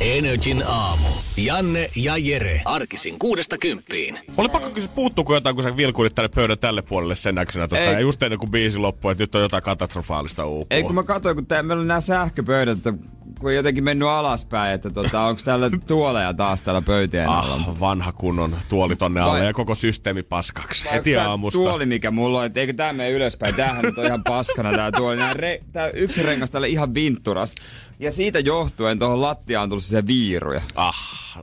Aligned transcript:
Energin 0.00 0.64
aamu. 0.66 1.08
Janne 1.36 1.90
ja 1.96 2.16
Jere. 2.16 2.60
Arkisin 2.64 3.18
kuudesta 3.18 3.58
kymppiin. 3.58 4.18
Oli 4.36 4.48
pakko 4.48 4.70
kysyä, 4.70 4.90
puuttuuko 4.94 5.34
jotain, 5.34 5.54
kun 5.54 5.62
sä 5.62 5.76
vilkuilit 5.76 6.14
tänne 6.14 6.28
pöydän 6.28 6.58
tälle 6.58 6.82
puolelle 6.82 7.16
sen 7.16 7.34
näksenä 7.34 7.68
tosta. 7.68 7.84
Ei. 7.84 7.92
Ja 7.92 8.00
just 8.00 8.22
ennen 8.22 8.38
kuin 8.38 8.50
biisi 8.50 8.78
loppui, 8.78 9.12
että 9.12 9.22
nyt 9.22 9.34
on 9.34 9.42
jotain 9.42 9.62
katastrofaalista 9.62 10.46
uupua. 10.46 10.66
Ei 10.70 10.82
kun 10.82 10.94
mä 10.94 11.02
katsoin, 11.02 11.36
kun 11.36 11.46
tää, 11.46 11.62
meillä 11.62 11.80
on 11.80 11.88
nämä 11.88 12.00
sähköpöydät, 12.00 12.78
että 12.78 12.92
kun 13.40 13.50
on 13.50 13.54
jotenkin 13.54 13.84
mennyt 13.84 14.08
alaspäin, 14.08 14.74
että 14.74 14.90
tota, 14.90 15.20
onko 15.20 15.42
täällä 15.44 15.70
tuoleja 15.86 16.34
taas 16.34 16.62
täällä 16.62 16.82
pöytien 16.82 17.28
alla. 17.28 17.54
Ah, 17.54 17.80
vanha 17.80 18.12
kunnon 18.12 18.56
tuoli 18.68 18.96
tonne 18.96 19.20
alle 19.20 19.44
ja 19.44 19.52
koko 19.52 19.74
systeemi 19.74 20.22
paskaksi. 20.22 20.84
Vai 20.84 20.94
Heti 20.94 21.16
aamusta. 21.16 21.58
Tuoli, 21.58 21.86
mikä 21.86 22.10
mulla 22.10 22.38
on, 22.38 22.46
että 22.46 22.60
eikö 22.60 22.72
tää 22.72 22.92
mene 22.92 23.10
ylöspäin. 23.10 23.54
Tämähän 23.54 23.84
nyt 23.84 23.98
on 23.98 24.06
ihan 24.06 24.24
paskana 24.24 24.72
tää 24.72 24.92
tuoli. 24.92 25.16
Nää 25.16 25.32
re, 25.32 25.60
tää 25.72 25.90
yksi 25.90 26.22
rengas 26.22 26.50
täällä 26.50 26.66
ihan 26.66 26.94
vintturas. 26.94 27.54
Ja 28.00 28.12
siitä 28.12 28.38
johtuen 28.38 28.98
tuohon 28.98 29.20
lattiaan 29.20 29.62
on 29.62 29.68
tullut 29.68 29.84
se 29.84 30.06
viiruja. 30.06 30.60
Ah, 30.74 30.96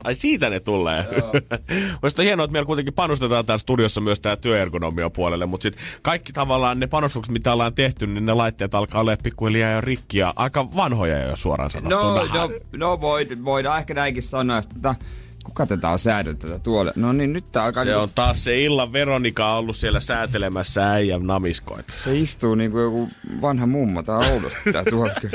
ai 0.04 0.14
siitä 0.14 0.50
ne 0.50 0.60
tulee. 0.60 1.04
Olisi 2.02 2.22
hienoa, 2.22 2.44
että 2.44 2.52
meillä 2.52 2.66
kuitenkin 2.66 2.94
panostetaan 2.94 3.46
täällä 3.46 3.58
studiossa 3.58 4.00
myös 4.00 4.20
tää 4.20 4.36
työergonomia 4.36 5.10
puolelle, 5.10 5.46
mutta 5.46 5.62
sitten 5.62 5.84
kaikki 6.02 6.32
tavallaan 6.32 6.80
ne 6.80 6.86
panostukset, 6.86 7.32
mitä 7.32 7.52
ollaan 7.52 7.74
tehty, 7.74 8.06
niin 8.06 8.26
ne 8.26 8.34
laitteet 8.34 8.74
alkaa 8.74 9.00
olla 9.00 9.16
pikkuhiljaa 9.22 9.72
jo 9.72 9.80
rikki 9.80 10.18
ja 10.18 10.32
aika 10.36 10.76
vanhoja 10.76 11.18
jo 11.18 11.36
suoraan 11.36 11.70
sanottuna. 11.70 12.00
No, 12.00 12.26
no, 12.26 12.50
no 12.72 13.00
void, 13.00 13.38
voidaan 13.44 13.78
ehkä 13.78 13.94
näinkin 13.94 14.22
sanoa, 14.22 14.58
että 14.58 14.74
tota, 14.74 14.94
kuka 15.46 15.66
tätä 15.66 15.88
on 15.88 15.98
säädellyt 15.98 16.38
tätä 16.38 16.58
tuolle? 16.58 16.92
No 16.96 17.12
niin, 17.12 17.32
nyt 17.32 17.44
tää 17.52 17.64
alkaa... 17.64 17.84
Se 17.84 17.88
niinku- 17.90 18.02
on 18.02 18.10
taas 18.14 18.44
se 18.44 18.60
illan 18.60 18.92
Veronika 18.92 19.54
ollut 19.54 19.76
siellä 19.76 20.00
säätelemässä 20.00 20.92
äijän 20.92 21.26
namiskoita. 21.26 21.92
Se 21.92 22.16
istuu 22.16 22.54
niinku 22.54 22.78
joku 22.78 23.08
vanha 23.42 23.66
mummo. 23.66 24.02
Tää 24.02 24.16
on 24.16 24.24
oudosti 24.32 24.72
tää 24.72 24.84
tuoli. 24.90 25.10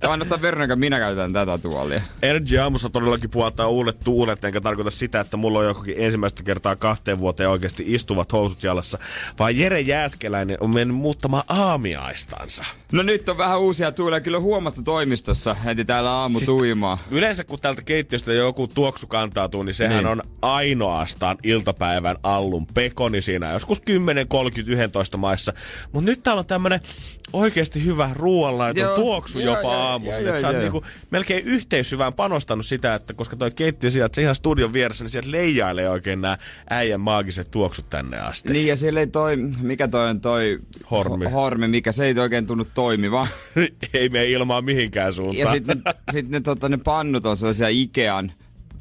Tää 0.00 0.08
on 0.08 0.10
ainoastaan 0.10 0.42
Veronika, 0.42 0.76
minä 0.76 0.98
käytän 0.98 1.32
tätä 1.32 1.58
tuolia. 1.58 2.02
Energy 2.22 2.58
aamussa 2.58 2.88
todellakin 2.88 3.30
puhaltaa 3.30 3.68
uudet 3.68 4.00
tuulet, 4.00 4.44
enkä 4.44 4.60
tarkoita 4.60 4.90
sitä, 4.90 5.20
että 5.20 5.36
mulla 5.36 5.58
on 5.58 5.64
jokin 5.64 5.94
ensimmäistä 5.98 6.42
kertaa 6.42 6.76
kahteen 6.76 7.18
vuoteen 7.18 7.50
oikeasti 7.50 7.84
istuvat 7.86 8.32
housut 8.32 8.62
jalassa, 8.62 8.98
vaan 9.38 9.56
Jere 9.56 9.80
Jääskeläinen 9.80 10.56
on 10.60 10.74
mennyt 10.74 10.96
muuttamaan 10.96 11.44
aamiaistansa. 11.48 12.64
No 12.92 13.02
nyt 13.02 13.28
on 13.28 13.38
vähän 13.38 13.60
uusia 13.60 13.92
tuulia. 13.92 14.20
Kyllä 14.20 14.40
huomattu 14.40 14.82
toimistossa 14.82 15.54
heti 15.54 15.84
täällä 15.84 16.10
aamu 16.10 16.40
tuimaa. 16.40 16.98
Yleensä 17.10 17.44
kun 17.44 17.58
täältä 17.60 17.82
keittiöstä 17.82 18.32
joku 18.32 18.68
tuoksu 18.68 19.05
kantautuu, 19.06 19.62
niin 19.62 19.74
sehän 19.74 19.96
Niin. 19.96 20.06
on 20.06 20.22
ainoastaan 20.42 21.38
iltapäivän 21.42 22.16
allun 22.22 22.66
pekoni 22.66 23.22
siinä, 23.22 23.52
joskus 23.52 23.80
10, 23.80 24.28
30, 24.28 24.72
11 24.72 25.16
maissa. 25.16 25.52
Mutta 25.92 26.10
nyt 26.10 26.22
täällä 26.22 26.40
on 26.40 26.46
tämmönen 26.46 26.80
oikeasti 27.32 27.84
hyvä 27.84 28.10
ruoanlaiton 28.14 28.94
tuoksu 28.94 29.38
joo, 29.40 29.56
jopa 29.56 29.76
aamuisin. 29.76 30.28
Että 30.28 30.40
sä 30.40 30.46
oot 30.48 30.56
niinku 30.56 30.84
melkein 31.10 31.44
yhteishyvään 31.44 32.12
panostanut 32.12 32.66
sitä, 32.66 32.94
että 32.94 33.14
koska 33.14 33.36
toi 33.36 33.50
keittiö 33.50 33.90
sieltä 33.90 34.14
se 34.14 34.22
ihan 34.22 34.34
studion 34.34 34.72
vieressä, 34.72 35.04
niin 35.04 35.10
sieltä 35.10 35.30
leijailee 35.30 35.90
oikein 35.90 36.20
nämä 36.20 36.38
äijän 36.70 37.00
maagiset 37.00 37.50
tuoksut 37.50 37.90
tänne 37.90 38.18
asti. 38.20 38.52
Niin 38.52 38.66
ja 38.66 38.76
siellä 38.76 39.00
ei 39.00 39.06
toi, 39.06 39.36
mikä 39.62 39.88
toi 39.88 40.10
on 40.10 40.20
toi... 40.20 40.58
Hormi. 40.90 41.24
ho- 41.24 41.30
Hormi, 41.30 41.68
mikä 41.68 41.92
se 41.92 42.04
ei 42.06 42.18
oikein 42.18 42.46
tunnu 42.46 42.66
toimiva. 42.74 43.26
Ei 43.94 44.08
mene 44.08 44.24
ilmaa 44.26 44.62
mihinkään 44.62 45.12
suuntaan. 45.12 45.38
Ja 45.38 45.50
sitten 45.50 45.82
ne, 45.84 45.92
sit 46.10 46.28
ne, 46.28 46.40
tota, 46.40 46.68
ne 46.68 46.76
pannut 46.84 47.26
on 47.26 47.36
sellaisia 47.36 47.68
Ikean 47.68 48.32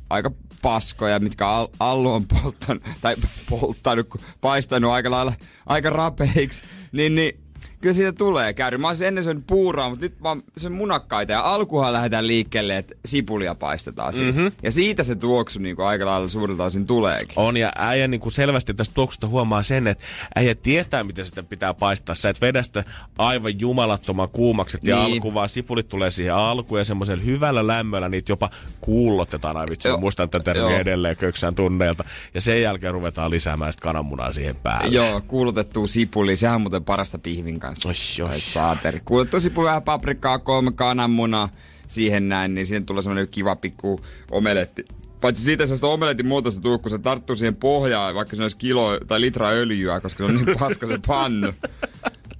aika 0.09 0.31
paskoja, 0.61 1.19
mitkä 1.19 1.47
al, 1.47 1.67
Allu 1.79 2.11
on 2.11 2.25
polttanut, 2.27 2.83
tai 3.01 3.15
polttanut, 3.49 4.07
paistanut 4.41 4.91
aika 4.91 5.11
lailla, 5.11 5.33
aika 5.65 5.89
rapeiksi, 5.89 6.63
niin, 6.91 7.15
niin 7.15 7.44
kyllä 7.85 7.95
siitä 7.95 8.11
tulee 8.13 8.53
käydä. 8.53 8.77
Mä 8.77 8.87
olisin 8.87 9.07
ennen 9.07 9.23
syönyt 9.23 9.43
puuroa, 9.47 9.89
mutta 9.89 10.05
nyt 10.05 10.19
mä 10.19 10.29
oon 10.29 10.43
sen 10.57 10.71
munakkaita 10.71 11.31
ja 11.31 11.41
alkuhan 11.41 11.93
lähdetään 11.93 12.27
liikkeelle, 12.27 12.77
että 12.77 12.95
sipulia 13.05 13.55
paistetaan. 13.55 14.13
Mm-hmm. 14.15 14.51
Ja 14.63 14.71
siitä 14.71 15.03
se 15.03 15.15
tuoksu 15.15 15.59
niin 15.59 15.75
kuin 15.75 15.85
aika 15.85 16.05
lailla 16.05 16.29
suurelta 16.29 16.63
osin 16.63 16.85
tuleekin. 16.85 17.33
On, 17.35 17.57
ja 17.57 17.71
äijä 17.75 18.07
niin 18.07 18.21
kuin 18.21 18.31
selvästi 18.31 18.73
tästä 18.73 18.93
tuoksusta 18.93 19.27
huomaa 19.27 19.63
sen, 19.63 19.87
että 19.87 20.03
äijä 20.35 20.55
tietää, 20.55 21.03
miten 21.03 21.25
sitä 21.25 21.43
pitää 21.43 21.73
paistaa. 21.73 22.15
Sä 22.15 22.29
et 22.29 22.41
vedä 22.41 22.63
sitä 22.63 22.83
aivan 23.17 23.59
jumalattoman 23.59 24.29
kuumaksi, 24.29 24.77
että 24.77 24.87
Niin. 24.87 25.05
niin. 25.05 25.13
alku, 25.13 25.33
vaan 25.33 25.49
sipulit 25.49 25.89
tulee 25.89 26.11
siihen 26.11 26.35
alkuun, 26.35 26.79
ja 26.79 26.85
semmoisella 26.85 27.23
hyvällä 27.23 27.67
lämmöllä 27.67 28.09
niitä 28.09 28.31
jopa 28.31 28.49
kuullotetaan. 28.81 29.57
Ai 29.57 29.65
vitsi, 29.69 29.97
muistan 29.97 30.29
tämän 30.29 30.43
Joo. 30.45 30.53
termin 30.53 30.81
edelleen 30.81 31.17
köksään 31.17 31.55
tunneilta. 31.55 32.03
Ja 32.33 32.41
sen 32.41 32.61
jälkeen 32.61 32.93
ruvetaan 32.93 33.31
lisäämään 33.31 33.73
sitä 33.73 33.81
kananmunaa 33.83 34.31
siihen 34.31 34.55
päälle. 34.55 34.95
Joo, 34.95 35.21
kuulutettu 35.27 35.87
sipuli, 35.87 36.35
sehän 36.35 36.55
on 36.55 36.61
muuten 36.61 36.83
parasta 36.83 37.19
pihvin 37.19 37.59
kanssa. 37.59 37.74
Oi, 37.85 38.25
oi. 38.25 38.29
Ai 38.29 38.41
saateri. 38.41 39.01
Kuulutettu 39.05 39.39
sipuli, 39.39 39.67
vähän 39.67 39.83
paprikkaa, 39.83 40.39
kolme 40.39 40.71
kananmunaa, 40.71 41.49
siihen 41.87 42.29
näin, 42.29 42.55
niin 42.55 42.67
siihen 42.67 42.85
tulee 42.85 43.03
semmoinen 43.03 43.27
kiva 43.27 43.55
pikku 43.55 43.99
omeletti. 44.31 44.85
Paitsi 45.21 45.43
siitä 45.43 45.65
se 45.65 45.85
omeletin 45.85 46.27
muotoista 46.27 46.61
tuu, 46.61 46.79
kun 46.79 46.91
se 46.91 46.99
tarttuu 46.99 47.35
siihen 47.35 47.55
pohjaan, 47.55 48.15
vaikka 48.15 48.35
se 48.35 48.41
olisi 48.41 48.57
kilo 48.57 48.99
tai 49.07 49.21
litra 49.21 49.49
öljyä, 49.49 50.01
koska 50.01 50.17
se 50.17 50.23
on 50.23 50.35
niin 50.35 50.59
paska 50.59 50.87
se 50.87 50.99
pannu. 51.07 51.51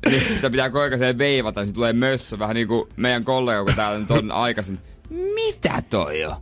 Niin 0.09 0.22
sitä 0.35 0.50
pitää 0.50 0.69
ajan 1.01 1.18
veivata, 1.18 1.63
niin 1.63 1.74
tulee 1.74 1.94
mössö, 1.94 2.40
vähän 2.40 2.56
niin 2.56 2.68
kuin 2.68 2.90
meidän 2.95 3.24
kollega, 3.24 3.63
kun 3.63 3.74
täällä 3.75 4.00
nyt 4.00 4.12
on 4.12 4.31
aikaisin. 4.31 4.79
Mitä 5.09 5.84
toi 5.90 6.25
on? 6.25 6.35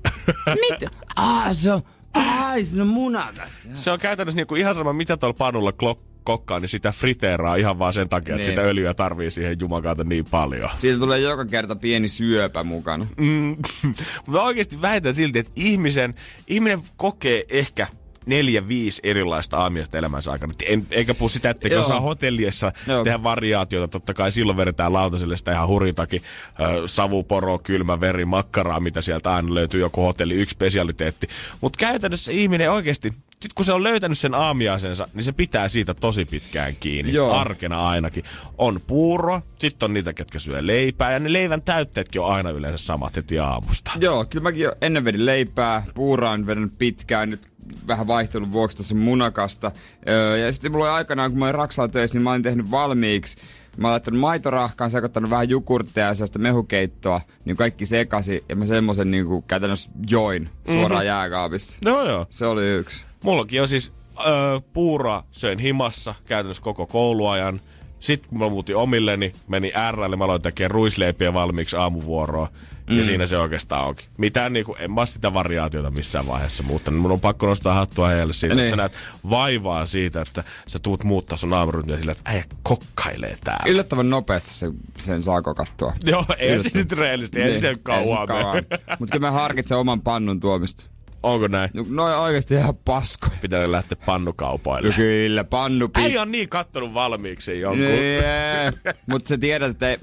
Mitä? 0.69 0.89
Aa, 1.15 1.53
se 1.53 1.71
on, 1.73 1.81
ai, 2.13 2.63
se 2.63 2.81
on 2.81 2.87
munakas. 2.87 3.69
Se 3.73 3.91
on 3.91 3.99
käytännössä 3.99 4.35
niin 4.35 4.47
kuin 4.47 4.61
ihan 4.61 4.75
sama, 4.75 4.93
mitä 4.93 5.17
tuolla 5.17 5.35
panulla 5.37 5.71
klok- 5.71 6.12
kokkaa, 6.23 6.59
niin 6.59 6.69
sitä 6.69 6.91
friteeraa 6.91 7.55
ihan 7.55 7.79
vaan 7.79 7.93
sen 7.93 8.09
takia, 8.09 8.35
että 8.35 8.47
Niin. 8.47 8.55
sitä 8.57 8.67
öljyä 8.67 8.93
tarvii 8.93 9.31
siihen 9.31 9.57
jumakaata 9.59 10.03
niin 10.03 10.25
paljon. 10.25 10.69
Siitä 10.77 10.99
tulee 10.99 11.19
joka 11.19 11.45
kerta 11.45 11.75
pieni 11.75 12.07
syöpä 12.09 12.63
mukana. 12.63 13.07
Mm, 13.17 13.55
mutta 14.25 14.43
oikeasti 14.43 14.81
väitän 14.81 15.15
silti, 15.15 15.39
että 15.39 15.51
ihmisen, 15.55 16.13
ihminen 16.47 16.81
kokee 16.97 17.43
ehkä 17.49 17.87
neljä, 18.25 18.67
viisi 18.67 19.01
erilaista 19.03 19.57
aamiaista 19.57 19.97
elämänsä 19.97 20.31
aikana. 20.31 20.53
En, 20.65 20.87
eikä 20.91 21.13
puhu 21.13 21.29
sitä, 21.29 21.49
että 21.49 21.79
osaa 21.79 21.99
hotelliessa 22.01 22.71
Joo. 22.87 23.03
tehdä 23.03 23.23
variaatioita. 23.23 23.91
Totta 23.91 24.13
kai 24.13 24.31
silloin 24.31 24.57
vedetään 24.57 24.93
lautaselle 24.93 25.37
sitä 25.37 25.51
ihan 25.51 25.67
huritakin 25.67 26.21
ö, 26.59 26.87
savuporo, 26.87 27.59
kylmä 27.59 27.99
veri, 27.99 28.25
makkaraa, 28.25 28.79
mitä 28.79 29.01
sieltä 29.01 29.33
aina 29.35 29.53
löytyy 29.53 29.79
joku 29.81 30.01
hotelli, 30.01 30.33
yksi 30.33 30.53
spesialiteetti. 30.53 31.27
Mutta 31.61 31.77
käytännössä 31.77 32.31
ihminen 32.31 32.71
oikeasti, 32.71 33.13
sit 33.43 33.53
kun 33.53 33.65
se 33.65 33.73
on 33.73 33.83
löytänyt 33.83 34.17
sen 34.17 34.33
aamiaisensa, 34.33 35.07
niin 35.13 35.23
se 35.23 35.31
pitää 35.31 35.67
siitä 35.67 35.93
tosi 35.93 36.25
pitkään 36.25 36.75
kiinni. 36.79 37.13
Joo. 37.13 37.33
Arkena 37.33 37.87
ainakin. 37.87 38.23
On 38.57 38.79
puuro, 38.87 39.41
sitten 39.59 39.87
on 39.87 39.93
niitä, 39.93 40.13
ketkä 40.13 40.39
syö 40.39 40.67
leipää, 40.67 41.11
ja 41.11 41.19
ne 41.19 41.33
leivän 41.33 41.61
täytteetkin 41.61 42.21
on 42.21 42.33
aina 42.33 42.49
yleensä 42.49 42.85
samat 42.85 43.15
heti 43.15 43.39
aamusta. 43.39 43.91
Joo, 43.99 44.25
kyllä 44.25 44.43
mäkin 44.43 44.67
ennen 44.81 45.05
vedin 45.05 45.25
leipää, 45.25 45.83
puuraa 45.93 46.31
on 46.31 46.47
vedän 46.47 46.71
pitkään, 46.71 47.29
nyt 47.29 47.49
vähän 47.87 48.07
vaihtelun 48.07 48.51
vuoksi 48.51 48.77
tuossa 48.77 48.95
munakasta. 48.95 49.71
Öö, 50.09 50.37
ja 50.37 50.51
sitten 50.51 50.71
mulla 50.71 50.85
oli 50.85 50.93
aikanaan, 50.93 51.31
kun 51.31 51.39
mä 51.39 51.45
olin 51.45 51.55
Raksalla 51.55 51.87
töissä, 51.87 52.17
niin 52.17 52.23
mä 52.23 52.31
olin 52.31 52.43
tehnyt 52.43 52.71
valmiiksi. 52.71 53.37
Mä 53.77 53.87
oon 53.87 53.91
laittanut 53.91 54.19
maitorahkaan, 54.19 54.91
sekoittanut 54.91 55.29
vähän 55.29 55.49
jukurtteja 55.49 56.07
ja 56.07 56.13
sellaista 56.13 56.39
mehukeittoa, 56.39 57.21
niin 57.45 57.57
kaikki 57.57 57.85
sekasi. 57.85 58.45
Ja 58.49 58.55
mä 58.55 58.65
semmosen 58.65 59.11
niin 59.11 59.25
kuin 59.25 59.43
käytännössä 59.43 59.89
join 60.09 60.49
suoraan 60.65 60.91
mm-hmm. 60.91 61.07
jääkaapista. 61.07 61.77
No 61.85 62.03
joo. 62.03 62.25
Se 62.29 62.45
oli 62.45 62.69
yksi. 62.69 63.05
Mullakin 63.23 63.61
on 63.61 63.67
siis 63.67 63.91
öö, 64.27 64.59
puuraa 64.73 65.23
söin 65.31 65.59
himassa 65.59 66.15
käytännössä 66.25 66.63
koko 66.63 66.85
kouluajan. 66.87 67.61
Sitten 67.99 68.29
kun 68.29 68.39
mä 68.39 68.49
muutin 68.49 68.75
omilleni, 68.75 69.33
meni 69.47 69.71
RL, 69.91 70.15
mä 70.15 70.23
aloin 70.23 70.41
tekemään 70.41 70.71
ruisleipiä 70.71 71.33
valmiiksi 71.33 71.75
aamuvuoroa. 71.75 72.49
Mm. 72.89 72.97
Ja 72.97 73.05
siinä 73.05 73.25
se 73.25 73.37
oikeastaan 73.37 73.85
onkin. 73.87 74.05
Mitään 74.17 74.53
niinku, 74.53 74.75
en 74.79 74.91
mä 74.91 75.05
sitä 75.05 75.33
variaatiota 75.33 75.91
missään 75.91 76.27
vaiheessa 76.27 76.63
muuttanut. 76.63 77.01
Mun 77.01 77.11
on 77.11 77.19
pakko 77.19 77.45
nostaa 77.45 77.73
hattua 77.73 78.07
heille 78.07 78.33
siitä, 78.33 78.55
Niin. 78.55 78.63
että 78.65 78.71
sä 78.71 78.75
näet 78.77 78.93
vaivaa 79.29 79.85
siitä, 79.85 80.21
että 80.21 80.43
sä 80.67 80.79
tuut 80.79 81.03
muuttaa 81.03 81.37
sun 81.37 81.53
aamurytmiä 81.53 81.97
sillä, 81.97 82.11
että 82.11 82.23
äijä 82.25 82.43
kokkailee 82.63 83.37
täällä. 83.43 83.71
Yllättävän 83.71 84.09
nopeasti 84.09 84.53
se, 84.53 84.71
sen 84.99 85.23
saa 85.23 85.41
kokattua. 85.41 85.93
Joo, 86.05 86.25
ei 86.37 86.57
nyt 86.73 86.91
reellisesti, 86.91 87.41
ei 87.41 87.61
niin, 87.61 87.79
kauan 87.83 88.27
mene. 88.29 88.67
Mutta 88.99 89.11
kyllä 89.17 89.27
mä 89.27 89.31
harkitsen 89.31 89.77
oman 89.77 90.01
pannun 90.01 90.39
tuomista. 90.39 90.92
Onko 91.23 91.47
näin? 91.47 91.69
No, 91.73 91.85
noin 91.89 92.15
oikeesti 92.15 92.55
ihan 92.55 92.75
paskoja. 92.85 93.33
Pitää 93.41 93.71
lähteä 93.71 93.97
pannukaupaille. 94.05 94.89
No 94.89 94.95
kyllä, 94.95 95.43
pannu 95.43 95.85
pit- 95.85 96.01
Äijä 96.01 96.21
on 96.21 96.31
niin 96.31 96.49
kattonut 96.49 96.93
valmiiksi 96.93 97.59
jonkun. 97.59 97.85
Yeah. 97.85 98.73
Mutta 99.09 99.29
sä 99.29 99.37
tiedät, 99.37 99.71
että 99.71 99.89
ei, 99.89 99.97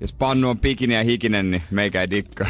jos 0.00 0.12
pannu 0.12 0.48
on 0.50 0.58
pikinen 0.58 0.96
ja 0.96 1.04
hikinen, 1.04 1.50
niin 1.50 1.62
meikä 1.70 2.00
ei 2.00 2.10
dikkaa. 2.10 2.48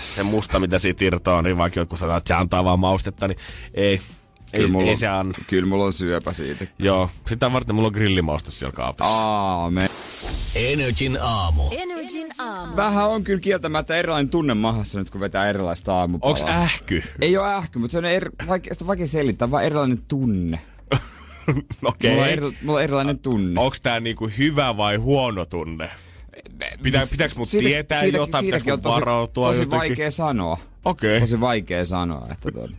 se 0.00 0.22
musta, 0.22 0.58
mitä 0.58 0.78
siitä 0.78 1.04
irtoaa, 1.04 1.42
niin 1.42 1.56
vaikka 1.58 1.80
joku 1.80 1.96
sanoo, 1.96 2.16
että 2.16 2.28
se 2.28 2.34
antaa 2.34 2.64
vaan 2.64 2.78
maustetta, 2.80 3.28
niin 3.28 3.38
ei. 3.74 4.00
Ei, 4.52 4.60
Kyllä 4.60 4.72
mulla, 4.72 4.84
ei 4.86 4.90
on, 4.90 4.96
se 4.96 5.08
anna. 5.08 5.34
kyllä 5.46 5.66
mulla 5.68 5.84
on 5.84 5.92
syöpä 5.92 6.32
siitä. 6.32 6.66
Joo, 6.78 7.10
sitä 7.28 7.52
varten 7.52 7.74
mulla 7.74 7.86
on 7.86 7.92
grillimausta 7.92 8.50
siellä 8.50 8.72
kaapissa. 8.72 9.14
Aamen. 9.14 9.88
Energin 10.54 11.18
aamu. 11.22 11.62
Energin 11.70 12.28
aamu. 12.38 12.76
Vähän 12.76 13.08
on 13.08 13.24
kyllä 13.24 13.40
kieltämättä 13.40 13.96
erilainen 13.96 14.28
tunne 14.30 14.54
mahassa 14.54 14.98
nyt, 14.98 15.10
kun 15.10 15.20
vetää 15.20 15.48
erilaista 15.48 15.94
aamupalaa. 15.94 16.30
Onks 16.30 16.42
ähky? 16.42 17.02
Ei 17.20 17.36
ole 17.36 17.54
ähky, 17.54 17.78
mutta 17.78 17.92
se 17.92 17.98
on 17.98 18.04
eri, 18.04 18.30
vaikea, 18.48 18.74
sitä 18.74 18.84
on 18.84 18.86
vaikea 18.86 19.06
selittää, 19.06 19.50
vaan 19.50 19.64
erilainen 19.64 20.02
tunne. 20.08 20.60
Okei. 21.84 22.10
Mulla, 22.10 22.22
on 22.22 22.28
Okay. 22.28 22.32
eri, 22.32 22.56
mulla 22.62 22.78
on 22.78 22.82
erilainen 22.82 23.18
tunne. 23.18 23.60
Onks 23.60 23.80
tää 23.80 24.00
niinku 24.00 24.30
hyvä 24.38 24.76
vai 24.76 24.96
huono 24.96 25.44
tunne? 25.44 25.90
Pitää, 26.82 27.06
pitääks 27.10 27.36
mut 27.38 27.48
Siitä- 27.48 27.64
tietää 27.68 28.00
siitäkin- 28.00 28.16
jotain, 28.18 28.44
pitääks 28.44 28.62
siitäkin 28.64 28.70
mun 28.72 28.78
on 28.78 28.82
tosi, 28.82 29.00
varautua 29.00 29.48
tosi 29.48 29.60
jotenkin? 29.62 29.78
vaikea 29.88 30.10
sanoa. 30.10 30.58
Okei. 30.84 31.20
Tosi 31.20 31.40
vaikea 31.40 31.84
sanoa, 31.84 32.28
että 32.32 32.50
tuota. 32.52 32.74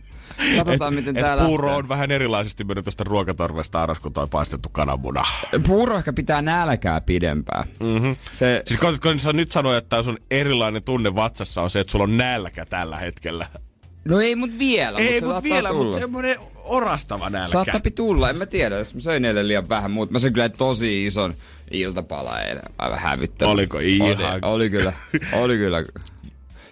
Katsotaan, 0.56 0.94
miten 0.94 1.16
Et 1.16 1.24
tää 1.24 1.36
puuro 1.46 1.76
on 1.76 1.88
vähän 1.88 2.10
erilaisesti 2.10 2.64
mennyt 2.64 2.84
tästä 2.84 3.04
ruokatorvesta 3.04 3.82
aras 3.82 4.00
kuin 4.00 4.12
toi 4.14 4.26
paistettu 4.26 4.68
kananmuna. 4.68 5.24
Puuro 5.66 5.96
ehkä 5.98 6.12
pitää 6.12 6.42
nälkää 6.42 7.00
pidempään. 7.00 7.64
Mm-hmm. 7.80 8.16
Se, 8.30 8.62
Siis 8.66 8.80
kun, 8.80 8.98
kun 9.02 9.20
sä 9.20 9.32
nyt 9.32 9.52
sanoit, 9.52 9.76
että 9.76 10.02
sun 10.02 10.18
erilainen 10.30 10.82
tunne 10.82 11.14
vatsassa 11.14 11.62
on 11.62 11.70
se, 11.70 11.80
että 11.80 11.90
sulla 11.90 12.02
on 12.02 12.16
nälkä 12.16 12.66
tällä 12.66 12.98
hetkellä. 12.98 13.46
no 14.04 14.20
ei 14.20 14.36
mut 14.36 14.58
vielä. 14.58 14.98
Ei, 14.98 15.06
se 15.06 15.12
mut 15.12 15.20
saattaa 15.20 15.42
vielä, 15.42 15.72
mutta 15.72 15.98
semmonen 15.98 16.36
orastava 16.64 17.30
nälkä. 17.30 17.52
Saattaa 17.52 17.80
tulla, 17.94 18.30
en 18.30 18.38
mä 18.38 18.46
tiedä, 18.46 18.76
jos 18.78 18.94
mä 18.94 19.00
söin 19.00 19.24
eilen 19.24 19.48
liian 19.48 19.68
vähän, 19.68 19.90
mutta 19.90 20.12
mä 20.12 20.18
söin 20.18 20.32
kyllä 20.32 20.48
tosi 20.48 21.04
ison 21.04 21.34
iltapala 21.70 22.40
eilen. 22.40 22.62
Aivan 22.78 22.98
hävyttänyt. 22.98 23.52
Oliko 23.52 23.78
ihan- 23.78 24.10
Oli, 24.10 24.40
oli 24.42 24.70
kyllä, 24.70 24.92
oli 25.32 25.56
kyllä. 25.56 25.84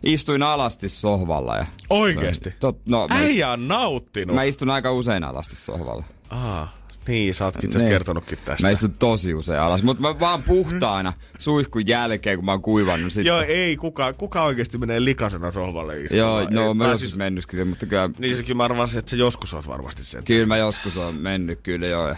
Istuin 0.02 0.42
alasti 0.42 0.88
sohvalla 0.88 1.56
ja... 1.56 1.66
Oikeesti? 1.90 2.54
Tot, 2.60 2.78
no, 2.88 3.08
mä, 3.08 3.14
Äijä 3.16 3.50
on 3.50 3.68
nauttinut. 3.68 4.34
mä 4.34 4.42
istun 4.42 4.70
aika 4.70 4.92
usein 4.92 5.24
alasti 5.24 5.56
sohvalla. 5.56 6.04
Aa, 6.30 6.76
niin, 7.08 7.34
sä 7.34 7.44
ootkin 7.44 7.64
itse 7.64 7.78
Niin. 7.78 7.88
kertonutkin 7.88 8.38
tästä. 8.44 8.66
Mä 8.66 8.70
istun 8.70 8.92
tosi 8.92 9.34
usein 9.34 9.60
alas, 9.60 9.82
mutta 9.82 10.00
mä 10.02 10.20
vaan 10.20 10.42
puhtaana 10.42 11.12
suihkun 11.38 11.86
jälkeen, 11.86 12.38
kun 12.38 12.44
mä 12.44 12.50
oon 12.52 12.62
kuivannut 12.62 13.12
sitten. 13.12 13.26
Joo, 13.30 13.40
ei, 13.40 13.76
kuka, 13.76 14.12
kuka 14.12 14.42
oikeesti 14.42 14.78
menee 14.78 15.04
likasena 15.04 15.52
sohvalle 15.52 16.00
istumaan? 16.00 16.18
Joo, 16.42 16.48
no 16.50 16.68
Ei, 16.68 16.74
mä 16.74 16.84
joskus 16.84 17.00
siis- 17.00 17.16
mennytkin, 17.16 17.68
mutta 17.68 17.86
kyllä, 17.86 18.10
Niin 18.18 18.36
sekin 18.36 18.56
mä 18.56 18.64
arvasin, 18.64 18.98
että 18.98 19.10
sä 19.10 19.16
joskus 19.16 19.54
oot 19.54 19.68
varmasti 19.68 20.04
sen. 20.04 20.24
kyllä 20.24 20.46
mä 20.46 20.56
joskus 20.56 20.96
on 20.96 21.14
mennyt 21.14 21.60
kyllä 21.62 21.86
joo. 21.86 22.14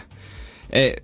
Ei, 0.69 0.95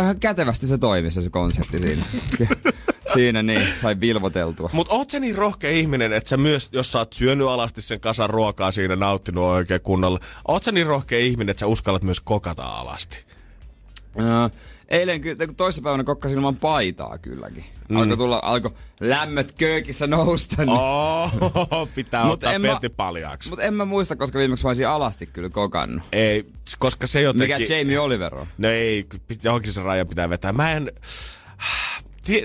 ihan 0.00 0.20
kätevästi 0.20 0.66
se 0.66 0.78
toimi 0.78 1.10
se, 1.10 1.22
se 1.22 1.30
konsepti 1.30 1.78
siinä. 1.78 2.02
siinä 3.12 3.42
niin, 3.42 3.66
sai 3.80 4.00
vilvoteltua. 4.00 4.70
Mut 4.72 4.88
oot 4.90 5.10
sä 5.10 5.20
niin 5.20 5.34
rohkea 5.34 5.70
ihminen, 5.70 6.12
että 6.12 6.28
sä 6.28 6.36
myös, 6.36 6.68
jos 6.72 6.92
sä 6.92 6.98
oot 6.98 7.12
syönyt 7.12 7.48
alasti 7.48 7.82
sen 7.82 8.00
kasan 8.00 8.30
ruokaa 8.30 8.72
siinä, 8.72 8.96
nauttinut 8.96 9.44
oikein 9.44 9.80
kunnolla, 9.80 10.20
oot 10.48 10.62
sä 10.62 10.72
niin 10.72 10.86
rohkea 10.86 11.18
ihminen, 11.18 11.50
että 11.50 11.60
sä 11.60 11.66
uskallat 11.66 12.02
myös 12.02 12.20
kokata 12.20 12.62
alasti? 12.62 13.24
Ää, 14.18 14.50
eilen 14.88 15.20
kyllä, 15.20 15.46
toissapäivänä 15.56 16.04
kokkasin 16.04 16.38
ilman 16.38 16.56
paitaa 16.56 17.18
kylläkin. 17.18 17.64
Alkoi 17.94 18.16
tulla, 18.16 18.40
alkoi 18.42 18.70
lämmöt 19.00 19.52
köökissä 19.52 20.06
nousta. 20.06 20.56
Niin. 20.64 20.78
Oh, 20.78 21.88
pitää 21.94 22.24
Mut 22.24 22.32
ottaa 22.32 22.52
pelti 22.62 22.88
paljaaksi. 22.88 23.48
Mutta 23.48 23.64
en 23.64 23.74
mä 23.74 23.84
muista, 23.84 24.16
koska 24.16 24.38
viimeksi 24.38 24.64
mä 24.64 24.68
olisin 24.68 24.88
alasti 24.88 25.26
kyllä 25.26 25.48
kokannut. 25.48 26.02
Ei, 26.12 26.46
koska 26.78 27.06
se 27.06 27.20
jotenkin... 27.20 27.60
Mikä 27.60 27.74
Jamie 27.74 27.98
Oliver 27.98 28.34
on? 28.34 28.46
No 28.58 28.68
ei, 28.68 29.06
johonkin 29.42 29.72
se 29.72 29.82
raja 29.82 30.06
pitää 30.06 30.30
vetää. 30.30 30.52
Mä 30.52 30.72
en... 30.72 30.92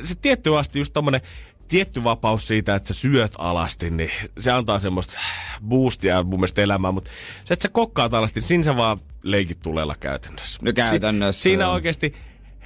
Se 0.03 0.15
tietty 0.21 0.57
asti 0.57 0.79
just 0.79 0.93
tommonen 0.93 1.21
tietty 1.67 2.03
vapaus 2.03 2.47
siitä, 2.47 2.75
että 2.75 2.87
sä 2.87 2.93
syöt 2.93 3.33
alasti, 3.37 3.89
niin 3.89 4.11
se 4.39 4.51
antaa 4.51 4.79
semmoista 4.79 5.19
boostia 5.67 6.23
mun 6.23 6.39
mielestä 6.39 6.61
elämään, 6.61 6.93
mutta 6.93 7.11
se, 7.45 7.53
että 7.53 7.63
sä 7.63 7.69
kokkaat 7.73 8.13
alasti, 8.13 8.39
niin 8.39 8.47
siinä 8.47 8.63
sä 8.63 8.77
vaan 8.77 8.97
leikit 9.23 9.59
tulella 9.59 9.95
käytännössä. 9.99 10.59
No 10.63 10.73
käytännössä 10.73 11.39
Si- 11.39 11.49
siinä 11.49 11.69
oikeasti 11.69 12.13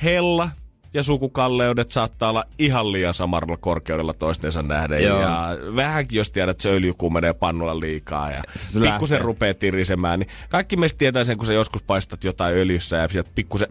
hella 0.04 0.50
ja 0.94 1.04
sukukalleudet 1.04 1.92
saattaa 1.92 2.30
olla 2.30 2.44
ihan 2.60 2.92
liian 2.92 3.14
samaralla 3.14 3.58
korkeudella 3.58 4.13
toistensa 4.13 4.62
nähden. 4.62 5.04
Joo. 5.04 5.22
Ja 5.22 5.58
vähänkin, 5.75 6.18
jos 6.18 6.31
tiedät, 6.31 6.50
että 6.52 6.63
se 6.63 6.70
öljy 6.70 6.94
kuumenee 6.94 7.34
pannulla 7.34 7.80
liikaa 7.80 8.31
ja 8.31 8.42
Se 8.56 8.80
pikkusen 8.80 9.16
lähtee. 9.16 9.25
rupeaa 9.25 9.54
tirisemään, 9.54 10.20
niin 10.20 10.30
kaikki 10.50 10.78
meistä 10.78 10.98
tietää 10.98 11.24
sen, 11.24 11.38
kun 11.38 11.46
sä 11.46 11.54
joskus 11.54 11.84
paistat 11.84 12.24
jotain 12.24 12.56
öljyssä 12.58 12.98
ja 12.98 13.08
sieltä 13.08 13.31
pikkusen 13.36 13.68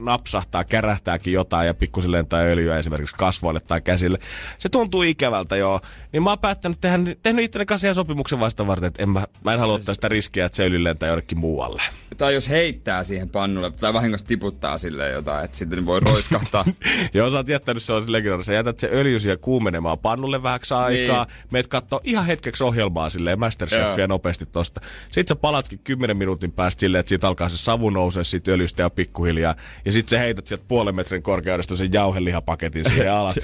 napsahtaa, 0.00 0.64
kärähtääkin 0.64 1.32
jotain 1.32 1.66
ja 1.66 1.74
pikkusen 1.74 2.12
lentää 2.12 2.40
öljyä 2.40 2.78
esimerkiksi 2.78 3.16
kasvoille 3.16 3.60
tai 3.60 3.80
käsille. 3.80 4.18
Se 4.58 4.68
tuntuu 4.68 5.02
ikävältä 5.02 5.56
joo. 5.56 5.80
Niin 6.12 6.22
mä 6.22 6.30
oon 6.30 6.38
päättänyt 6.38 6.80
tehdä, 6.80 6.98
tehnyt 7.22 7.44
itseni 7.44 7.66
kanssa 7.66 7.86
ihan 7.86 7.94
sopimuksen 7.94 8.40
vasta 8.40 8.66
varten, 8.66 8.86
että 8.86 9.02
en 9.02 9.08
mä, 9.08 9.24
mä 9.44 9.52
en 9.52 9.58
halua 9.58 9.74
ottaa 9.74 9.94
sitä 9.94 10.08
riskiä, 10.08 10.46
että 10.46 10.56
se 10.56 10.64
öljy 10.64 10.84
lentää 10.84 11.08
jonnekin 11.08 11.38
muualle. 11.38 11.82
Tai 12.18 12.34
jos 12.34 12.48
heittää 12.48 13.04
siihen 13.04 13.28
pannulle, 13.28 13.70
tai 13.70 13.92
vahingossa 13.92 14.26
tiputtaa 14.26 14.78
silleen 14.78 15.12
jotain, 15.12 15.44
että 15.44 15.56
sitten 15.56 15.86
voi 15.86 16.00
roiskahtaa. 16.00 16.64
Joo, 17.14 17.30
sä 17.30 17.36
oot 17.36 17.48
jättänyt 17.48 17.82
se 17.82 17.92
on. 17.92 18.06
Sä 18.44 18.52
jätät 18.52 18.80
se 18.80 18.88
öljy 18.92 19.18
siihen 19.18 19.38
kuumenemaan 19.38 19.98
pannulle 19.98 20.42
vähäksi 20.42 20.74
aikaa. 20.74 21.24
Niin. 21.24 21.34
Meet 21.50 21.68
kattoo 21.68 22.00
ihan 22.04 22.26
hetkeksi 22.26 22.64
ohjelmaa 22.64 23.10
silleen 23.10 23.40
Masterchefia 23.40 23.98
Joo. 23.98 24.06
nopeasti 24.06 24.46
tosta. 24.46 24.80
Sitten 25.10 25.36
sä 25.36 25.40
palatkin 25.40 25.78
10 25.78 26.16
minuutin 26.16 26.52
päästä 26.52 26.80
silleen, 26.80 27.00
että 27.00 27.08
siitä 27.08 27.28
alkaa 27.28 27.48
se 27.48 27.56
savu 27.56 27.90
nousee 27.90 28.24
siitä 28.24 28.50
öljystä 28.50 28.82
ja 28.82 28.90
pikkuhiljaa. 28.90 29.54
Ja 29.84 29.92
sitten 29.92 30.18
sä 30.18 30.22
heität 30.22 30.46
sieltä 30.46 30.64
puolen 30.68 30.94
metrin 30.94 31.22
korkeudesta 31.22 31.76
sen 31.76 31.92
jauhelihapaketin 31.92 32.88
siihen 32.88 33.12
alas. 33.18 33.36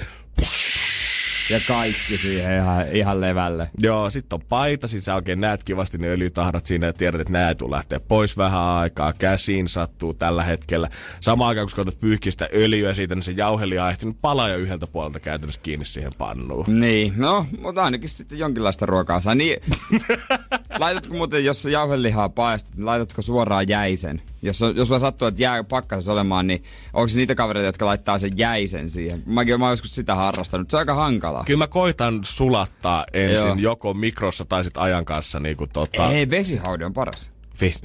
ja 1.49 1.59
kaikki 1.67 2.17
siihen 2.17 2.57
ihan, 2.57 2.87
ihan 2.91 3.21
levälle. 3.21 3.69
Joo, 3.77 4.09
sitten 4.09 4.35
on 4.39 4.45
paita, 4.49 4.87
siis 4.87 5.05
sä 5.05 5.15
oikein 5.15 5.41
näet 5.41 5.63
kivasti 5.63 5.97
ne 5.97 6.07
öljytahdat 6.07 6.65
siinä 6.65 6.87
ja 6.87 6.93
tiedät, 6.93 7.21
että 7.21 7.33
nää 7.33 7.49
ei 7.49 7.55
tule 7.55 7.75
lähteä 7.75 7.99
pois 7.99 8.37
vähän 8.37 8.61
aikaa. 8.61 9.13
Käsiin 9.13 9.67
sattuu 9.67 10.13
tällä 10.13 10.43
hetkellä. 10.43 10.89
Samaan 11.19 11.49
aikaan, 11.49 11.67
kun 11.67 11.75
sä 11.75 11.81
otat 11.81 11.99
pyyhkistä 11.99 12.49
öljyä 12.53 12.93
siitä, 12.93 13.15
niin 13.15 13.23
se 13.23 13.31
jauhelia 13.31 13.83
on 13.83 13.89
ehtinyt 13.91 14.17
palaa 14.21 14.49
jo 14.49 14.57
yhdeltä 14.57 14.87
puolelta 14.87 15.19
käytännössä 15.19 15.61
kiinni 15.61 15.85
siihen 15.85 16.11
pannuun. 16.17 16.79
Niin, 16.79 17.13
no, 17.17 17.45
mutta 17.61 17.83
ainakin 17.83 18.09
sitten 18.09 18.39
jonkinlaista 18.39 18.85
ruokaa 18.85 19.21
saa. 19.21 19.35
Niin, 19.35 19.61
laitatko 20.79 21.13
muuten, 21.13 21.45
jos 21.45 21.65
jauhelihaa 21.65 22.29
paistat, 22.29 22.75
niin 22.75 22.85
laitatko 22.85 23.21
suoraan 23.21 23.67
jäisen? 23.67 24.21
Jos, 24.41 24.61
on, 24.61 24.75
jos 24.75 24.87
sulla 24.87 24.99
sattuu, 24.99 25.27
että 25.27 25.41
jää 25.41 25.63
pakkasessa 25.63 26.11
olemaan, 26.11 26.47
niin 26.47 26.63
onko 26.93 27.07
se 27.07 27.17
niitä 27.17 27.35
kavereita, 27.35 27.67
jotka 27.67 27.85
laittaa 27.85 28.19
sen 28.19 28.31
jäisen 28.35 28.89
siihen? 28.89 29.23
Mäkin 29.25 29.59
mä 29.59 29.65
oon 29.65 29.73
joskus 29.73 29.95
sitä 29.95 30.15
harrastanut. 30.15 30.69
Se 30.69 30.77
on 30.77 30.79
aika 30.79 30.93
hankalaa. 30.93 31.43
Kyllä 31.43 31.57
mä 31.57 31.67
koitan 31.67 32.19
sulattaa 32.23 33.05
ensin 33.13 33.47
Joo. 33.47 33.55
joko 33.55 33.93
mikrossa 33.93 34.45
tai 34.45 34.63
sit 34.63 34.77
ajan 34.77 35.05
kanssa 35.05 35.39
niinku 35.39 35.67
tota... 35.67 36.11
Ei, 36.11 36.29
vesihaude 36.29 36.85
on 36.85 36.93
paras. 36.93 37.29
Vi... 37.61 37.75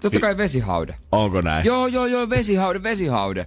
Totta 0.00 0.20
kai 0.20 0.36
vesihaude. 0.36 0.94
Onko 1.12 1.40
näin? 1.40 1.66
Joo, 1.66 1.86
joo, 1.86 2.06
joo, 2.06 2.30
vesihaude, 2.30 2.82
vesihaude. 2.82 3.46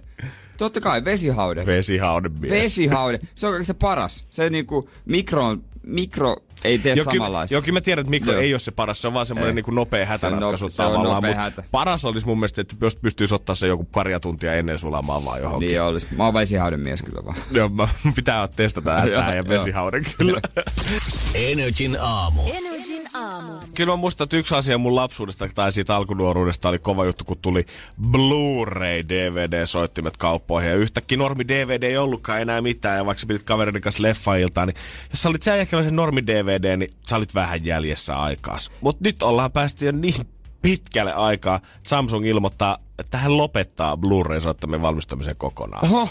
Totta 0.56 0.80
kai, 0.80 1.04
vesihaude. 1.04 1.66
Vesihaude 1.66 2.28
mies. 2.28 2.52
Vesihaude. 2.52 3.20
Se 3.34 3.46
on 3.46 3.52
kaikista 3.52 3.74
paras. 3.74 4.24
Se 4.30 4.50
niinku 4.50 4.90
mikro, 5.04 5.56
mikro 5.86 6.36
ei 6.64 6.78
tee 6.78 6.94
kyllä, 6.94 7.12
samanlaista. 7.12 7.60
kyllä 7.62 7.76
mä 7.76 7.80
tiedän, 7.80 8.00
että 8.02 8.10
mikro 8.10 8.32
Joo. 8.32 8.40
ei 8.42 8.52
ole 8.52 8.58
se 8.58 8.70
paras, 8.70 9.02
se 9.02 9.08
on 9.08 9.14
vaan 9.14 9.26
semmoinen 9.26 9.48
Ei. 9.50 9.54
niinku 9.54 9.70
nopea 9.70 10.06
hätäratkaisu 10.06 10.68
se 10.68 10.82
on 10.82 10.92
tavallaan. 10.92 11.24
mut 11.26 11.36
hätä. 11.36 11.62
paras 11.70 12.04
olisi 12.04 12.26
mun 12.26 12.38
mielestä, 12.38 12.60
että 12.60 12.76
jos 12.80 12.96
pystyisi 12.96 13.34
ottaa 13.34 13.54
se 13.54 13.66
joku 13.66 13.84
paria 13.84 14.20
tuntia 14.20 14.54
ennen 14.54 14.78
sulamaan 14.78 15.24
vaan 15.24 15.40
johonkin. 15.42 15.68
Niin 15.68 15.82
olisi. 15.82 16.06
Mä 16.16 16.24
oon 16.24 16.34
vesihauden 16.34 16.80
mies 16.80 17.02
kyllä 17.02 17.24
vaan. 17.24 17.36
Joo, 17.52 17.68
mä, 17.68 17.88
pitää 18.14 18.48
testata 18.48 18.90
tää 18.90 19.06
Joo, 19.06 19.32
ja 19.34 19.48
vesihauden 19.48 20.04
kyllä. 20.18 20.40
Energin 21.34 21.96
aamu. 22.00 22.40
Energin 22.46 22.75
aamu. 23.16 23.52
Kyllä 23.74 23.92
mä 23.92 23.96
muistan, 23.96 24.24
että 24.24 24.36
yksi 24.36 24.54
asia 24.54 24.78
mun 24.78 24.94
lapsuudesta 24.94 25.48
tai 25.54 25.72
siitä 25.72 25.96
alkunuoruudesta 25.96 26.68
oli 26.68 26.78
kova 26.78 27.04
juttu, 27.04 27.24
kun 27.24 27.38
tuli 27.42 27.66
Blu-ray 28.02 29.08
DVD-soittimet 29.08 30.16
kauppoihin. 30.16 30.70
Ja 30.70 30.76
yhtäkkiä 30.76 31.18
normi 31.18 31.48
DVD 31.48 31.82
ei 31.82 31.98
ollutkaan 31.98 32.40
enää 32.40 32.60
mitään. 32.60 32.96
Ja 32.96 33.06
vaikka 33.06 33.20
sä 33.20 33.26
pidit 33.26 33.42
kaverin 33.42 33.80
kanssa 33.80 34.02
leffailtaan, 34.02 34.68
niin 34.68 34.76
jos 35.10 35.22
sä 35.22 35.28
olit 35.28 35.42
sen 35.42 35.56
jälkeen 35.56 35.96
normi 35.96 36.26
DVD, 36.26 36.76
niin 36.76 36.90
sä 37.08 37.16
olit 37.16 37.34
vähän 37.34 37.64
jäljessä 37.64 38.16
aikaa. 38.16 38.58
Mutta 38.80 39.04
nyt 39.04 39.22
ollaan 39.22 39.52
päästy 39.52 39.86
jo 39.86 39.92
niin 39.92 40.28
pitkälle 40.62 41.12
aikaa. 41.12 41.60
Samsung 41.82 42.26
ilmoittaa, 42.26 42.78
että 42.98 43.18
hän 43.18 43.36
lopettaa 43.36 43.96
Blu-ray-soittimien 43.96 44.82
valmistamisen 44.82 45.36
kokonaan. 45.36 45.84
Oho, 45.84 46.08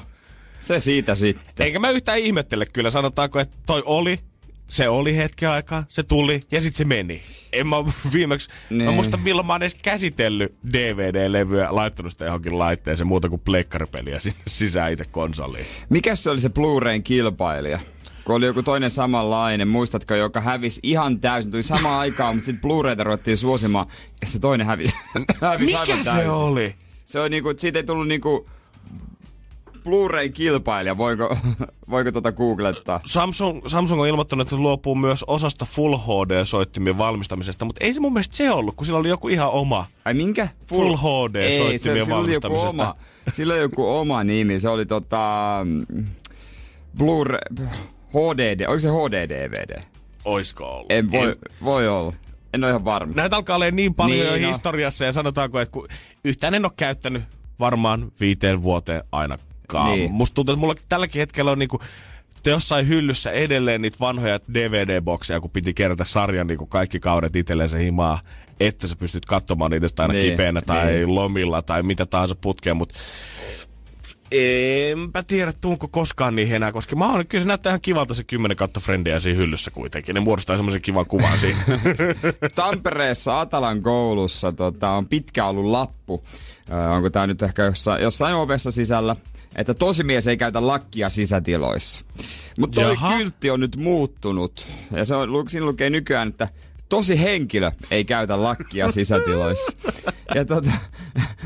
se 0.59 0.79
siitä 0.79 1.15
sitten. 1.15 1.65
Eikä 1.65 1.79
mä 1.79 1.89
yhtään 1.89 2.19
ihmettele 2.19 2.65
kyllä, 2.65 2.89
sanotaanko, 2.89 3.39
että 3.39 3.57
toi 3.65 3.83
oli, 3.85 4.19
se 4.67 4.89
oli 4.89 5.15
hetki 5.17 5.45
aikaa, 5.45 5.83
se 5.89 6.03
tuli 6.03 6.39
ja 6.51 6.61
sitten 6.61 6.77
se 6.77 6.85
meni. 6.85 7.21
En 7.53 7.67
mä 7.67 7.75
viimeksi, 8.13 8.49
mä 8.69 8.77
Niin. 8.77 8.93
muista 8.93 9.17
milloin 9.17 9.47
mä 9.47 9.53
oon 9.53 9.61
edes 9.61 9.75
käsitellyt 9.75 10.55
DVD-levyä, 10.73 11.67
laittanut 11.71 12.11
sitä 12.11 12.25
johonkin 12.25 12.59
laitteeseen 12.59 13.07
muuta 13.07 13.29
kuin 13.29 13.41
pleikkaripeliä 13.41 14.19
sinne 14.25 14.37
sisään 14.47 14.91
itse 14.91 15.03
konsoliin. 15.11 15.65
Mikäs 15.89 16.23
se 16.23 16.29
oli 16.29 16.39
se 16.39 16.49
Blu-rayn 16.49 17.03
kilpailija? 17.03 17.79
Kun 18.23 18.35
oli 18.35 18.45
joku 18.45 18.63
toinen 18.63 18.91
samanlainen, 18.91 19.67
muistatko, 19.67 20.15
joka 20.15 20.41
hävisi 20.41 20.79
ihan 20.83 21.19
täysin, 21.19 21.51
tuli 21.51 21.63
samaan 21.63 21.99
aikaan, 21.99 22.35
mutta 22.35 22.45
sitten 22.45 22.69
Blu-rayta 22.71 23.03
ruvettiin 23.03 23.37
suosimaan, 23.37 23.87
ja 24.21 24.27
se 24.27 24.39
toinen 24.39 24.67
hävisi, 24.67 24.95
hävisi 25.41 25.71
Mikä 25.79 25.97
se 25.97 26.03
täysin. 26.03 26.29
oli? 26.29 26.75
Se 27.05 27.19
on 27.19 27.31
niinku, 27.31 27.53
siitä 27.57 27.79
ei 27.79 27.83
tullut 27.83 28.07
niinku 28.07 28.49
Blu-ray 29.85 30.29
kilpailija, 30.29 30.97
voiko, 30.97 31.37
voiko 31.89 32.11
tota 32.11 32.31
googlettaa? 32.31 33.01
Samsung, 33.05 33.61
Samsung 33.67 34.01
on 34.01 34.07
ilmoittanut, 34.07 34.47
että 34.47 34.55
luopuu 34.55 34.95
myös 34.95 35.23
osasta 35.27 35.65
Full 35.65 35.97
HD-soittimien 35.97 36.97
valmistamisesta, 36.97 37.65
mutta 37.65 37.83
ei 37.83 37.93
se 37.93 37.99
mun 37.99 38.13
mielestä 38.13 38.35
se 38.35 38.51
ollut, 38.51 38.75
kun 38.75 38.85
sillä 38.85 38.99
oli 38.99 39.09
joku 39.09 39.27
ihan 39.27 39.49
oma. 39.49 39.85
Ai 40.05 40.13
minkä? 40.13 40.47
Full 40.69 40.95
HD 40.97 41.35
Ei, 41.35 41.51
se- 41.51 41.57
soittimien 41.57 42.05
sillä 42.05 42.17
oli 42.19 42.33
joku 42.33 42.47
valmistamisesta. 42.47 42.83
oma, 42.83 42.95
sillä 43.33 43.53
oli 43.53 43.61
joku 43.61 43.87
oma 43.89 44.23
nimi, 44.23 44.59
se 44.59 44.69
oli 44.69 44.85
tota... 44.85 45.59
mm, 45.63 46.05
Blu-ray... 46.97 47.65
HD, 48.13 48.65
onko 48.67 48.79
se 48.79 48.89
HD-DVD? 48.89 49.81
Oisko 50.25 50.65
ollut? 50.75 50.91
En 50.91 51.11
voi, 51.11 51.27
En- 51.29 51.35
voi 51.63 51.87
olla. 51.87 52.13
En 52.53 52.63
ole 52.63 52.69
ihan 52.71 52.85
varma. 52.85 53.13
Näitä 53.15 53.35
alkaa 53.35 53.55
olla 53.55 53.71
niin 53.71 53.93
paljon 53.95 54.19
Niin, 54.19 54.41
jo 54.41 54.41
no. 54.41 54.47
historiassa 54.53 55.05
ja 55.05 55.11
sanotaanko, 55.13 55.59
että 55.59 55.73
kun 55.73 55.87
yhtään 56.23 56.53
en 56.55 56.65
ole 56.65 56.71
käyttänyt 56.77 57.23
varmaan 57.59 58.11
viiteen 58.19 58.63
vuoteen 58.63 59.03
ainakaan. 59.11 59.49
Niin. 59.73 59.99
Niin. 59.99 60.11
Musta 60.11 60.35
tuntuu, 60.35 60.53
että 60.53 60.59
mulla 60.59 60.75
tälläkin 60.89 61.19
hetkellä 61.19 61.51
on 61.51 61.59
niinku 61.59 61.79
jossain 62.45 62.87
hyllyssä 62.87 63.31
edelleen 63.31 63.81
niitä 63.81 63.97
vanhoja 63.99 64.39
DVD-bokseja, 64.53 65.41
kun 65.41 65.49
piti 65.49 65.73
kerätä 65.73 66.03
sarjan 66.03 66.47
niinku 66.47 66.65
kaikki 66.65 66.99
kaudet 66.99 67.35
itselleen 67.35 67.69
se 67.69 67.83
himaa, 67.83 68.19
että 68.59 68.87
sä 68.87 68.95
pystyt 68.95 69.25
katsomaan 69.25 69.71
niitä 69.71 69.87
aina 69.97 70.13
Niin, 70.13 70.31
kipeänä 70.31 70.61
tai 70.61 70.85
niin. 70.85 70.95
niin. 70.95 71.15
lomilla 71.15 71.61
tai 71.61 71.83
mitä 71.83 72.05
tahansa 72.05 72.35
putkeen, 72.35 72.77
mutta 72.77 72.95
enpä 74.31 75.23
tiedä, 75.23 75.53
tuunko 75.61 75.87
koskaan 75.87 76.35
niihin 76.35 76.55
enää, 76.55 76.71
koska 76.71 76.95
mä 76.95 77.11
oon, 77.11 77.27
kyllä 77.27 77.43
se 77.43 77.47
näyttää 77.47 77.69
ihan 77.69 77.81
kivalta 77.81 78.13
se 78.13 78.23
10 78.23 78.57
kautta 78.57 78.79
frendiä 78.79 79.19
siinä 79.19 79.37
hyllyssä 79.37 79.71
kuitenkin. 79.71 80.15
Ne 80.15 80.19
muodostaa 80.19 80.55
semmoisen 80.55 80.81
kivan 80.81 81.05
kuvan 81.05 81.39
siinä. 81.39 81.59
Tampereessa 82.55 83.41
Atalan 83.41 83.81
koulussa 83.81 84.51
tota, 84.51 84.89
on 84.89 85.07
pitkä 85.07 85.45
ollut 85.45 85.65
lappu. 85.65 86.23
Ö, 86.71 86.89
onko 86.89 87.09
tämä 87.09 87.27
nyt 87.27 87.41
ehkä 87.41 87.63
jossain, 87.63 88.03
jossain 88.03 88.35
ovessa 88.35 88.71
sisällä? 88.71 89.15
Että 89.55 89.73
tosimies 89.73 90.27
ei 90.27 90.37
käytä 90.37 90.67
lakkia 90.67 91.09
sisätiloissa. 91.09 92.03
Mutta 92.59 92.81
toi 92.81 92.91
Jaha. 92.91 93.17
kyltti 93.17 93.49
on 93.49 93.59
nyt 93.59 93.75
muuttunut. 93.75 94.65
Ja 94.91 95.05
se 95.05 95.15
on, 95.15 95.49
siinä 95.49 95.65
lukee 95.65 95.89
nykyään, 95.89 96.27
että 96.27 96.49
tosi 96.89 97.21
henkilö 97.21 97.71
ei 97.91 98.05
käytä 98.05 98.41
lakkia 98.41 98.91
sisätiloissa. 98.91 99.77
Ja 100.35 100.45
tota, 100.45 100.71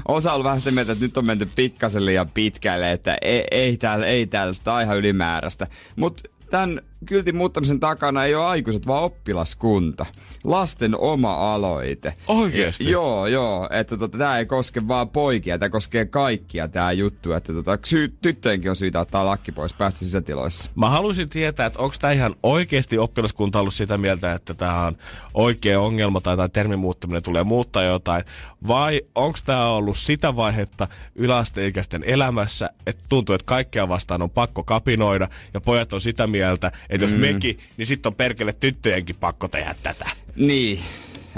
osa 0.08 0.34
on 0.34 0.44
vähän 0.44 0.60
sitä 0.60 0.72
mieltä, 0.72 0.92
että 0.92 1.06
nyt 1.06 1.18
on 1.18 1.28
menty 1.28 1.48
pikkasen 1.56 2.06
liian 2.06 2.30
pitkälle, 2.30 2.92
että 2.92 3.18
ei, 3.22 3.44
ei 3.52 3.78
täällä, 3.78 4.06
ei 4.06 4.28
täällä, 4.28 4.54
sitä 4.54 4.74
on 4.74 4.82
ihan 4.82 4.98
ylimääräistä. 4.98 5.68
Mutta 5.96 6.24
tämän 6.50 6.82
kyltin 7.06 7.36
muuttamisen 7.36 7.80
takana 7.80 8.26
ei 8.26 8.36
ole 8.36 8.46
aikuiset, 8.46 8.88
vaan 8.88 9.04
oppilaskunta. 9.04 10.06
Lasten 10.44 11.00
oma 11.00 11.54
aloite. 11.54 12.14
Oikeesti? 12.28 12.84
Ja, 12.84 12.92
joo, 12.92 13.28
joo. 13.28 13.70
Että 13.72 13.98
tota, 13.98 14.18
tämä 14.18 14.38
ei 14.38 14.46
koske 14.46 14.88
vaan 14.88 15.10
poikia, 15.10 15.60
tämä 15.60 15.70
koskee 15.70 16.06
kaikkia 16.06 16.68
tämä 16.68 16.92
juttu. 16.92 17.34
Että 17.34 17.54
tota, 17.54 17.78
sy- 17.86 18.14
tyttöjenkin 18.22 18.70
on 18.70 18.76
syytä 18.76 19.00
ottaa 19.00 19.26
lakki 19.26 19.52
pois 19.52 19.74
päästä 19.74 20.00
sisätiloissa. 20.00 20.72
Mä 20.76 20.90
haluaisin 20.90 21.30
tietää, 21.30 21.66
että 21.66 21.80
onko 21.80 21.96
tämä 22.02 22.14
ihan 22.14 22.36
oikeasti 22.44 22.98
oppilaskunta 22.98 23.60
ollut 23.60 23.74
sitä 23.74 23.98
mieltä, 23.98 24.34
että 24.34 24.54
tämä 24.54 24.86
on 24.86 24.98
oikea 25.34 25.80
ongelma 25.80 26.22
tai 26.22 26.36
tämä 26.36 26.50
termin 26.50 26.80
muuttaminen 26.80 27.24
tulee 27.24 27.44
muuttaa 27.44 27.84
jotain, 27.84 28.24
vai 28.68 29.02
onko 29.16 29.40
tämä 29.46 29.66
ollut 29.66 29.98
sitä 29.98 30.36
vaihetta 30.36 30.88
yläasteikäisten 31.16 32.04
elämässä, 32.04 32.70
että 32.86 33.04
tuntuu, 33.10 33.36
että 33.36 33.46
kaikkea 33.46 33.90
vastaan 33.90 34.22
on 34.22 34.30
pakko 34.30 34.64
kapinoida 34.64 35.28
ja 35.54 35.62
pojat 35.62 35.94
on 35.94 36.02
sitä 36.02 36.28
mieltä, 36.28 36.72
että 36.90 37.06
jos 37.06 37.14
mm. 37.14 37.20
mekin, 37.20 37.60
niin 37.78 37.86
sitten 37.86 38.10
on 38.10 38.16
perkele 38.16 38.54
tyttöjenkin 38.54 39.16
pakko 39.16 39.48
tehdä 39.48 39.76
tätä. 39.84 40.10
Niin, 40.36 40.80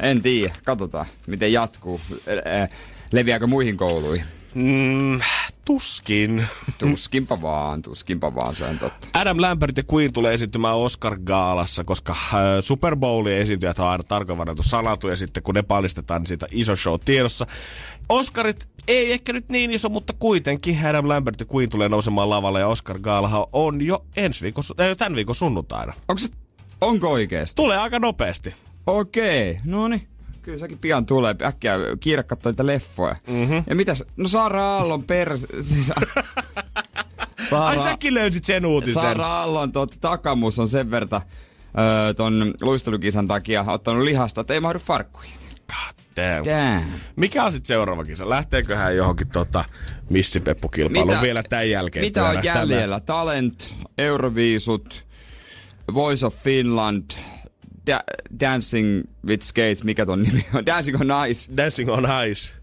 en 0.02 0.22
tiedä. 0.22 0.54
Katsotaan, 0.64 1.06
miten 1.28 1.54
jatkuu. 1.54 2.02
Leviääkö 3.12 3.48
muihin 3.48 3.78
kouluihin? 3.78 4.26
Mm, 4.54 5.20
tuskin. 5.66 6.48
Tuskinpa 6.78 7.42
vaan, 7.42 7.82
tuskinpa 7.82 8.36
vaan, 8.36 8.56
se 8.56 8.66
on 8.66 8.80
totta. 8.80 9.08
Adam 9.14 9.42
Lambert 9.42 9.78
ja 9.78 9.84
Queen 9.94 10.14
tulee 10.14 10.34
esiintymään 10.34 10.76
Oscar-gaalassa, 10.76 11.84
koska 11.86 12.12
äh, 12.12 12.40
Super 12.62 12.96
Bowlin 12.96 13.38
esiintyjät 13.38 13.80
on 13.80 13.88
aina 13.88 14.04
tarkoin 14.04 14.40
salatu 14.62 15.08
ja 15.08 15.16
sitten 15.16 15.44
kun 15.44 15.56
ne 15.56 15.62
paljastetaan, 15.62 16.22
niin 16.22 16.28
siitä 16.28 16.48
iso 16.52 16.76
show 16.76 17.00
tiedossa. 17.06 17.48
Oscarit 18.12 18.68
ei 18.88 19.12
ehkä 19.12 19.34
nyt 19.34 19.50
niin 19.50 19.72
iso, 19.72 19.90
mutta 19.90 20.14
kuitenkin 20.20 20.86
Adam 20.86 21.08
Lambert 21.08 21.40
ja 21.40 21.46
Queen 21.56 21.70
tulee 21.70 21.90
nousemaan 21.90 22.30
lavalle 22.30 22.60
ja 22.60 22.68
Oscar-gaalahan 22.68 23.46
on 23.54 23.82
jo 23.82 24.06
ensi 24.16 24.42
viikon, 24.42 24.64
äh, 24.80 24.98
tämän 24.98 25.16
viikon 25.16 25.36
sunnuntaina. 25.36 25.94
Onko 26.08 26.20
se, 26.20 26.30
onko 26.82 27.12
oikeesti? 27.12 27.56
Tulee 27.56 27.78
aika 27.78 28.00
nopeasti. 28.00 28.56
Okei, 28.88 29.60
no 29.66 29.88
niin. 29.88 30.08
Kyllä 30.42 30.58
sekin 30.58 30.78
pian 30.78 31.06
tulee. 31.06 31.36
Äkkiä 31.44 31.76
kiire 32.00 32.24
katsoa 32.24 32.52
niitä 32.52 32.66
leffoja. 32.66 33.16
Mm-hmm. 33.28 33.64
Ja 33.70 33.76
mitäs? 33.76 34.04
No 34.18 34.28
Saara 34.28 34.64
Aallon 34.64 35.04
pers... 35.04 35.48
Siis, 35.70 35.92
Ai 35.92 36.26
Saara, 37.50 37.84
säkin 37.84 38.14
löysit 38.14 38.46
sen 38.46 38.66
uutisen. 38.66 39.02
Saara 39.02 39.28
Aallon 39.28 39.72
tuot, 39.72 39.98
takamus 40.02 40.60
on 40.60 40.68
sen 40.68 40.92
verta 40.92 41.22
öö, 41.80 42.14
ton 42.14 42.54
luistelukisan 42.62 43.28
takia 43.28 43.66
ottanut 43.68 44.04
lihasta, 44.04 44.42
että 44.42 44.54
ei 44.54 44.60
mahdu 44.60 44.80
farkkuihin. 44.80 45.36
God 45.68 46.01
damn. 46.22 46.46
Damn. 46.46 46.92
Mikä 47.16 47.44
on 47.44 47.52
sitten 47.52 47.68
seuraava 47.68 48.06
kisa? 48.06 48.30
Lähteekö 48.30 48.76
hän 48.76 48.96
johonkin 48.96 49.28
tota 49.30 49.66
missipeppu-kilpailuun 50.10 51.22
vielä 51.22 51.44
tämän 51.44 51.70
jälkeen? 51.70 52.06
Mitä 52.06 52.26
on 52.30 52.44
jäljellä? 52.44 53.00
Talent, 53.00 53.74
Euroviisut, 53.98 55.08
Voice 55.94 56.26
of 56.26 56.36
Finland, 56.44 57.12
da- 57.92 58.04
Dancing 58.40 59.02
with 59.28 59.44
Skates, 59.46 59.84
mikä 59.84 60.06
ton 60.06 60.22
nimi 60.24 60.46
on? 60.54 60.66
Dancing 60.76 61.02
on 61.02 61.08
Nice. 61.28 61.52
Dancing 61.58 61.90
on 61.90 62.08
Ice. 62.32 62.54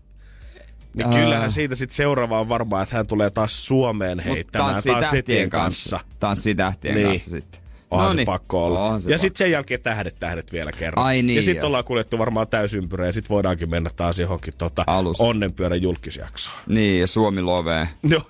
Niin 0.94 1.06
Aa. 1.08 1.14
kyllähän 1.14 1.50
siitä 1.50 1.74
sitten 1.74 1.96
seuraava 1.96 2.40
on 2.40 2.48
varmaan, 2.48 2.82
että 2.82 2.96
hän 2.96 3.06
tulee 3.06 3.30
taas 3.30 3.66
Suomeen 3.66 4.18
heittämään 4.18 4.72
tanssii 4.72 4.92
taas 4.92 5.00
tähtien 5.02 5.22
setien 5.22 5.50
kanssa. 5.50 6.00
Tanssii 6.20 6.54
tähtien 6.54 6.94
Niin. 6.94 7.08
kanssa 7.08 7.30
sitten. 7.30 7.60
Onhan 7.90 8.08
Noniin. 8.08 8.26
se 8.26 8.26
pakko 8.26 8.66
olla. 8.66 8.84
Onhan 8.84 9.00
se 9.00 9.10
ja 9.10 9.18
sitten 9.18 9.38
sen 9.38 9.50
jälkeen 9.50 9.80
tähdet 9.80 10.16
tähdet 10.18 10.52
vielä 10.52 10.72
kerran. 10.72 11.06
Ai 11.06 11.22
niin, 11.22 11.36
ja 11.36 11.42
sitten 11.42 11.64
ollaan 11.66 11.84
kuljettu 11.84 12.18
varmaan 12.18 12.48
täysympyrä 12.48 13.06
ja 13.06 13.12
sitten 13.12 13.28
voidaankin 13.34 13.70
mennä 13.70 13.90
taas 13.96 14.18
johonkin 14.18 14.54
tota, 14.58 14.84
onnenpyörän 15.18 15.82
julkisjaksoon. 15.82 16.56
Niin, 16.66 17.00
ja 17.00 17.06
Suomi 17.06 17.42
lovee. 17.42 17.88
Joo, 18.10 18.22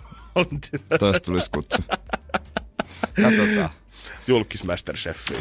Toista 0.99 1.21
tulisi 1.27 1.50
kutsu. 1.50 1.83
Katsotaan. 3.23 3.71
julkismasterchefiin. 4.27 5.41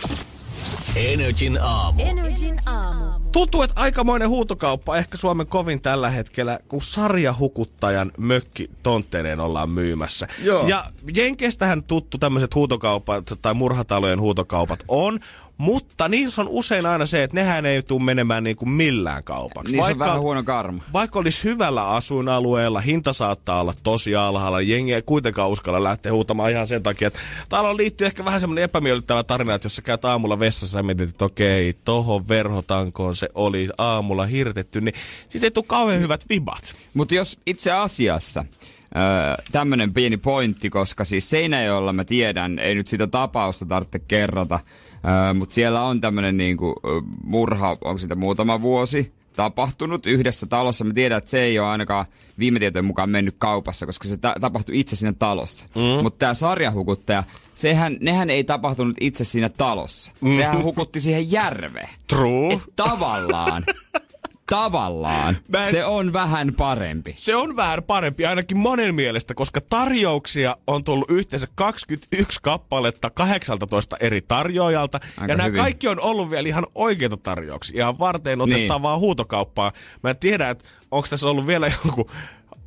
Energin 0.95 1.59
aamu. 1.61 2.01
Energin 2.05 2.59
aamu. 2.65 3.16
Tuntuu, 3.31 3.61
että 3.61 3.81
aikamoinen 3.81 4.29
huutokauppa, 4.29 4.97
ehkä 4.97 5.17
Suomen 5.17 5.47
kovin 5.47 5.81
tällä 5.81 6.09
hetkellä, 6.09 6.59
kun 6.67 6.81
sarjahukuttajan 6.81 8.11
mökki 8.17 8.69
tontteineen 8.83 9.39
ollaan 9.39 9.69
myymässä. 9.69 10.27
Joo. 10.43 10.67
Ja 10.67 10.85
Jenkeistähän 11.15 11.83
tuttu 11.83 12.17
tämmöiset 12.17 12.55
huutokaupat 12.55 13.33
tai 13.41 13.53
murhatalojen 13.53 14.21
huutokaupat 14.21 14.83
on, 14.87 15.19
mutta 15.57 16.09
niissä 16.09 16.41
on 16.41 16.47
usein 16.47 16.85
aina 16.85 17.05
se, 17.05 17.23
että 17.23 17.35
nehän 17.35 17.65
ei 17.65 17.81
tule 17.81 18.03
menemään 18.03 18.43
niin 18.43 18.55
kuin 18.55 18.69
millään 18.69 19.23
kaupaksi. 19.23 19.75
Niissä 19.75 19.91
on 19.91 19.99
vähän 19.99 20.19
huono 20.19 20.43
karma. 20.43 20.83
Vaikka 20.93 21.19
olisi 21.19 21.43
hyvällä 21.43 21.87
asuinalueella, 21.87 22.79
hinta 22.79 23.13
saattaa 23.13 23.61
olla 23.61 23.73
tosi 23.83 24.15
alhaalla, 24.15 24.61
jengi 24.61 24.93
ei 24.93 25.01
kuitenkaan 25.01 25.49
uskalla 25.49 25.83
lähteä 25.83 26.13
huutamaan 26.13 26.51
ihan 26.51 26.67
sen 26.67 26.83
takia, 26.83 27.07
että 27.07 27.19
täällä 27.49 27.77
liittyy 27.77 28.07
ehkä 28.07 28.25
vähän 28.25 28.41
semmoinen 28.41 28.63
epämiellyttävä 28.63 29.23
tarina, 29.23 29.53
että 29.53 29.65
jos 29.65 29.75
sä 29.75 29.81
käyt 29.81 30.05
aamulla 30.05 30.39
vessassa 30.39 30.79
ja 30.79 30.83
mietit, 30.83 31.09
että 31.09 31.25
okei, 31.25 31.75
tohon 31.85 32.27
verhotankoon 32.27 33.15
se 33.15 33.29
oli 33.35 33.69
aamulla 33.77 34.25
hirtetty, 34.25 34.81
niin 34.81 34.95
siitä 35.29 35.47
ei 35.47 35.51
tule 35.51 35.65
kauhean 35.67 36.01
hyvät 36.01 36.25
vibat. 36.29 36.75
Mutta 36.93 37.15
jos 37.15 37.39
itse 37.45 37.71
asiassa 37.71 38.45
öö, 38.95 39.43
tämmönen 39.51 39.93
pieni 39.93 40.17
pointti, 40.17 40.69
koska 40.69 41.05
siis 41.05 41.29
Seinäjoella 41.29 41.93
mä 41.93 42.03
tiedän, 42.03 42.59
ei 42.59 42.75
nyt 42.75 42.87
sitä 42.87 43.07
tapausta 43.07 43.65
tarvitse 43.65 43.99
kerrata, 43.99 44.59
öö, 45.05 45.33
mutta 45.33 45.55
siellä 45.55 45.81
on 45.83 46.01
tämmönen 46.01 46.37
niinku 46.37 46.75
murha, 47.23 47.69
onko 47.69 47.97
sitä 47.97 48.15
muutama 48.15 48.61
vuosi 48.61 49.13
tapahtunut 49.35 50.05
yhdessä 50.05 50.45
talossa. 50.45 50.85
Mä 50.85 50.93
tiedän, 50.93 51.17
että 51.17 51.29
se 51.29 51.41
ei 51.41 51.59
ole 51.59 51.67
ainakaan 51.67 52.05
viime 52.39 52.59
tietojen 52.59 52.85
mukaan 52.85 53.09
mennyt 53.09 53.35
kaupassa, 53.37 53.85
koska 53.85 54.07
se 54.07 54.17
ta- 54.17 54.35
tapahtui 54.41 54.79
itse 54.79 54.95
siinä 54.95 55.13
talossa. 55.19 55.65
Mm. 55.75 56.03
Mutta 56.03 56.19
tämä 56.19 56.33
sarjahukuttaja, 56.33 57.23
sehän, 57.55 57.97
nehän 57.99 58.29
ei 58.29 58.43
tapahtunut 58.43 58.97
itse 59.01 59.23
siinä 59.23 59.49
talossa. 59.49 60.11
Mm. 60.21 60.35
Sehän 60.35 60.63
hukutti 60.63 60.99
siihen 60.99 61.31
järveen. 61.31 61.89
True. 62.07 62.53
Et 62.53 62.59
tavallaan, 62.75 63.63
tavallaan, 64.49 65.37
en- 65.53 65.71
se 65.71 65.85
on 65.85 66.13
vähän 66.13 66.53
parempi. 66.53 67.15
Se 67.17 67.35
on 67.35 67.55
vähän 67.55 67.83
parempi 67.83 68.25
ainakin 68.25 68.57
monen 68.57 68.95
mielestä, 68.95 69.33
koska 69.33 69.61
tarjouksia 69.61 70.57
on 70.67 70.83
tullut 70.83 71.11
yhteensä 71.11 71.47
21 71.55 72.39
kappaletta 72.41 73.09
18 73.09 73.97
eri 73.99 74.21
tarjoajalta. 74.21 74.99
Aika 75.03 75.33
ja 75.33 75.37
nämä 75.37 75.47
hyvin. 75.47 75.61
kaikki 75.61 75.87
on 75.87 75.99
ollut 75.99 76.31
vielä 76.31 76.47
ihan 76.47 76.67
oikeita 76.75 77.17
tarjouksia, 77.17 77.77
ihan 77.77 77.99
varten 77.99 78.41
otettavaa 78.41 78.93
niin. 78.93 78.99
huutokauppaa. 78.99 79.71
Mä 80.03 80.09
en 80.09 80.17
tiedä, 80.17 80.49
että 80.49 80.69
onko 80.91 81.07
tässä 81.09 81.29
ollut 81.29 81.47
vielä 81.47 81.71
joku 81.85 82.11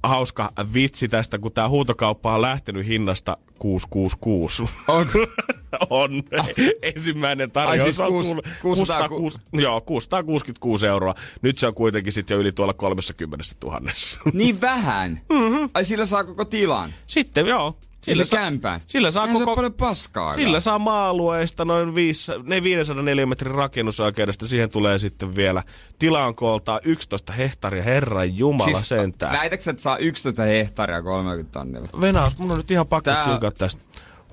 hauska 0.02 0.52
vitsi 0.74 1.08
tästä, 1.08 1.38
kun 1.38 1.52
tämä 1.52 1.68
huutokauppa 1.68 2.34
on 2.34 2.42
lähtenyt 2.42 2.86
hinnasta 2.86 3.36
666. 3.58 4.62
Onko? 4.88 5.18
on. 5.90 6.22
Ensimmäinen 6.82 7.52
tarjous 7.52 7.72
Ai 7.72 7.84
siis 7.84 8.00
on 8.00 8.08
kuus- 8.08 8.26
tullut 8.26 8.48
600 8.62 9.08
606, 9.08 9.38
joo, 9.52 9.80
666 9.80 10.86
euroa. 10.86 11.14
Nyt 11.42 11.58
se 11.58 11.66
on 11.66 11.74
kuitenkin 11.74 12.12
sitten 12.12 12.34
jo 12.34 12.40
yli 12.40 12.52
tuolla 12.52 12.74
30 12.74 13.44
000. 13.64 13.80
Niin 14.32 14.60
vähän? 14.60 15.20
Mm-hmm. 15.32 15.70
Ai 15.74 15.84
sillä 15.84 16.06
saa 16.06 16.24
koko 16.24 16.44
tilan? 16.44 16.94
Sitten 17.06 17.46
joo. 17.46 17.78
Sillä 18.02 18.24
sa- 18.24 18.36
kämpään? 18.36 18.80
Sillä 18.86 19.10
saa 19.10 19.24
Eihän 19.26 19.40
koko... 19.40 19.56
paljon 19.56 19.72
paskaa. 19.72 20.34
Sillä 20.34 20.60
saa 20.60 20.78
maa-alueesta 20.78 21.64
noin 21.64 21.94
viis, 21.94 22.30
ne 22.42 22.62
504 22.62 23.26
metrin 23.26 23.54
rakennusoikeudesta. 23.54 24.48
Siihen 24.48 24.70
tulee 24.70 24.98
sitten 24.98 25.36
vielä 25.36 25.62
tilaan 25.98 26.34
kooltaa 26.34 26.80
11 26.84 27.32
hehtaaria. 27.32 27.82
Herran 27.82 28.38
jumala 28.38 28.64
siis, 28.64 28.88
sentään. 28.88 29.32
Väitätkö, 29.38 29.70
että 29.70 29.82
saa 29.82 29.96
11 29.96 30.42
hehtaaria 30.42 31.02
30 31.02 31.52
tonnilla? 31.52 31.88
Venaus, 32.00 32.38
mun 32.38 32.50
on 32.50 32.56
nyt 32.56 32.70
ihan 32.70 32.86
pakko 32.86 33.10
Tää- 33.10 33.50
tästä. 33.58 33.82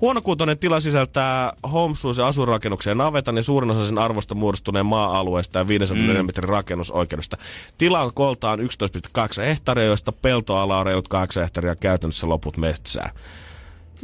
Huonokuntoinen 0.00 0.58
tila 0.58 0.80
sisältää 0.80 1.52
homsuus- 1.72 2.18
ja 2.18 2.26
asuinrakennuksen 2.26 2.90
ja 2.90 2.94
navetan 2.94 3.36
ja 3.36 3.42
suurin 3.42 3.70
osa 3.70 3.86
sen 3.86 3.98
arvosta 3.98 4.34
muodostuneen 4.34 4.86
maa-alueesta 4.86 5.58
ja 5.58 5.68
500 5.68 6.14
mm. 6.14 6.26
metrin 6.26 6.48
rakennusoikeudesta. 6.48 7.36
Tila 7.78 8.00
on 8.00 8.14
koltaan 8.14 8.58
11,8 8.58 8.66
hehtaaria, 9.44 9.84
joista 9.84 10.12
peltoala 10.12 10.78
on 10.78 10.86
reilut 10.86 11.08
8 11.08 11.40
hehtaaria 11.40 11.76
käytännössä 11.76 12.28
loput 12.28 12.56
metsää. 12.56 13.10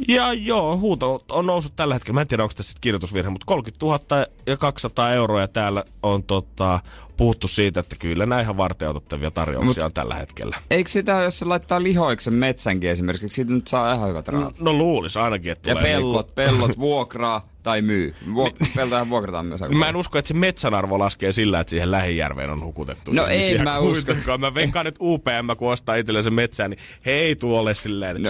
Ja 0.07 0.33
joo, 0.33 0.77
huuto 0.77 1.23
on 1.31 1.45
noussut 1.45 1.75
tällä 1.75 1.93
hetkellä. 1.93 2.15
Mä 2.15 2.21
en 2.21 2.27
tiedä, 2.27 2.43
onko 2.43 2.53
tässä 2.55 2.75
kirjoitusvirhe, 2.81 3.29
mutta 3.29 3.45
30 3.45 3.85
000 3.85 4.25
ja 4.47 4.57
200 4.57 5.13
euroa 5.13 5.41
ja 5.41 5.47
täällä 5.47 5.83
on 6.03 6.23
tota, 6.23 6.79
puhuttu 7.17 7.47
siitä, 7.47 7.79
että 7.79 7.95
kyllä 7.99 8.25
nämä 8.25 8.41
ihan 8.41 8.57
varteutettavia 8.57 9.31
tarjouksia 9.31 9.83
Mut, 9.83 9.85
on 9.85 9.93
tällä 9.93 10.15
hetkellä. 10.15 10.57
Eikö 10.69 10.89
sitä, 10.89 11.11
jos 11.11 11.39
se 11.39 11.45
laittaa 11.45 11.83
lihoiksen 11.83 12.33
metsänkin 12.33 12.89
esimerkiksi, 12.89 13.35
siitä 13.35 13.51
nyt 13.51 13.67
saa 13.67 13.93
ihan 13.93 14.09
hyvät 14.09 14.27
rahat? 14.27 14.59
No, 14.59 14.71
no 14.71 14.77
luulis 14.77 15.17
ainakin, 15.17 15.51
että 15.51 15.69
Ja 15.69 15.75
pellot, 15.75 16.27
niinku... 16.27 16.33
pellot 16.35 16.79
vuokraa 16.87 17.43
tai 17.63 17.81
myy. 17.81 18.15
Vuok- 18.25 18.69
peltoja 18.75 19.09
vuokrataan 19.09 19.45
myös. 19.45 19.61
Mä 19.69 19.89
en 19.89 19.95
usko, 19.95 20.17
että 20.17 20.27
se 20.27 20.33
metsän 20.33 20.73
arvo 20.73 20.99
laskee 20.99 21.31
sillä, 21.31 21.59
että 21.59 21.69
siihen 21.69 21.91
lähijärveen 21.91 22.49
on 22.49 22.63
hukutettu. 22.63 23.11
No 23.11 23.27
ei 23.27 23.57
mä 23.57 23.79
usko. 23.79 24.13
Mä 24.37 24.53
veikkaan, 24.53 24.87
että 24.87 24.99
UPM, 25.03 25.57
kun 25.57 25.71
ostaa 25.71 25.95
itselleen 25.95 26.23
sen 26.23 26.33
metsään, 26.33 26.69
niin 26.69 26.79
hei 27.05 27.35
tuolle 27.35 27.73
silleen. 27.73 28.21
No 28.21 28.29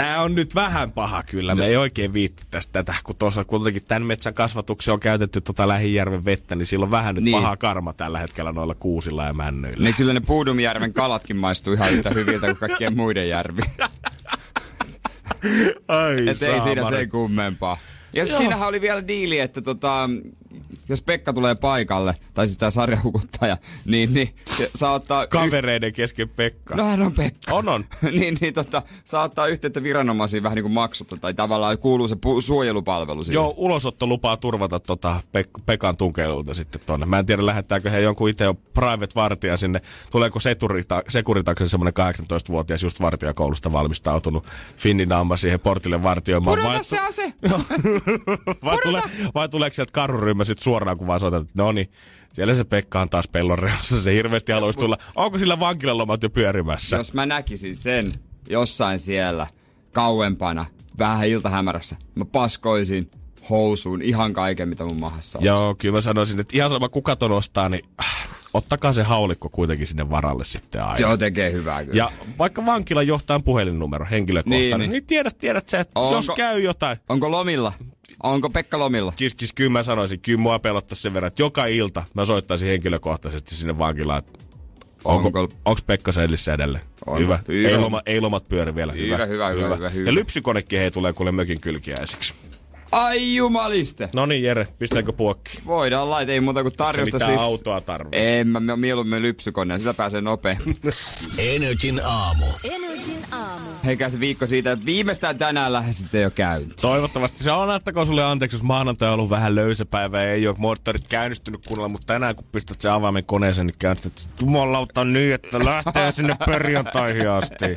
Tää 0.00 0.22
on 0.22 0.34
nyt 0.34 0.54
vähän 0.54 0.92
paha 0.92 1.22
kyllä. 1.22 1.54
Me 1.54 1.60
no. 1.60 1.66
ei 1.66 1.76
oikein 1.76 2.12
viitti 2.12 2.42
tästä 2.50 2.72
tätä, 2.72 2.94
kun 3.04 3.16
tuossa 3.16 3.44
kuitenkin 3.44 3.84
tämän 3.84 4.02
metsän 4.02 4.34
kasvatuksessa 4.34 4.92
on 4.92 5.00
käytetty 5.00 5.40
tota 5.40 5.68
Lähijärven 5.68 6.24
vettä, 6.24 6.56
niin 6.56 6.66
sillä 6.66 6.84
on 6.84 6.90
vähän 6.90 7.14
nyt 7.14 7.24
niin. 7.24 7.36
paha 7.36 7.56
karma 7.56 7.92
tällä 7.92 8.18
hetkellä 8.18 8.52
noilla 8.52 8.74
kuusilla 8.74 9.24
ja 9.24 9.32
männyillä. 9.32 9.84
Niin 9.84 9.94
kyllä 9.94 10.12
ne 10.12 10.20
Puudumjärven 10.20 10.92
kalatkin 10.92 11.36
maistuu 11.36 11.72
ihan 11.72 11.92
yhtä 11.92 12.10
hyviltä 12.10 12.46
kuin 12.46 12.56
kaikkien 12.56 12.96
muiden 12.96 13.28
järvi. 13.28 13.62
Ai 15.88 16.28
Et 16.28 16.42
ei 16.42 16.60
siinä 16.60 16.88
sen 16.90 17.08
kummempaa. 17.08 17.78
Ja 18.12 18.36
siinähän 18.36 18.68
oli 18.68 18.80
vielä 18.80 19.06
diili, 19.06 19.38
että 19.38 19.62
tota, 19.62 20.10
jos 20.90 21.02
Pekka 21.02 21.32
tulee 21.32 21.54
paikalle, 21.54 22.14
tai 22.34 22.46
siis 22.46 22.58
tämä 22.58 22.70
sarjahukuttaja, 22.70 23.56
niin, 23.84 24.14
niin 24.14 24.34
saa 24.74 24.92
ottaa... 24.92 25.26
Kavereiden 25.26 25.92
kesken 25.92 26.28
Pekka. 26.28 26.76
No 26.76 26.84
hän 26.84 27.02
on 27.02 27.12
Pekka. 27.12 27.54
On 27.54 27.68
on. 27.68 27.84
niin, 28.20 28.38
niin 28.40 28.54
tota, 28.54 28.82
saa 29.04 29.22
ottaa 29.22 29.46
yhteyttä 29.46 29.82
viranomaisiin 29.82 30.42
vähän 30.42 30.56
niin 30.56 30.64
kuin 30.64 30.72
maksutta, 30.72 31.16
tai 31.16 31.34
tavallaan 31.34 31.78
kuuluu 31.78 32.08
se 32.08 32.14
pu- 32.14 32.40
suojelupalvelu 32.40 33.24
siihen. 33.24 33.34
Joo, 33.34 33.54
ulosotto 33.56 34.06
lupaa 34.06 34.36
turvata 34.36 34.80
tota 34.80 35.20
Pek- 35.38 35.62
Pekan 35.66 35.96
tunkeilulta 35.96 36.54
sitten 36.54 36.80
tonne. 36.86 37.06
Mä 37.06 37.18
en 37.18 37.26
tiedä, 37.26 37.46
lähettääkö 37.46 37.90
he 37.90 38.00
jonkun 38.00 38.28
itse 38.28 38.44
jo 38.44 38.54
private 38.54 39.14
vartija 39.14 39.56
sinne. 39.56 39.80
Tuleeko 40.10 40.38
Sekurita- 40.38 41.02
Sekuritaksen 41.08 41.68
semmoinen 41.68 41.94
18-vuotias 41.94 42.82
just 42.82 43.00
vartijakoulusta 43.00 43.72
valmistautunut 43.72 44.46
Finninaama 44.76 45.36
siihen 45.36 45.60
portille 45.60 46.02
vartioimaan. 46.02 46.58
Pudota 46.58 46.74
vai, 46.74 46.84
se 46.84 46.98
ase! 46.98 47.32
vai, 48.64 48.78
tule, 48.82 49.02
vai 49.34 49.48
tuleeko 49.48 49.74
sieltä 49.74 49.92
karhuryhmä 49.92 50.44
sitten 50.44 50.64
suoraan, 50.64 50.79
kun 50.98 51.06
vaan 51.06 51.20
soitat, 51.20 51.42
että 51.42 51.62
no 51.62 51.72
niin, 51.72 51.90
siellä 52.32 52.54
se 52.54 52.64
Pekka 52.64 53.00
on 53.00 53.10
taas 53.10 53.28
pellon 53.28 53.58
reunassa, 53.58 54.02
se 54.02 54.14
hirveästi 54.14 54.52
haluaisi 54.52 54.78
tulla. 54.78 54.98
Onko 55.16 55.38
sillä 55.38 55.60
vankilalomat 55.60 56.22
jo 56.22 56.30
pyörimässä? 56.30 56.96
Jos 56.96 57.14
mä 57.14 57.26
näkisin 57.26 57.76
sen 57.76 58.12
jossain 58.48 58.98
siellä 58.98 59.46
kauempana, 59.92 60.66
vähän 60.98 61.28
iltahämärässä, 61.28 61.96
mä 62.14 62.24
paskoisin 62.24 63.10
housuun 63.50 64.02
ihan 64.02 64.32
kaiken, 64.32 64.68
mitä 64.68 64.84
mun 64.84 65.00
mahassa 65.00 65.38
on. 65.38 65.44
Joo, 65.44 65.74
kyllä 65.74 65.94
mä 65.94 66.00
sanoisin, 66.00 66.40
että 66.40 66.56
ihan 66.56 66.70
sama 66.70 66.88
kuka 66.88 67.16
ton 67.16 67.32
ostaa, 67.32 67.68
niin 67.68 67.84
äh, 68.00 68.28
ottakaa 68.54 68.92
se 68.92 69.02
haulikko 69.02 69.48
kuitenkin 69.48 69.86
sinne 69.86 70.10
varalle 70.10 70.44
sitten 70.44 70.84
aina. 70.84 70.98
Joo, 70.98 71.16
tekee 71.16 71.52
hyvää 71.52 71.84
kyllä. 71.84 71.96
Ja 71.96 72.12
vaikka 72.38 72.66
vankila 72.66 73.02
johtaa 73.02 73.40
puhelinnumero 73.40 74.06
henkilökohtainen, 74.10 74.70
niin, 74.70 74.78
niin. 74.78 74.90
niin 74.90 75.06
tiedät, 75.06 75.38
tiedät 75.38 75.68
sä, 75.68 75.80
että 75.80 76.00
onko, 76.00 76.14
jos 76.14 76.30
käy 76.36 76.60
jotain. 76.60 76.98
Onko 77.08 77.30
lomilla? 77.30 77.72
Onko 78.22 78.50
Pekka 78.50 78.78
lomilla? 78.78 79.12
Kis, 79.16 79.34
kis, 79.34 79.52
kyllä 79.52 79.70
mä 79.70 79.82
sanoisin, 79.82 80.20
kyllä 80.20 80.38
mua 80.38 80.58
pelottaisi 80.58 81.02
sen 81.02 81.14
verran, 81.14 81.28
että 81.28 81.42
joka 81.42 81.66
ilta 81.66 82.04
mä 82.14 82.24
soittaisin 82.24 82.68
henkilökohtaisesti 82.68 83.54
sinne 83.54 83.78
vankilaan, 83.78 84.22
Onko, 85.04 85.26
onko, 85.26 85.40
onko 85.64 85.80
Pekka 85.86 86.12
Sellissä 86.12 86.54
edelleen? 86.54 86.84
On, 87.06 87.18
hyvä. 87.18 87.38
hyvä. 87.48 87.68
Ei, 87.68 87.76
loma, 87.76 88.02
ei 88.06 88.20
lomat 88.20 88.48
pyöri 88.48 88.74
vielä. 88.74 88.92
Hyvä, 88.92 89.26
hyvä, 89.26 89.48
hyvä. 89.48 89.64
hyvä, 89.64 89.76
hyvä, 89.76 89.90
hyvä. 89.90 90.08
Ja 90.08 90.14
lypsykonekin 90.14 90.78
hei 90.78 90.90
tulee 90.90 91.12
kuule 91.12 91.32
mökin 91.32 91.60
kylkiäisiksi. 91.60 92.34
Ai 92.92 93.36
jumaliste. 93.36 94.08
No 94.14 94.26
niin 94.26 94.42
Jere, 94.42 94.66
pistääkö 94.78 95.12
puokki? 95.12 95.58
Voidaan 95.66 96.10
laittaa, 96.10 96.34
ei 96.34 96.40
muuta 96.40 96.62
kuin 96.62 96.76
tarjosta 96.76 97.18
Se 97.18 97.24
siis... 97.24 97.40
autoa 97.40 97.80
tarvitse. 97.80 98.40
En 98.40 98.48
mä 98.48 98.76
mieluummin 98.76 99.22
lypsykoneen, 99.22 99.80
sitä 99.80 99.94
pääsee 99.94 100.20
nopeammin. 100.20 100.76
Energin 101.38 102.00
aamu. 102.04 102.44
Energin 103.00 103.34
aamu. 103.34 103.70
Heikä 103.84 104.08
se 104.08 104.20
viikko 104.20 104.46
siitä, 104.46 104.72
että 104.72 104.84
viimeistään 104.84 105.38
tänään 105.38 105.72
lähesitte 105.72 106.20
jo 106.20 106.30
käyntiin. 106.30 106.76
Toivottavasti 106.80 107.42
se 107.42 107.52
on, 107.52 107.70
antakoon 107.70 108.06
sulle 108.06 108.24
anteeksi, 108.24 108.56
jos 108.56 108.62
maanantai 108.62 109.08
on 109.08 109.14
ollut 109.14 109.30
vähän 109.30 109.54
löysä 109.54 109.84
päivä 109.84 110.22
ja 110.22 110.32
ei 110.32 110.48
ole 110.48 110.56
moottorit 110.58 111.08
käynnistynyt 111.08 111.60
kunnolla, 111.66 111.88
mutta 111.88 112.06
tänään 112.06 112.36
kun 112.36 112.44
pistät 112.52 112.80
se 112.80 112.88
avaimen 112.88 113.24
koneeseen, 113.24 113.66
niin 113.66 113.74
käynnistät 113.78 114.28
jumalauta 114.40 115.04
niin, 115.04 115.34
että 115.34 115.58
lähtee 115.64 116.12
sinne 116.12 116.36
perjantaihin 116.46 117.30
asti. 117.30 117.76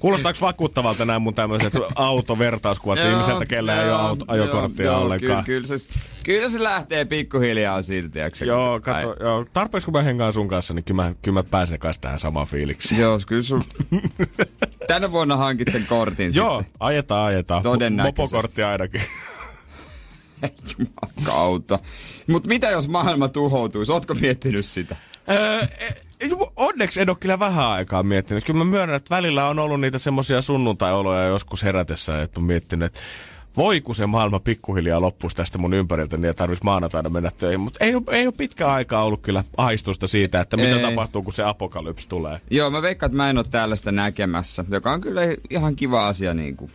Kuulostaako 0.00 0.38
vakuuttavalta 0.40 1.04
nämä 1.04 1.18
mun 1.18 1.34
tämmöiset 1.34 1.72
autovertauskuvat 1.94 2.98
ihmiseltä, 2.98 3.46
kellä 3.46 3.82
ei 3.82 3.90
ole 3.90 4.00
auto, 4.00 4.24
ajokorttia 4.28 4.86
joo, 4.86 5.00
ollenkaan? 5.00 5.44
Kyllä, 5.44 5.62
kyllä, 5.66 5.78
se, 5.78 5.88
kyllä 6.24 6.48
se 6.48 6.62
lähtee 6.62 7.04
pikkuhiljaa 7.04 7.82
silti, 7.82 8.18
Joo, 8.46 8.80
kato, 8.80 9.16
joo. 9.20 9.46
Tarpeeksi 9.52 9.84
kun 9.84 9.92
mä 9.92 10.02
hengaan 10.02 10.32
sun 10.32 10.48
kanssa, 10.48 10.74
niin 10.74 10.84
kyllä 10.84 11.02
mä, 11.02 11.14
kyllä 11.22 11.38
mä 11.38 11.48
pääsen 11.50 11.78
kanssa 11.78 12.02
tähän 12.02 12.18
samaan 12.18 12.46
fiilikseen. 12.46 13.00
Joo, 13.00 13.20
kyllä 13.26 13.42
sun... 13.42 13.62
Tänä 14.88 15.12
vuonna 15.12 15.36
hankit 15.36 15.68
sen 15.72 15.86
kortin 15.86 16.32
Joo, 16.34 16.62
sitten. 16.62 16.76
ajetaan, 16.80 17.26
ajetaan. 17.26 17.62
Todennäköisesti. 17.62 18.22
Mopokortti 18.22 18.62
ainakin. 18.62 19.02
Jumakauta. 20.78 21.78
Mutta 22.26 22.48
mitä 22.48 22.70
jos 22.70 22.88
maailma 22.88 23.28
tuhoutuisi? 23.28 23.92
Ootko 23.92 24.14
miettinyt 24.14 24.66
sitä? 24.66 24.96
Öö, 25.30 25.66
onneksi 26.56 27.00
en 27.00 27.10
ole 27.10 27.16
kyllä 27.20 27.38
vähän 27.38 27.66
aikaa 27.66 28.02
miettinyt. 28.02 28.44
Kyllä 28.44 28.58
mä 28.58 28.70
myönnän, 28.70 28.96
että 28.96 29.14
välillä 29.16 29.46
on 29.46 29.58
ollut 29.58 29.80
niitä 29.80 29.98
semmoisia 29.98 30.42
sunnuntai-oloja 30.42 31.24
joskus 31.26 31.62
herätessä, 31.62 32.22
että 32.22 32.40
on 32.40 32.44
miettinyt, 32.44 32.86
että 32.86 33.00
voi 33.56 33.80
kun 33.80 33.94
se 33.94 34.06
maailma 34.06 34.40
pikkuhiljaa 34.40 35.00
loppuisi 35.00 35.36
tästä 35.36 35.58
mun 35.58 35.74
ympäriltä, 35.74 36.16
niin 36.16 36.24
ei 36.24 36.34
tarvitsisi 36.34 36.64
maanantaina 36.64 37.08
mennä 37.08 37.30
töihin. 37.38 37.60
Mutta 37.60 37.84
ei, 37.84 37.92
ei 38.10 38.26
ole 38.26 38.34
pitkä 38.38 38.68
aikaa 38.68 39.04
ollut 39.04 39.20
kyllä 39.20 39.44
aistusta 39.56 40.06
siitä, 40.06 40.40
että 40.40 40.56
mitä 40.56 40.76
ei. 40.76 40.82
tapahtuu, 40.82 41.22
kun 41.22 41.32
se 41.32 41.42
apokalypsi 41.42 42.08
tulee. 42.08 42.40
Joo, 42.50 42.70
mä 42.70 42.82
veikkaan, 42.82 43.08
että 43.08 43.16
mä 43.16 43.30
en 43.30 43.38
ole 43.38 43.46
tällaista 43.50 43.92
näkemässä, 43.92 44.64
joka 44.70 44.92
on 44.92 45.00
kyllä 45.00 45.20
ihan 45.50 45.76
kiva 45.76 46.08
asia 46.08 46.34
niin 46.34 46.56
kuin 46.56 46.70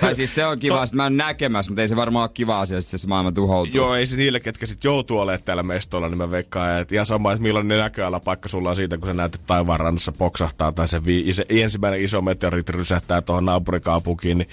tai 0.00 0.14
siis 0.14 0.34
se 0.34 0.46
on 0.46 0.58
kiva, 0.58 0.82
että 0.84 0.96
mä 0.96 1.06
en 1.06 1.16
näkemässä, 1.16 1.70
mutta 1.70 1.82
ei 1.82 1.88
se 1.88 1.96
varmaan 1.96 2.22
ole 2.22 2.30
kiva 2.34 2.60
asia, 2.60 2.78
että 2.78 2.98
se 2.98 3.08
maailma 3.08 3.32
tuhoutuu. 3.32 3.76
Joo, 3.76 3.94
ei 3.94 4.06
se 4.06 4.16
niille, 4.16 4.40
ketkä 4.40 4.66
sit 4.66 4.84
joutuu 4.84 5.18
olemaan 5.18 5.42
täällä 5.44 5.62
mestolla, 5.62 6.08
niin 6.08 6.18
mä 6.18 6.30
veikkaan, 6.30 6.80
että 6.80 6.94
ihan 6.94 7.06
sama, 7.06 7.32
että 7.32 7.42
millainen 7.42 7.78
näköalapaikka 7.78 8.48
sulla 8.48 8.70
on 8.70 8.76
siitä, 8.76 8.98
kun 8.98 9.06
sä 9.06 9.14
näet, 9.14 9.34
että 9.34 9.46
taivaan 9.46 9.80
rannassa 9.80 10.12
poksahtaa, 10.12 10.72
tai 10.72 10.88
se, 10.88 11.04
vi- 11.04 11.34
se 11.34 11.44
ensimmäinen 11.48 12.00
iso 12.00 12.22
meteoriitti 12.22 12.72
rysähtää 12.72 13.22
tuohon 13.22 13.44
naapurikaupunkiin, 13.44 14.38
niin 14.38 14.48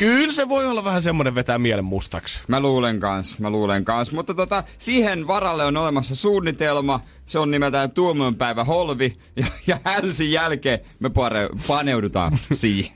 Kyllä 0.00 0.32
se 0.32 0.48
voi 0.48 0.66
olla 0.66 0.84
vähän 0.84 1.02
semmoinen 1.02 1.34
vetää 1.34 1.58
mielen 1.58 1.84
mustaksi. 1.84 2.40
Mä 2.48 2.60
luulen 2.60 3.00
kans, 3.00 3.38
mä 3.38 3.50
luulen 3.50 3.84
kans. 3.84 4.12
Mutta 4.12 4.34
tota, 4.34 4.64
siihen 4.78 5.26
varalle 5.26 5.64
on 5.64 5.76
olemassa 5.76 6.14
suunnitelma. 6.14 7.00
Se 7.26 7.38
on 7.38 7.50
nimeltään 7.50 7.90
tuomionpäivä 7.90 8.64
Holvi. 8.64 9.16
Ja, 9.36 9.46
ja 9.66 9.78
hälsin 9.84 10.32
jälkeen 10.32 10.78
me 10.98 11.10
pare, 11.10 11.48
paneudutaan 11.66 12.38
siihen. 12.52 12.92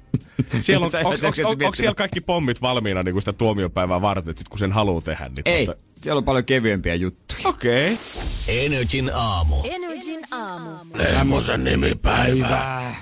Siellä 0.60 0.86
on, 0.86 0.92
onko, 0.94 1.08
onko, 1.08 1.26
onko, 1.50 1.64
onko 1.64 1.74
siellä 1.74 1.94
kaikki 1.94 2.20
pommit 2.20 2.62
valmiina 2.62 3.02
niin 3.02 3.12
kuin 3.12 3.22
sitä 3.22 3.32
tuomiopäivää 3.32 4.02
varten, 4.02 4.30
että 4.30 4.44
kun 4.50 4.58
sen 4.58 4.72
haluaa 4.72 5.00
tehdä? 5.00 5.28
Niin 5.28 5.42
Ei, 5.44 5.66
tuota... 5.66 5.82
siellä 6.02 6.18
on 6.18 6.24
paljon 6.24 6.44
kevyempiä 6.44 6.94
juttuja. 6.94 7.40
Okei. 7.44 7.92
Okay. 7.92 8.64
Energin 8.64 9.10
aamu. 9.14 9.56
Energin 9.64 10.20
aamu. 10.30 10.70
Lemmosen 10.94 11.64
nimipäivä. 11.64 12.94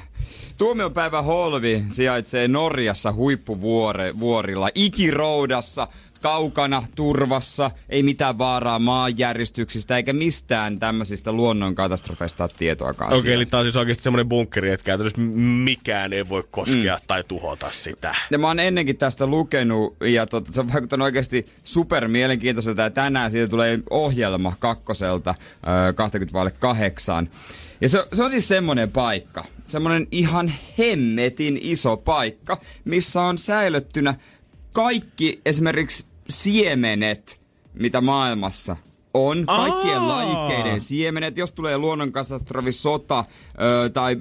Tuomiopäivä 0.58 1.22
Holvi 1.22 1.84
sijaitsee 1.92 2.48
Norjassa 2.48 3.12
huippuvuorilla 3.12 4.68
Ikiroudassa 4.74 5.88
kaukana, 6.24 6.86
turvassa, 6.94 7.70
ei 7.88 8.02
mitään 8.02 8.38
vaaraa 8.38 8.78
maanjäristyksistä 8.78 9.96
eikä 9.96 10.12
mistään 10.12 10.78
tämmöisistä 10.78 11.32
luonnonkatastrofeista 11.32 12.48
tietoakaan. 12.48 13.10
Okei, 13.10 13.20
okay, 13.20 13.32
eli 13.32 13.46
tämä 13.46 13.58
on 13.58 13.64
siis 13.64 13.76
oikeasti 13.76 14.02
semmoinen 14.02 14.28
bunkkeri, 14.28 14.70
että 14.70 14.84
käytännössä 14.84 15.20
mikään 15.64 16.12
ei 16.12 16.28
voi 16.28 16.44
koskea 16.50 16.96
mm. 16.96 17.02
tai 17.06 17.24
tuhota 17.28 17.70
sitä. 17.70 18.14
Ja 18.30 18.38
mä 18.38 18.46
oon 18.46 18.60
ennenkin 18.60 18.96
tästä 18.96 19.26
lukenut 19.26 19.96
ja 20.00 20.26
tot, 20.26 20.48
se 20.52 20.60
on 20.60 20.72
vaikuttanut 20.72 21.04
oikeasti 21.04 21.46
super 21.64 22.08
mielenkiintoiselta 22.08 22.82
ja 22.82 22.90
tänään 22.90 23.30
siitä 23.30 23.48
tulee 23.48 23.78
ohjelma 23.90 24.52
kakkoselta 24.58 25.30
äh, 25.30 25.94
28. 25.94 27.28
Ja 27.80 27.88
se, 27.88 28.04
se 28.12 28.22
on 28.22 28.30
siis 28.30 28.48
semmoinen 28.48 28.90
paikka, 28.90 29.44
semmoinen 29.64 30.06
ihan 30.10 30.52
hemmetin 30.78 31.58
iso 31.62 31.96
paikka, 31.96 32.60
missä 32.84 33.22
on 33.22 33.38
säilyttynä 33.38 34.14
kaikki 34.74 35.40
esimerkiksi 35.46 36.06
siemenet, 36.30 37.40
mitä 37.74 38.00
maailmassa 38.00 38.76
On 39.14 39.46
kaikkien 39.46 39.98
Aa. 39.98 40.08
lajikkeiden 40.08 40.80
siemenet. 40.80 41.36
Jos 41.36 41.52
tulee 41.52 41.78
luonnonkatastrofi, 41.78 42.72
sota 42.72 43.24
ö, 43.84 43.88
tai 43.88 44.16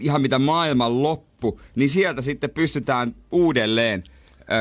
ihan 0.00 0.22
mitä 0.22 0.38
maailman 0.38 1.02
loppu, 1.02 1.60
niin 1.74 1.90
sieltä 1.90 2.22
sitten 2.22 2.50
pystytään 2.50 3.14
uudelleen 3.32 4.02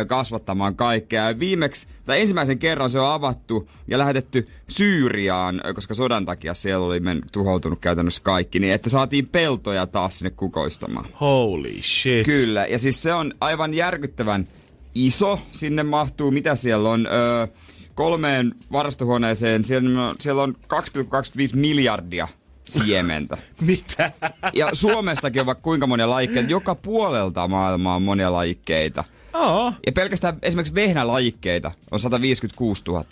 kasvattamaan 0.07 0.75
kaikkea. 0.75 1.29
Ja 1.29 1.39
viimeksi, 1.39 1.87
tai 2.05 2.21
ensimmäisen 2.21 2.59
kerran 2.59 2.89
se 2.89 2.99
on 2.99 3.11
avattu 3.13 3.69
ja 3.87 3.97
lähetetty 3.97 4.47
Syyriaan, 4.67 5.61
koska 5.75 5.93
sodan 5.93 6.25
takia 6.25 6.53
siellä 6.53 6.85
oli 6.85 6.99
men, 6.99 7.21
tuhoutunut 7.31 7.79
käytännössä 7.79 8.21
kaikki, 8.23 8.59
niin 8.59 8.73
että 8.73 8.89
saatiin 8.89 9.27
peltoja 9.27 9.87
taas 9.87 10.19
sinne 10.19 10.31
kukoistamaan. 10.31 11.05
Holy 11.21 11.81
shit. 11.81 12.25
Kyllä, 12.25 12.65
ja 12.65 12.79
siis 12.79 13.01
se 13.01 13.13
on 13.13 13.33
aivan 13.41 13.73
järkyttävän 13.73 14.47
iso. 14.95 15.39
Sinne 15.51 15.83
mahtuu, 15.83 16.31
mitä 16.31 16.55
siellä 16.55 16.89
on, 16.89 17.05
öö, 17.05 17.47
kolmeen 17.95 18.55
varastohuoneeseen. 18.71 19.63
Siellä 19.63 20.09
on, 20.09 20.15
siellä 20.19 20.43
on 20.43 20.55
2,25 20.73 21.55
miljardia 21.55 22.27
siementä. 22.65 23.37
Mitä? 23.61 24.11
Ja 24.53 24.69
Suomestakin 24.73 25.39
on 25.39 25.45
vaikka 25.45 25.61
kuinka 25.61 25.87
monia 25.87 26.09
lajikkeita. 26.09 26.51
Joka 26.51 26.75
puolelta 26.75 27.47
maailmaa 27.47 27.95
on 27.95 28.01
monia 28.01 28.31
lajikkeita. 28.31 29.03
Oo. 29.37 29.73
Ja 29.85 29.91
pelkästään 29.91 30.37
esimerkiksi 30.41 30.75
vehnälajikkeita 30.75 31.71
on 31.91 31.99
156 31.99 32.83
000. 32.87 33.05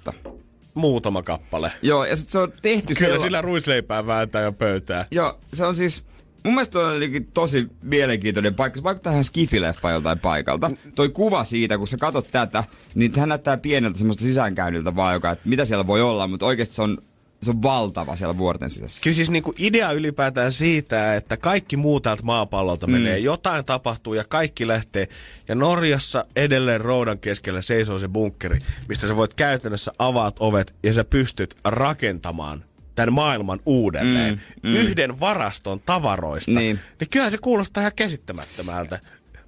Muutama 0.73 1.23
kappale. 1.23 1.71
Joo, 1.81 2.05
ja 2.05 2.15
sit 2.15 2.29
se 2.29 2.39
on 2.39 2.53
tehty 2.61 2.95
Kyllä 2.95 3.13
sella- 3.15 3.23
sillä 3.23 3.41
ruisleipää 3.41 4.07
vääntää 4.07 4.41
jo 4.41 4.51
pöytää. 4.51 5.05
Joo, 5.11 5.39
se 5.53 5.65
on 5.65 5.75
siis... 5.75 6.03
Mun 6.43 6.53
mielestä 6.53 6.79
on 6.79 6.93
tosi 7.33 7.67
mielenkiintoinen 7.81 8.55
paikka. 8.55 8.77
Se 8.79 8.83
vaikuttaa 8.83 9.11
ihan 9.13 9.23
skifileffa 9.23 9.91
joltain 9.91 10.19
paikalta. 10.19 10.71
Toi 10.95 11.09
kuva 11.09 11.43
siitä, 11.43 11.77
kun 11.77 11.87
sä 11.87 11.97
katot 11.97 12.27
tätä, 12.31 12.63
niin 12.95 13.11
hän 13.19 13.29
näyttää 13.29 13.57
pieneltä 13.57 13.97
semmoista 13.97 14.23
sisäänkäynniltä 14.23 14.95
vaan, 14.95 15.13
joka, 15.13 15.31
että 15.31 15.49
mitä 15.49 15.65
siellä 15.65 15.87
voi 15.87 16.01
olla, 16.01 16.27
mutta 16.27 16.45
oikeasti 16.45 16.75
se 16.75 16.81
on, 16.81 16.97
se 17.45 17.51
on 17.51 17.63
valtava 17.63 18.15
siellä 18.15 18.37
vuorten 18.37 18.69
sisässä. 18.69 19.03
Kyllä 19.03 19.15
siis 19.15 19.29
niinku 19.29 19.53
idea 19.57 19.91
ylipäätään 19.91 20.51
siitä, 20.51 21.15
että 21.15 21.37
kaikki 21.37 21.77
muu 21.77 21.99
täältä 21.99 22.23
maapallolta 22.23 22.87
mm. 22.87 22.93
menee, 22.93 23.19
jotain 23.19 23.65
tapahtuu 23.65 24.13
ja 24.13 24.23
kaikki 24.23 24.67
lähtee. 24.67 25.07
Ja 25.47 25.55
Norjassa 25.55 26.25
edelleen 26.35 26.81
roudan 26.81 27.19
keskellä 27.19 27.61
seisoo 27.61 27.99
se 27.99 28.07
bunkkeri, 28.07 28.59
mistä 28.89 29.07
sä 29.07 29.15
voit 29.15 29.33
käytännössä 29.33 29.91
avaat 29.99 30.35
ovet 30.39 30.75
ja 30.83 30.93
sä 30.93 31.03
pystyt 31.03 31.57
rakentamaan 31.65 32.65
tämän 32.95 33.13
maailman 33.13 33.59
uudelleen. 33.65 34.41
Mm, 34.63 34.69
mm. 34.69 34.75
Yhden 34.75 35.19
varaston 35.19 35.79
tavaroista. 35.79 36.51
Niin. 36.51 36.79
niin 36.99 37.09
kyllähän 37.09 37.31
se 37.31 37.37
kuulostaa 37.37 37.81
ihan 37.81 37.91
käsittämättömältä. 37.95 38.99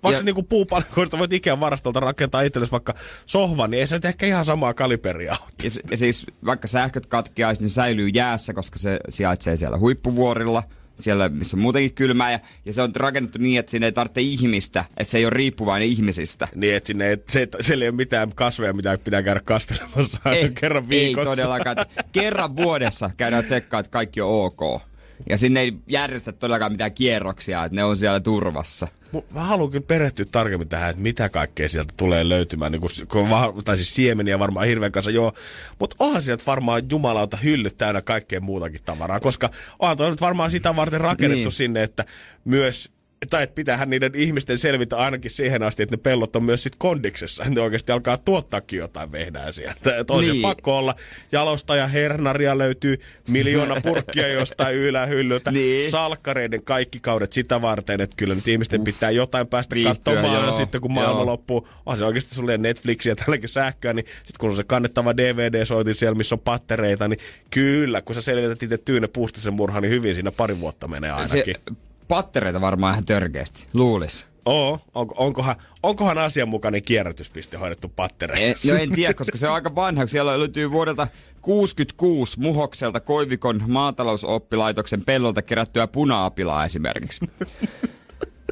Vaikka 0.03 0.19
Ja- 0.19 0.23
niinku 0.23 0.43
puupalikoista 0.43 1.19
voit 1.19 1.33
Ikean 1.33 1.59
varastolta 1.59 1.99
rakentaa 1.99 2.41
itsellesi 2.41 2.71
vaikka 2.71 2.93
sohvan, 3.25 3.71
niin 3.71 3.81
ei 3.81 3.87
se 3.87 3.95
nyt 3.95 4.05
ehkä 4.05 4.25
ihan 4.25 4.45
samaa 4.45 4.73
kaliberia. 4.73 5.35
Ja, 5.63 5.71
ja 5.91 5.97
siis 5.97 6.25
vaikka 6.45 6.67
sähköt 6.67 7.05
katkeaisi, 7.05 7.61
niin 7.61 7.69
säilyy 7.69 8.07
jäässä, 8.07 8.53
koska 8.53 8.79
se 8.79 8.99
sijaitsee 9.09 9.57
siellä 9.57 9.77
huippuvuorilla. 9.77 10.63
Siellä, 10.99 11.29
missä 11.29 11.57
on 11.57 11.61
muutenkin 11.61 11.93
kylmää. 11.93 12.31
Ja, 12.31 12.39
ja 12.65 12.73
se 12.73 12.81
on 12.81 12.95
rakennettu 12.95 13.37
niin, 13.37 13.59
että 13.59 13.69
siinä 13.69 13.85
ei 13.85 13.91
tarvitse 13.91 14.21
ihmistä. 14.21 14.85
Että 14.97 15.11
se 15.11 15.17
ei 15.17 15.25
ole 15.25 15.29
riippuvainen 15.29 15.87
ihmisistä. 15.87 16.47
Niin, 16.55 16.75
että 16.75 16.87
sinne 16.87 17.09
ei, 17.09 17.17
se, 17.29 17.47
siellä 17.61 17.85
ei 17.85 17.89
ole 17.89 17.95
mitään 17.95 18.31
kasveja, 18.35 18.73
mitä 18.73 18.97
pitää 19.03 19.23
käydä 19.23 19.41
kastelemassa 19.45 20.19
Ei, 20.31 20.49
kerran 20.61 20.89
viikossa. 20.89 21.29
Ei 21.29 21.35
todellakaan. 21.35 21.77
Kerran 22.11 22.55
vuodessa 22.55 23.09
käydään 23.17 23.43
tsekkaa, 23.43 23.79
että 23.79 23.89
kaikki 23.89 24.21
on 24.21 24.29
ok. 24.45 24.81
Ja 25.29 25.37
sinne 25.37 25.61
ei 25.61 25.73
järjestä 25.87 26.31
todellakaan 26.31 26.71
mitään 26.71 26.93
kierroksia, 26.93 27.65
että 27.65 27.75
ne 27.75 27.83
on 27.83 27.97
siellä 27.97 28.19
turvassa. 28.19 28.87
Mä 29.31 29.43
haluan 29.43 29.71
kyllä 29.71 29.85
perehtyä 29.87 30.25
tarkemmin 30.31 30.69
tähän, 30.69 30.89
että 30.89 31.01
mitä 31.01 31.29
kaikkea 31.29 31.69
sieltä 31.69 31.93
tulee 31.97 32.29
löytymään. 32.29 32.71
Niin 32.71 32.81
kun, 32.81 32.89
kun 33.07 33.29
va- 33.29 33.53
tai 33.65 33.75
siis 33.75 33.95
siemeniä 33.95 34.39
varmaan 34.39 34.67
hirveän 34.67 34.91
kanssa, 34.91 35.11
joo. 35.11 35.33
Mutta 35.79 35.95
onhan 35.99 36.21
sieltä 36.21 36.43
varmaan 36.47 36.81
jumalauta 36.91 37.37
hyllyt 37.37 37.77
täynnä 37.77 38.01
kaikkea 38.01 38.41
muutakin 38.41 38.83
tavaraa, 38.85 39.19
koska 39.19 39.49
onhan 39.79 39.97
toi 39.97 40.09
nyt 40.09 40.21
varmaan 40.21 40.51
sitä 40.51 40.75
varten 40.75 41.01
rakennettu. 41.01 41.43
Niin. 41.43 41.51
sinne, 41.51 41.83
että 41.83 42.05
myös 42.45 42.91
tai 43.29 43.43
että 43.43 43.55
pitäähän 43.55 43.89
niiden 43.89 44.11
ihmisten 44.15 44.57
selvitä 44.57 44.97
ainakin 44.97 45.31
siihen 45.31 45.63
asti, 45.63 45.83
että 45.83 45.95
ne 45.95 46.01
pellot 46.03 46.35
on 46.35 46.43
myös 46.43 46.63
sit 46.63 46.75
kondiksessa. 46.77 47.43
Että 47.43 47.55
ne 47.55 47.61
oikeasti 47.61 47.91
alkaa 47.91 48.17
tuottaakin 48.17 48.79
jotain 48.79 49.11
vehnää 49.11 49.51
sieltä. 49.51 50.05
On 50.09 50.23
niin. 50.23 50.41
Pakko 50.41 50.77
olla 50.77 50.95
jalostaja 51.31 51.87
hernaria 51.87 52.57
löytyy 52.57 52.97
miljoona 53.27 53.81
purkkia 53.81 54.27
jostain 54.27 54.75
ylähyllyltä. 54.75 55.51
Niin. 55.51 55.91
Salkkareiden 55.91 56.63
kaikki 56.63 56.99
kaudet 56.99 57.33
sitä 57.33 57.61
varten, 57.61 58.01
että 58.01 58.15
kyllä 58.17 58.35
nyt 58.35 58.47
ihmisten 58.47 58.83
pitää 58.83 59.11
jotain 59.11 59.47
päästä 59.47 59.75
Viihtyä, 59.75 59.93
katsomaan 59.93 60.43
joo. 60.43 60.57
sitten 60.57 60.81
kun 60.81 60.93
maailma 60.93 61.19
Joo. 61.19 61.25
loppuu. 61.25 61.67
On 61.85 61.97
se 61.97 62.05
oikeasti 62.05 62.35
sulle 62.35 62.57
Netflixiä 62.57 63.15
tälläkin 63.15 63.49
sähköä, 63.49 63.93
niin 63.93 64.05
sitten 64.05 64.39
kun 64.39 64.49
on 64.49 64.55
se 64.55 64.63
kannettava 64.63 65.17
DVD-soitin 65.17 65.95
siellä, 65.95 66.17
missä 66.17 66.35
on 66.35 66.39
pattereita, 66.39 67.07
niin 67.07 67.19
kyllä, 67.49 68.01
kun 68.01 68.15
sä 68.15 68.21
selvität 68.21 68.63
itse 68.63 68.77
Tyyne 68.77 69.07
Puustisen 69.07 69.53
murha, 69.53 69.81
niin 69.81 69.91
hyvin 69.91 70.15
siinä 70.15 70.31
pari 70.31 70.59
vuotta 70.59 70.87
menee 70.87 71.11
ainakin. 71.11 71.55
Se, 71.67 71.86
pattereita 72.07 72.61
varmaan 72.61 72.93
ihan 72.93 73.05
törkeästi. 73.05 73.67
Luulis. 73.73 74.25
Oo, 74.45 74.79
onko, 74.95 75.15
onkohan, 75.17 75.55
onkohan 75.83 76.17
asianmukainen 76.17 76.83
kierrätyspiste 76.83 77.57
hoidettu 77.57 77.87
En, 77.87 77.93
pattereissa? 77.95 78.73
no 78.73 78.79
en 78.79 78.91
tiedä, 78.91 79.13
koska 79.13 79.37
se 79.37 79.47
on 79.47 79.53
aika 79.53 79.75
vanha. 79.75 80.07
Siellä 80.07 80.39
löytyy 80.39 80.71
vuodelta 80.71 81.07
66 81.41 82.39
Muhokselta 82.39 82.99
Koivikon 82.99 83.63
maatalousoppilaitoksen 83.67 85.05
pellolta 85.05 85.41
kerättyä 85.41 85.87
puna-apilaa 85.87 86.65
esimerkiksi. 86.65 87.25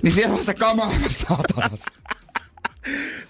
niin 0.04 0.12
siellä 0.12 0.34
on 0.34 0.40
sitä 0.40 0.54
kamaa 0.54 0.92
saatanassa. 1.10 1.92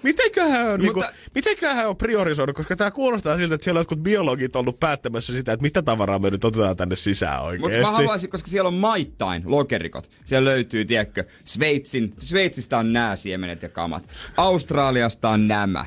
Mitenköhän 0.04 0.68
on, 0.68 0.80
niinku, 0.80 1.00
Mutta- 1.00 1.14
mitenköhän 1.36 1.90
on 1.90 1.98
priorisoinut, 1.98 2.56
koska 2.56 2.76
tämä 2.76 2.92
kuulostaa 2.92 3.38
siltä, 3.38 3.56
että 3.56 3.66
siellä 3.66 3.78
on 3.78 3.82
jotkut 3.82 4.04
biologit 4.04 4.56
ollut 4.56 4.80
päättämässä 4.80 5.34
sitä, 5.34 5.54
että 5.54 5.64
mitä 5.64 5.82
tavaraa 5.82 6.20
me 6.20 6.30
nyt 6.30 6.46
otetaan 6.46 6.78
tänne 6.78 6.96
sisään 6.96 7.34
Mutta 7.34 7.46
oikeesti. 7.48 7.82
mä 7.82 7.98
haluaisin, 7.98 8.30
koska 8.30 8.48
siellä 8.48 8.68
on 8.68 8.74
maittain 8.74 9.44
lokerikot. 9.46 10.10
Siellä 10.26 10.50
löytyy, 10.50 10.86
tiedätkö, 10.86 11.24
Sveitsin, 11.44 12.14
Sveitsistä 12.20 12.78
on 12.78 12.94
nämä 12.94 13.16
siemenet 13.16 13.62
ja 13.62 13.70
kamat. 13.70 14.04
Australiasta 14.38 15.30
on 15.30 15.48
nämä. 15.48 15.86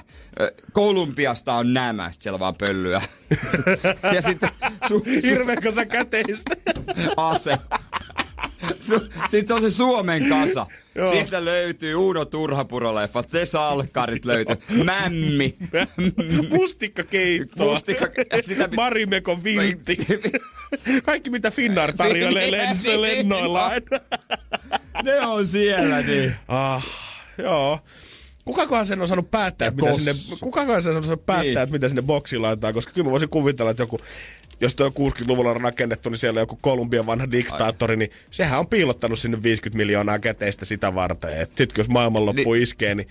Kolumbiasta 0.73 1.55
on 1.55 1.75
nämä, 1.75 2.11
sit 2.11 2.23
siellä 2.23 2.39
vaan 2.39 2.55
pöllyä. 2.59 3.03
ja 4.15 4.23
sitten 4.23 4.51
su, 4.89 5.05
su, 5.75 5.87
käteistä? 5.89 6.57
ase. 7.17 7.57
Su, 8.81 9.09
sitten 9.31 9.57
on 9.57 9.63
se 9.63 9.71
Suomen 9.71 10.29
kasa. 10.29 10.67
Sieltä 11.11 11.45
löytyy 11.45 11.95
Uno 11.95 12.25
Turhapuro-leffat, 12.25 13.29
se 13.31 13.45
salkkarit 13.45 14.25
löytyy, 14.25 14.57
mämmi. 14.85 15.57
Mustikkakeittoa. 16.49 17.67
Mustikka- 17.75 18.37
ja 18.37 18.43
sitä- 18.43 18.69
Marimekon 18.77 19.45
viltti. 19.45 19.97
Kaikki 21.05 21.31
mitä 21.31 21.51
Finnair 21.51 21.93
tarjoilee 21.97 22.51
lennoillaan. 22.97 23.73
ne 25.05 25.21
on 25.27 25.47
siellä, 25.47 26.01
niin. 26.03 26.35
ah, 26.49 26.87
joo. 27.39 27.81
Kukakohan 28.49 28.87
sen 28.87 29.01
on 29.01 29.09
saanut 29.09 29.31
päättää, 29.31 29.69
että 29.69 29.83
mitä 29.83 29.93
sinne, 29.97 30.13
kukakohan 30.41 30.83
sen 30.83 30.97
on 30.97 31.05
saanut 31.05 31.27
päättää, 31.27 31.45
Niin. 31.45 31.59
että 31.59 31.73
mitä 31.73 31.89
sinne 31.89 32.03
boksiin 32.03 32.43
laitetaan, 32.43 32.75
koska 32.75 32.93
kyllä 32.93 33.07
mä 33.07 33.11
voisin 33.11 33.29
kuvitella, 33.29 33.71
että 33.71 33.83
joku, 33.83 33.99
jos 34.61 34.75
tuo 34.75 34.89
60-luvulla 34.89 35.51
on 35.51 35.61
rakennettu, 35.61 36.11
niin 36.11 36.19
siellä 36.19 36.41
joku 36.41 36.59
Kolumbian 36.63 37.07
vanha 37.07 37.31
diktaattori, 37.31 37.97
niin 37.97 38.11
sehän 38.31 38.59
on 38.59 38.67
piilottanut 38.67 39.19
sinne 39.19 39.43
50 39.43 39.77
miljoonaa 39.77 40.19
käteistä 40.19 40.65
sitä 40.65 40.95
varten. 40.95 41.47
Sitten 41.47 41.69
jos 41.79 41.89
maailmanloppu 41.89 42.53
Niin. 42.53 42.63
iskee, 42.63 42.95
niin 42.95 43.09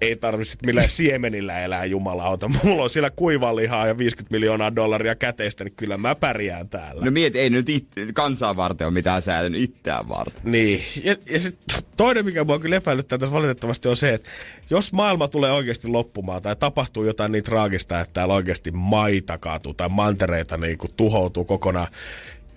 ei 0.00 0.16
tarvitse 0.16 0.58
millään 0.66 0.88
siemenillä 0.88 1.60
elää 1.60 1.84
jumalauta. 1.84 2.48
Mulla 2.64 2.82
on 2.82 2.90
siellä 2.90 3.10
kuivalihaa 3.10 3.86
ja 3.86 3.98
50 3.98 4.34
miljoonaa 4.34 4.76
dollaria 4.76 5.14
käteistä, 5.14 5.64
niin 5.64 5.74
kyllä 5.76 5.96
mä 5.96 6.14
pärjään 6.14 6.68
täällä. 6.68 7.04
No 7.04 7.10
mieti, 7.10 7.38
ei 7.38 7.50
nyt 7.50 7.68
it, 7.68 7.86
kansaa 8.14 8.56
varten 8.56 8.86
ole 8.86 8.94
mitään 8.94 9.22
säätänyt 9.22 9.62
itseään 9.62 10.08
varten. 10.08 10.40
Niin, 10.44 10.82
ja, 11.04 11.16
ja 11.30 11.40
sit 11.40 11.58
toinen, 11.96 12.24
mikä 12.24 12.44
mua 12.44 12.58
kyllä 12.58 12.76
epäilyttää 12.76 13.18
tässä 13.18 13.34
valitettavasti 13.34 13.88
on 13.88 13.96
se, 13.96 14.14
että 14.14 14.30
jos 14.70 14.92
maailma 14.92 15.28
tulee 15.28 15.52
oikeasti 15.52 15.88
loppumaan 15.88 16.42
tai 16.42 16.56
tapahtuu 16.56 17.04
jotain 17.04 17.32
niin 17.32 17.44
traagista, 17.44 18.00
että 18.00 18.12
täällä 18.14 18.34
oikeasti 18.34 18.70
maita 18.70 19.38
kaatuu 19.38 19.74
tai 19.74 19.88
mantereita 19.88 20.56
niin 20.56 20.78
kuin 20.78 20.92
tuhoutuu 20.96 21.44
kokonaan, 21.44 21.88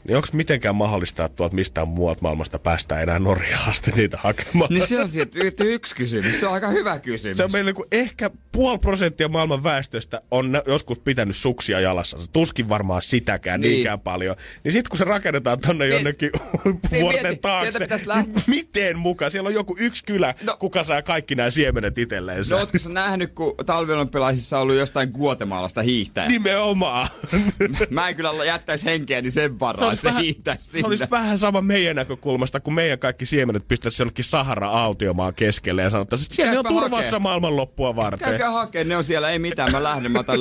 niin 0.08 0.16
onko 0.16 0.28
mitenkään 0.34 0.76
mahdollista, 0.76 1.26
että 1.26 1.36
tuolta 1.36 1.56
mistään 1.56 1.88
muualta 1.88 2.20
maailmasta 2.22 2.60
päästään 2.60 3.02
enää 3.04 3.20
Norjaan 3.20 3.70
asti 3.70 3.92
niitä 3.92 4.18
hakemaan? 4.22 4.74
Niin 4.74 4.88
se 4.88 5.00
on 5.00 5.12
sieltä 5.12 5.64
yksi 5.64 5.96
kysymys. 5.96 6.40
Se 6.40 6.48
on 6.48 6.54
aika 6.54 6.68
hyvä 6.70 7.00
kysymys. 7.00 7.38
Se 7.38 7.44
on 7.44 7.52
meillä 7.52 7.72
niin 7.72 7.88
ehkä 7.92 8.30
puoli 8.52 8.78
prosenttia 8.78 9.28
maailman 9.28 9.64
väestöstä 9.64 10.22
on 10.32 10.62
joskus 10.68 11.00
pitänyt 11.00 11.36
suksia 11.36 11.80
jalassa. 11.80 12.18
Tuskin 12.34 12.70
varmaan 12.70 13.02
sitäkään 13.02 13.62
niin. 13.62 13.70
Niin. 13.70 13.76
niinkään 13.76 14.00
paljon. 14.00 14.36
Niin 14.64 14.72
sitten 14.72 14.90
kun 14.90 14.98
se 14.98 15.04
rakennetaan 15.06 15.60
tonne 15.60 15.86
Niin. 15.86 15.94
jonnekin 15.94 16.32
Niin 16.66 17.02
vuorten 17.02 17.24
mieti, 17.24 17.42
taakse, 17.42 17.88
lähteä. 18.06 18.42
miten 18.48 18.98
mukaan? 18.98 19.32
Siellä 19.32 19.48
on 19.48 19.54
joku 19.54 19.76
yksi 19.80 20.04
kylä, 20.06 20.36
no. 20.44 20.58
Kuka 20.60 20.84
saa 20.84 21.02
kaikki 21.02 21.36
nämä 21.36 21.50
siemenet 21.50 21.98
itselleen. 21.98 22.44
No 22.50 22.58
ootko 22.58 22.80
sä 22.80 22.90
nähnyt, 22.90 23.32
kun 23.34 23.56
talviolympialaisissa 23.66 24.58
on 24.58 24.62
ollut 24.64 24.76
jostain 24.76 25.10
Guatemalasta 25.10 25.82
hiihtäjä? 25.82 26.28
Nimenomaan. 26.28 27.08
Mä 27.90 28.10
en 28.10 28.16
kyllä 28.16 28.46
jättäisi 28.46 28.86
henkeäni 28.86 29.30
sen 29.30 29.52
se 29.52 29.60
varaan. 29.60 29.89
Olisi, 29.90 30.02
se 30.02 30.08
vähän, 30.10 30.26
se 30.60 30.80
olisi 30.84 31.08
vähän 31.12 31.38
sama 31.38 31.62
meidän 31.62 31.96
näkökulmasta, 31.96 32.60
kun 32.60 32.74
meidän 32.74 33.00
kaikki 33.00 33.26
siemenet 33.26 33.68
pistäisi 33.68 34.02
jonnekin 34.02 34.26
Sahara-autiomaan 34.26 35.34
keskelle 35.34 35.82
ja 35.82 35.90
sanottaisiin, 35.90 36.26
että 36.26 36.36
siellä 36.36 36.52
ne 36.52 36.60
on 36.60 36.66
turvassa 36.66 37.06
hakee. 37.06 37.20
maailmanloppua 37.20 37.96
varten. 37.96 38.30
Käykää 38.30 38.52
hakee, 38.52 38.84
ne 38.84 38.98
on 38.98 39.04
siellä, 39.04 39.30
ei 39.30 39.40
mitään, 39.40 39.72
mä 39.72 39.84
lähden, 39.84 40.12
mä 40.12 40.20
otan, 40.20 40.40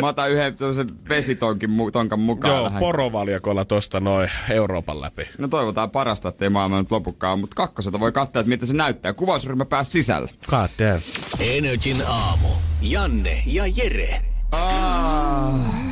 mä 0.00 0.08
otan 0.08 0.30
yhden 0.30 0.58
sellaisen 0.58 1.08
vesitonkin 1.08 1.70
tonkan 1.92 2.20
mukaan. 2.20 2.54
Joo, 2.54 2.64
lähden. 2.64 2.80
porovaljakolla 2.80 3.64
tosta 3.64 4.00
noin 4.00 4.30
Euroopan 4.50 5.00
läpi. 5.00 5.28
No 5.38 5.48
toivotaan 5.48 5.90
parasta, 5.90 6.28
ettei 6.28 6.50
maailma 6.50 6.78
nyt 6.78 6.90
lopukkaan, 6.90 7.38
mutta 7.40 7.54
kakkoselta 7.54 8.00
voi 8.00 8.12
katsoa, 8.12 8.40
että 8.40 8.50
mitä 8.50 8.66
se 8.66 8.74
näyttää. 8.74 9.12
Kuvausryhmä 9.12 9.64
pääsi 9.64 9.90
sisälle. 9.90 10.30
God 10.46 10.70
damn. 10.78 11.02
Energin 11.40 12.02
aamu. 12.08 12.48
Janne 12.82 13.42
ja 13.46 13.64
Jere. 13.66 14.35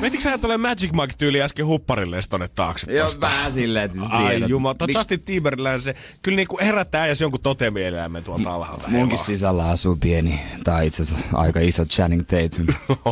Mietikö 0.00 0.22
sä 0.22 0.38
tulee 0.38 0.58
Magic 0.58 0.92
Mike 0.92 1.14
tyyli 1.18 1.42
äsken 1.42 1.66
hupparille 1.66 2.20
tonne 2.28 2.48
taakse 2.48 2.92
Joo, 2.92 3.08
vähän 3.20 3.52
silleen, 3.52 3.84
että 3.84 3.98
siis 3.98 4.10
Ai 4.10 4.44
jumala, 4.46 4.74
Mik- 4.82 4.98
Justin 4.98 5.22
Timberland 5.22 5.80
se 5.80 5.94
kyllä 6.22 6.36
niinku 6.36 6.58
herättää 6.62 7.06
ja 7.06 7.14
se 7.14 7.24
jonkun 7.24 7.40
totemieläimen 7.40 8.24
tuolta 8.24 8.54
alhaalta. 8.54 8.88
Munkin 8.88 9.18
sisällä 9.18 9.68
asuu 9.68 9.96
pieni, 9.96 10.40
tai 10.64 10.86
itse 10.86 11.02
asiassa 11.02 11.26
aika 11.32 11.60
iso 11.60 11.84
Channing 11.84 12.22
Tatum. 12.26 12.66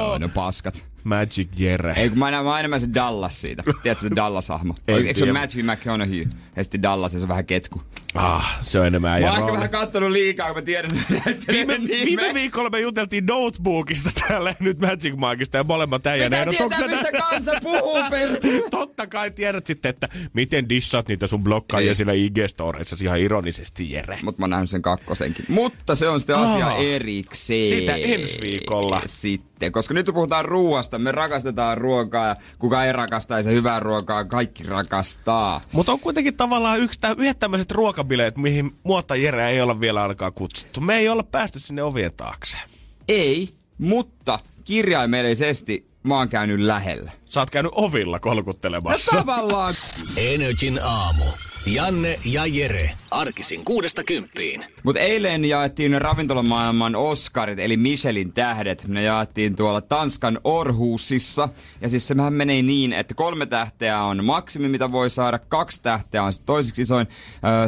Joo, 0.00 0.18
ne 0.18 0.28
paskat. 0.28 0.84
Magic 1.04 1.48
Jere. 1.56 1.92
Ei 1.96 2.08
kun 2.08 2.18
mä 2.18 2.28
enemmän, 2.28 2.52
mä 2.52 2.58
enemmän 2.58 2.80
se 2.80 2.88
Dallas 2.94 3.40
siitä. 3.40 3.62
Tiedätkö 3.82 4.08
se 4.08 4.14
Dallas-hahmo? 4.16 4.74
Eikö 4.88 5.14
se 5.14 5.24
ole. 5.24 5.32
Matthew 5.32 5.62
McConaughey? 5.64 6.26
Ja 6.56 6.64
sitten 6.64 6.82
Dallas 6.82 7.12
ja 7.14 7.18
se 7.20 7.24
on 7.24 7.28
vähän 7.28 7.46
ketku. 7.46 7.82
Ah, 8.14 8.58
se 8.62 8.80
on 8.80 8.86
enemmän 8.86 9.22
Mä 9.22 9.38
oon 9.38 9.52
vähän 9.52 9.70
kattonut 9.70 10.10
liikaa, 10.10 10.46
kun 10.46 10.56
mä 10.56 10.62
tiedän 10.62 10.90
Viime, 11.52 11.78
viime 11.88 12.34
viikolla 12.34 12.70
me 12.70 12.80
juteltiin 12.80 13.26
Notebookista 13.26 14.10
täällä 14.28 14.54
nyt 14.60 14.78
Magic 14.78 15.14
Mikeista 15.30 15.56
ja 15.56 15.64
molemmat 15.64 16.06
äijän 16.06 16.30
tietää, 16.30 16.40
ehdotuksena. 16.52 16.88
mistä 16.90 17.12
kansa 17.12 17.52
puhuu, 17.62 17.98
per... 18.10 18.30
Totta 18.70 19.06
kai 19.06 19.30
tiedät 19.30 19.66
sitten, 19.66 19.90
että 19.90 20.08
miten 20.32 20.68
dissaat 20.68 21.08
niitä 21.08 21.26
sun 21.26 21.42
blokkaajia 21.44 21.88
Ei. 21.88 21.94
siellä 21.94 22.12
IG-storeissa 22.12 23.04
ihan 23.04 23.18
ironisesti, 23.18 23.92
Jere. 23.92 24.18
Mutta 24.22 24.40
mä 24.40 24.48
nähnyt 24.48 24.70
sen 24.70 24.82
kakkosenkin. 24.82 25.44
Mutta 25.48 25.94
se 25.94 26.08
on 26.08 26.20
sitten 26.20 26.36
asia 26.36 26.66
Ah. 26.66 26.80
erikseen. 26.84 27.64
Sitä 27.64 27.94
ensi 27.94 28.40
viikolla. 28.40 29.02
Sitten, 29.06 29.72
koska 29.72 29.94
nyt 29.94 30.06
puhutaan 30.14 30.44
ruoasta, 30.90 30.98
me 30.98 31.12
rakastetaan 31.12 31.78
ruokaa 31.78 32.26
ja 32.28 32.36
kuka 32.58 32.84
ei 32.84 32.92
rakastaisi 32.92 33.50
hyvää 33.50 33.80
ruokaa, 33.80 34.24
kaikki 34.24 34.62
rakastaa. 34.62 35.60
Mutta 35.72 35.92
on 35.92 36.00
kuitenkin 36.00 36.36
tavallaan 36.36 36.80
yksi, 36.80 37.00
tä, 37.00 37.14
yhdet 37.18 37.38
tämmöiset 37.38 37.70
ruokabileet, 37.70 38.36
mihin 38.36 38.72
muotta 38.84 39.16
Jere 39.16 39.48
ei 39.48 39.60
olla 39.60 39.80
vielä 39.80 40.02
ainakaan 40.02 40.32
kutsuttu. 40.32 40.80
Me 40.80 40.96
ei 40.98 41.08
olla 41.08 41.22
päästy 41.22 41.58
sinne 41.60 41.82
ovien 41.82 42.12
taakse. 42.16 42.58
Ei, 43.08 43.54
mutta 43.78 44.38
kirjaimellisesti 44.64 45.86
mä 46.02 46.16
oon 46.16 46.28
käynyt 46.28 46.60
lähellä. 46.60 47.10
Sä 47.24 47.40
oot 47.40 47.50
käynyt 47.50 47.72
ovilla 47.74 48.16
No 48.16 48.20
kolkuttelemassa. 48.20 49.16
tavallaan. 49.16 49.74
Energin 50.16 50.80
aamu. 50.82 51.24
Janne 51.66 52.18
ja 52.24 52.46
Jere. 52.46 52.90
Arkisin 53.10 53.64
kuudesta 53.64 54.04
kymppiin. 54.04 54.64
Mutta 54.82 55.00
eilen 55.00 55.44
jaettiin 55.44 56.02
ravintolamaailman 56.02 56.96
Oscarit, 56.96 57.58
eli 57.58 57.76
Michelin 57.76 58.32
tähdet. 58.32 58.88
Ne 58.88 59.02
jaettiin 59.02 59.56
tuolla 59.56 59.80
Tanskan 59.80 60.40
Orhusissa. 60.44 61.48
Ja 61.80 61.88
siis 61.88 62.08
sehän 62.08 62.32
menee 62.32 62.62
niin, 62.62 62.92
että 62.92 63.14
kolme 63.14 63.46
tähteä 63.46 64.02
on 64.02 64.24
maksimi, 64.24 64.68
mitä 64.68 64.92
voi 64.92 65.10
saada. 65.10 65.38
Kaksi 65.38 65.82
tähteä 65.82 66.22
on 66.22 66.32
toiseksi 66.46 66.82
isoin. 66.82 67.06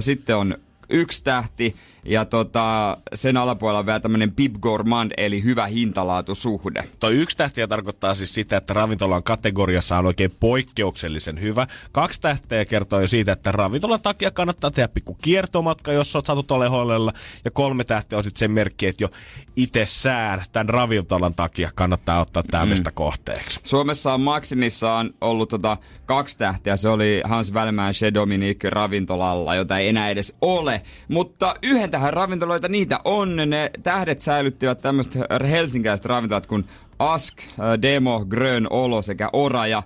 Sitten 0.00 0.36
on 0.36 0.54
yksi 0.88 1.24
tähti. 1.24 1.76
Ja 2.04 2.24
tota, 2.24 2.96
sen 3.14 3.36
alapuolella 3.36 3.78
on 3.78 3.86
vielä 3.86 4.00
tämmönen 4.00 4.32
Pip 4.32 4.54
Gourmand, 4.60 5.12
eli 5.16 5.44
hyvä 5.44 5.66
hintalaatusuhde. 5.66 6.84
Toi 7.00 7.14
yksi 7.14 7.36
tähtiä 7.36 7.66
tarkoittaa 7.66 8.14
siis 8.14 8.34
sitä, 8.34 8.56
että 8.56 8.74
ravintolan 8.74 9.22
kategoriassa 9.22 9.98
on 9.98 10.06
oikein 10.06 10.32
poikkeuksellisen 10.40 11.40
hyvä. 11.40 11.66
Kaksi 11.92 12.20
tähteä 12.20 12.64
kertoo 12.64 13.00
jo 13.00 13.08
siitä, 13.08 13.32
että 13.32 13.52
ravintolan 13.52 14.00
takia 14.00 14.30
kannattaa 14.30 14.70
tehdä 14.70 14.88
pikku 14.88 15.16
kiertomatka, 15.22 15.92
jos 15.92 16.16
oot 16.16 16.26
satut 16.26 16.50
ole 16.50 16.68
hollella. 16.68 17.12
Ja 17.44 17.50
kolme 17.50 17.84
tähteä 17.84 18.18
on 18.18 18.24
sitten 18.24 18.38
sen 18.38 18.50
merkki, 18.50 18.86
että 18.86 19.04
jo 19.04 19.08
itsessään 19.56 20.42
tämän 20.52 20.68
ravintolan 20.68 21.34
takia 21.34 21.70
kannattaa 21.74 22.20
ottaa 22.20 22.42
tämä 22.42 22.64
mm. 22.64 22.72
kohteeksi. 22.94 23.60
Suomessa 23.64 24.14
on 24.14 24.20
maksimissaan 24.20 25.14
ollut 25.20 25.48
tota 25.48 25.76
kaksi 26.16 26.38
tähteä. 26.38 26.76
Se 26.76 26.88
oli 26.88 27.22
Hans 27.24 27.52
Wellman 27.54 27.92
Chez 27.92 28.14
Dominique 28.14 28.70
ravintolalla, 28.70 29.54
jota 29.54 29.78
ei 29.78 29.88
enää 29.88 30.10
edes 30.10 30.34
ole. 30.40 30.82
Mutta 31.08 31.54
yhden 31.62 31.90
tähän 31.90 32.12
ravintoloita 32.12 32.68
niitä 32.68 33.00
on. 33.04 33.36
Ne 33.36 33.70
tähdet 33.82 34.22
säilyttivät 34.22 34.80
tämmöiset 34.80 35.14
helsinkiläiset 35.50 36.06
ravintolat 36.06 36.46
kuin 36.46 36.64
Ask, 37.02 37.38
Demo, 37.82 38.24
Grön, 38.24 38.66
Olo 38.70 39.02
sekä 39.02 39.30
Ora 39.32 39.66
ja 39.66 39.78
äh, 39.78 39.84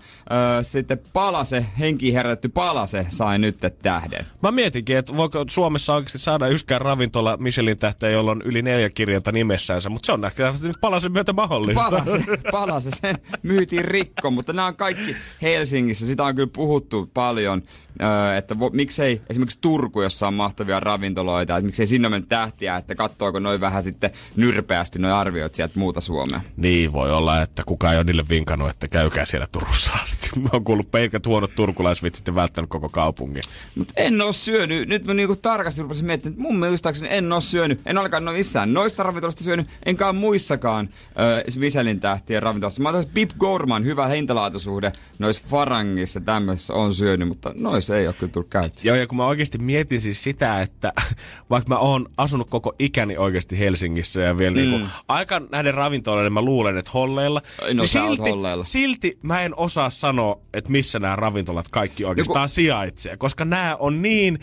sitten 0.62 1.00
Palase, 1.12 1.66
henkiin 1.78 2.14
herätetty 2.14 2.48
Palase 2.48 3.06
sai 3.08 3.38
nyt 3.38 3.56
tähden. 3.82 4.26
Mä 4.42 4.50
mietinkin, 4.50 4.96
että 4.96 5.16
voiko 5.16 5.44
Suomessa 5.50 5.94
oikeasti 5.94 6.18
saada 6.18 6.48
yksikään 6.48 6.80
ravintola 6.80 7.36
Michelin 7.36 7.78
tähteä, 7.78 8.10
jolla 8.10 8.30
on 8.30 8.42
yli 8.44 8.62
neljä 8.62 8.90
kirjainta 8.90 9.32
nimessänsä, 9.32 9.90
mutta 9.90 10.06
se 10.06 10.12
on 10.12 10.20
nähtävästi 10.20 10.66
nyt 10.66 10.80
palasen 10.80 11.12
myötä 11.12 11.32
mahdollista. 11.32 11.82
Palase, 11.90 12.24
palase, 12.50 12.90
sen 12.90 13.18
myytiin 13.42 13.84
rikko, 13.84 14.30
mutta 14.30 14.52
nämä 14.52 14.68
on 14.68 14.76
kaikki 14.76 15.16
Helsingissä. 15.42 16.06
Sitä 16.06 16.24
on 16.24 16.34
kyllä 16.34 16.50
puhuttu 16.52 17.10
paljon, 17.14 17.62
öö, 18.02 18.36
että 18.36 18.58
vo, 18.58 18.70
miksei 18.70 19.20
esimerkiksi 19.30 19.58
Turku, 19.60 20.02
jossa 20.02 20.26
on 20.26 20.34
mahtavia 20.34 20.80
ravintoloita, 20.80 21.56
että 21.56 21.66
miksei 21.66 21.86
sinne 21.86 22.08
mennä 22.08 22.26
tähtiä, 22.28 22.76
että 22.76 22.94
katsoako 22.94 23.38
noin 23.38 23.60
vähän 23.60 23.82
sitten 23.82 24.10
nyrpeästi 24.36 24.98
noin 24.98 25.14
arvioit 25.14 25.54
sieltä 25.54 25.78
muuta 25.78 26.00
Suomea. 26.00 26.40
Niin 26.56 26.92
voi 26.92 27.12
olla, 27.12 27.42
että 27.42 27.62
kukaan 27.66 27.92
ei 27.92 27.98
ole 27.98 28.04
niille 28.04 28.24
vinkannut, 28.28 28.70
että 28.70 28.88
käykää 28.88 29.26
siellä 29.26 29.46
Turussa 29.52 29.92
asti. 30.02 30.30
Mä 30.40 30.48
oon 30.52 30.64
kuullut 30.64 30.90
pelkät 30.90 31.26
huonot 31.26 31.54
turkulaisvitsit 31.54 32.26
ja 32.26 32.34
välttänyt 32.34 32.70
koko 32.70 32.88
kaupungin. 32.88 33.42
Mutta 33.74 33.94
en 33.96 34.22
oo 34.22 34.32
syönyt, 34.32 34.88
nyt 34.88 35.04
mä 35.04 35.14
niinku 35.14 35.36
tarkasti 35.36 35.82
rupesin 35.82 36.06
miettimään, 36.06 36.32
että 36.32 36.42
mun 36.42 36.58
muistaakseni 36.58 37.08
en 37.10 37.32
oo 37.32 37.40
syönyt, 37.40 37.80
en 37.86 37.98
olekaan 37.98 38.24
no 38.24 38.32
missään 38.32 38.72
noista 38.72 39.02
ravintolasta 39.02 39.44
syönyt, 39.44 39.66
enkä 39.86 40.12
muissakaan 40.12 40.88
öö, 41.20 41.42
Michelin 41.56 42.00
tähtien 42.00 42.42
ravintolassa. 42.42 42.82
Mä 42.82 42.88
oon 42.88 43.04
Pip 43.14 43.30
Gorman, 43.38 43.84
hyvä 43.84 44.06
hintalaatusuhde, 44.06 44.92
noissa 45.18 45.42
Farangissa 45.48 46.20
tämmöisessä 46.20 46.74
on 46.74 46.94
syönyt, 46.94 47.28
mutta 47.28 47.52
noissa 47.54 47.85
ei 47.90 48.06
oo 48.06 48.12
kyllä 48.12 48.32
tullut 48.32 48.50
käyttöön. 48.50 48.84
Joo, 48.84 48.96
ja 48.96 49.06
kun 49.06 49.16
mä 49.16 49.26
oikeasti 49.26 49.58
mietin 49.58 50.00
siis 50.00 50.22
sitä, 50.22 50.62
että 50.62 50.92
vaikka 51.50 51.74
mä 51.74 51.78
oon 51.78 52.06
asunut 52.16 52.50
koko 52.50 52.74
ikäni 52.78 53.16
oikeasti 53.16 53.58
Helsingissä 53.58 54.20
ja 54.20 54.38
vielä 54.38 54.56
mm. 54.56 54.60
niinku, 54.60 54.86
aika 55.08 55.42
näiden 55.52 55.74
ravintoloiden 55.74 56.32
mä 56.32 56.42
luulen, 56.42 56.78
että 56.78 56.90
holleilla. 56.94 57.42
No 57.60 57.66
niin 57.66 57.88
silti, 57.88 58.30
holleilla. 58.30 58.64
silti 58.64 59.18
mä 59.22 59.42
en 59.42 59.56
osaa 59.56 59.90
sanoa, 59.90 60.40
että 60.54 60.70
missä 60.70 60.98
nämä 60.98 61.16
ravintolat 61.16 61.68
kaikki 61.68 62.04
oikeastaan 62.04 62.42
Joku- 62.42 62.54
sijaitsee, 62.54 63.16
koska 63.16 63.44
nämä 63.44 63.76
on 63.76 64.02
niin 64.02 64.38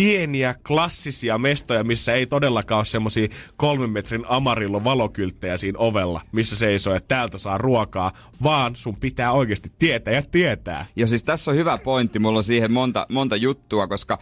pieniä, 0.00 0.54
klassisia 0.66 1.38
mestoja, 1.38 1.84
missä 1.84 2.12
ei 2.12 2.26
todellakaan 2.26 2.78
ole 2.78 2.84
semmosia 2.84 3.28
kolmen 3.56 3.90
metrin 3.90 4.24
amarillo 4.28 4.84
valokylttejä 4.84 5.56
siinä 5.56 5.78
ovella, 5.78 6.20
missä 6.32 6.56
seisoo, 6.56 6.94
että 6.94 7.08
täältä 7.08 7.38
saa 7.38 7.58
ruokaa, 7.58 8.12
vaan 8.42 8.76
sun 8.76 8.96
pitää 8.96 9.32
oikeasti 9.32 9.72
tietää 9.78 10.14
ja 10.14 10.22
tietää. 10.22 10.86
Ja 10.96 11.06
siis 11.06 11.24
tässä 11.24 11.50
on 11.50 11.56
hyvä 11.56 11.78
pointti, 11.78 12.18
mulla 12.18 12.36
on 12.36 12.44
siihen 12.44 12.72
monta, 12.72 13.06
monta 13.08 13.36
juttua, 13.36 13.86
koska 13.86 14.18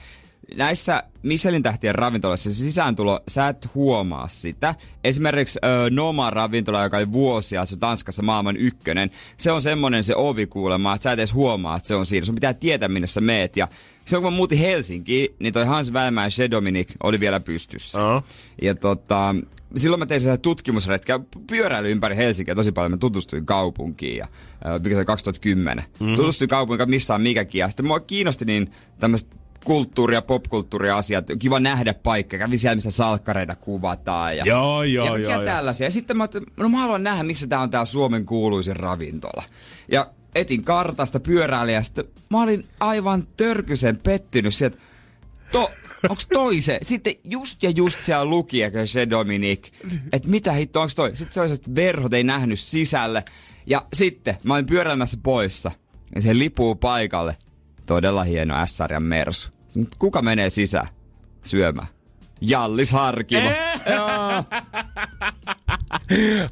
näissä 0.57 1.03
Michelin 1.23 1.63
tähtien 1.63 1.95
ravintoloissa 1.95 2.51
se 2.51 2.57
sisääntulo, 2.57 3.21
sä 3.29 3.49
et 3.49 3.75
huomaa 3.75 4.29
sitä. 4.29 4.75
Esimerkiksi 5.05 5.59
ö, 5.65 5.91
Noma-ravintola, 5.91 6.83
joka 6.83 6.97
oli 6.97 7.13
vuosia, 7.13 7.67
se 7.67 7.77
Tanskassa 7.77 8.23
maailman 8.23 8.57
ykkönen, 8.57 9.11
se 9.37 9.53
on 9.53 9.63
semmonen 9.63 10.05
se 10.05 10.17
ovi 10.17 10.47
kuulemma, 10.47 10.95
että 10.95 11.03
sä 11.03 11.13
et 11.13 11.19
edes 11.19 11.35
huomaa, 11.35 11.77
että 11.77 11.89
se 11.89 11.95
on 11.95 12.07
siinä. 12.07 12.27
Sun 12.27 12.35
pitää 12.35 12.55
tietää, 12.55 12.89
minne 12.89 13.07
sä 13.07 13.21
meet. 13.21 13.57
Ja 13.57 13.69
silloin 14.09 14.23
kun 14.23 14.33
mä 14.33 14.37
muutin 14.37 14.59
Helsinkiin, 14.59 15.35
niin 15.39 15.53
toi 15.53 15.65
Hans 15.65 15.93
Wellman 15.93 16.31
Chez 16.31 16.51
Dominic 16.51 16.89
oli 17.03 17.21
vielä 17.21 17.41
pystyssä. 17.41 17.99
Uh-huh. 18.07 18.25
Ja 18.63 18.75
tota, 18.75 19.35
silloin 19.77 20.01
mä 20.01 20.07
tein 20.07 20.21
sitä 20.21 20.37
tutkimusretkeä, 20.37 21.21
pyöräily 21.47 21.91
ympäri 21.91 22.17
Helsinkiä 22.17 22.55
tosi 22.55 22.73
paljon. 22.73 22.91
Mä 22.91 22.97
tutustuin 22.97 23.47
kaupunkiin 23.47 24.17
ja 24.17 24.29
mikä 24.83 24.95
se 24.95 24.97
oli 24.97 25.05
2010. 25.05 25.85
Mm-hmm. 26.01 26.17
Tutustuin 26.17 26.49
kaupunkiin, 26.49 26.91
missä 26.91 27.15
on 27.15 27.21
mikäkin. 27.21 27.59
Ja 27.59 27.69
sitten 27.69 27.87
mua 27.87 28.01
kiinnosti 28.01 28.45
niin 28.45 28.73
tämmöistä 28.99 29.37
kulttuuri- 29.65 30.15
ja 30.15 30.23
popkulttuuria 30.23 30.97
asiat. 30.97 31.25
Kiva 31.39 31.61
nähdä 31.61 31.95
paikka. 31.95 32.39
Kävi 32.39 32.59
siellä, 32.59 32.75
missä 32.75 32.91
salkkareita 32.91 33.57
kuvataan. 33.57 34.37
Ja, 34.37 34.45
Joo, 34.47 34.83
joo, 34.83 35.05
ja, 35.05 35.11
joo, 35.11 35.17
ja 35.31 35.35
joo. 35.35 35.45
tällaisia. 35.45 35.87
Ja 35.87 35.91
sitten 35.91 36.17
mä 36.17 36.29
no 36.57 36.69
mä 36.69 36.79
haluan 36.79 37.03
nähdä, 37.03 37.23
missä 37.23 37.47
tää 37.47 37.61
on 37.61 37.71
tää 37.71 37.85
Suomen 37.85 38.27
kuuluisin 38.27 38.77
ravintola. 38.77 39.43
Ja 39.93 40.11
etin 40.35 40.65
kartasta 40.65 41.21
pyöräilijä 41.21 41.79
ja 41.79 41.83
sitten 41.83 42.05
mä 42.31 42.43
olin 42.43 42.65
aivan 42.81 43.27
törkysen 43.37 43.97
pettynyt 43.97 44.55
sieltä, 44.55 44.77
to, 45.53 45.71
onks 46.09 46.27
toi 46.27 46.61
se? 46.61 46.79
Sitten 46.83 47.15
just 47.25 47.63
ja 47.63 47.71
just 47.71 47.99
siellä 48.05 48.25
luki, 48.25 48.63
että 48.63 48.87
se 48.87 49.11
Dominik, 49.11 49.73
että 50.13 50.29
mitä 50.29 50.53
hitto, 50.53 50.81
onks 50.81 50.95
toi? 50.95 51.17
Sitten 51.17 51.35
se 51.35 51.41
oli 51.41 51.49
se, 51.49 51.55
että 51.55 51.75
verhot 51.75 52.15
ei 52.15 52.25
nähnyt 52.25 52.61
sisälle. 52.61 53.25
Ja 53.67 53.87
sitten 53.93 54.37
mä 54.43 54.55
olin 54.55 54.67
pyöräilemässä 54.67 55.19
poissa 55.23 55.71
ja 56.15 56.21
se 56.21 56.39
lipuu 56.39 56.75
paikalle. 56.75 57.37
Todella 57.87 58.25
hieno 58.25 58.55
SR 58.67 59.01
Mersu. 59.01 59.49
Mut 59.77 59.95
Kuka 59.99 60.23
menee 60.23 60.51
sisään 60.51 60.89
syömään? 61.45 61.89
Jallis 62.41 62.91
Harkimo. 62.93 63.51
Joo. 63.95 64.45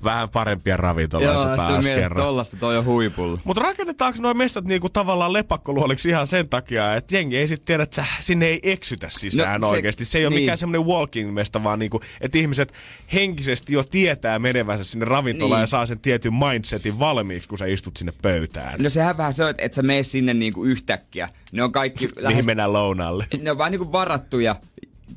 Vähän 0.04 0.28
parempia 0.28 0.76
ravintoloita 0.76 1.32
Joo, 1.32 1.56
taas 1.56 1.84
mietin, 1.84 2.02
kerran. 2.02 2.24
tollasta 2.26 2.56
toi 2.56 2.76
on 2.78 2.84
huipulla. 2.84 3.38
Mutta 3.44 3.62
rakennetaanko 3.62 4.18
nuo 4.22 4.34
mestat 4.34 4.64
niinku 4.64 4.88
tavallaan 4.88 5.32
lepakkoluoliksi 5.32 6.08
ihan 6.08 6.26
sen 6.26 6.48
takia, 6.48 6.94
että 6.94 7.16
jengi 7.16 7.36
ei 7.36 7.46
sitten 7.46 7.66
tiedä, 7.66 7.82
että 7.82 8.04
sinne 8.20 8.46
ei 8.46 8.60
eksytä 8.62 9.08
sisään 9.10 9.60
No, 9.60 9.68
se- 9.68 9.74
oikeasti. 9.74 10.04
Se 10.04 10.18
ei 10.18 10.26
ole 10.26 10.34
niin. 10.34 10.42
mikään 10.42 10.58
semmoinen 10.58 10.86
walking 10.86 11.32
mesta, 11.34 11.64
vaan 11.64 11.78
niinku, 11.78 12.00
että 12.20 12.38
ihmiset 12.38 12.72
henkisesti 13.12 13.74
jo 13.74 13.84
tietää 13.84 14.38
menevänsä 14.38 14.84
sinne 14.84 15.04
ravintolaan 15.04 15.58
Niin. 15.58 15.62
ja 15.62 15.66
saa 15.66 15.86
sen 15.86 16.00
tietyn 16.00 16.34
mindsetin 16.34 16.98
valmiiksi, 16.98 17.48
kun 17.48 17.58
sä 17.58 17.66
istut 17.66 17.96
sinne 17.96 18.12
pöytään. 18.22 18.82
No 18.82 18.88
sehän 18.88 19.16
vähän 19.16 19.32
se 19.32 19.44
on, 19.44 19.50
että 19.50 19.62
et 19.62 19.74
sä 19.74 19.82
mene 19.82 20.02
sinne 20.02 20.34
niinku 20.34 20.64
yhtäkkiä. 20.64 21.28
Ne 21.52 21.62
on 21.62 21.72
kaikki 21.72 22.08
Mihin 22.26 22.46
mennään 22.46 22.72
lounaalle. 22.72 23.26
ne 23.42 23.50
on 23.50 23.58
vähän 23.58 23.72
niinku 23.72 23.92
varattuja 23.92 24.56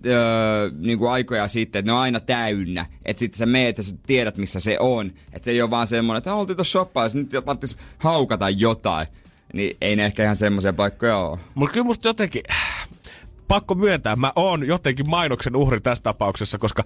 öö, 0.05 0.71
niinku 0.79 1.07
aikoja 1.07 1.47
sitten, 1.47 1.79
että 1.79 1.91
ne 1.91 1.93
on 1.95 2.01
aina 2.01 2.19
täynnä. 2.19 2.85
Että 3.05 3.19
sitten 3.19 3.37
sä 3.37 3.45
meet 3.45 3.77
ja 3.77 3.83
sä 3.83 3.95
tiedät, 4.07 4.37
missä 4.37 4.59
se 4.59 4.77
on. 4.79 5.07
Että 5.33 5.45
se 5.45 5.51
ei 5.51 5.61
ole 5.61 5.69
vaan 5.69 5.87
semmoinen, 5.87 6.17
että 6.17 6.31
"Ah, 6.33 6.39
oltiin 6.39 6.57
tuossa 6.57 6.71
shoppaa, 6.71 7.05
jos 7.05 7.15
nyt 7.15 7.29
tarvitsisi 7.29 7.75
haukata 7.97 8.49
jotain. 8.49 9.07
Niin 9.53 9.77
ei 9.81 9.95
ne 9.95 10.05
ehkä 10.05 10.23
ihan 10.23 10.35
semmoisia 10.35 10.73
paikkoja 10.73 11.17
ole. 11.17 11.39
Mutta 11.55 11.73
kyllä 11.73 11.85
musta 11.85 12.09
jotenkin, 12.09 12.41
pakko 13.47 13.75
myöntää, 13.75 14.15
mä 14.15 14.31
oon 14.35 14.67
jotenkin 14.67 15.09
mainoksen 15.09 15.55
uhri 15.55 15.81
tässä 15.81 16.03
tapauksessa, 16.03 16.57
koska 16.57 16.83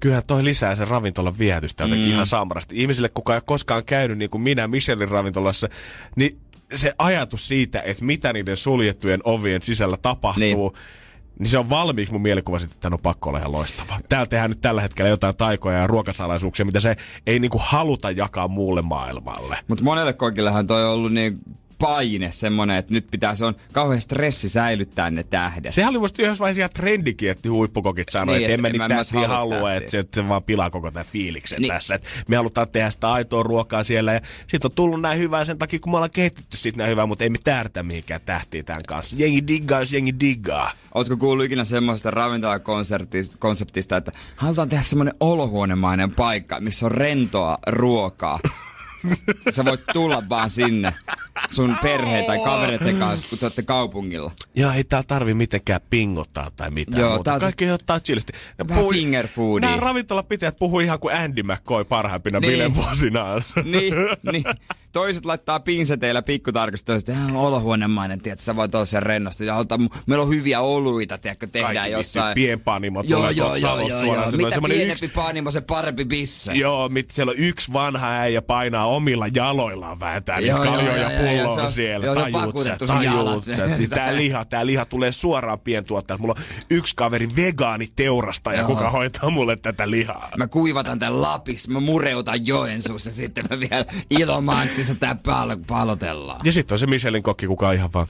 kyllähän 0.00 0.26
toi 0.26 0.44
lisää 0.44 0.74
sen 0.76 0.88
ravintolan 0.88 1.38
viehätystä 1.38 1.84
jotenkin 1.84 2.08
mm. 2.08 2.12
ihan 2.12 2.26
samarasti. 2.26 2.80
Ihmisille, 2.80 3.08
kuka 3.08 3.32
ei 3.32 3.36
ole 3.36 3.42
koskaan 3.46 3.84
käynyt 3.84 4.18
niin 4.18 4.30
kuin 4.30 4.42
minä 4.42 4.68
Michelin 4.68 5.08
ravintolassa, 5.08 5.68
niin 6.16 6.38
se 6.74 6.92
ajatus 6.98 7.48
siitä, 7.48 7.80
että 7.82 8.04
mitä 8.04 8.32
niiden 8.32 8.56
suljettujen 8.56 9.20
ovien 9.24 9.62
sisällä 9.62 9.96
tapahtuu, 9.96 10.40
Niin. 10.42 10.56
Niin. 11.38 11.48
Se 11.50 11.58
on 11.58 11.70
valmiiksi 11.70 12.12
mun 12.12 12.22
mielikuva 12.22 12.58
sitten, 12.58 12.76
että 12.76 12.88
on 12.88 12.98
pakko 13.02 13.28
olla 13.28 13.38
ihan 13.38 13.52
loistava. 13.52 13.98
Täällä 14.08 14.26
tehdään 14.26 14.50
nyt 14.50 14.60
tällä 14.60 14.82
hetkellä 14.82 15.08
jotain 15.08 15.36
taikoja 15.36 15.78
ja 15.78 15.86
ruokasalaisuuksia, 15.86 16.66
mitä 16.66 16.80
se 16.80 16.96
ei 17.26 17.38
niinku 17.38 17.60
haluta 17.64 18.10
jakaa 18.10 18.48
muulle 18.48 18.82
maailmalle. 18.82 19.58
Mutta 19.68 19.84
monelle 19.84 20.12
kokillehan 20.12 20.66
toi 20.66 20.84
on 20.84 20.90
ollut 20.90 21.12
niin 21.12 21.38
paine 21.80 22.30
semmonen, 22.30 22.76
että 22.76 22.94
nyt 22.94 23.06
pitää, 23.10 23.34
se 23.34 23.44
on 23.44 23.54
kauhean 23.72 24.00
stressi 24.00 24.48
säilyttää 24.48 25.10
ne 25.10 25.22
tähdet. 25.22 25.74
Sehän 25.74 25.90
oli 25.90 25.98
musta 25.98 26.22
yhdessä 26.22 26.40
vaiheessa 26.40 26.60
ihan 26.60 26.70
trendikin, 26.74 27.30
että 27.30 27.50
huippukokit 27.50 28.08
sanoi, 28.08 28.34
Niin, 28.34 28.44
että 28.44 28.54
että 28.54 28.54
emme 28.54 28.70
niitä 28.70 28.88
tähtiä 28.88 29.28
halua 29.28 29.54
tähtiä. 29.54 29.76
että 29.76 29.90
se, 29.90 29.98
että 29.98 30.20
se 30.22 30.28
vaan 30.28 30.42
pilaa 30.42 30.70
koko 30.70 30.90
tämän 30.90 31.06
fiiliksen 31.12 31.60
Niin. 31.62 31.68
tässä. 31.72 31.94
Että 31.94 32.08
me 32.28 32.36
halutaan 32.36 32.68
tehdä 32.68 32.90
sitä 32.90 33.12
aitoa 33.12 33.42
ruokaa 33.42 33.84
siellä 33.84 34.12
ja 34.12 34.20
sit 34.48 34.64
on 34.64 34.70
tullut 34.74 35.00
näin 35.00 35.18
hyvää 35.18 35.44
sen 35.44 35.58
takia, 35.58 35.78
kun 35.80 35.92
me 35.92 35.96
ollaan 35.96 36.10
kehitetty 36.10 36.56
siitä 36.56 36.78
näin 36.78 36.90
hyvää, 36.90 37.06
mutta 37.06 37.24
ei 37.24 37.30
me 37.30 37.38
tähdätä 37.44 37.82
mihinkään 37.82 38.20
tähtiin 38.26 38.64
tämän 38.64 38.82
kanssa. 38.82 39.16
Jengi 39.18 39.46
diggaa, 39.48 39.80
jos 39.80 39.92
jengi 39.92 40.14
diggaa. 40.20 40.70
Ootko 40.94 41.16
kuullut 41.16 41.44
ikinä 41.44 41.64
semmoista 41.64 42.10
ravintolakonseptista, 42.10 43.96
että 43.96 44.12
halutaan 44.36 44.68
tehdä 44.68 44.82
semmoinen 44.82 45.14
olohuonemainen 45.20 46.10
paikka, 46.10 46.60
missä 46.60 46.86
on 46.86 46.92
rentoa 46.92 47.58
ruokaa. 47.66 48.38
Sä 49.56 49.64
voit 49.64 49.80
tulla 49.92 50.22
vaan 50.28 50.50
sinne 50.50 50.94
sun 51.50 51.76
perheen 51.82 52.24
tai 52.24 52.38
kavereiden 52.38 52.96
kanssa, 52.96 53.28
kun 53.28 53.38
te 53.38 53.44
olette 53.44 53.62
kaupungilla. 53.62 54.30
Joo, 54.54 54.72
ei 54.72 54.84
täällä 54.84 55.06
tarvi 55.06 55.34
mitenkään 55.34 55.80
pingottaa 55.90 56.50
tai 56.56 56.70
mitään 56.70 57.00
Joo, 57.00 57.14
muuta. 57.14 57.34
on 57.34 57.40
Kaikki 57.40 57.70
ottaa 57.70 58.00
chillisti. 58.00 58.32
Ne 58.58 58.68
Vähän 58.68 58.82
puhui- 58.84 58.94
finger 58.94 59.28
foodia. 59.28 59.68
Nämä 59.70 59.80
ravintolapitäjät 59.80 60.56
puhuu 60.58 60.80
ihan 60.80 60.98
kuin 60.98 61.14
Andy 61.14 61.42
McCoy 61.42 61.84
parhaimpina 61.84 62.40
Niin. 62.40 62.52
bilevuosinaan. 62.52 63.42
Niin, 63.64 63.94
niin. 64.32 64.44
Toiset 64.92 65.24
laittaa 65.24 65.60
pinseteillä 65.60 66.22
pikkutarkastukset, 66.22 67.08
että 67.08 67.20
on 67.24 67.36
olohuonemainen, 67.36 68.20
tiedätkö, 68.20 68.42
sä 68.44 68.56
voit 68.56 68.74
olla 68.74 68.84
sen 68.84 69.02
rennosti. 69.02 69.46
Ja 69.46 69.56
meillä 70.06 70.22
on 70.22 70.28
hyviä 70.28 70.60
oluita, 70.60 71.18
tiedätkö, 71.18 71.46
tehdään 71.46 71.74
Kaikki 71.74 71.92
jossain. 71.92 72.34
pienpanimo 72.34 73.02
Joo, 73.06 73.20
tulee 73.20 73.32
joo, 73.32 73.54
joo, 73.56 73.78
joo, 73.78 73.88
joo. 73.88 74.30
Semmoinen- 74.30 74.36
Mitä 74.36 74.60
pienempi 74.68 75.04
yksi- 75.06 75.08
panimo, 75.14 75.50
se 75.50 75.60
parempi 75.60 76.04
bisse. 76.04 76.52
Joo, 76.52 76.88
mit, 76.88 77.10
siellä 77.10 77.30
on 77.30 77.38
yksi 77.38 77.72
vanha 77.72 78.08
äijä 78.08 78.42
painaa 78.42 78.86
omilla 78.90 79.26
jaloillaan 79.34 80.00
vääntää 80.00 80.40
niitä 80.40 80.54
kaljoja 80.54 81.10
pulloon 81.10 81.70
siellä. 81.70 82.06
joo, 82.06 82.14
Tajuut 82.14 82.64
sä, 82.64 82.76
tajuut 82.86 83.44
sä. 83.44 83.66
Niin 83.66 83.90
Tää 83.90 84.16
liha, 84.20 84.44
tää 84.44 84.66
liha 84.66 84.84
tulee 84.84 85.12
suoraan 85.12 85.58
pientuottajalta. 85.60 86.22
Mulla 86.22 86.34
on 86.38 86.44
yksi 86.70 86.96
kaveri 86.96 87.28
vegaani 87.36 87.86
teurastaja, 87.96 88.64
kuka 88.64 88.90
hoitaa 88.90 89.30
mulle 89.30 89.56
tätä 89.56 89.90
lihaa. 89.90 90.28
Mä 90.36 90.46
kuivatan 90.46 90.98
tän 90.98 91.22
Lapissa, 91.22 91.70
mä 91.70 91.80
mureutan 91.80 92.46
Joensuussa, 92.46 93.10
sitten 93.10 93.44
mä 93.50 93.60
vielä 93.60 93.84
Ilomantsissa 94.10 94.94
tää 94.94 95.14
pal- 95.14 95.56
palotellaan. 95.66 96.40
Ja 96.44 96.52
sitten 96.52 96.74
on 96.74 96.78
se 96.78 96.86
Michelin 96.86 97.22
kokki, 97.22 97.46
kuka 97.46 97.68
on 97.68 97.74
ihan 97.74 97.90
vaan 97.94 98.06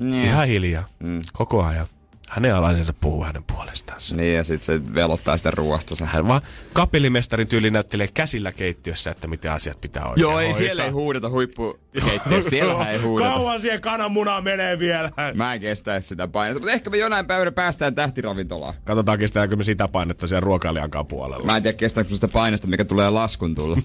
Niin. 0.00 0.24
ihan 0.24 0.46
hiljaa. 0.46 0.84
Mm. 0.98 1.20
Koko 1.32 1.64
ajan. 1.64 1.86
Hänen 2.30 2.54
alaisensa 2.54 2.92
puhuu 2.92 3.24
hänen 3.24 3.44
puolestaansa. 3.52 4.16
Niin, 4.16 4.34
ja 4.36 4.44
sit 4.44 4.62
se 4.62 4.94
velottaa 4.94 5.36
sitä 5.36 5.50
ruoasta. 5.50 6.06
Hän 6.06 6.28
vaan 6.28 6.40
kapellimestarin 6.72 7.48
tyyli 7.48 7.70
näyttelee 7.70 8.08
käsillä 8.14 8.52
keittiössä, 8.52 9.10
että 9.10 9.26
miten 9.26 9.52
asiat 9.52 9.80
pitää 9.80 10.04
oikein 10.04 10.22
Joo, 10.22 10.38
ei 10.40 10.46
hoitaa. 10.46 10.58
siellä 10.58 10.84
ei 10.84 10.90
huudeta 10.90 11.30
huippukeittiössä, 11.30 12.50
siellä 12.50 12.90
ei 12.90 12.98
huudeta. 13.06 13.30
Kauan 13.30 13.60
siihen 13.60 13.80
kananmunaan 13.80 14.44
menee 14.44 14.78
vielä. 14.78 15.10
Mä 15.34 15.54
en 15.54 15.60
kestä 15.60 16.00
sitä 16.00 16.28
painetta, 16.28 16.60
mutta 16.60 16.72
ehkä 16.72 16.90
me 16.90 16.96
jonain 16.96 17.26
päivänä 17.26 17.52
päästään 17.52 17.94
tähtiravintolaan. 17.94 18.74
Katsotaan, 18.84 19.18
kestääkö 19.18 19.56
me 19.56 19.64
sitä 19.64 19.88
painetta 19.88 20.26
siellä 20.26 20.40
ruokailijankaan 20.40 21.06
puolella. 21.06 21.44
Mä 21.44 21.56
en 21.56 21.62
tiedä, 21.62 21.76
kestääkö 21.76 22.10
sitä 22.10 22.28
painetta, 22.28 22.66
mikä 22.66 22.84
tulee 22.84 23.10
laskun 23.10 23.54
tulla. 23.54 23.76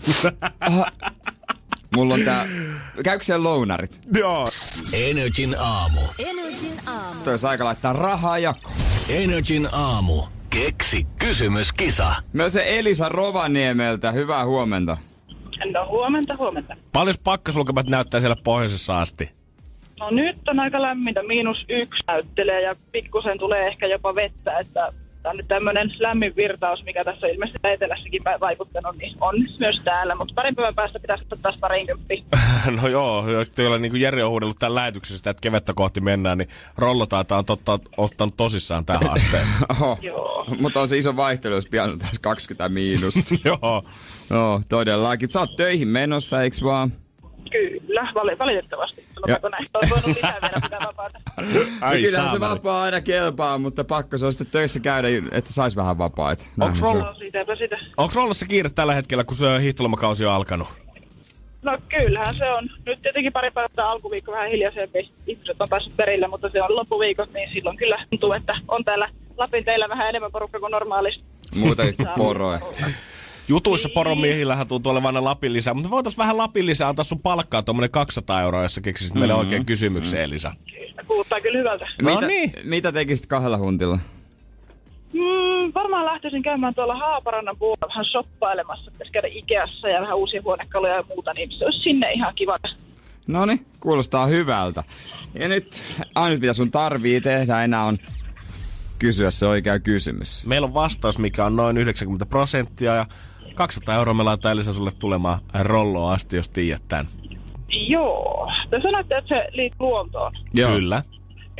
Mulla 1.95 2.13
on 2.13 2.21
tää... 2.25 2.45
Käykö 3.03 3.23
siellä 3.23 3.43
lounarit? 3.43 3.99
Joo. 4.15 4.47
Energin 4.93 5.55
aamu. 5.59 6.01
Energin 6.19 6.79
aamu. 6.85 7.19
Toi 7.23 7.33
olisi 7.33 7.47
aika 7.47 7.65
laittaa 7.65 7.93
rahaa 7.93 8.39
jakoon. 8.39 8.75
Energin 9.09 9.69
aamu. 9.71 10.21
Keksi 10.49 11.07
kysymyskisa. 11.19 12.15
Myös 12.33 12.53
se 12.53 12.79
Elisa 12.79 13.09
Rovaniemeltä, 13.09 14.11
hyvää 14.11 14.45
huomenta. 14.45 14.97
No 15.73 15.87
huomenta, 15.87 16.37
huomenta. 16.37 16.75
Paljon 16.91 17.15
pakkasulkemat 17.23 17.87
näyttää 17.87 18.19
siellä 18.19 18.35
pohjoisessa 18.43 19.01
asti? 19.01 19.31
No 19.99 20.09
nyt 20.09 20.47
on 20.47 20.59
aika 20.59 20.81
lämmintä, 20.81 21.23
miinus 21.23 21.65
yksi 21.69 22.03
näyttelee 22.07 22.61
ja 22.61 22.75
pikkusen 22.91 23.39
tulee 23.39 23.67
ehkä 23.67 23.87
jopa 23.87 24.15
vettä, 24.15 24.59
että 24.59 24.93
tämä 25.23 25.31
on 25.31 25.37
nyt 25.37 25.47
tämmöinen 25.47 25.93
lämmin 25.99 26.35
virtaus, 26.35 26.83
mikä 26.83 27.03
tässä 27.03 27.27
ilmeisesti 27.27 27.59
etelässäkin 27.63 28.21
vaikuttanut, 28.39 28.97
niin 28.97 29.15
on 29.21 29.35
myös 29.59 29.81
täällä. 29.83 30.15
Mutta 30.15 30.33
parin 30.33 30.55
päivän 30.55 30.75
päästä 30.75 30.99
pitäisi 30.99 31.23
ottaa 31.23 31.37
taas 31.41 31.59
parinkymppi. 31.59 32.23
no 32.81 32.87
joo, 32.87 33.25
kyllä 33.55 33.77
niin 33.77 33.91
kuin 33.91 34.01
Jere 34.01 34.23
on 34.23 34.29
huudellut 34.29 34.59
tämän 34.59 34.75
lähetyksessä, 34.75 35.29
että 35.29 35.41
kevettä 35.41 35.73
kohti 35.73 36.01
mennään, 36.01 36.37
niin 36.37 36.49
Rollo 36.77 37.05
taitaa 37.05 37.37
on 37.37 37.45
totta, 37.45 37.79
ottanut 37.97 38.37
tosissaan 38.37 38.85
tähän 38.85 39.07
haasteen. 39.09 39.47
Oho. 39.69 39.97
Joo. 40.01 40.45
Mutta 40.59 40.81
on 40.81 40.87
se 40.87 40.97
iso 40.97 41.15
vaihtelu, 41.15 41.55
jos 41.55 41.67
pian 41.67 41.89
on 41.89 41.99
taas 41.99 42.19
20 42.19 42.69
miinusta. 42.69 43.35
joo. 43.49 43.83
Joo, 44.29 44.61
todellakin. 44.69 45.31
Sä 45.31 45.39
oot 45.39 45.55
töihin 45.55 45.87
menossa, 45.87 46.41
eiks 46.41 46.63
vaan? 46.63 46.91
Kyllä, 47.53 48.11
vali- 48.15 48.39
valitettavasti. 48.39 49.05
Sanotaanko 49.13 49.49
näin? 49.49 49.67
Voinut 49.73 50.07
lisää 50.07 50.37
vielä 50.41 50.59
pitää 50.63 50.79
vapaata. 50.87 51.19
Ai 51.81 51.95
No 52.01 52.01
kyllähän 52.07 52.29
se 52.31 52.39
vapaa 52.39 52.83
aina 52.83 53.01
kelpaa, 53.01 53.57
mutta 53.57 53.83
pakko 53.83 54.17
se 54.17 54.25
on 54.25 54.31
sitten 54.31 54.47
töissä 54.51 54.79
käydä, 54.79 55.07
että 55.31 55.53
sais 55.53 55.75
vähän 55.75 55.97
vapaita. 55.97 56.43
No. 56.57 56.65
Onko 57.97 58.11
Rollossa 58.15 58.45
kiire 58.45 58.69
tällä 58.69 58.93
hetkellä, 58.93 59.23
kun 59.23 59.37
se 59.37 59.61
hiihtolomakausi 59.61 60.25
on 60.25 60.31
alkanut? 60.33 60.67
No 61.61 61.77
kyllähän 61.89 62.35
se 62.35 62.49
on. 62.49 62.69
Nyt 62.85 63.01
tietenkin 63.01 63.33
pari 63.33 63.51
päivää 63.51 63.89
alkuviikko 63.89 64.31
vähän 64.31 64.49
hiljaisempi. 64.49 65.09
Ihmiset 65.27 65.61
on 65.61 65.69
päässyt 65.69 65.97
perille, 65.97 66.27
mutta 66.27 66.49
se 66.49 66.61
on 66.61 66.75
loppuviikot, 66.75 67.33
niin 67.33 67.49
silloin 67.53 67.77
kyllä 67.77 68.05
tuntuu, 68.09 68.33
että 68.33 68.53
on 68.67 68.83
täällä 68.83 69.09
Lapin 69.37 69.65
teillä 69.65 69.89
vähän 69.89 70.09
enemmän 70.09 70.31
porukka 70.31 70.59
kuin 70.59 70.71
normaalisti. 70.71 71.23
Muutakin 71.55 71.95
kuin 71.97 72.09
poroja. 72.17 72.59
Jutuissa 73.47 73.89
poromiehillähän 73.93 74.67
tuntuu 74.67 74.91
olevan 74.91 75.15
aina 75.15 75.23
Lapin 75.23 75.53
lisää, 75.53 75.73
mutta 75.73 75.89
voitais 75.89 76.17
vähän 76.17 76.37
Lapin 76.37 76.65
lisää 76.65 76.89
antaa 76.89 77.03
sun 77.03 77.19
palkkaa 77.19 77.61
tuommoinen 77.61 77.91
200 77.91 78.41
euroa, 78.41 78.63
jos 78.63 78.75
sä 78.75 78.81
keksisit 78.81 79.15
meille 79.15 79.33
oikein 79.33 79.65
kysymyksen, 79.65 80.21
Elisa. 80.21 80.53
Kuulostaa 81.07 81.41
kyllä 81.41 81.59
hyvältä. 81.59 81.87
No 82.01 82.15
mitä, 82.15 82.27
niin. 82.27 82.51
mitä 82.63 82.91
tekisit 82.91 83.25
kahdella 83.25 83.57
huntilla? 83.57 83.99
Mm, 85.13 85.71
varmaan 85.75 86.05
lähtisin 86.05 86.43
käymään 86.43 86.75
tuolla 86.75 86.95
Haaparannan 86.95 87.57
puolella 87.57 87.87
vähän 87.87 88.05
shoppailemassa. 88.05 88.91
Pitäisi 88.91 89.11
käydä 89.11 89.27
Ikeassa 89.31 89.89
ja 89.89 90.01
vähän 90.01 90.17
uusia 90.17 90.41
huonekaluja 90.43 90.95
ja 90.95 91.03
muuta, 91.09 91.33
niin 91.33 91.51
se 91.51 91.65
olisi 91.65 91.79
sinne 91.79 92.11
ihan 92.11 92.35
kiva. 92.35 92.55
No 93.27 93.45
niin, 93.45 93.65
kuulostaa 93.79 94.25
hyvältä. 94.25 94.83
Ja 95.33 95.47
nyt 95.47 95.83
ainut 96.15 96.39
mitä 96.39 96.53
sun 96.53 96.71
tarvii 96.71 97.21
tehdä 97.21 97.63
enää 97.63 97.83
on 97.83 97.97
kysyä 98.99 99.31
se 99.31 99.45
oikea 99.45 99.79
kysymys. 99.79 100.45
Meillä 100.45 100.65
on 100.65 100.73
vastaus, 100.73 101.19
mikä 101.19 101.45
on 101.45 101.55
noin 101.55 101.77
90 101.77 102.25
prosenttia 102.25 102.95
ja 102.95 103.05
200 103.55 103.95
euroa 103.95 104.13
me 104.13 104.23
laitetaan 104.23 104.53
Elisa 104.53 104.73
sulle 104.73 104.91
tulemaan 104.99 105.39
Rolloon 105.59 106.13
asti, 106.13 106.35
jos 106.35 106.49
tiedät 106.49 106.83
tämän. 106.87 107.07
Joo. 107.69 108.51
Te 108.69 108.81
sanoitte, 108.81 109.17
että 109.17 109.35
se 109.35 109.47
liittyy 109.51 109.87
luontoon. 109.87 110.31
Joo. 110.53 110.71
Kyllä. 110.71 111.03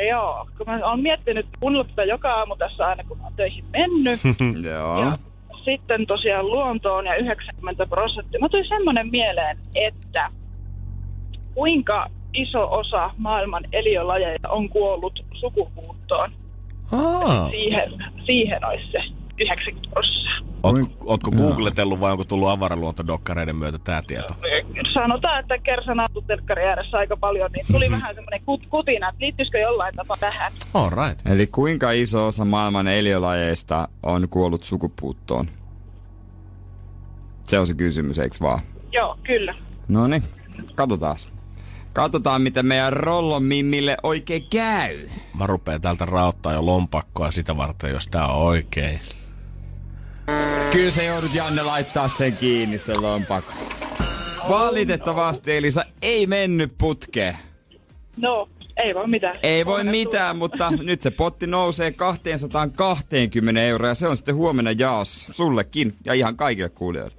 Joo, 0.10 0.48
kun 0.58 0.68
mä 0.68 0.80
oon 0.84 1.00
miettinyt 1.00 1.46
kuunnella 1.60 1.88
tätä 1.88 2.04
joka 2.04 2.34
aamu 2.34 2.56
tässä 2.56 2.88
aina, 2.88 3.04
kun 3.04 3.18
mä 3.18 3.24
oon 3.24 3.34
töihin 3.36 3.66
mennyt. 3.72 4.20
Joo. 4.72 5.02
Ja 5.02 5.18
sitten 5.66 6.08
tosiaan 6.08 6.48
luontoon 6.48 7.06
ja 7.06 7.16
90 7.16 7.86
prosenttia. 7.86 8.40
Mä 8.40 8.50
tuli 8.50 8.68
semmoinen 8.68 9.08
mieleen, 9.12 9.58
että 9.76 10.30
kuinka 11.54 12.10
iso 12.34 12.72
osa 12.72 13.12
maailman 13.18 13.64
eliölajeja 13.72 14.50
on 14.50 14.70
kuollut 14.70 15.26
sukupuuttoon. 15.34 16.32
Aa. 16.92 17.50
Siihen, 17.50 17.92
siihen 18.26 18.66
olisi 18.66 18.92
se 18.92 19.00
90 19.40 19.90
prosenttia. 19.92 20.34
Ootko, 20.64 20.88
ootko 21.06 21.32
googletellut 21.32 22.02
vai 22.02 22.12
onko 22.12 22.24
tullut 22.24 22.50
avaraluontodokkareiden 22.50 23.56
myötä 23.56 23.78
tää 23.78 24.02
tieto? 24.08 24.36
Sanotaan, 24.94 25.40
että 25.40 25.58
kersan 25.58 25.98
telkkari 26.28 26.64
ääressä 26.64 26.98
aika 26.98 27.18
paljon, 27.18 27.52
niin 27.52 27.66
tuli 27.72 27.92
vähän 27.92 28.16
semmoinen 28.16 28.42
kut- 28.42 28.68
kutina, 28.70 29.10
että 29.10 29.26
liittyisikö 29.26 29.60
jollain 29.60 29.96
tapaa 29.96 30.18
tähän. 30.20 30.52
All 30.74 30.90
right. 30.90 31.28
Eli 31.28 31.48
kuinka 31.48 31.92
iso 31.92 32.28
osa 32.28 32.46
maailman 32.46 32.88
eliölajeista 32.88 33.88
on 34.04 34.30
kuollut 34.30 34.64
sukupuuttoon? 34.64 35.48
Se 37.46 37.60
on 37.60 37.68
se 37.68 37.74
kysymys, 37.74 38.20
eikö 38.20 38.36
vaan? 38.42 38.60
Joo, 38.92 39.18
kyllä. 39.24 39.56
No 39.88 40.08
niin, 40.08 40.24
katsotaan. 40.76 41.16
Katsotaan, 41.94 42.42
mitä 42.42 42.64
meidän 42.64 42.94
Rollon 42.94 43.44
Mimmille 43.44 43.98
oikein 44.04 44.46
käy. 44.50 45.10
Mä 45.38 45.48
rupeen 45.48 45.82
täältä 45.82 46.06
raottaa 46.06 46.54
jo 46.54 46.66
lompakkoa 46.66 47.32
sitä 47.32 47.58
varten, 47.58 47.92
jos 47.92 48.08
tää 48.08 48.28
on 48.28 48.36
oikein. 48.36 49.00
Kyllä 50.74 50.92
se 50.92 51.06
joudut 51.06 51.34
Janne 51.34 51.62
laittaa 51.62 52.10
sen 52.10 52.38
kiinni, 52.38 52.78
sen 52.78 53.02
lompakon. 53.02 53.54
Valitettavasti 54.50 55.58
Elisa 55.58 55.86
ei 56.02 56.28
mennyt 56.28 56.74
putkeen. 56.78 57.38
No, 58.18 58.50
ei 58.78 58.96
voi 58.96 59.08
mitään. 59.08 59.40
Ei 59.44 59.66
voi 59.66 59.84
mitään, 59.84 60.38
mutta 60.38 60.72
nyt 60.72 61.02
se 61.02 61.12
potti 61.12 61.48
nousee 61.48 61.92
220 61.92 63.62
euroa 63.62 63.90
ja 63.90 63.96
se 63.96 64.08
on 64.08 64.18
sitten 64.18 64.36
huomenna 64.36 64.72
jaossa. 64.72 65.34
Sullekin 65.34 65.96
ja 66.06 66.14
ihan 66.14 66.38
kaikille 66.38 66.70
kuulijoille. 66.70 67.16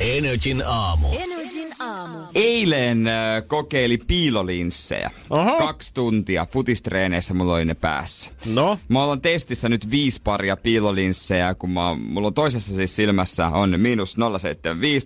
Energin 0.00 0.62
aamu. 0.66 1.06
Energin 1.12 1.41
aamu. 1.82 2.18
Eilen 2.34 3.06
äh, 3.06 3.42
kokeili 3.46 3.98
piilolinssejä. 3.98 5.10
Oho. 5.30 5.58
Kaksi 5.58 5.94
tuntia 5.94 6.46
futistreeneissä 6.50 7.34
mulla 7.34 7.54
oli 7.54 7.64
ne 7.64 7.74
päässä. 7.74 8.30
No, 8.46 8.78
Mä 8.88 9.04
oon 9.04 9.20
testissä 9.20 9.68
nyt 9.68 9.90
viisi 9.90 10.20
paria 10.24 10.56
piilolinssejä, 10.56 11.54
kun 11.54 11.70
mä, 11.70 11.94
mulla 11.94 12.26
on 12.26 12.34
toisessa 12.34 12.74
siis 12.74 12.96
silmässä 12.96 13.46
on 13.48 13.74
miinus 13.80 14.16
0,75, 14.16 14.22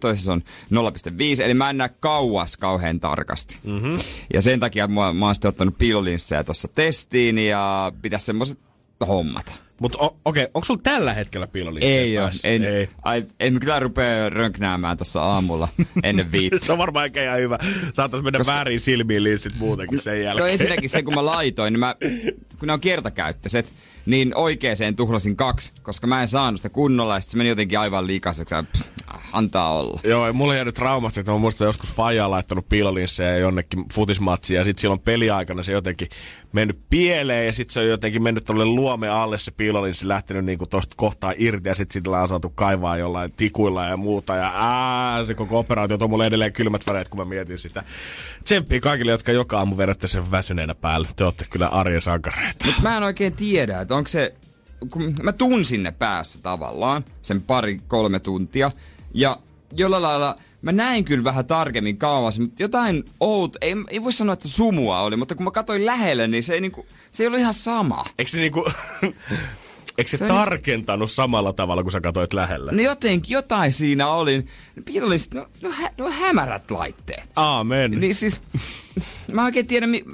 toisessa 0.01 0.33
on 0.33 0.41
0,5, 0.74 1.43
eli 1.43 1.55
mä 1.55 1.70
en 1.70 1.77
näe 1.77 1.91
kauas 2.01 2.57
kauhean 2.57 3.01
tarkasti. 3.01 3.59
Mm-hmm. 3.64 3.99
Ja 4.35 4.43
sen 4.43 4.61
takia 4.61 4.89
mä, 4.89 5.12
mä 5.12 5.27
oon 5.27 5.35
sitten 5.35 5.49
ottanut 5.49 5.79
piilolinssejä 5.79 6.45
tuossa 6.45 6.68
testiin 6.68 7.39
ja 7.39 7.93
pitäisi 8.03 8.27
semmoset 8.27 8.59
hommat. 9.09 9.66
Mutta 9.81 9.99
okei, 10.01 10.14
okay, 10.24 10.47
onko 10.55 10.64
sulla 10.64 10.81
tällä 10.83 11.14
hetkellä 11.14 11.47
piilolinssejä 11.47 12.01
Ei 12.03 12.16
päässä? 12.16 12.49
en, 12.49 12.64
Ei. 12.64 12.89
Ai, 13.05 13.24
en 13.41 13.61
kyllä 13.61 13.79
rupea 13.81 14.31
rönknäämään 14.31 14.97
tuossa 14.97 15.22
aamulla 15.22 15.68
ennen 16.03 16.33
viittä. 16.33 16.59
Se 16.66 16.72
on 16.72 16.79
varmaan 16.79 17.07
ehkä 17.07 17.22
ihan 17.24 17.39
hyvä. 17.39 17.59
Saatais 17.93 18.22
mennä 18.22 18.39
Koska... 18.39 18.53
väärin 18.53 18.81
silmiin 18.81 19.24
linssit 19.24 19.53
muutenkin 19.59 20.01
sen 20.01 20.14
No 20.14 20.20
jälkeen. 20.20 20.49
ensinnäkin 20.51 20.89
se, 20.89 21.03
kun 21.03 21.14
mä 21.14 21.24
laitoin, 21.24 21.72
niin 21.72 21.81
mä, 21.81 21.95
kun 22.59 22.66
ne 22.66 22.72
on 22.72 22.81
kertakäyttöiset, 22.81 23.72
niin 24.07 24.37
oikeeseen 24.37 24.97
tuhlasin 24.97 25.37
kaksi, 25.37 25.72
koska 25.83 26.07
mä 26.07 26.22
en 26.22 26.29
saanut 26.29 26.59
sitä 26.59 26.68
kunnolla 26.68 27.14
ja 27.14 27.20
sit 27.20 27.31
se 27.31 27.37
meni 27.37 27.49
jotenkin 27.49 27.79
aivan 27.79 28.07
liikaiseksi 28.07 28.55
ja 28.55 28.62
pff, 28.62 28.83
antaa 29.33 29.73
olla. 29.73 30.01
Joo, 30.05 30.27
ja 30.27 30.33
mulla 30.33 30.55
jäänyt 30.55 30.75
traumat, 30.75 31.17
että 31.17 31.33
mä 31.33 31.39
muistan 31.39 31.67
joskus 31.67 31.93
Faija 31.93 32.31
laittanut 32.31 32.69
piilolinssejä 32.69 33.37
jonnekin 33.37 33.85
futismatsiin 33.95 34.57
ja 34.57 34.65
sitten 34.65 34.81
silloin 34.81 35.01
peliaikana 35.01 35.63
se 35.63 35.73
jotenkin 35.73 36.09
mennyt 36.53 36.79
pieleen 36.91 37.47
ja 37.47 37.53
sitten 37.53 37.73
se 37.73 37.81
on 37.81 37.87
jotenkin 37.87 38.23
mennyt 38.23 38.45
tuolle 38.45 38.65
luome 38.65 39.09
alle 39.09 39.39
se 39.39 39.51
piilolinssi 39.51 40.09
lähtenyt 40.09 40.45
niinku 40.45 40.67
tosta 40.67 40.95
kohtaa 40.97 41.33
irti 41.37 41.69
ja 41.69 41.75
sitten 41.75 42.03
sillä 42.03 42.23
on 42.23 42.29
saatu 42.29 42.49
kaivaa 42.55 42.97
jollain 42.97 43.33
tikuilla 43.37 43.87
ja 43.87 43.97
muuta 43.97 44.37
ja 44.37 44.53
ää, 44.55 45.25
se 45.25 45.35
koko 45.35 45.59
operaatio 45.59 45.99
on 46.01 46.11
mulle 46.11 46.27
edelleen 46.27 46.53
kylmät 46.53 46.83
väreet, 46.87 47.09
kun 47.09 47.19
mä 47.19 47.25
mietin 47.25 47.59
sitä. 47.59 47.85
Tsemppii 48.45 48.81
kaikille, 48.81 49.13
jotka 49.13 49.33
joka 49.33 49.59
aamu 49.59 49.77
vedätte 49.77 50.07
sen 50.09 50.31
väsyneenä 50.31 50.75
päälle. 50.75 51.09
Te 51.17 51.25
olette 51.25 51.47
kyllä 51.51 51.67
arjen 51.67 52.01
sankareita. 52.01 52.67
Mutta 52.67 52.83
mä 52.83 52.97
en 52.97 53.03
oikein 53.03 53.33
tiedä, 53.33 53.81
että 53.81 53.95
onko 53.95 54.09
se... 54.09 54.35
Kun 54.91 55.15
mä 55.23 55.33
tunsin 55.33 55.83
ne 55.83 55.91
päässä 55.91 56.39
tavallaan, 56.43 57.05
sen 57.23 57.43
pari, 57.43 57.81
kolme 57.89 58.21
tuntia. 58.21 58.71
Ja 59.17 59.39
jollain 59.73 60.03
lailla 60.03 60.37
mä 60.62 60.73
näin 60.73 61.05
kyllä 61.05 61.25
vähän 61.25 61.47
tarkemmin 61.47 61.99
kauas, 61.99 62.39
mutta 62.39 62.62
jotain 62.62 63.05
out, 63.21 63.57
ei, 63.61 63.75
ei 63.89 64.03
voi 64.03 64.12
sanoa, 64.12 64.33
että 64.33 64.49
sumua 64.49 65.01
oli, 65.01 65.17
mutta 65.17 65.35
kun 65.35 65.45
mä 65.45 65.51
katsoin 65.51 65.87
lähelle, 65.87 66.27
niin 66.29 66.43
se 66.43 66.55
ei, 66.55 66.61
niinku, 66.61 66.87
se 67.11 67.23
ei 67.23 67.27
ollut 67.27 67.41
ihan 67.41 67.55
sama. 67.55 68.05
Eikö 68.19 68.31
se 68.31 68.39
niinku... 68.39 68.64
Eikö 69.99 70.11
se, 70.11 70.17
Se- 70.17 70.29
tarkentanut 70.29 71.11
samalla 71.11 71.53
tavalla, 71.53 71.83
kun 71.83 71.93
sä 71.93 72.01
katsoit 72.01 72.33
lähellä? 72.33 72.73
No 72.73 72.83
jotenkin, 72.83 73.33
jotain 73.35 73.73
siinä 73.73 74.09
oli. 74.09 74.47
Piirolliset, 74.85 75.35
no, 75.35 75.47
no, 75.62 75.71
hä, 75.71 75.91
no 75.99 76.11
hämärät 76.11 76.71
laitteet. 76.71 77.31
Aamen. 77.37 77.91
Niin 77.91 78.14
siis, 78.14 78.41
mä 79.33 79.45
oikein 79.45 79.67
tiedä, 79.67 79.87
mi- 79.87 80.05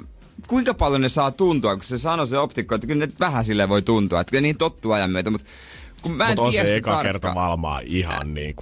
kuinka 0.47 0.73
paljon 0.73 1.01
ne 1.01 1.09
saa 1.09 1.31
tuntua, 1.31 1.75
kun 1.75 1.83
se 1.83 1.97
sanoi 1.97 2.27
se 2.27 2.37
optikko, 2.37 2.75
että 2.75 2.87
kyllä 2.87 3.05
ne 3.05 3.13
vähän 3.19 3.45
sille 3.45 3.69
voi 3.69 3.81
tuntua, 3.81 4.21
että 4.21 4.41
niihin 4.41 4.57
tottuu 4.57 4.91
ajan 4.91 5.11
myötä, 5.11 5.29
mutta 5.29 5.47
kun 6.03 6.11
mä 6.11 6.23
en 6.23 6.29
Mutta 6.29 6.41
on 6.41 6.53
se 6.53 6.61
eka 6.61 6.91
tarkkaan. 6.91 7.05
kerta 7.05 7.35
valmaa 7.35 7.81
ihan 7.85 8.33
niinku... 8.33 8.61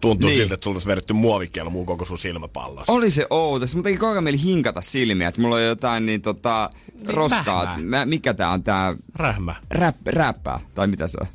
Tuntuu 0.00 0.28
Niin. 0.30 0.40
siltä, 0.40 0.54
että 0.54 0.64
sulta 0.64 0.76
olisi 0.76 0.88
vedetty 0.88 1.12
muovikelmuun 1.12 1.86
koko 1.86 2.04
sun 2.04 2.18
silmäpallossa. 2.18 2.92
Oli 2.92 3.10
se 3.10 3.26
outo, 3.30 3.66
se 3.66 3.76
mutta 3.76 3.88
ei 3.88 3.96
koko 3.96 4.12
ajan 4.12 4.24
mieli 4.24 4.42
hinkata 4.42 4.80
silmiä, 4.80 5.28
että 5.28 5.40
mulla 5.40 5.56
on 5.56 5.62
jotain 5.64 6.06
niin 6.06 6.22
tota, 6.22 6.70
roskaa. 7.12 7.64
vähmää. 7.64 8.00
Mä, 8.00 8.06
mikä 8.06 8.34
tää 8.34 8.50
on 8.50 8.62
tää 8.62 8.94
Rähmä. 9.14 9.54
räp, 9.70 9.96
räppää, 10.06 10.60
tai 10.74 10.86
mitä 10.86 11.08
se 11.08 11.18
on? 11.20 11.26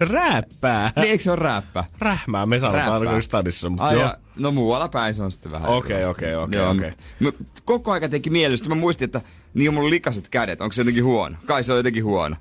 Räppää. 0.00 0.92
Niin 0.96 1.10
eikö 1.10 1.24
se 1.24 1.30
ole 1.30 1.38
räppä? 1.40 1.84
Rähmää 1.98 2.46
me 2.46 2.58
sanotaan 2.58 2.92
ainakin 2.92 3.22
stadissa, 3.22 3.68
mutta 3.70 3.84
Ai, 3.84 3.94
joo. 3.94 4.02
ja, 4.02 4.18
no 4.36 4.50
muualla 4.52 4.88
päin 4.88 5.14
se 5.14 5.22
on 5.22 5.30
sitten 5.30 5.52
vähän 5.52 5.68
Okei, 5.70 6.04
okei, 6.04 6.34
okei, 6.36 6.60
okei. 6.60 6.90
Koko 7.64 7.92
aika 7.92 8.08
teki 8.08 8.30
mieli, 8.30 8.56
sitten 8.56 8.76
mä 8.76 8.80
muistin, 8.80 9.04
että 9.04 9.20
niin 9.54 9.68
on 9.68 9.74
mulla 9.74 9.90
likaset 9.90 10.28
kädet, 10.28 10.60
onko 10.60 10.72
se 10.72 10.80
jotenkin 10.80 11.04
huono? 11.04 11.36
Kai 11.46 11.64
se 11.64 11.72
on 11.72 11.78
jotenkin 11.78 12.04
huono. 12.04 12.36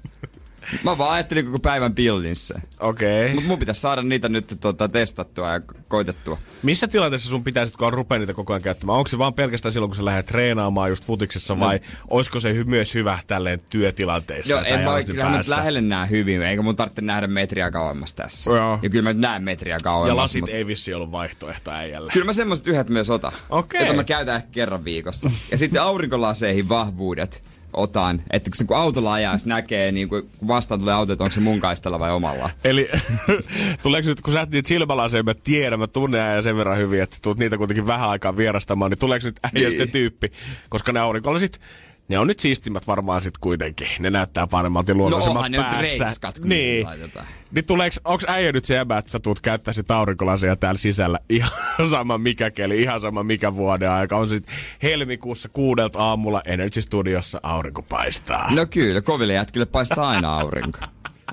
Mä 0.84 0.98
vaan 0.98 1.12
ajattelin 1.12 1.46
koko 1.46 1.60
päivän 1.60 1.96
pillinssä. 1.96 2.62
Okei. 2.80 3.34
Mutta 3.34 3.48
mun 3.48 3.60
pitäisi 3.60 3.82
saada 3.82 4.02
niitä 4.02 4.30
nyt 4.30 4.58
tota, 4.62 4.90
testattua 4.90 5.52
ja 5.52 5.62
koitettua. 5.88 6.38
Missä 6.64 6.88
tilanteessa 6.88 7.30
sun 7.30 7.44
pitäisi, 7.44 7.74
kun 7.74 7.88
on 7.88 7.94
rupea 7.94 8.18
niitä 8.20 8.34
koko 8.34 8.54
ajan 8.54 8.62
käyttämään? 8.62 8.98
Onko 8.98 9.10
se 9.10 9.18
vaan 9.18 9.34
pelkästään 9.34 9.72
silloin, 9.72 9.90
kun 9.90 9.96
sä 9.96 10.06
lähdet 10.06 10.26
treenaamaan 10.26 10.90
just 10.90 11.06
futiksessa 11.06 11.60
vai 11.60 11.80
olisiko 12.10 12.40
se 12.40 12.54
hy- 12.62 12.66
myös 12.66 12.94
hyvä 12.96 13.20
tälleen 13.28 13.60
työtilanteessa? 13.70 14.54
Joo, 14.54 14.62
en 14.64 14.80
mä 14.80 15.04
kyllä 15.04 15.38
nyt 15.38 15.48
lähelle 15.48 15.82
näe 15.82 16.10
hyvin, 16.10 16.42
eikä 16.42 16.62
mun 16.62 16.76
tarvitse 16.76 17.02
nähdä 17.02 17.28
metriä 17.28 17.72
kauemmas 17.72 18.14
tässä. 18.14 18.52
Joo. 18.52 18.80
Ja 18.82 18.90
kyllä 18.90 19.04
mä 19.04 19.14
nyt 19.14 19.22
näen 19.22 19.44
metriä 19.44 19.78
kauemmas. 19.84 20.08
Ja 20.10 20.16
lasit 20.16 20.42
mut- 20.42 20.50
ei 20.50 20.68
vissi 20.68 20.94
ollut 20.94 21.12
vaihtoehto 21.12 21.72
äijälle. 21.72 22.12
Kyllä 22.12 22.26
mä 22.26 22.34
semmoset 22.34 22.68
yhdet 22.68 22.90
myös 22.90 23.10
otan. 23.10 23.32
Okei. 23.50 23.82
Jota 23.82 23.94
mä 23.94 24.04
käytän 24.04 24.36
ehkä 24.36 24.50
kerran 24.52 24.86
viikossa. 24.86 25.32
Ja 25.52 25.58
sitten 25.58 25.82
aurinkolaseihin 25.82 26.70
vahvuudet 26.70 27.44
otan. 27.74 28.22
Että 28.32 28.52
kun- 28.58 28.68
kun 28.68 28.78
autolla 28.78 29.14
ajaa, 29.14 29.38
näkee, 29.46 29.92
niin 29.92 30.10
kun 30.10 30.30
vastaan 30.48 30.80
tulee 30.80 30.94
auto, 30.94 31.14
että 31.14 31.24
onko 31.24 31.34
se 31.34 31.40
mun 31.40 31.60
kaistalla 31.60 32.00
vai 32.00 32.12
omalla. 32.12 32.50
Eli 32.64 32.90
tuleeko 33.84 34.10
nyt, 34.10 34.22
kun 34.22 34.34
sä 34.34 34.42
et 34.42 34.50
niitä 34.50 34.68
silmälaseja, 34.68 35.24
mä 35.24 35.34
tiedän, 35.34 35.80
mä 35.80 35.88
tunnen 35.88 36.22
äijän 36.22 36.44
sen 36.44 36.58
verran 36.58 36.78
hyvin, 36.78 37.02
että 37.02 37.18
tulet 37.22 37.38
niitä 37.38 37.58
kuitenkin 37.58 37.88
vähän 37.88 38.10
aikaa 38.10 38.38
vierastamaan, 38.38 38.92
niin 38.92 39.00
tuleeko 39.00 39.28
nyt 39.28 39.40
äijältä 39.56 39.78
Niin. 39.78 39.92
tyyppi? 39.92 40.32
Koska 40.70 40.92
ne 40.92 41.00
aurinkolasit, 41.00 41.62
ne 42.08 42.20
on 42.20 42.28
nyt 42.28 42.40
siistimmät 42.40 42.88
varmaan 42.88 43.22
sit 43.22 43.38
kuitenkin. 43.38 43.88
Ne 44.00 44.10
näyttää 44.10 44.48
paremmalta 44.48 44.92
ja 44.92 44.96
No 44.96 44.98
luonnollisemmat 45.00 45.38
onhan 45.38 45.52
ne 45.52 45.58
nyt 45.58 45.70
päässä. 45.70 46.04
reikskat, 46.06 46.40
kun 46.40 46.50
niin. 46.50 46.86
laitetaan. 46.86 47.26
Niin 47.54 47.66
tuleeko, 47.66 47.96
onks 48.06 48.26
äijä 48.28 48.52
nyt 48.52 48.66
se 48.66 48.76
jäbä, 48.76 48.98
että 48.98 49.12
sä 49.12 49.20
tuut 49.20 49.42
käyttää 49.42 49.74
sit 49.74 49.92
aurinkolasia 49.92 50.56
täällä 50.56 50.80
sisällä 50.80 51.20
ihan 51.30 51.90
sama 51.90 52.18
mikä 52.18 52.52
keli, 52.52 52.82
ihan 52.82 53.02
sama 53.02 53.24
mikä 53.24 53.56
vuoden 53.56 53.92
aika. 53.92 54.18
On 54.18 54.28
sit 54.28 54.48
helmikuussa 54.84 55.50
kuudelta 55.50 56.00
aamulla 56.00 56.42
Energy 56.46 56.82
Studiossa 56.82 57.40
aurinko 57.44 57.82
paistaa. 57.82 58.54
No 58.56 58.66
kyllä, 58.66 59.02
koville 59.02 59.34
jätkille 59.34 59.66
paistaa 59.66 60.10
aina 60.10 60.40
aurinko. 60.40 60.80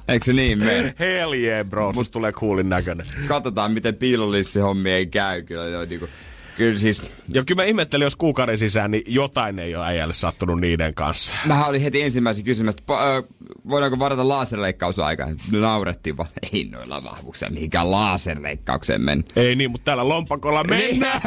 Eikö 0.09 0.25
se 0.25 0.33
niin 0.33 0.59
mene? 0.59 0.95
Hell 0.99 1.33
yeah, 1.33 1.67
bro, 1.67 1.93
musta 1.93 2.13
tulee 2.13 2.33
coolin 2.33 2.69
näköinen. 2.69 3.07
Katsotaan, 3.27 3.73
miten 3.73 3.95
piilollissi 3.95 4.61
hommi 4.61 4.91
ei 4.91 5.07
käy. 5.07 5.43
Kyllä, 5.43 5.87
niinku, 5.87 6.09
kyllä 6.61 6.79
siis, 6.79 7.03
Ja 7.29 7.45
kyllä 7.45 7.63
mä 7.63 7.67
ihmettelin, 7.67 8.05
jos 8.05 8.17
kuukauden 8.17 8.59
sisään, 8.59 8.91
niin 8.91 9.03
jotain 9.07 9.59
ei 9.59 9.77
ole 9.77 9.87
äijälle 9.87 10.15
sattunut 10.15 10.61
niiden 10.61 10.95
kanssa. 10.95 11.37
Mähän 11.47 11.69
oli 11.69 11.83
heti 11.83 12.03
ensimmäisen 12.03 12.45
kysymästä, 12.45 12.83
ö, 12.91 13.23
voidaanko 13.69 13.99
varata 13.99 14.29
laserleikkausaikaan? 14.29 15.37
Naurettiin 15.51 16.17
vaan, 16.17 16.29
ei 16.53 16.65
noilla 16.65 17.05
vahvuuksilla 17.05 17.53
mihinkään 17.53 17.91
laserleikkaukseen 17.91 19.01
mennä. 19.01 19.25
Ei 19.37 19.57
niin, 19.57 19.71
mutta 19.71 19.85
täällä 19.85 20.09
lompakolla 20.09 20.65
mennään. 20.65 21.21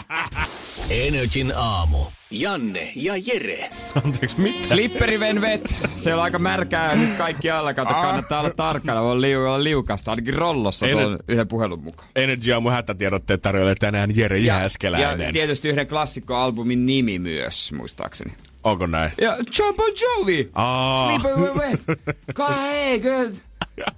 Energin 0.90 1.52
aamu. 1.56 1.98
Janne 2.30 2.92
ja 2.94 3.14
Jere. 3.26 3.70
Anteeksi, 4.04 4.40
mitä? 4.40 4.68
Slipperivenvet, 4.68 5.76
se 5.96 6.14
on 6.14 6.22
aika 6.22 6.38
märkää 6.38 6.96
nyt 6.96 7.16
kaikki 7.16 7.50
alla. 7.50 7.74
Kato, 7.74 7.94
kannattaa 7.94 8.40
olla 8.40 8.50
tarkkana, 8.50 9.02
voi 9.02 9.20
liu, 9.20 9.40
olla 9.40 9.64
liukasta, 9.64 10.10
ainakin 10.10 10.34
rollossa 10.34 10.86
Ei 10.86 10.92
tuon 10.92 11.18
yhden 11.28 11.48
puhelun 11.48 11.82
mukaan. 11.84 12.08
Energy 12.16 12.52
aamu 12.52 12.70
hätätiedotteet 12.70 13.42
tarjoilee 13.42 13.74
tänään 13.74 14.16
Jere 14.16 14.38
ja 14.38 14.44
Jääskeläinen. 14.44 15.32
tietysti 15.32 15.68
yhden 15.68 15.86
klassikkoalbumin 15.86 16.86
nimi 16.86 17.18
myös, 17.18 17.72
muistaakseni. 17.72 18.32
Onko 18.64 18.86
näin? 18.86 19.10
Ja 19.20 19.36
John 19.58 19.74
Bon 19.76 19.92
Jovi! 20.00 20.50
Aa. 20.54 21.18
Sleep 21.18 21.36
away 21.38 21.54
wet. 21.54 21.80
Go 22.34 22.46
hey, 22.62 22.98
good. 22.98 23.34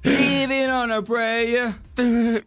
Living 0.04 0.72
on 0.74 0.92
a 0.92 1.02
prayer. 1.02 1.72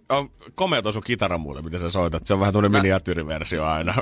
On 0.09 0.29
komea 0.55 0.81
tuo 0.81 0.91
sun 0.91 1.03
kitara 1.03 1.37
muuten, 1.37 1.63
mitä 1.63 1.79
sä 1.79 1.89
soitat. 1.89 2.25
Se 2.27 2.33
on 2.33 2.39
vähän 2.39 2.53
tuonne 2.53 2.69
miniatyyriversio 2.69 3.65
aina. 3.65 3.93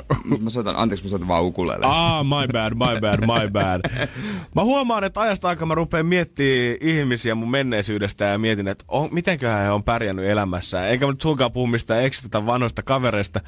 Mä 0.42 0.50
soitan, 0.50 0.76
anteeksi, 0.76 1.04
mä 1.04 1.10
soitan 1.10 1.28
vaan 1.28 1.44
ukulele. 1.44 1.86
Ah, 1.86 2.24
my 2.24 2.52
bad, 2.52 2.72
my 2.74 3.00
bad, 3.00 3.20
my 3.20 3.50
bad. 3.50 3.80
Mä 4.54 4.62
huomaan, 4.64 5.04
että 5.04 5.20
ajasta 5.20 5.48
aikaa 5.48 5.66
mä 5.66 5.74
rupean 5.74 6.06
miettimään 6.06 6.76
ihmisiä 6.80 7.34
mun 7.34 7.50
menneisyydestä 7.50 8.24
ja 8.24 8.38
mietin, 8.38 8.68
että 8.68 8.84
on, 8.88 9.08
mitenköhän 9.12 9.62
he 9.62 9.70
on 9.70 9.84
pärjännyt 9.84 10.26
elämässään. 10.28 10.88
Eikä 10.88 11.06
mä 11.06 11.12
nyt 11.12 11.20
sulkaan 11.20 11.52
puhu 11.52 11.66
mistään 11.66 12.04
eksitä 12.04 12.46
vanhoista 12.46 12.82
kavereista, 12.82 13.40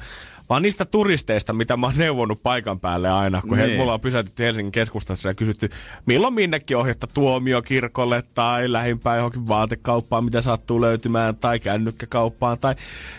vaan 0.49 0.61
niistä 0.61 0.85
turisteista, 0.85 1.53
mitä 1.53 1.77
mä 1.77 1.87
oon 1.87 1.97
neuvonut 1.97 2.43
paikan 2.43 2.79
päälle 2.79 3.09
aina. 3.11 3.41
Kun 3.41 3.57
he, 3.57 3.65
Niin. 3.65 3.79
mulla 3.79 3.93
on 3.93 4.01
pysäytetty 4.01 4.43
Helsingin 4.43 4.71
keskustassa 4.71 5.29
ja 5.29 5.33
kysytty, 5.33 5.69
milloin 6.05 6.33
minnekin 6.33 6.77
ohjetta 6.77 7.07
tuomiokirkolle 7.07 8.23
tai 8.33 8.71
lähimpään 8.71 9.17
johonkin 9.17 9.47
vaatekauppaan, 9.53 10.23
mitä 10.25 10.41
sattuu 10.41 10.81
löytymään, 10.81 11.35
tai 11.35 11.59
kännykkäkauppaan, 11.59 12.59
tai 12.59 12.75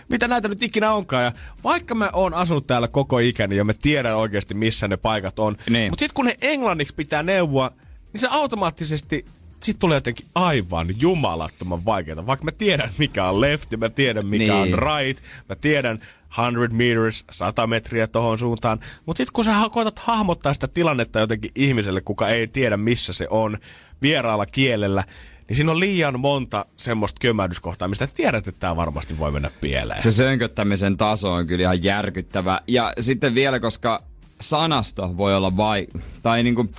mitä 0.09 0.29
näitä 0.29 0.49
nyt 0.49 0.63
ikinä 0.63 0.93
onkaan. 0.93 1.25
Ja 1.25 1.33
vaikka 1.65 1.95
mä 1.95 2.11
oon 2.13 2.35
asunut 2.35 2.67
täällä 2.67 2.89
koko 2.89 3.19
ikäni 3.19 3.57
ja 3.57 3.65
mä 3.65 3.73
tiedän 3.83 4.17
oikeasti, 4.17 4.55
missä 4.55 4.89
ne 4.89 4.97
paikat 4.97 5.39
on, 5.39 5.57
Niin. 5.71 5.93
mutta 5.93 6.01
sitten 6.03 6.15
kun 6.15 6.25
ne 6.25 6.37
englanniksi 6.41 6.95
pitää 6.95 7.23
neuvoa, 7.23 7.71
niin 8.13 8.21
se 8.21 8.29
automaattisesti 8.31 9.25
sitten 9.61 9.81
tulee 9.81 9.97
jotenkin 9.97 10.27
aivan 10.35 10.87
jumalattoman 11.01 11.85
vaikeaa. 11.85 12.27
Vaikka 12.27 12.45
mä 12.45 12.51
tiedän, 12.53 12.91
mikä 12.99 13.29
on 13.29 13.41
left 13.41 13.69
mä 13.77 13.89
tiedän, 13.89 14.27
mikä 14.27 14.45
Niin. 14.55 14.75
on 14.75 14.79
right. 14.79 15.25
Mä 15.49 15.57
tiedän 15.57 15.99
100 16.37 16.69
meters, 16.73 17.25
100 17.31 17.67
metriä 17.67 18.07
tohon 18.07 18.39
suuntaan. 18.39 18.81
Mutta 19.07 19.19
sitten 19.19 19.33
kun 19.33 19.45
sä 19.45 19.55
koetat 19.73 19.99
hahmottaa 19.99 20.55
sitä 20.55 20.69
tilannetta 20.69 21.21
jotenkin 21.21 21.51
ihmiselle, 21.55 22.01
kuka 22.01 22.29
ei 22.29 22.47
tiedä, 22.47 22.77
missä 22.77 23.13
se 23.13 23.27
on, 23.31 23.59
vieraalla 24.03 24.47
kielellä, 24.47 25.05
niin 25.49 25.57
siinä 25.57 25.71
on 25.73 25.81
liian 25.81 26.21
monta 26.21 26.67
semmoista 26.77 27.19
kömmähdyskohtaa, 27.21 27.89
mistä 27.89 28.07
tiedät, 28.07 28.49
että 28.49 28.61
tämä 28.61 28.77
varmasti 28.77 29.19
voi 29.19 29.33
mennä 29.33 29.51
pieleen. 29.61 30.03
Se 30.03 30.11
sönköttämisen 30.13 30.97
taso 30.97 31.33
on 31.33 31.47
kyllä 31.47 31.63
ihan 31.63 31.83
järkyttävä. 31.83 32.61
Ja 32.67 32.93
sitten 33.01 33.35
vielä, 33.35 33.61
koska 33.61 34.03
sanasto 34.41 35.17
voi 35.17 35.37
olla 35.37 35.57
vai... 35.57 35.87
Tai 36.23 36.43
niinku, 36.43 36.71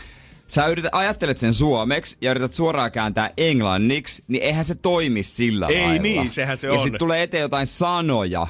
sä 0.47 0.67
yrität, 0.67 0.95
ajattelet 0.95 1.37
sen 1.37 1.53
suomeksi 1.53 2.17
ja 2.21 2.31
yrität 2.31 2.53
suoraan 2.53 2.91
kääntää 2.91 3.31
englanniksi, 3.37 4.23
niin 4.27 4.43
eihän 4.43 4.65
se 4.65 4.75
toimi 4.75 5.23
sillä 5.23 5.67
Ei 5.67 5.85
lailla. 5.85 6.01
niin, 6.01 6.31
sehän 6.31 6.57
se 6.57 6.67
ja 6.67 6.73
on. 6.73 6.81
sitten 6.81 6.99
tulee 6.99 7.23
eteen 7.23 7.41
jotain 7.41 7.67
sanoja, 7.67 8.47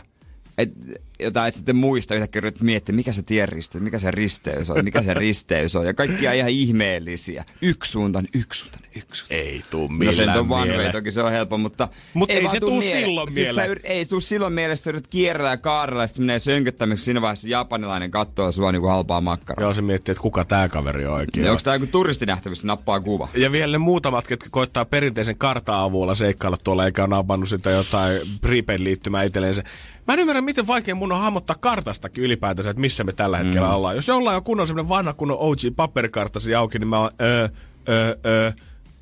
et, 0.57 0.71
jota 1.19 1.47
et 1.47 1.55
sitten 1.55 1.75
muista 1.75 2.15
yhtäkkiä 2.15 2.39
yrität 2.39 2.61
miettiä, 2.61 2.95
mikä 2.95 3.13
se 3.13 3.23
tienristeys, 3.23 3.83
mikä 3.83 3.99
se 3.99 4.11
risteys 4.11 4.69
on, 4.69 4.83
mikä 4.83 5.01
se 5.03 5.13
risteys 5.13 5.75
on. 5.75 5.85
Ja 5.85 5.93
kaikkia 5.93 6.33
ihan 6.33 6.49
ihmeellisiä. 6.49 7.45
Yksisuuntainen, 7.61 8.29
yksisuuntainen, 8.33 8.89
yksisuuntainen. 8.95 9.47
Ei 9.47 9.63
tuu 9.69 9.87
No 9.87 10.11
sen 10.11 10.19
millään 10.19 10.39
on 10.39 10.51
one 10.51 10.55
way, 10.61 10.67
mieleen. 10.69 10.91
toki 10.91 11.11
se 11.11 11.21
on 11.23 11.31
helppo, 11.31 11.57
mutta... 11.57 11.87
Mut 12.13 12.31
ei 12.31 12.43
vaan 12.43 12.51
se 12.51 12.59
tuu 12.59 12.81
silloin 12.81 13.33
mieleen. 13.33 13.71
yr- 13.77 13.79
ei 13.83 14.05
tuu 14.05 14.19
silloin 14.19 14.53
mielessä, 14.53 14.83
sä 14.83 14.89
yrität 14.89 15.07
kierrellä 15.07 15.49
ja 15.49 15.57
kaarella 15.57 16.03
ja 16.03 16.07
sitten 16.07 16.25
menee 16.25 16.39
sönköttämiksi 16.39 17.05
siinä 17.05 17.21
vaiheessa 17.21 17.47
japanilainen 17.49 18.11
kattoo 18.11 18.51
sua 18.51 18.71
niinku 18.71 18.87
halpaa 18.87 19.21
makkaraa. 19.21 19.63
Joo, 19.63 19.73
se 19.73 19.81
miettii, 19.81 20.11
että 20.11 20.21
kuka 20.21 20.45
tämä 20.45 20.69
kaveri 20.69 21.05
on 21.05 21.13
oikein. 21.13 21.45
Ja 21.45 21.51
onko 21.51 21.61
tää 21.63 21.75
joku 21.75 21.87
turistinähtävyys, 21.87 22.63
nappaa 22.63 22.99
kuva? 22.99 23.29
Ja 23.35 23.51
vielä 23.51 23.71
ne 23.71 23.77
muutamat, 23.77 24.29
jotka 24.29 24.47
koittaa 24.51 24.85
perinteisen 24.85 25.37
karta-avulla 25.37 26.15
seikkailla 26.15 26.57
tuolla, 26.63 26.85
eikä 26.85 27.01
ole 27.03 27.09
napannut 27.09 27.49
sitä 27.49 27.69
jotain 27.69 28.21
prepaid-liittymää 28.41 29.23
itselleensä. 29.23 29.63
Mä 30.07 30.13
en 30.13 30.19
ymmärrä, 30.19 30.41
miten 30.41 30.67
vaikea 30.67 30.95
mun 31.05 31.11
on 31.11 31.21
hahmottaa 31.21 31.55
kartastakin 31.59 32.23
ylipäätänsä, 32.23 32.69
että 32.69 32.81
missä 32.81 33.03
me 33.03 33.13
tällä 33.13 33.37
hetkellä 33.37 33.67
mm. 33.67 33.73
ollaan. 33.73 33.95
Jos 33.95 34.07
jollain 34.07 34.37
on 34.37 34.43
kunnon 34.43 34.67
semmonen 34.67 34.89
vanha 34.89 35.13
kunnon 35.13 35.37
OG-paperikarttasi 35.39 36.55
auki, 36.55 36.79
niin 36.79 36.87
mä 36.87 36.99
oon, 36.99 37.09
öö, 37.21 37.47
öö, 37.89 38.17
öö, 38.25 38.51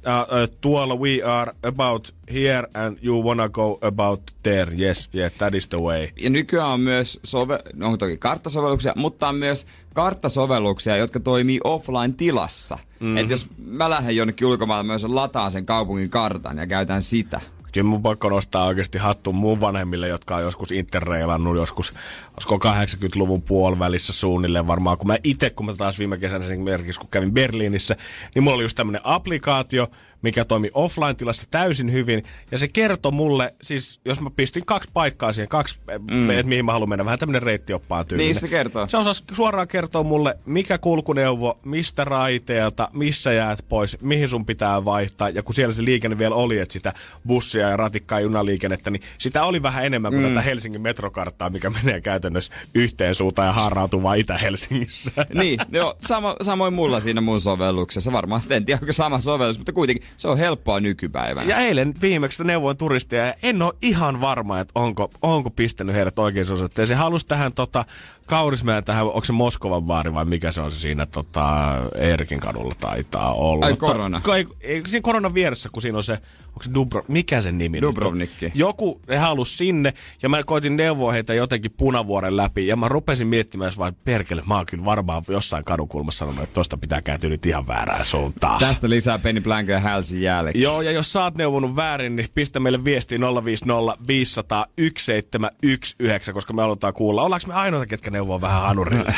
Uh, 0.04 0.10
uh, 0.10 0.58
tuolla 0.62 0.96
we 0.96 1.22
are 1.24 1.52
about 1.62 2.16
here 2.34 2.68
and 2.74 2.98
you 3.04 3.24
wanna 3.24 3.50
go 3.50 3.78
about 3.82 4.22
there. 4.44 4.72
Yes, 4.80 5.10
yes, 5.16 5.34
that 5.34 5.54
is 5.54 5.68
the 5.68 5.78
way. 5.78 6.08
Ja 6.18 6.30
nykyään 6.30 6.70
on 6.70 6.80
myös, 6.80 7.20
sove- 7.28 7.70
no 7.74 7.88
on 7.88 7.98
toki 7.98 8.18
karttasovelluksia, 8.18 8.94
mutta 8.96 9.28
on 9.28 9.36
myös 9.36 9.66
karttasovelluksia, 9.94 10.98
jotka 10.98 11.20
toimii 11.20 11.60
offline-tilassa. 11.64 12.80
Mm-hmm. 13.00 13.18
Et 13.18 13.30
jos 13.30 13.48
mä 13.58 13.90
lähden 13.90 14.16
jonnekin 14.16 14.48
ulkomaille, 14.48 14.84
myös 14.84 15.04
lataan 15.04 15.52
sen 15.52 15.66
kaupungin 15.66 16.10
kartan 16.10 16.58
ja 16.58 16.68
käytän 16.68 17.02
sitä. 17.02 17.42
Kyllä 17.74 17.88
mun 17.88 18.02
pakko 18.02 18.30
nostaa 18.30 18.66
oikeasti 18.66 18.98
hattu 18.98 19.34
mun 19.34 19.62
vanhemmille, 19.62 20.08
jotka 20.08 20.36
on 20.36 20.42
joskus 20.42 20.72
interreilannut 20.72 21.56
joskus, 21.56 21.94
olisiko 22.34 22.58
80-luvun 22.58 23.42
puolivälissä 23.42 24.14
suunnilleen 24.14 24.68
varmaan. 24.68 24.98
Kun 24.98 25.08
mä 25.08 25.18
itse, 25.24 25.50
kun 25.50 25.66
mä 25.66 25.74
taas 25.74 26.00
viime 26.00 26.18
kesänä 26.18 26.46
esimerkiksi, 26.46 27.00
kun 27.00 27.10
kävin 27.10 27.32
Berliinissä, 27.32 27.96
niin 28.36 28.44
mulla 28.44 28.56
oli 28.56 28.64
just 28.64 28.76
tämmönen 28.76 29.02
applikaatio, 29.04 29.88
mikä 30.24 30.46
toimi 30.46 30.70
offline-tilassa 30.74 31.48
täysin 31.52 31.92
hyvin. 31.92 32.24
Ja 32.52 32.58
se 32.58 32.68
kertoi 32.68 33.12
mulle, 33.12 33.56
siis 33.62 34.00
jos 34.06 34.22
mä 34.22 34.30
pistin 34.36 34.66
kaksi 34.66 34.90
paikkaa 34.94 35.34
siihen, 35.34 35.50
kaksi, 35.50 35.80
mm. 36.12 36.30
että 36.30 36.48
mihin 36.48 36.66
mä 36.66 36.72
haluan 36.72 36.90
mennä, 36.90 37.06
vähän 37.06 37.20
tämmönen 37.20 37.44
reittioppaan 37.44 38.06
tyylinen. 38.06 38.28
Niin 38.28 38.40
se 38.40 38.48
kertoo. 38.48 38.90
Se 38.90 38.98
osasi 38.98 39.24
suoraan 39.34 39.68
kertoa 39.68 40.04
mulle, 40.04 40.38
mikä 40.46 40.78
kulkuneuvo, 40.78 41.60
mistä 41.66 42.04
raiteelta, 42.04 42.90
missä 42.94 43.34
jäät 43.34 43.66
pois, 43.70 43.98
mihin 44.02 44.30
sun 44.30 44.46
pitää 44.46 44.86
vaihtaa. 44.86 45.30
Ja 45.30 45.44
kun 45.44 45.56
siellä 45.56 45.74
se 45.74 45.86
liikenne 45.86 46.18
vielä 46.18 46.36
oli, 46.36 46.60
että 46.60 46.74
sitä 46.74 46.94
bussia 47.28 47.63
ja 47.70 47.78
ratikkaa 47.78 48.20
ja 48.20 48.24
junaliikennettä, 48.24 48.90
niin 48.90 49.02
sitä 49.18 49.44
oli 49.44 49.62
vähän 49.64 49.86
enemmän 49.86 50.12
kuin 50.12 50.24
mm. 50.24 50.30
tätä 50.30 50.42
Helsingin 50.42 50.82
metrokarttaa, 50.82 51.50
mikä 51.50 51.70
menee 51.70 52.02
käytännössä 52.02 52.54
yhteen 52.74 53.16
suuntaan 53.16 53.46
ja 53.46 53.54
haarautuu 53.54 54.04
vaan 54.04 54.18
Itä-Helsingissä. 54.18 55.12
Niin, 55.34 55.60
joo, 55.72 55.98
sama, 56.08 56.36
samoin 56.42 56.74
mulla 56.74 57.00
siinä 57.00 57.22
mun 57.22 57.42
sovelluksessa. 57.42 58.12
Varmaan 58.12 58.42
en 58.50 58.66
tiedä, 58.66 58.80
onko 58.82 58.94
sama 58.94 59.22
sovellus, 59.22 59.58
mutta 59.58 59.74
kuitenkin 59.74 60.08
se 60.18 60.28
on 60.28 60.38
helppoa 60.38 60.80
nykypäivänä. 60.80 61.50
Ja 61.50 61.58
eilen 61.58 61.94
viimeksi 62.02 62.44
neuvoin 62.44 62.78
turistia 62.78 63.26
ja 63.26 63.34
en 63.44 63.62
ole 63.62 63.74
ihan 63.82 64.22
varma, 64.22 64.60
että 64.60 64.72
onko, 64.76 65.12
onko 65.22 65.50
pistänyt 65.50 65.96
heidät 65.96 66.20
oikein 66.20 66.52
osoitteeseen. 66.52 66.98
Se 66.98 67.02
halusi 67.02 67.28
tähän 67.28 67.54
tota, 67.54 67.86
Kaurismäen 68.26 68.84
tähän, 68.84 69.06
onko 69.06 69.26
se 69.26 69.34
Moskovan 69.34 69.84
baari 69.84 70.14
vai 70.14 70.26
mikä 70.26 70.52
se 70.52 70.62
on 70.62 70.72
se 70.72 70.80
siinä 70.80 71.06
tota, 71.06 71.76
Erkin 71.96 72.40
kadulla 72.40 72.76
taitaa 72.80 73.34
olla. 73.34 73.66
Ai, 73.66 73.76
korona. 73.76 74.22
Ko- 74.28 74.34
Ei, 74.34 74.48
ei, 74.62 74.82
siinä 74.86 75.02
koronan 75.02 75.34
vieressä, 75.34 75.70
kun 75.72 75.82
siinä 75.82 75.98
on 75.98 76.04
se, 76.04 76.14
onko 76.48 76.64
se 76.64 76.74
Dubro, 76.74 77.04
mikä 77.08 77.42
sen 77.54 77.58
nimi 77.58 77.78
nyt 77.78 77.88
on? 77.88 77.96
Dubrovnikki. 77.96 78.52
Joku, 78.56 79.02
he 79.10 79.18
halusi 79.18 79.58
sinne 79.58 79.94
ja 80.24 80.30
mä 80.30 80.44
koitin 80.44 80.76
neuvoa 80.76 81.12
heitä 81.12 81.34
jotenkin 81.34 81.72
punavuoren 81.78 82.38
läpi 82.38 82.68
ja 82.68 82.76
mä 82.76 82.88
rupesin 82.88 83.28
miettimään, 83.28 83.68
jos 83.68 83.78
vaan 83.78 83.96
perkele, 84.04 84.44
mä 84.46 84.56
oon 84.56 84.66
kyllä 84.66 84.86
varmaan 84.86 85.24
jossain 85.28 85.66
kadunkulmassa 85.66 86.20
sanonut, 86.20 86.44
että 86.44 86.54
tosta 86.54 86.78
pitää 86.78 87.02
kääntyä 87.02 87.30
nyt 87.30 87.46
ihan 87.46 87.68
väärään 87.68 88.06
suuntaan. 88.06 88.60
Tästä 88.60 88.90
lisää 88.90 89.20
Penny 89.20 89.42
Blanco 89.42 89.72
ja 89.72 89.80
Hälsin 89.80 90.22
jälkeen. 90.22 90.62
Joo, 90.62 90.82
ja 90.82 90.92
jos 90.92 91.14
sä 91.14 91.24
oot 91.24 91.36
neuvonut 91.36 91.76
väärin, 91.76 92.16
niin 92.16 92.28
pistä 92.34 92.60
meille 92.60 92.84
viestiä 92.84 93.18
050 93.46 93.98
500 94.08 94.66
1719, 94.66 96.34
koska 96.34 96.54
me 96.54 96.62
halutaan 96.62 96.94
kuulla. 96.94 97.24
Ollaanko 97.24 97.48
me 97.48 97.54
ainoita, 97.54 97.86
ketkä 97.86 98.12
neuvoo 98.12 98.42
vähän 98.42 98.62
hanurille? 98.62 99.16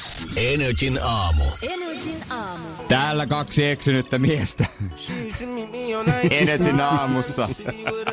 Energin 0.36 0.98
aamu. 1.02 1.44
Energin 1.62 1.87
aamu. 2.30 2.64
Täällä 2.88 3.26
kaksi 3.26 3.66
eksynyttä 3.66 4.18
miestä. 4.18 4.66
Energin 6.30 6.80
aamussa. 6.80 7.48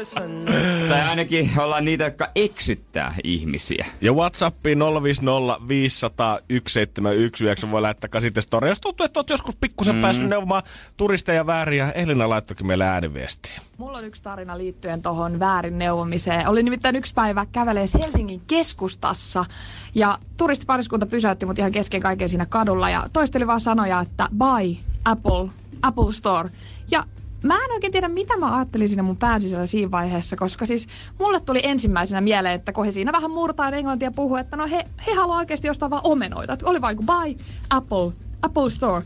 tai 0.89 1.01
ainakin 1.01 1.51
ollaan 1.57 1.85
niitä, 1.85 2.03
jotka 2.03 2.31
eksyttää 2.35 3.15
ihmisiä. 3.23 3.85
ja 4.01 4.13
Whatsappiin 4.13 4.79
050 5.03 5.67
500 5.67 6.39
1719 6.47 7.71
voi 7.71 7.81
lähettää 7.81 8.21
sitten 8.21 8.43
story. 8.43 8.69
Jos 8.69 8.79
tuntuu, 8.79 9.05
että 9.05 9.19
oot 9.19 9.29
joskus 9.29 9.55
pikkusen 9.55 9.95
mm. 9.95 10.01
päässyt 10.01 10.29
neuvomaan 10.29 10.63
turisteja 10.97 11.45
väärin, 11.45 11.77
ja 11.77 11.91
Elina 11.91 12.29
laittokin 12.29 12.67
meille 12.67 12.85
ääniviestiä. 12.85 13.61
Mulla 13.77 13.97
on 13.97 14.05
yksi 14.05 14.23
tarina 14.23 14.57
liittyen 14.57 15.01
tuohon 15.01 15.39
väärin 15.39 15.79
neuvomiseen. 15.79 16.49
Oli 16.49 16.63
nimittäin 16.63 16.95
yksi 16.95 17.13
päivä 17.13 17.45
kävelee 17.51 17.85
Helsingin 18.01 18.41
keskustassa 18.47 19.45
ja 19.95 20.17
turistipariskunta 20.37 21.05
pysäytti 21.05 21.45
mut 21.45 21.59
ihan 21.59 21.71
kesken 21.71 22.01
kaiken 22.01 22.29
siinä 22.29 22.45
kadulla 22.45 22.89
ja 22.89 23.09
toisteli 23.13 23.47
vaan 23.47 23.61
sanoja, 23.75 24.01
että 24.01 24.29
buy 24.37 24.77
Apple, 25.05 25.51
Apple 25.81 26.13
Store. 26.13 26.49
Ja 26.91 27.03
mä 27.43 27.53
en 27.65 27.71
oikein 27.71 27.91
tiedä, 27.91 28.07
mitä 28.07 28.37
mä 28.37 28.55
ajattelin 28.55 28.89
siinä 28.89 29.03
mun 29.03 29.17
pään 29.17 29.41
sisällä 29.41 29.65
siinä 29.65 29.91
vaiheessa, 29.91 30.35
koska 30.35 30.65
siis 30.65 30.87
mulle 31.19 31.39
tuli 31.39 31.59
ensimmäisenä 31.63 32.21
mieleen, 32.21 32.55
että 32.55 32.73
kun 32.73 32.85
he 32.85 32.91
siinä 32.91 33.11
vähän 33.11 33.31
murtaa 33.31 33.69
englantia 33.69 34.11
puhuu, 34.11 34.35
että 34.35 34.57
no 34.57 34.67
he, 34.67 34.83
he 35.07 35.13
haluaa 35.13 35.37
oikeasti 35.37 35.69
ostaa 35.69 35.89
vaan 35.89 36.01
omenoita. 36.03 36.53
Että 36.53 36.65
oli 36.65 36.81
vain 36.81 36.97
kuin 36.97 37.07
buy 37.07 37.45
Apple, 37.69 38.11
Apple 38.41 38.69
Store. 38.69 39.05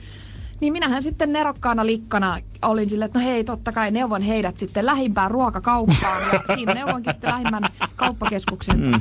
Niin 0.59 0.73
minähän 0.73 1.03
sitten 1.03 1.33
nerokkaana 1.33 1.85
likkana 1.85 2.37
olin 2.65 2.89
silleen, 2.89 3.05
että 3.05 3.19
no 3.19 3.25
hei, 3.25 3.43
totta 3.43 3.71
kai 3.71 3.91
neuvon 3.91 4.21
heidät 4.21 4.57
sitten 4.57 4.85
lähimpään 4.85 5.31
ruokakauppaan. 5.31 6.21
Ja 6.33 6.55
siinä 6.55 6.73
neuvonkin 6.73 7.13
sitten 7.13 7.29
lähimmän 7.31 7.63
kauppakeskuksen. 7.95 8.79
Mm. 8.81 8.91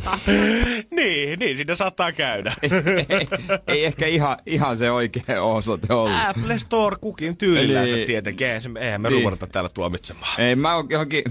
Niin, 0.90 1.38
niin 1.38 1.56
siinä 1.56 1.74
saattaa 1.74 2.12
käydä. 2.12 2.54
ei, 2.62 3.28
ei 3.66 3.84
ehkä 3.84 4.06
ihan, 4.06 4.36
ihan 4.46 4.76
se 4.76 4.90
oikea 4.90 5.42
osoite 5.42 5.94
ollut. 5.94 6.16
Apple 6.28 6.58
Store 6.58 6.96
kukin 7.00 7.36
tyylillänsä 7.36 7.94
Eli- 7.96 8.06
tietenkin. 8.06 8.46
Eihän, 8.80 9.00
me 9.00 9.08
Niin. 9.10 9.22
ruuvata 9.22 9.46
täällä 9.46 9.70
tuomitsemaan. 9.74 10.40
Ei, 10.40 10.56
mä 10.56 10.74
oon 10.74 10.86
johonkin... 10.90 11.24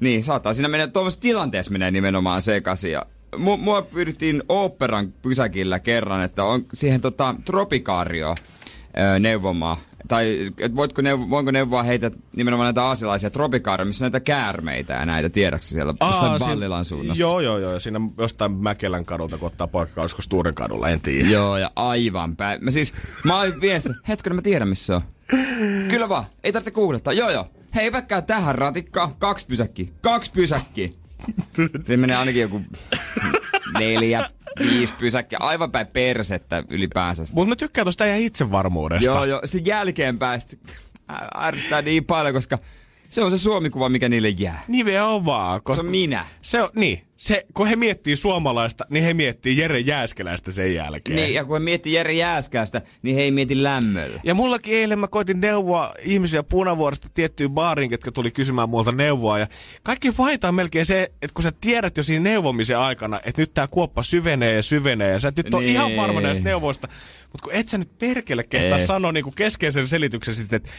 Niin, 0.00 0.24
saattaa 0.24 0.54
siinä 0.54 0.68
mennä, 0.68 0.86
tuommoisessa 0.86 1.22
tilanteessa 1.22 1.72
menee 1.72 1.90
nimenomaan 1.90 2.42
sekaisin. 2.42 2.92
Ja 2.92 3.06
mu- 3.36 3.56
mua 3.56 3.82
pyydettiin 3.82 4.42
oopperan 4.48 5.12
pysäkillä 5.22 5.78
kerran, 5.78 6.22
että 6.22 6.44
on 6.44 6.64
siihen 6.72 7.00
tota 7.00 7.34
tropikaario 7.44 8.34
öö, 8.98 9.18
neuvomaan. 9.18 9.76
Tai 10.08 10.52
et 10.58 10.76
voitko 10.76 11.02
neuvo, 11.02 11.30
voinko 11.30 11.50
neuvoa 11.50 11.82
heitä 11.82 12.10
nimenomaan 12.36 12.66
näitä 12.66 12.84
aasialaisia 12.84 13.30
tropikaareja, 13.30 13.84
missä 13.86 14.04
on 14.04 14.12
näitä 14.12 14.24
käärmeitä 14.24 14.92
ja 14.92 15.06
näitä, 15.06 15.28
tiedätkö 15.30 15.66
siellä 15.66 15.94
siinä- 16.12 16.38
Ballilan 16.38 16.84
suunnassa? 16.84 17.20
Joo, 17.22 17.40
joo, 17.40 17.58
joo. 17.58 17.80
Siinä 17.80 18.00
jostain 18.18 18.52
Mäkelän 18.52 19.04
kadulta, 19.04 19.38
kun 19.38 19.46
ottaa 19.46 19.66
poikka, 19.66 20.00
olisiko 20.00 20.22
Sturen 20.22 20.54
kadulla, 20.54 20.88
en 20.90 21.00
tiedä. 21.00 21.28
Joo, 21.30 21.56
ja 21.56 21.70
aivan 21.76 22.36
päin. 22.36 22.64
Mä 22.64 22.70
siis, 22.70 22.94
mä 23.24 23.40
olin 23.40 23.60
viesti, 23.60 23.88
hetkinen 24.08 24.36
mä 24.36 24.42
tiedän 24.42 24.68
missä 24.68 24.96
on. 24.96 25.02
Kyllä 25.90 26.08
vaan, 26.08 26.24
ei 26.44 26.52
tarvitse 26.52 26.70
googlettaa. 26.70 27.12
Joo 27.12 27.30
joo. 27.30 27.46
Hei, 27.74 27.92
väkkää 27.92 28.22
tähän 28.22 28.54
ratikkaa. 28.54 29.16
Kaksi 29.18 29.46
pysäkkiä. 29.46 29.86
Kaksi 30.00 30.32
pysäkkiä. 30.32 30.88
Siinä 31.84 32.00
menee 32.00 32.16
ainakin 32.16 32.42
joku 32.42 32.60
neljä, 33.78 34.28
viisi 34.58 34.94
pysäkkiä. 34.98 35.38
Aivan 35.40 35.72
päin 35.72 35.86
persettä 35.94 36.62
ylipäänsä. 36.68 37.26
Mutta 37.32 37.48
mä 37.48 37.56
tykkään 37.56 37.84
tosta 37.84 38.04
äijän 38.04 38.18
itsevarmuudesta. 38.20 39.10
Joo, 39.10 39.24
joo. 39.24 39.40
Sitten 39.44 39.66
jälkeenpäin 39.66 40.40
sit 40.40 40.58
ärsyttää 41.38 41.82
niin 41.82 42.04
paljon, 42.04 42.34
koska 42.34 42.58
se 43.14 43.22
on 43.24 43.30
se 43.30 43.38
suomikuva, 43.38 43.88
mikä 43.88 44.08
niille 44.08 44.28
jää. 44.28 44.64
Nimenomaan. 44.68 45.58
Se 45.58 45.62
Koska 45.64 45.80
on 45.82 45.86
minä. 45.86 46.26
se 46.42 46.62
on, 46.62 46.70
niin, 46.76 47.02
se, 47.16 47.46
kun 47.54 47.66
he 47.66 47.76
miettii 47.76 48.16
suomalaista, 48.16 48.84
niin 48.90 49.04
he 49.04 49.14
miettii 49.14 49.58
Jere 49.58 49.78
Jääskeläistä 49.78 50.52
sen 50.52 50.74
jälkeen. 50.74 51.16
Niin, 51.16 51.34
ja 51.34 51.44
kun 51.44 51.56
he 51.56 51.60
miettii 51.60 51.92
Jere 51.92 52.12
Jääskäästä, 52.12 52.82
niin 53.02 53.16
he 53.16 53.22
ei 53.22 53.30
mieti 53.30 53.62
lämmöllä. 53.62 54.20
Ja 54.24 54.34
mullakin 54.34 54.74
eilen 54.74 54.98
mä 54.98 55.08
koitin 55.08 55.40
neuvoa 55.40 55.94
ihmisiä 56.02 56.42
punavuoresta 56.42 57.08
tiettyyn 57.14 57.50
baariin, 57.50 57.90
ketkä 57.90 58.12
tuli 58.12 58.30
kysymään 58.30 58.68
multa 58.68 58.92
neuvoa. 58.92 59.38
Ja 59.38 59.46
kaikki 59.82 60.12
on 60.48 60.54
melkein 60.54 60.86
se, 60.86 61.02
että 61.22 61.34
kun 61.34 61.42
sä 61.42 61.52
tiedät 61.60 61.96
jo 61.96 62.02
siinä 62.02 62.22
neuvomisen 62.22 62.78
aikana, 62.78 63.20
että 63.24 63.42
nyt 63.42 63.54
tää 63.54 63.66
kuoppa 63.66 64.02
syvenee 64.02 64.54
ja 64.54 64.62
syvenee, 64.62 65.12
ja 65.12 65.20
sä 65.20 65.28
et 65.28 65.36
nyt 65.36 65.54
ole 65.54 65.62
Niin. 65.62 65.72
ihan 65.72 65.96
varma 65.96 66.20
näistä 66.20 66.44
neuvoista. 66.44 66.88
Mutta 67.32 67.42
kun 67.44 67.52
et 67.52 67.68
sä 67.68 67.78
nyt 67.78 67.98
perkele 67.98 68.42
kehtaa 68.42 68.78
sanoa 68.78 69.12
niinku 69.12 69.30
keskeisen 69.36 69.88
selityksen 69.88 70.34
sitten, 70.34 70.56
että 70.56 70.70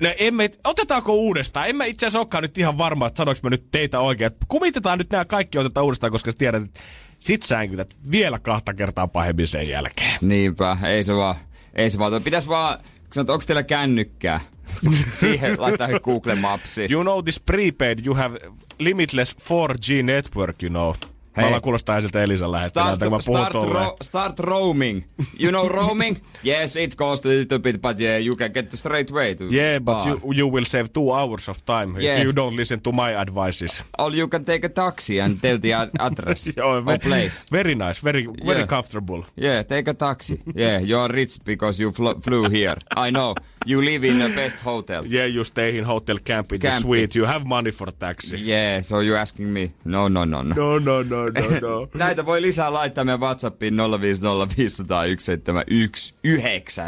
No 0.00 0.08
emme, 0.18 0.50
otetaanko 0.64 1.14
uudestaan? 1.14 1.68
En 1.68 1.76
mä 1.76 1.84
itse 1.84 2.06
asiassa 2.06 2.18
olekaan 2.18 2.42
nyt 2.42 2.58
ihan 2.58 2.78
varma, 2.78 3.06
että 3.06 3.18
sanoinko 3.18 3.40
mä 3.42 3.50
nyt 3.50 3.70
teitä 3.70 4.00
oikein. 4.00 4.26
Et 4.26 4.36
Kumitetaan 4.48 4.98
nyt 4.98 5.10
nämä 5.10 5.24
kaikki 5.24 5.58
otetaan 5.58 5.84
uudestaan, 5.84 6.12
koska 6.12 6.32
tiedät, 6.32 6.62
että 6.62 6.80
sit 7.18 7.42
sänkytät 7.42 7.96
vielä 8.10 8.38
kahta 8.38 8.74
kertaa 8.74 9.08
pahemmin 9.08 9.48
sen 9.48 9.68
jälkeen. 9.68 10.18
Niinpä, 10.20 10.76
ei 10.86 11.04
se 11.04 11.14
vaan, 11.14 11.36
ei 11.74 11.90
se 11.90 11.98
vaan. 11.98 12.22
Pitäis 12.22 12.48
vaan, 12.48 12.78
sanot, 13.12 13.30
onko 13.30 13.44
teillä 13.46 13.62
kännykkää? 13.62 14.40
Siihen 15.20 15.54
laittaa 15.58 15.88
Google 16.00 16.34
Mapsi. 16.34 16.88
You 16.90 17.02
know 17.02 17.24
this 17.24 17.40
prepaid, 17.40 17.98
you 18.06 18.14
have 18.14 18.38
limitless 18.78 19.36
4G 19.36 20.02
network, 20.02 20.62
you 20.62 20.70
know. 20.70 20.94
Hei. 21.36 21.50
Mä 21.50 21.60
kuulostaa 21.60 22.00
siltä 22.00 22.22
Elisan 22.22 22.52
lähettelältä, 22.52 23.04
kun 23.04 23.12
mä 23.12 23.18
puhun 23.26 23.46
start, 23.46 23.64
ro- 23.72 23.96
start 24.02 24.38
roaming. 24.38 25.02
You 25.38 25.50
know 25.50 25.68
roaming? 25.68 26.16
yes, 26.46 26.76
it 26.76 26.94
costs 26.94 27.26
a 27.26 27.28
little 27.28 27.58
bit, 27.58 27.80
but 27.82 28.00
yeah, 28.00 28.22
you 28.24 28.36
can 28.36 28.50
get 28.54 28.68
the 28.70 28.76
straight 28.76 29.10
way 29.10 29.34
to 29.34 29.44
Yeah, 29.50 29.74
but 29.80 29.84
bar. 29.84 30.08
you, 30.08 30.32
you 30.34 30.52
will 30.52 30.64
save 30.64 30.88
two 30.92 31.12
hours 31.14 31.48
of 31.48 31.64
time 31.64 32.00
Yeah. 32.00 32.18
if 32.18 32.24
you 32.24 32.32
don't 32.36 32.56
listen 32.56 32.80
to 32.80 32.92
my 32.92 33.14
advices. 33.16 33.84
Or 33.98 34.12
you 34.16 34.28
can 34.28 34.44
take 34.44 34.66
a 34.66 34.68
taxi 34.68 35.20
and 35.20 35.40
tell 35.42 35.58
the 35.58 35.72
ad- 35.72 35.90
address 35.98 36.44
Joo, 36.56 36.82
or 36.86 36.98
place. 36.98 37.46
Very 37.52 37.74
nice, 37.74 38.00
very, 38.04 38.26
very 38.46 38.58
Yeah. 38.58 38.66
comfortable. 38.68 39.22
Yeah, 39.36 39.62
take 39.68 39.90
a 39.90 39.94
taxi. 39.94 40.40
Yeah, 40.54 40.80
you're 40.84 41.08
rich 41.14 41.38
because 41.44 41.82
you 41.82 41.92
fl- 41.92 42.20
flew 42.24 42.48
here. 42.50 42.76
I 42.96 43.10
know. 43.10 43.34
You 43.66 43.82
live 43.82 44.04
in 44.08 44.18
the 44.18 44.28
best 44.28 44.60
hotel. 44.64 45.04
Yeah, 45.06 45.26
you 45.34 45.44
stay 45.44 45.78
in 45.78 45.84
hotel 45.84 46.18
camp 46.24 46.52
in 46.52 46.60
the 46.60 46.68
Camp. 46.68 46.82
suite. 46.82 47.18
You 47.18 47.26
have 47.26 47.44
money 47.44 47.72
for 47.72 47.90
taxi. 47.98 48.36
Yeah, 48.38 48.82
so 48.82 49.00
you 49.02 49.16
asking 49.16 49.52
me? 49.52 49.70
No, 49.84 50.08
no, 50.08 50.24
no, 50.24 50.42
no. 50.42 50.54
No, 50.54 50.78
no, 50.78 51.02
no, 51.02 51.25
no, 51.30 51.40
no. 51.68 51.88
Näitä 51.94 52.26
voi 52.26 52.42
lisää 52.42 52.72
laittaa 52.72 53.04
meidän 53.04 53.20
Whatsappiin 53.20 53.74
050501719. 53.74 53.78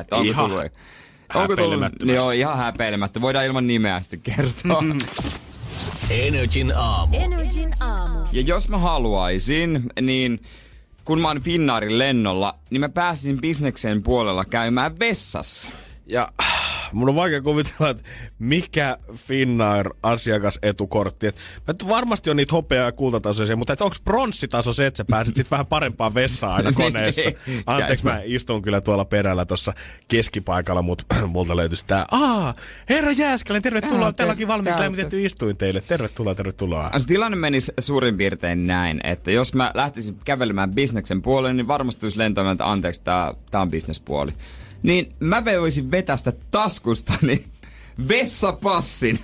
että 0.01 0.17
Onko 0.17 0.29
Ihan 0.29 0.51
tullut? 0.51 0.65
Onko 1.35 1.57
tullut? 1.57 1.83
Joo, 2.05 2.31
ihan 2.31 2.57
häpeilemättä. 2.59 3.21
Voidaan 3.21 3.45
ilman 3.45 3.67
nimeä 3.67 4.01
sitten 4.01 4.21
kertoa. 4.21 4.85
Energin 6.11 6.73
aamu. 6.77 7.17
Energin 7.17 7.75
aamu. 7.81 8.27
ja 8.33 8.41
jos 8.41 8.69
mä 8.69 8.79
haluaisin, 8.79 9.91
niin 10.01 10.43
kun 11.05 11.21
mä 11.21 11.29
oon 11.29 11.41
Finnaarin 11.43 11.99
lennolla, 11.99 12.59
niin 12.71 12.81
mä 12.81 12.89
pääsin 12.89 13.41
bisneksen 13.41 14.03
puolella 14.03 14.45
käymään 14.45 14.99
vessassa. 14.99 15.71
Ja 16.07 16.29
mun 16.93 17.09
on 17.09 17.15
vaikea 17.15 17.43
kuvitella, 17.43 17.91
että 17.91 18.03
mikä 18.39 18.99
Finnair 19.15 19.91
asiakasetukortti. 20.03 21.27
Et, 21.27 21.37
et 21.69 21.89
varmasti 21.89 22.31
on 22.31 22.37
niitä 22.37 22.53
hopea- 22.53 22.85
ja 22.85 22.93
kultatasoisia, 22.93 23.57
mutta 23.57 23.77
onko 23.81 23.97
pronssitaso 24.05 24.73
se, 24.73 24.87
että 24.87 24.99
sä 24.99 25.05
pääset 25.05 25.37
sit 25.37 25.51
vähän 25.51 25.67
parempaan 25.67 26.15
vessaan 26.15 26.53
aina 26.55 26.73
koneessa? 26.83 27.31
Niin, 27.47 27.63
Anteeksi, 27.67 28.05
mä 28.05 28.21
istun 28.25 28.63
kyllä 28.63 28.81
tuolla 28.81 29.05
perällä 29.05 29.45
tuossa 29.45 29.73
keskipaikalla, 30.09 30.83
mutta 30.83 31.05
multa 31.27 31.57
löytyisi 31.57 31.85
tää. 31.87 32.07
Aa, 32.11 32.55
herra 32.89 33.13
Jääskelän, 33.13 33.63
tervetuloa. 33.63 34.13
Täällä 34.13 34.33
onkin 34.33 34.49
valmiiksi 34.49 34.83
lämmitetty 34.83 35.25
istuin 35.25 35.57
teille. 35.57 35.81
Tervetuloa, 35.81 36.35
tervetuloa. 36.35 36.91
Se 36.99 37.07
tilanne 37.07 37.37
menisi 37.37 37.73
suurin 37.81 38.17
piirtein 38.17 38.67
näin, 38.67 39.01
että 39.05 39.31
jos 39.31 39.55
mä 39.55 39.71
lähtisin 39.75 40.19
kävelemään 40.25 40.71
bisneksen 40.71 41.23
puolelle, 41.23 41.55
niin 41.55 41.69
varmasti 41.69 42.01
tulisi 42.01 42.19
että 42.53 42.71
anteeksi, 42.71 43.03
tää, 43.03 43.35
tää 43.51 43.61
on 43.61 43.71
bisnespuoli. 43.71 44.33
Niin 44.83 45.13
mä 45.21 45.45
voisin 45.45 45.91
vetästä 45.91 46.33
taskustani 46.51 47.45
vessapassin. 48.09 49.19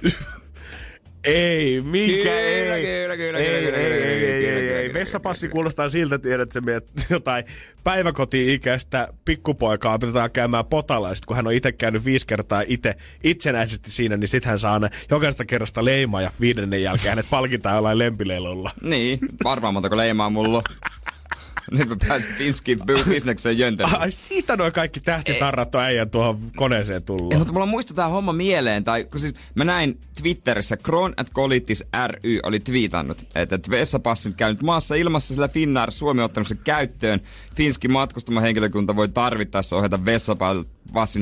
Ei, 1.24 1.80
mikä 1.80 2.22
Kyllä, 2.22 2.76
ei. 2.76 2.84
kyllä, 2.84 3.16
kyllä, 3.16 3.38
ei, 3.38 3.46
kyllä, 3.46 3.58
ei, 3.58 3.64
kyllä, 3.64 3.78
ei, 3.78 4.00
kyllä, 4.00 4.08
ei, 4.08 4.18
kyllä, 4.20 4.34
ei, 4.34 4.62
kyllä, 4.62 4.78
ei. 4.78 4.86
kyllä, 4.88 5.00
Vessapassi 5.00 5.48
kuulostaa 5.48 5.88
siltä, 5.88 6.18
tiedät, 6.18 6.42
että 6.42 6.52
sä 6.54 6.60
mietit 6.60 7.06
jotain 7.10 7.44
päiväkoti-ikäistä 7.84 9.08
pikkupoikaa 9.24 9.94
opetetaan 9.94 10.30
käymään 10.30 10.66
potalla, 10.66 11.08
ja 11.08 11.14
sit 11.14 11.26
kun 11.26 11.36
hän 11.36 11.46
on 11.46 11.52
itse 11.52 11.72
käynyt 11.72 12.04
viisi 12.04 12.26
kertaa 12.26 12.62
itse 12.66 12.94
itsenäisesti 13.24 13.90
siinä, 13.90 14.16
niin 14.16 14.28
sit 14.28 14.44
hän 14.44 14.58
saa 14.58 14.78
ne 14.78 14.90
jokaisesta 15.10 15.44
kerrasta 15.44 15.84
leimaa 15.84 16.22
ja 16.22 16.30
viidennen 16.40 16.82
jälkeen 16.82 17.08
hänet 17.08 17.26
palkitaan 17.30 17.74
jollain 17.74 17.98
lempileilulla. 17.98 18.70
Niin, 18.82 19.18
varmaan 19.44 19.74
montako 19.74 19.96
leimaa 19.96 20.30
mulla. 20.30 20.62
Nyt 21.70 21.88
mä 21.88 21.96
pääsin 22.08 22.34
Finskin 22.38 22.78
bisnekseen 23.08 23.58
jöntämään. 23.58 24.00
Ai 24.00 24.10
siitä 24.10 24.56
noin 24.56 24.72
kaikki 24.72 25.00
tähtitarrat 25.00 25.74
on 25.74 25.80
äijän 25.80 26.10
tuohon 26.10 26.38
koneeseen 26.56 26.96
Ei, 26.96 27.00
tullut. 27.00 27.34
mutta 27.38 27.52
mulla 27.52 27.66
muistui 27.66 27.96
tää 27.96 28.08
homma 28.08 28.32
mieleen, 28.32 28.84
tai 28.84 29.04
kun 29.04 29.20
siis 29.20 29.34
mä 29.54 29.64
näin 29.64 30.00
Twitterissä, 30.22 30.76
Kron 30.76 31.14
at 31.16 31.30
Kolitis 31.30 31.84
ry 32.06 32.40
oli 32.42 32.60
twiitannut, 32.60 33.26
että 33.34 33.54
et 33.54 33.70
vessapassin 33.70 34.34
käynyt 34.34 34.62
maassa 34.62 34.94
ilmassa, 34.94 35.34
sillä 35.34 35.48
Finnair 35.48 35.90
Suomi 35.90 36.20
on 36.20 36.24
ottanut 36.24 36.48
sen 36.48 36.58
käyttöön. 36.64 37.20
Finskin 37.56 37.92
matkustama 37.92 38.40
henkilökunta 38.40 38.96
voi 38.96 39.08
tarvittaessa 39.08 39.76
ohjata 39.76 40.04
vessapassin 40.04 40.73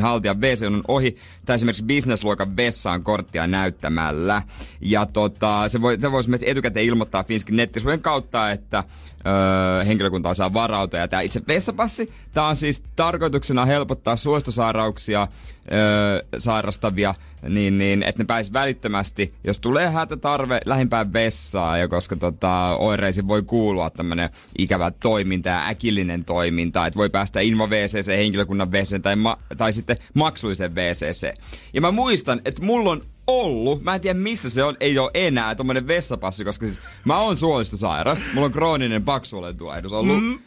haltijan 0.03 0.41
wc 0.41 0.63
ohi, 0.89 1.17
tai 1.47 1.55
esimerkiksi 1.55 1.85
businessluokan 1.85 2.57
vessaan 2.57 3.03
korttia 3.03 3.47
näyttämällä. 3.47 4.43
Ja 4.81 5.07
tota, 5.07 5.69
se, 5.69 5.81
voi, 5.81 6.01
se 6.01 6.13
voisi 6.13 6.31
myös 6.31 6.43
etukäteen 6.47 6.87
ilmoittaa 6.87 7.25
Finskin 7.25 7.57
nettisivujen 7.57 8.01
kautta, 8.01 8.51
että 8.51 8.85
öö, 9.27 9.85
henkilökunta 9.85 10.29
osaa 10.29 10.55
varautua. 10.55 11.01
Ja 11.01 11.09
tämä 11.09 11.21
itse 11.21 11.43
vessapassi, 11.49 12.13
tämä 12.35 12.49
on 12.49 12.57
siis 12.57 12.83
tarkoituksena 12.97 13.65
helpottaa 13.65 14.17
suostosairauksia 14.17 15.29
öö, 15.73 16.23
sairastavia, 16.39 17.15
niin, 17.49 17.79
niin 17.79 18.03
että 18.03 18.23
ne 18.23 18.27
pääsis 18.27 18.53
välittömästi, 18.53 19.35
jos 19.45 19.61
tulee 19.61 19.91
hätätarve 19.91 20.61
lähimpään 20.65 21.13
vessaan, 21.13 21.81
ja 21.81 21.89
koska 21.89 22.17
tota, 22.17 22.77
oireisiin 22.77 23.29
voi 23.29 23.43
kuulua 23.43 23.91
tämmöinen 23.91 24.31
ikävä 24.59 24.91
toiminta 24.91 25.49
ja 25.49 25.67
äkillinen 25.67 26.25
toiminta, 26.25 26.87
että 26.87 26.99
voi 26.99 27.11
päästä 27.11 27.41
invo 27.41 27.67
WCC, 27.67 28.07
henkilökunnan 28.07 28.73
WCC 28.73 29.03
tai, 29.03 29.17
ma- 29.17 29.39
tai 29.57 29.73
sitten 29.73 29.97
maksullisen 30.15 30.75
WCC. 30.75 31.35
Ja 31.75 31.81
mä 31.81 31.91
muistan, 31.91 32.41
että 32.45 32.63
mulla 32.63 32.91
on 32.91 33.03
ollut, 33.27 33.83
mä 33.83 33.95
en 33.95 34.01
tiedä 34.01 34.19
missä 34.19 34.51
se 34.51 34.65
on, 34.65 34.77
ei 34.81 34.99
ole 34.99 35.11
enää 35.15 35.55
tommonen 35.55 35.87
vessapassi, 35.87 36.45
koska 36.45 36.67
siis 36.67 36.79
mä 37.05 37.19
oon 37.19 37.37
suolista 37.37 37.77
sairas, 37.77 38.21
mulla 38.35 38.47
on 38.47 38.53
krooninen 38.53 39.05
paksuolentulehdus 39.05 39.93
ollut 39.93 40.23
mm. 40.23 40.39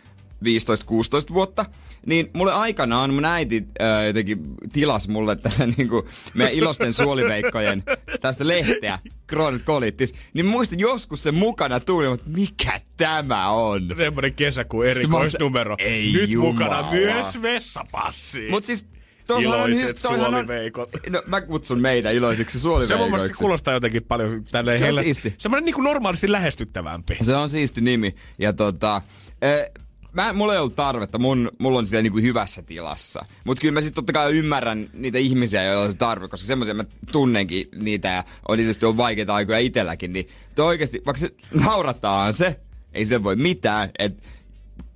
15-16 0.43 1.33
vuotta, 1.33 1.65
niin 2.05 2.29
mulle 2.33 2.53
aikanaan 2.53 3.13
mun 3.13 3.25
äiti 3.25 3.63
ää, 3.79 4.05
jotenkin 4.05 4.39
tilas 4.73 5.07
mulle 5.07 5.36
tätä 5.36 5.67
niinku 5.77 6.07
meidän 6.33 6.53
ilosten 6.55 6.93
suoliveikkojen 6.93 7.83
tästä 8.21 8.47
lehteä, 8.47 8.99
Kroonit 9.27 9.63
kolittis, 9.63 10.13
niin 10.33 10.45
muistin 10.45 10.79
joskus 10.79 11.23
se 11.23 11.31
mukana 11.31 11.79
tuli, 11.79 12.09
mutta 12.09 12.29
mikä 12.29 12.81
tämä 12.97 13.49
on? 13.49 13.93
Semmoinen 13.97 14.33
kesäkuun 14.33 14.86
erikoisnumero. 14.88 15.75
Ei 15.79 16.11
Nyt 16.11 16.29
jumala. 16.29 16.51
mukana 16.53 16.91
myös 16.91 17.41
vessapassi. 17.41 18.47
Mut 18.49 18.63
siis 18.63 18.88
on, 19.29 19.43
Iloiset 19.43 20.05
on, 20.05 20.15
suoliveikot. 20.19 20.89
no, 21.09 21.23
mä 21.27 21.41
kutsun 21.41 21.79
meitä 21.79 22.11
iloisiksi 22.11 22.59
Se 22.59 22.67
mun 22.67 22.77
mielestä 22.77 22.97
suoliveikoiksi. 22.97 23.33
kuulostaa 23.39 23.73
jotenkin 23.73 24.03
paljon 24.03 24.43
tälleen 24.51 24.79
Se 24.79 24.83
on 24.86 24.88
hellä- 24.88 25.03
siisti. 25.03 25.33
Semmoinen 25.38 25.65
niin 25.65 25.75
kuin 25.75 25.86
normaalisti 25.86 26.31
lähestyttävämpi. 26.31 27.17
Se 27.23 27.36
on 27.36 27.49
siisti 27.49 27.81
nimi. 27.81 28.15
Ja 28.39 28.53
tota, 28.53 29.01
mä, 30.16 30.34
mulla 30.34 30.53
ei 30.53 30.59
ollut 30.59 30.76
tarvetta, 30.76 31.18
mun, 31.18 31.51
mulla 31.59 31.80
on 31.80 31.88
sitä 31.88 32.01
niinku 32.01 32.20
hyvässä 32.20 32.61
tilassa. 32.61 33.26
Mutta 33.43 33.61
kyllä 33.61 33.74
mä 33.74 33.82
sitten 33.82 33.95
totta 33.95 34.13
kai 34.13 34.38
ymmärrän 34.38 34.89
niitä 34.93 35.18
ihmisiä, 35.18 35.63
joilla 35.63 35.84
on 35.84 35.91
se 35.91 35.97
tarve, 35.97 36.28
koska 36.28 36.47
semmoisia 36.47 36.74
mä 36.74 36.86
tunnenkin 37.11 37.68
niitä 37.76 38.07
ja 38.07 38.24
on 38.47 38.57
tietysti 38.57 38.86
on 38.86 38.97
vaikeita 38.97 39.36
aikoja 39.36 39.59
itselläkin. 39.59 40.13
Niin 40.13 40.28
toi 40.55 40.66
oikeasti, 40.66 41.01
vaikka 41.05 41.20
se 41.20 41.32
naurataan 41.66 42.34
se, 42.34 42.59
ei 42.93 43.05
sille 43.05 43.24
voi 43.24 43.36
mitään, 43.36 43.89
että 43.99 44.28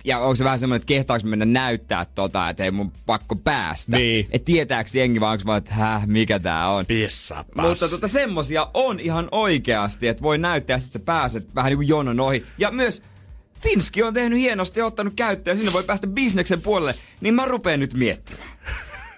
ja 0.04 0.18
onko 0.18 0.34
se 0.34 0.44
vähän 0.44 0.58
semmoinen, 0.58 0.76
että 0.76 0.86
kehtaako 0.86 1.26
mennä 1.26 1.44
näyttää 1.44 2.06
tota, 2.14 2.48
että 2.48 2.64
ei 2.64 2.70
mun 2.70 2.92
pakko 3.06 3.36
päästä. 3.36 3.96
Niin. 3.96 4.26
Että 4.30 4.46
tietääks 4.46 4.94
jengi 4.94 5.20
vaan, 5.20 5.32
onko 5.32 5.42
vaan, 5.46 5.58
että 5.58 5.74
häh, 5.74 6.06
mikä 6.06 6.38
tää 6.38 6.68
on. 6.68 6.86
Pissa 6.86 7.44
Mutta 7.54 7.88
tota, 7.88 8.08
semmosia 8.08 8.70
on 8.74 9.00
ihan 9.00 9.28
oikeasti, 9.30 10.08
että 10.08 10.22
voi 10.22 10.38
näyttää, 10.38 10.76
että 10.76 10.92
sä 10.92 10.98
pääset 10.98 11.54
vähän 11.54 11.70
niin 11.70 11.78
kuin 11.78 11.88
jonon 11.88 12.20
ohi. 12.20 12.44
Ja 12.58 12.70
myös 12.70 13.02
Finski 13.62 14.02
on 14.02 14.14
tehnyt 14.14 14.38
hienosti 14.38 14.80
ja 14.80 14.86
ottanut 14.86 15.14
käyttöön, 15.16 15.56
sinne 15.56 15.72
voi 15.72 15.84
päästä 15.84 16.06
bisneksen 16.06 16.62
puolelle, 16.62 16.94
niin 17.20 17.34
mä 17.34 17.44
rupeen 17.44 17.80
nyt 17.80 17.94
miettimään. 17.94 18.48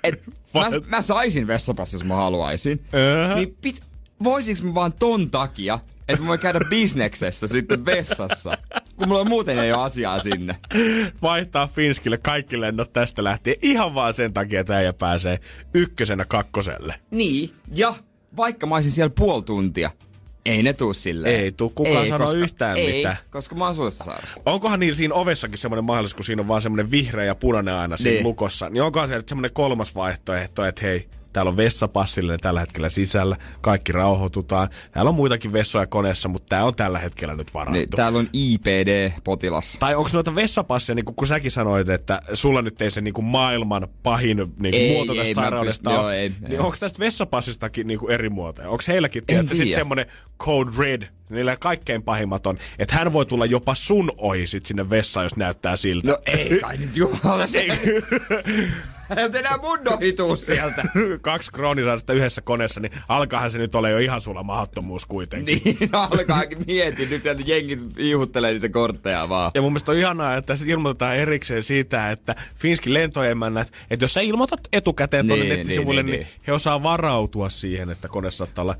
Et 0.04 0.22
mä, 0.54 0.68
mä, 0.86 1.02
saisin 1.02 1.46
vessapassin, 1.46 1.96
jos 1.98 2.04
mä 2.04 2.14
haluaisin. 2.14 2.84
Öhö. 2.94 3.34
Niin 3.34 3.56
pit, 3.60 3.82
voisinko 4.24 4.62
mä 4.62 4.74
vaan 4.74 4.92
ton 4.92 5.30
takia, 5.30 5.78
että 6.08 6.22
mä 6.22 6.28
voin 6.28 6.40
käydä 6.40 6.60
bisneksessä 6.70 7.46
sitten 7.46 7.86
vessassa, 7.86 8.58
kun 8.96 9.08
mulla 9.08 9.24
muuten 9.24 9.58
ei 9.58 9.72
ole 9.72 9.82
asiaa 9.82 10.18
sinne. 10.18 10.56
Vaihtaa 11.22 11.66
Finskille 11.66 12.18
kaikki 12.18 12.60
lennot 12.60 12.92
tästä 12.92 13.24
lähtien 13.24 13.56
ihan 13.62 13.94
vaan 13.94 14.14
sen 14.14 14.32
takia, 14.32 14.60
että 14.60 14.76
äijä 14.76 14.92
pääsee 14.92 15.40
ykkösenä 15.74 16.24
kakkoselle. 16.24 16.94
Niin, 17.10 17.50
ja 17.76 17.94
vaikka 18.36 18.66
mä 18.66 18.74
olisin 18.74 18.92
siellä 18.92 19.12
puoli 19.18 19.42
tuntia, 19.42 19.90
ei 20.46 20.62
ne 20.62 20.72
tuu 20.72 20.92
silleen. 20.92 21.40
Ei 21.40 21.52
tuu 21.52 21.70
kukaan 21.70 22.06
sanoa 22.08 22.32
yhtään 22.32 22.76
ei, 22.76 22.96
mitään. 22.96 23.16
koska 23.30 23.54
mä 23.54 23.66
oon. 23.66 23.76
Onkohan 24.46 24.80
niin 24.80 24.94
siinä 24.94 25.14
ovessakin 25.14 25.58
semmoinen 25.58 25.84
mahdollisuus, 25.84 26.16
kun 26.16 26.24
siinä 26.24 26.42
on 26.42 26.48
vaan 26.48 26.60
semmoinen 26.60 26.90
vihreä 26.90 27.24
ja 27.24 27.34
punainen 27.34 27.74
aina 27.74 27.96
siinä 27.96 28.10
Niin. 28.14 28.22
lukossa, 28.22 28.68
niin 28.70 28.82
onkohan 28.82 29.08
se 29.08 29.22
semmoinen 29.28 29.52
kolmas 29.54 29.94
vaihtoehto, 29.94 30.64
että 30.64 30.82
hei, 30.82 31.08
täällä 31.32 31.48
on 31.48 31.56
vessapassille 31.56 32.36
tällä 32.40 32.60
hetkellä 32.60 32.88
sisällä, 32.88 33.36
kaikki 33.60 33.92
rauhoitutaan. 33.92 34.68
Täällä 34.92 35.08
on 35.08 35.14
muitakin 35.14 35.52
vessoja 35.52 35.86
koneessa, 35.86 36.28
mutta 36.28 36.46
tää 36.48 36.64
on 36.64 36.74
tällä 36.74 36.98
hetkellä 36.98 37.34
nyt 37.34 37.54
varattu. 37.54 37.72
Niin, 37.78 37.88
täällä 37.90 38.18
on 38.18 38.28
IPD-potilas. 38.32 39.76
Tai 39.80 39.94
onko 39.94 40.10
noita 40.12 40.34
vessapasseja, 40.34 40.94
niin 40.94 41.04
kun 41.04 41.26
säkin 41.26 41.50
sanoit, 41.50 41.88
että 41.88 42.20
sulla 42.34 42.62
nyt 42.62 42.82
ei 42.82 42.90
se 42.90 43.00
niin 43.00 43.14
kuin 43.14 43.24
maailman 43.24 43.88
pahin 44.02 44.36
niin 44.36 44.74
Ei, 44.74 44.86
kuin 44.88 44.96
muoto 44.96 45.12
ei, 45.12 45.18
tästä 45.18 45.34
mä 45.34 45.42
sairaudesta 45.42 45.90
pystyn- 45.90 45.94
ole, 45.94 46.00
joo, 46.02 46.10
ei, 46.10 46.32
niin 46.40 46.52
ei. 46.52 46.58
onko 46.58 46.76
tästä 46.80 46.98
vessapassistakin 46.98 47.86
niin 47.86 47.98
kuin 47.98 48.12
eri 48.12 48.28
muotoja? 48.30 48.68
Onko 48.70 48.84
heilläkin 48.88 49.26
tiedätkö, 49.26 49.50
sit 49.56 49.58
tiedä. 49.64 49.74
semmoinen 49.78 50.06
code 50.40 50.70
red, 50.78 51.02
niillä 51.30 51.56
kaikkein 51.56 52.02
pahimmat 52.02 52.46
on, 52.46 52.58
että 52.78 52.94
hän 52.94 53.12
voi 53.12 53.26
tulla 53.26 53.46
jopa 53.46 53.74
sun 53.74 54.12
ohi 54.16 54.46
sit 54.46 54.66
sinne 54.66 54.90
vessaan, 54.90 55.24
jos 55.24 55.36
näyttää 55.36 55.76
siltä. 55.76 56.10
No 56.10 56.18
ei 56.26 56.58
kai 56.60 56.76
nyt 56.76 56.96
jumala 56.96 57.46
se. 57.46 57.66
Enää 59.38 59.58
mun 59.62 59.78
ohituu 59.92 60.36
sieltä. 60.36 60.84
Kaksi 61.20 61.52
kroonisairasta 61.52 62.12
yhdessä 62.12 62.40
koneessa, 62.40 62.80
niin 62.80 62.92
alkaahan 63.08 63.50
se 63.50 63.58
nyt 63.58 63.74
ole 63.74 63.90
jo 63.90 63.98
ihan 63.98 64.20
sulla 64.20 64.42
mahdottomuus 64.42 65.06
kuitenkin. 65.06 65.62
niin 65.64 65.90
alkaakin 66.10 66.58
mietin. 66.66 67.10
Nyt 67.10 67.22
sieltä 67.22 67.42
jengi 67.46 67.78
iihuttelee 67.98 68.52
niitä 68.52 68.68
kortteja 68.68 69.28
vaan. 69.28 69.50
Ja 69.54 69.62
mun 69.62 69.72
mielestä 69.72 69.92
on 69.92 69.98
ihanaa, 69.98 70.36
että 70.36 70.56
sitten 70.56 70.72
ilmoitetaan 70.72 71.16
erikseen 71.16 71.62
siitä, 71.62 72.10
että 72.10 72.34
Finskin 72.56 72.94
lentoemännät, 72.94 73.72
että 73.90 74.04
jos 74.04 74.14
sä 74.14 74.20
ilmoitat 74.20 74.60
etukäteen 74.72 75.26
tuonne 75.26 75.44
Niin, 75.44 75.56
nettisivuille, 75.56 76.02
niin, 76.02 76.12
niin, 76.12 76.20
niin, 76.20 76.28
niin, 76.32 76.42
he 76.46 76.52
osaa 76.52 76.82
varautua 76.82 77.48
siihen, 77.48 77.90
että 77.90 78.08
kone 78.08 78.30
saattaa 78.30 78.62
olla... 78.62 78.76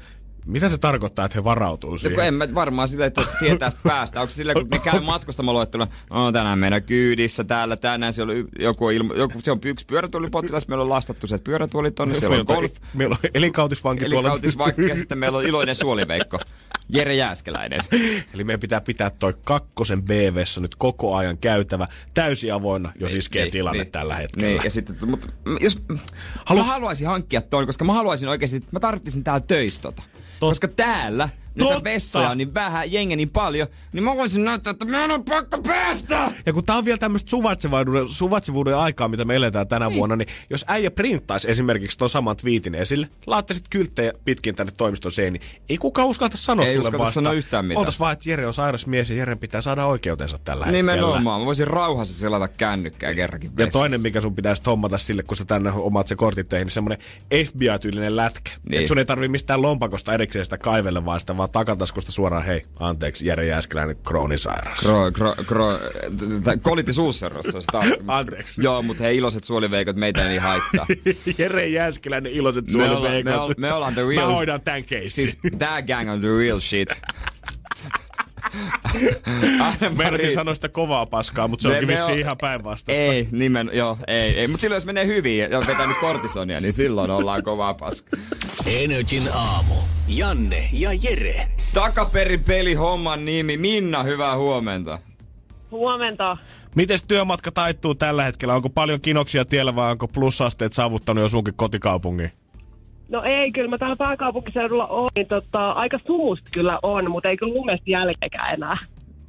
Mitä 0.47 0.69
se 0.69 0.79
tarkoittaa, 0.79 1.25
että 1.27 1.39
he 1.39 1.45
varautuu 1.45 1.91
No 1.91 1.99
siihen? 1.99 2.15
kun 2.15 2.25
en 2.25 2.35
mä 2.35 2.49
varmaan 2.55 2.89
sillä, 2.89 3.07
että 3.07 3.23
tietää 3.41 3.71
sitä 3.71 3.83
päästä. 3.89 4.21
Onko 4.21 4.31
se 4.31 4.35
sillä, 4.37 4.55
kun 4.55 4.69
ne 4.71 4.79
käy 4.79 5.01
matkustamoluettelua, 5.15 5.89
no 6.11 6.33
tänään 6.33 6.59
meidän 6.59 6.83
kyydissä 6.83 7.45
täällä, 7.45 7.77
tänään 7.77 8.13
siellä 8.13 8.33
on 8.33 8.49
joku, 8.59 8.91
ilmo, 8.91 9.15
joku 9.15 9.41
se 9.43 9.51
on 9.53 9.59
yksi 9.65 9.87
pyörätuolipotilas, 9.87 10.69
meillä 10.69 10.83
on 10.83 10.89
lastattu 10.89 11.27
se 11.27 11.39
pyörätuoli 11.39 11.91
tonne, 11.91 12.15
siellä 12.19 12.37
on 12.37 12.45
golf, 12.47 12.73
Meillä 12.95 13.17
on 13.25 13.31
elinkautisvanki 13.35 14.05
eli 14.05 14.11
tuolla. 14.11 14.29
kautisvaikka 14.29 14.83
ja 14.83 14.97
sitten 14.97 15.19
meillä 15.19 15.39
on 15.39 15.45
iloinen 15.47 15.75
suoliveikko, 15.75 16.39
Jere 16.93 17.15
Jääskeläinen. 17.15 17.81
Eli 18.35 18.45
meidän 18.45 18.61
pitää 18.61 18.81
pitää 18.81 19.11
toi 19.11 19.35
kakkosen 19.45 20.03
BVssä 20.03 20.61
nyt 20.61 20.75
koko 20.75 21.15
ajan 21.17 21.39
käytävä 21.39 21.89
täysin 22.15 22.55
avoinna, 22.55 22.93
jos 23.01 23.15
iskee 23.15 23.51
tilanne 23.51 23.85
tällä 23.85 24.17
hetkellä. 24.17 24.49
Niin, 24.49 24.65
ja 24.65 24.71
sitten, 24.71 24.97
mutta 25.07 25.29
jos, 25.61 25.81
Haluat... 26.45 26.67
mä 26.67 26.73
haluaisin 26.73 27.07
hankkia 27.07 27.41
ton, 27.41 27.67
koska 27.67 27.85
mä 27.85 27.93
haluaisin 27.93 28.29
oikeasti, 28.29 28.57
että 28.57 28.69
mä 28.73 28.81
tarvitsisin 28.81 29.25
täällä 29.25 29.45
töistä 29.47 29.83
tota. 29.83 30.03
Koska 30.41 30.69
täällä 30.69 31.29
Totta. 31.59 31.75
Niitä 31.75 31.85
vessoja 31.85 32.31
on 32.31 32.39
niin 32.39 32.55
vähän, 32.55 32.93
jengi 32.93 33.17
niin 33.17 33.31
paljon, 33.31 33.69
niin 33.93 34.05
mä 34.05 34.17
voisin 34.17 34.45
näyttää, 34.45 34.71
että 34.71 34.85
meidän 34.85 35.11
on 35.11 35.25
pakko 35.25 35.59
päästä! 35.63 36.31
Ja 36.47 36.53
kun 36.53 36.65
tää 36.65 36.77
on 36.77 36.85
vielä 36.85 36.99
tämmöistä 36.99 37.31
suvaitsevuuden, 37.31 38.09
suvaitsevuuden 38.09 38.77
aikaa, 38.77 39.09
mitä 39.09 39.25
me 39.25 39.37
eletään 39.37 39.69
tänä 39.69 39.89
niin. 39.89 39.99
vuonna, 39.99 40.17
niin 40.17 40.29
jos 40.51 40.65
äijä 40.69 40.91
printtaisi 40.91 41.51
esimerkiksi 41.51 41.99
ton 41.99 42.11
saman 42.11 42.37
twiitin 42.37 42.75
esille, 42.75 43.09
laittaisit 43.27 43.65
kylttejä 43.71 44.13
pitkin 44.25 44.55
tänne 44.55 44.73
toimiston 44.77 45.13
seiniin, 45.13 45.43
ei 45.69 45.79
kukaan 45.79 46.09
uskalta 46.09 46.37
sanoa 46.37 46.67
Ei 46.67 46.75
sulle 46.75 46.93
vastaan. 46.93 47.13
sanoa 47.13 47.33
yhtään 47.33 47.65
mitään. 47.65 47.79
Oltais 47.79 48.01
vaan, 48.01 48.13
että 48.13 48.31
Jere 48.31 48.47
on 48.47 48.55
sairas 48.55 48.87
mies 48.87 49.11
ja 49.11 49.17
Jeren 49.17 49.39
pitää 49.39 49.61
saada 49.61 49.87
oikeutensa 49.87 50.39
tällä 50.45 50.65
hetkellä. 50.67 50.93
Nimenomaan, 50.95 51.41
mä 51.41 51.47
voisin 51.47 51.67
rauhassa 51.67 52.15
selata 52.15 52.49
kännykkää 52.49 53.15
kerrankin 53.15 53.51
Ja 53.51 53.57
vessassa. 53.57 53.79
toinen, 53.79 54.01
mikä 54.01 54.21
sun 54.21 54.35
pitäisi 54.35 54.63
hommata 54.67 54.99
sille, 54.99 55.23
kun 55.23 55.37
sä 55.37 55.45
tänne 55.45 55.71
omat 55.73 56.09
se 56.09 56.17
kortit 56.17 56.49
töihin, 56.49 56.65
niin 56.67 56.73
semmonen 56.73 56.99
FBI-tyylinen 57.47 58.17
lätkä. 58.17 58.51
Niin. 58.69 58.83
Et 58.83 58.89
sun 58.89 58.99
ei 58.99 59.05
tarvii 59.05 59.29
mistään 59.29 59.63
lompakosta 59.63 60.15
erikseen 60.15 60.45
sitä 60.45 60.59
kaivelle, 60.59 61.05
vaan 61.05 61.21
sitä 61.21 61.37
vaan 61.43 61.51
takataskusta 61.51 62.13
suoraan, 62.13 62.45
hei, 62.45 62.63
anteeksi, 62.79 63.27
Jere 63.27 63.47
Jääskeläinen, 63.47 63.97
kroonisairas. 64.05 64.79
Kro, 64.79 65.13
kro, 65.13 65.35
kro, 65.47 65.79
kolitti 66.63 66.93
suusserrossa 66.93 67.61
sitä. 67.61 67.79
Anteeksi. 68.09 68.63
Joo, 68.63 68.83
mutta 68.83 69.03
hei 69.03 69.17
iloiset 69.17 69.45
suoliveikot, 69.45 69.97
meitä 69.97 70.23
ei 70.23 70.29
niin 70.29 70.41
haittaa. 70.43 70.87
Jere 71.39 71.67
Jääskeläinen, 71.67 72.33
iloiset 72.33 72.65
Me 72.67 72.73
ollaan- 72.85 72.91
suoliveikot. 72.91 73.25
me 73.35 73.41
ol- 73.41 73.55
me 73.57 73.73
ollaan 73.73 73.95
the 73.95 74.03
real- 74.03 74.21
Mä 74.29 74.35
hoidan 74.35 74.61
tän 74.61 74.85
keissin. 74.85 75.25
Siis 75.29 75.39
tää 75.59 75.83
gang 75.83 76.11
on 76.11 76.21
the 76.21 76.29
real 76.39 76.59
shit. 76.61 76.89
Meinasin 79.99 80.33
sanoa 80.33 80.55
sitä 80.55 80.69
kovaa 80.69 81.07
paskaa, 81.07 81.49
mutta 81.49 81.63
se 81.63 81.69
Me- 81.69 81.75
onkin 81.75 81.89
vissiin 81.89 82.13
on- 82.13 82.19
ihan 82.19 82.37
päinvastaista. 82.39 83.03
Ei, 83.03 83.29
nimen, 83.33 83.71
joo, 83.73 83.99
ei, 84.07 84.39
ei. 84.41 84.49
Mutta 84.49 84.61
silloin 84.61 84.77
jos 84.77 84.87
menee 84.87 85.07
hyvin 85.07 85.39
ja 85.39 85.59
on 85.59 85.67
vetänyt 85.67 85.97
kortisonia, 86.01 86.61
niin 86.61 86.73
silloin 86.73 87.11
ollaan 87.11 87.43
kovaa 87.43 87.75
paska. 87.75 88.17
Energin 88.67 89.23
aamu. 89.35 89.75
Janne 90.09 90.69
ja 90.73 90.91
Jere. 91.03 91.47
Takaperin 91.73 92.45
peli 92.45 92.75
homman 92.75 93.25
nimi. 93.25 93.57
Minna, 93.57 94.03
hyvää 94.03 94.37
huomenta. 94.37 94.99
Huomenta. 95.71 96.37
Mites 96.75 97.03
työmatka 97.03 97.53
taittuu 97.53 97.95
tällä 97.95 98.25
hetkellä? 98.25 98.55
Onko 98.55 98.69
paljon 98.69 99.01
kinoksia 99.01 99.45
tiellä 99.45 99.77
vai 99.77 99.91
onko 99.91 100.09
plussasteet 100.09 100.73
saavuttanut 100.73 101.23
jo 101.23 101.29
sunkin 101.29 101.55
kotikaupungin? 101.55 102.33
No 103.13 103.23
ei, 103.23 103.53
kyllä 103.53 103.69
mä 103.69 103.79
täällä 103.79 103.97
pääkaupunkiseudulla 103.97 104.87
oon, 104.87 105.09
niin 105.17 105.27
tota, 105.27 105.73
aika 105.73 105.99
sumusta 106.07 106.51
kyllä 106.53 106.79
on, 106.83 107.11
mutta 107.11 107.29
ei 107.29 107.37
kyllä 107.37 107.55
lumesta 107.55 107.91
jälkeekään 107.91 108.55
enää. 108.55 108.79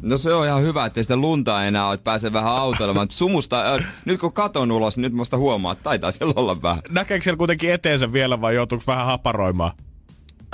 No 0.01 0.17
se 0.17 0.33
on 0.33 0.45
ihan 0.45 0.63
hyvä, 0.63 0.85
että 0.85 1.03
sitä 1.03 1.17
lunta 1.17 1.65
enää 1.65 1.87
ole, 1.87 1.93
että 1.93 2.03
pääsee 2.03 2.33
vähän 2.33 2.53
autoilemaan. 2.55 3.05
Mut 3.05 3.11
Sumusta, 3.11 3.73
äh, 3.73 3.85
nyt 4.05 4.19
kun 4.19 4.33
katon 4.33 4.71
ulos, 4.71 4.97
niin 4.97 5.03
nyt 5.03 5.13
musta 5.13 5.37
huomaa, 5.37 5.71
että 5.71 5.83
taitaa 5.83 6.11
siellä 6.11 6.33
olla 6.35 6.61
vähän. 6.61 6.81
Näkeekö 6.89 7.23
siellä 7.23 7.37
kuitenkin 7.37 7.73
eteensä 7.73 8.13
vielä 8.13 8.41
vai 8.41 8.55
joutuuko 8.55 8.83
vähän 8.87 9.05
haparoimaan? 9.05 9.71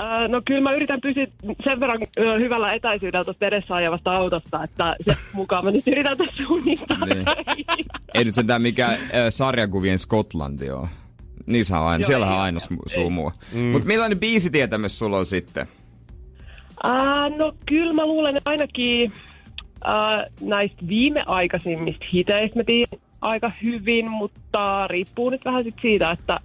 Öö, 0.00 0.28
no 0.28 0.42
kyllä 0.44 0.60
mä 0.60 0.72
yritän 0.72 1.00
pysyä 1.00 1.26
sen 1.64 1.80
verran 1.80 1.98
hyvällä 2.40 2.72
etäisyydellä 2.72 3.24
tuosta 3.24 3.46
edessä 3.46 3.74
ajavasta 3.74 4.12
autosta, 4.12 4.64
että 4.64 4.96
se 5.04 5.16
mukaan 5.32 5.64
mä 5.64 5.70
nyt 5.70 5.88
yritän 5.88 6.18
tässä 6.18 6.42
suunnittaa. 6.46 7.06
Niin. 7.06 7.24
Ei 8.14 8.24
nyt 8.24 8.34
sentään 8.34 8.62
mikään 8.62 8.92
äh, 8.92 9.00
sarjakuvien 9.28 9.98
Skotlandi 9.98 10.70
on. 10.70 10.88
Niissä 11.52 11.78
on 11.78 11.86
aina, 11.86 12.02
Joo, 12.02 12.06
siellähän 12.06 12.34
on 12.34 12.40
aina 12.40 12.60
ei. 12.70 12.76
smu- 12.76 12.94
sumua. 12.94 13.32
Mm. 13.52 13.60
Mutta 13.60 13.86
millainen 13.88 14.18
biisitietämys 14.18 14.98
sulla 14.98 15.18
on 15.18 15.26
sitten? 15.26 15.66
Uh, 16.84 17.38
no 17.38 17.52
kyllä 17.66 17.92
mä 17.92 18.06
luulen, 18.06 18.36
että 18.36 18.50
ainakin 18.50 19.12
uh, 19.84 20.48
näistä 20.48 20.88
viimeaikaisimmista 20.88 22.04
hiteistä 22.12 22.58
mä 22.58 22.64
tiedän 22.64 23.00
aika 23.20 23.52
hyvin, 23.62 24.10
mutta 24.10 24.86
riippuu 24.88 25.30
nyt 25.30 25.44
vähän 25.44 25.64
sit 25.64 25.74
siitä, 25.82 26.10
että, 26.10 26.40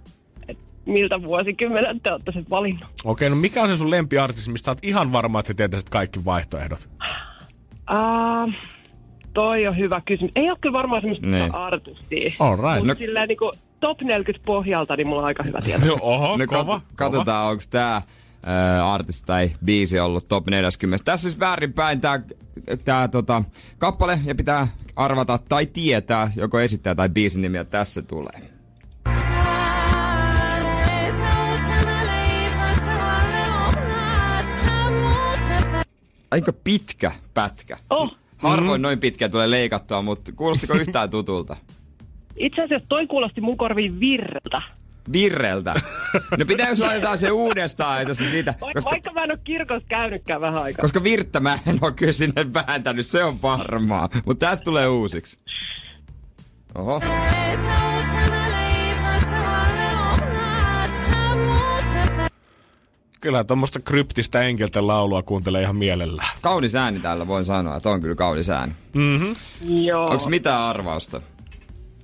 että 0.48 0.62
miltä 0.86 1.22
vuosikymmenen 1.22 2.00
te 2.00 2.12
olette 2.12 2.32
sen 2.32 2.46
valinnut. 2.50 2.90
Okei, 3.04 3.30
no 3.30 3.36
mikä 3.36 3.62
on 3.62 3.68
se 3.68 3.76
sun 3.76 3.90
lempiartisti, 3.90 4.50
mistä 4.50 4.64
sä 4.64 4.70
oot 4.70 4.78
ihan 4.82 5.12
varma, 5.12 5.40
että 5.40 5.48
sä 5.48 5.54
tietäisit 5.54 5.90
kaikki 5.90 6.24
vaihtoehdot? 6.24 6.88
Uh, 7.90 8.54
toi 9.36 9.66
on 9.66 9.76
hyvä 9.76 10.00
kysymys. 10.04 10.32
Ei 10.36 10.50
ole 10.50 10.58
kyllä 10.60 10.72
varmaan 10.72 11.02
semmoista 11.02 11.26
Niin. 11.26 11.54
artistia. 11.54 12.32
All 12.38 12.56
right. 12.56 12.76
Mutta 12.78 12.92
No- 12.92 12.98
silleen 12.98 13.28
niin 13.28 13.38
kuin 13.38 13.52
top 13.80 14.00
40 14.02 14.46
pohjalta, 14.46 14.96
niin 14.96 15.06
mulla 15.06 15.20
on 15.22 15.26
aika 15.26 15.42
hyvä 15.42 15.58
tieto. 15.64 15.86
No, 15.86 15.98
oho, 16.00 16.36
No 16.36 16.44
kova, 16.46 16.60
kat- 16.60 16.64
kova. 16.66 16.80
katsotaan, 16.96 17.50
onko 17.50 17.62
tämä 17.70 18.02
artisti 18.84 19.26
tai 19.26 19.50
biisi 19.64 20.00
ollut 20.00 20.28
top 20.28 20.46
40. 20.46 21.04
Tässä 21.04 21.28
siis 21.28 21.40
väärinpäin 21.40 22.00
tämä 22.00 22.20
tää, 22.84 23.08
tota, 23.08 23.42
kappale 23.78 24.20
ja 24.24 24.34
pitää 24.34 24.68
arvata 24.96 25.38
tai 25.48 25.66
tietää 25.66 26.30
joko 26.36 26.60
esittää 26.60 26.94
tai 26.94 27.08
biisin 27.08 27.42
nimiä. 27.42 27.64
Tässä 27.64 28.02
tulee. 28.02 28.40
Aika 36.30 36.52
pitkä 36.64 37.12
pätkä. 37.34 37.76
Oh, 37.90 38.16
Harvoin 38.38 38.82
noin 38.82 39.00
pitkä 39.00 39.28
tulee 39.28 39.50
leikattua, 39.50 40.02
mutta 40.02 40.32
kuulostiko 40.32 40.74
yhtään 40.82 41.10
tutulta? 41.10 41.56
itse 42.36 42.62
asiassa 42.62 42.86
toi 42.88 43.06
kuulosti 43.06 43.40
mun 43.40 43.56
korviin 43.56 44.00
virreltä. 44.00 44.62
Virreltä. 45.12 45.74
No 46.38 46.44
pitää 46.46 46.68
jos 46.68 46.80
laitetaan 46.80 47.18
se 47.18 47.30
uudestaan, 47.30 48.02
että 48.02 48.14
se 48.14 48.30
siitä, 48.30 48.54
Va- 48.60 48.72
koska, 48.72 48.90
Vaikka 48.90 49.12
mä 49.12 49.24
en 49.24 49.30
ole 49.30 49.38
kirkossa 49.44 49.88
käynytkään 49.88 50.40
vähän 50.40 50.62
aikaa. 50.62 50.82
koska 50.82 51.02
Virttä 51.02 51.40
mä 51.40 51.58
en 51.66 51.78
ole 51.80 51.92
kyllä 51.92 52.12
sinne 52.12 52.46
vääntänyt, 52.54 53.06
se 53.06 53.24
on 53.24 53.42
varmaa. 53.42 54.08
Mutta 54.26 54.46
tästä 54.46 54.64
tulee 54.64 54.88
uusiksi. 54.88 55.38
Oho. 56.74 57.02
Kyllä 63.26 63.44
tuommoista 63.44 63.80
kryptistä 63.80 64.42
enkelten 64.42 64.86
laulua 64.86 65.22
kuuntelee 65.22 65.62
ihan 65.62 65.76
mielellään. 65.76 66.28
Kaunis 66.40 66.74
ääni 66.74 67.00
täällä, 67.00 67.26
voin 67.26 67.44
sanoa, 67.44 67.76
että 67.76 67.90
on 67.90 68.00
kyllä 68.00 68.14
kaunis 68.14 68.50
ääni. 68.50 68.72
Joo. 69.64 70.04
Onko 70.04 70.28
mitään 70.28 70.62
arvausta? 70.62 71.20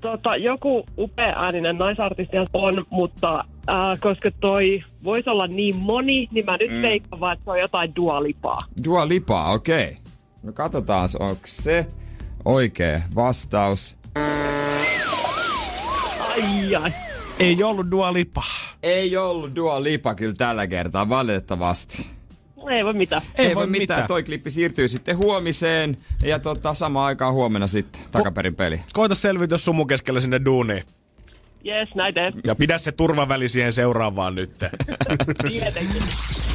Tota, 0.00 0.36
joku 0.36 0.84
upea 0.98 1.32
ääninen 1.36 1.78
naisartisti 1.78 2.36
on, 2.52 2.84
mutta 2.90 3.44
äh, 3.68 4.00
koska 4.00 4.30
toi 4.40 4.82
voisi 5.04 5.30
olla 5.30 5.46
niin 5.46 5.76
moni, 5.76 6.28
niin 6.30 6.44
mä 6.44 6.56
nyt 6.60 6.70
mm. 6.70 6.82
veikkaan 6.82 7.20
vaan, 7.20 7.32
että 7.32 7.44
se 7.44 7.50
on 7.50 7.58
jotain 7.58 7.92
dualipaa. 7.96 8.58
Dua 8.84 9.08
Lipaa, 9.08 9.52
okei. 9.52 9.84
Okay. 9.84 9.94
No 10.42 10.52
katsotaan, 10.52 11.08
onko 11.18 11.42
se 11.44 11.86
oikea 12.44 13.00
vastaus. 13.14 13.96
Ai 16.20 16.74
ai. 16.76 16.92
Ei 17.38 17.62
ollut 17.62 17.90
Dua 17.90 18.12
Lipa. 18.12 18.42
Ei 18.82 19.16
ollut 19.16 19.54
Dua 19.54 19.82
Lipa 19.82 20.14
kyllä 20.14 20.34
tällä 20.34 20.66
kertaa, 20.66 21.08
valitettavasti. 21.08 22.06
Ei 22.70 22.84
voi 22.84 22.92
mitään. 22.92 23.22
Ei 23.34 23.54
voi 23.54 23.66
mitään. 23.66 24.06
Toi 24.08 24.22
klippi 24.22 24.50
siirtyy 24.50 24.88
sitten 24.88 25.16
huomiseen 25.16 25.96
ja 26.22 26.38
tota, 26.38 26.74
samaan 26.74 27.06
aikaan 27.06 27.34
huomenna 27.34 27.66
sitten 27.66 28.02
takaperin 28.12 28.54
peli. 28.54 28.80
Koita 28.92 29.14
selvitä 29.14 29.58
sumun 29.58 29.86
keskellä 29.86 30.20
sinne 30.20 30.40
duuniin. 30.44 30.82
Jes, 31.64 31.94
näin 31.94 32.14
teen. 32.14 32.32
Ja 32.44 32.54
pidä 32.54 32.78
se 32.78 32.92
turvaväli 32.92 33.48
siihen 33.48 33.72
seuraavaan 33.72 34.34
nyt. 34.34 34.50
Tietenkin. 35.48 36.02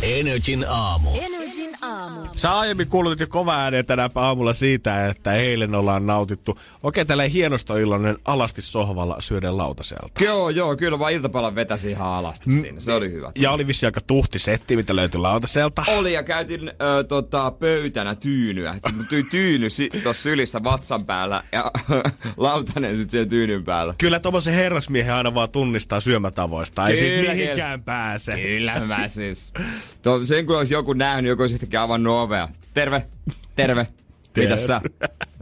Energin 0.03 0.65
aamu. 0.69 1.09
Energin 1.09 1.46
aamu. 1.87 2.21
Sä 2.35 2.57
aiemmin 2.57 2.87
kuulutit 2.87 3.19
jo 3.19 3.27
kova 3.27 3.55
ääneen 3.55 3.85
tänä 3.85 4.09
aamulla 4.15 4.53
siitä, 4.53 5.07
että 5.07 5.33
eilen 5.33 5.75
ollaan 5.75 6.05
nautittu 6.05 6.59
oikein 6.83 7.07
tällä 7.07 7.23
hienostoillainen 7.23 8.17
alasti 8.25 8.61
sohvalla 8.61 9.15
syöden 9.19 9.57
lautaselta. 9.57 10.23
Joo, 10.23 10.49
joo, 10.49 10.75
kyllä 10.75 10.99
vaan 10.99 11.13
iltapalan 11.13 11.55
vetäsi 11.55 11.91
ihan 11.91 12.07
alasti 12.07 12.51
siinä. 12.51 12.79
Se 12.79 12.93
oli 12.93 13.11
hyvä. 13.11 13.31
Ja 13.35 13.51
oli 13.51 13.67
vissi 13.67 13.85
aika 13.85 14.01
tuhti 14.01 14.39
setti, 14.39 14.75
mitä 14.75 14.95
löytyi 14.95 15.21
lautaselta. 15.21 15.83
Oli 15.87 16.13
ja 16.13 16.23
käytin 16.23 16.69
ö, 16.69 17.03
tota, 17.03 17.51
pöytänä 17.51 18.15
tyynyä. 18.15 18.75
Tyi 19.09 19.23
tyyny 19.23 19.69
si- 19.69 19.89
tuossa 20.03 20.23
sylissä 20.23 20.63
vatsan 20.63 21.05
päällä 21.05 21.43
ja 21.51 21.71
lautanen 22.37 22.97
sitten 22.97 23.11
siellä 23.11 23.29
tyynyn 23.29 23.63
päällä. 23.63 23.93
Kyllä 23.97 24.19
tommosen 24.19 24.53
herrasmiehen 24.53 25.13
aina 25.13 25.33
vaan 25.33 25.49
tunnistaa 25.49 25.99
syömätavoista. 25.99 26.87
Ei 26.87 26.97
siitä 26.97 27.21
Kyllä, 27.21 27.33
mihinkään 27.33 27.83
pääse. 27.83 28.35
Kyllä 28.35 28.79
mä 28.85 29.07
siis. 29.07 29.53
To, 30.01 30.25
sen 30.25 30.45
kun 30.45 30.57
olisi 30.57 30.73
joku 30.73 30.93
nähnyt, 30.93 31.29
joku 31.29 31.41
olisi 31.41 31.67
yhtäkkiä 31.77 31.83
avannut 31.83 32.13
ovea. 32.13 32.49
Terve, 32.73 33.03
terve. 33.55 33.87
Mitäs 34.37 34.67
sä? 34.67 34.81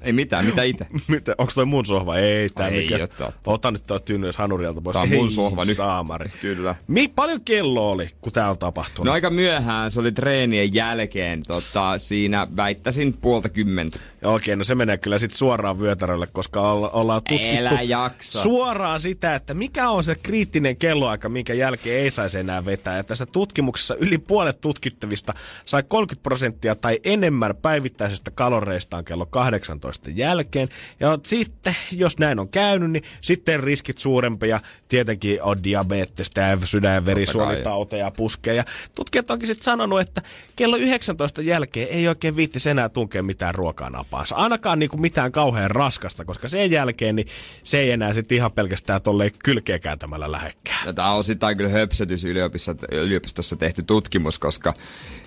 Ei 0.01 0.13
mitään, 0.13 0.45
mitä 0.45 0.63
itse? 0.63 0.87
Mitä, 1.07 1.35
onks 1.37 1.53
toi 1.55 1.65
mun 1.65 1.85
sohva? 1.85 2.17
Ei, 2.17 2.49
tää 2.49 2.67
Ei 2.67 2.81
mikä. 2.83 3.07
totta. 3.07 3.31
Ota 3.45 3.71
nyt 3.71 3.83
tuo 3.87 3.99
tynnyys 3.99 4.37
hanurilta 4.37 4.81
pois. 4.81 4.93
Tää 4.93 5.01
on 5.03 5.09
mun 5.09 5.31
sohva 5.31 5.65
nyt. 5.65 5.77
Saamari. 5.77 6.29
Kyllä. 6.41 6.75
Mi, 6.87 7.07
paljon 7.07 7.41
kello 7.41 7.91
oli, 7.91 8.09
kun 8.21 8.33
tää 8.33 8.49
on 8.49 8.57
tapahtunut? 8.57 9.05
No 9.05 9.11
aika 9.11 9.29
myöhään, 9.29 9.91
se 9.91 9.99
oli 9.99 10.11
treenien 10.11 10.73
jälkeen. 10.73 11.43
Tota, 11.43 11.97
siinä 11.97 12.47
väittäisin 12.55 13.13
puolta 13.13 13.49
kymmentä. 13.49 13.99
Okei, 14.25 14.55
no 14.55 14.63
se 14.63 14.75
menee 14.75 14.97
kyllä 14.97 15.19
sit 15.19 15.33
suoraan 15.33 15.79
vyötärölle, 15.79 16.27
koska 16.27 16.71
olla, 16.71 16.89
ollaan 16.89 17.21
tutkittu 17.29 17.75
jaksa. 17.83 18.43
suoraan 18.43 18.99
sitä, 18.99 19.35
että 19.35 19.53
mikä 19.53 19.89
on 19.89 20.03
se 20.03 20.15
kriittinen 20.15 20.75
kelloaika, 20.75 21.29
minkä 21.29 21.53
jälkeen 21.53 21.99
ei 21.99 22.11
saisi 22.11 22.39
enää 22.39 22.65
vetää. 22.65 22.97
Ja 22.97 23.03
tässä 23.03 23.25
tutkimuksessa 23.25 23.95
yli 23.95 24.17
puolet 24.17 24.61
tutkittavista 24.61 25.33
sai 25.65 25.83
30 25.87 26.23
prosenttia 26.23 26.75
tai 26.75 26.99
enemmän 27.03 27.55
päivittäisestä 27.61 28.31
kaloreistaan 28.31 29.05
kello 29.05 29.25
18 29.25 30.09
jälkeen. 30.09 30.69
Ja 30.99 31.17
sitten, 31.25 31.75
jos 31.91 32.17
näin 32.19 32.39
on 32.39 32.49
käynyt, 32.49 32.91
niin 32.91 33.03
sitten 33.21 33.59
riskit 33.59 33.97
suurempia. 33.97 34.59
Tietenkin 34.87 35.43
on 35.43 35.63
diabetesta 35.63 36.41
ja 36.41 36.57
sydän- 36.63 36.93
ja 36.95 37.05
verisuonitauteja 37.05 38.11
puskeja. 38.11 38.63
Tutkijat 38.95 39.31
onkin 39.31 39.47
sitten 39.47 39.63
sanonut, 39.63 39.99
että 39.99 40.21
kello 40.55 40.77
19 40.77 41.41
jälkeen 41.41 41.89
ei 41.89 42.07
oikein 42.07 42.35
viittisi 42.35 42.69
enää 42.69 42.89
tunkea 42.89 43.23
mitään 43.23 43.55
ruokaa 43.55 43.89
napaansa. 44.15 44.35
Ainakaan 44.35 44.79
niinku 44.79 44.97
mitään 44.97 45.31
kauhean 45.31 45.71
raskasta, 45.71 46.25
koska 46.25 46.47
sen 46.47 46.71
jälkeen 46.71 47.15
niin 47.15 47.27
se 47.63 47.79
ei 47.79 47.91
enää 47.91 48.13
sitten 48.13 48.35
ihan 48.35 48.51
pelkästään 48.51 49.01
tolleen 49.01 49.31
kylkeä 49.43 49.79
kääntämällä 49.79 50.31
lähekkää. 50.31 50.81
Ja 50.85 50.93
tää 50.93 51.11
on 51.11 51.23
sitten 51.23 51.57
kyllä 51.57 51.69
höpsötys 51.69 52.23
yliopistossa, 52.23 52.87
yliopistossa 52.91 53.55
tehty 53.55 53.83
tutkimus, 53.83 54.39
koska 54.39 54.73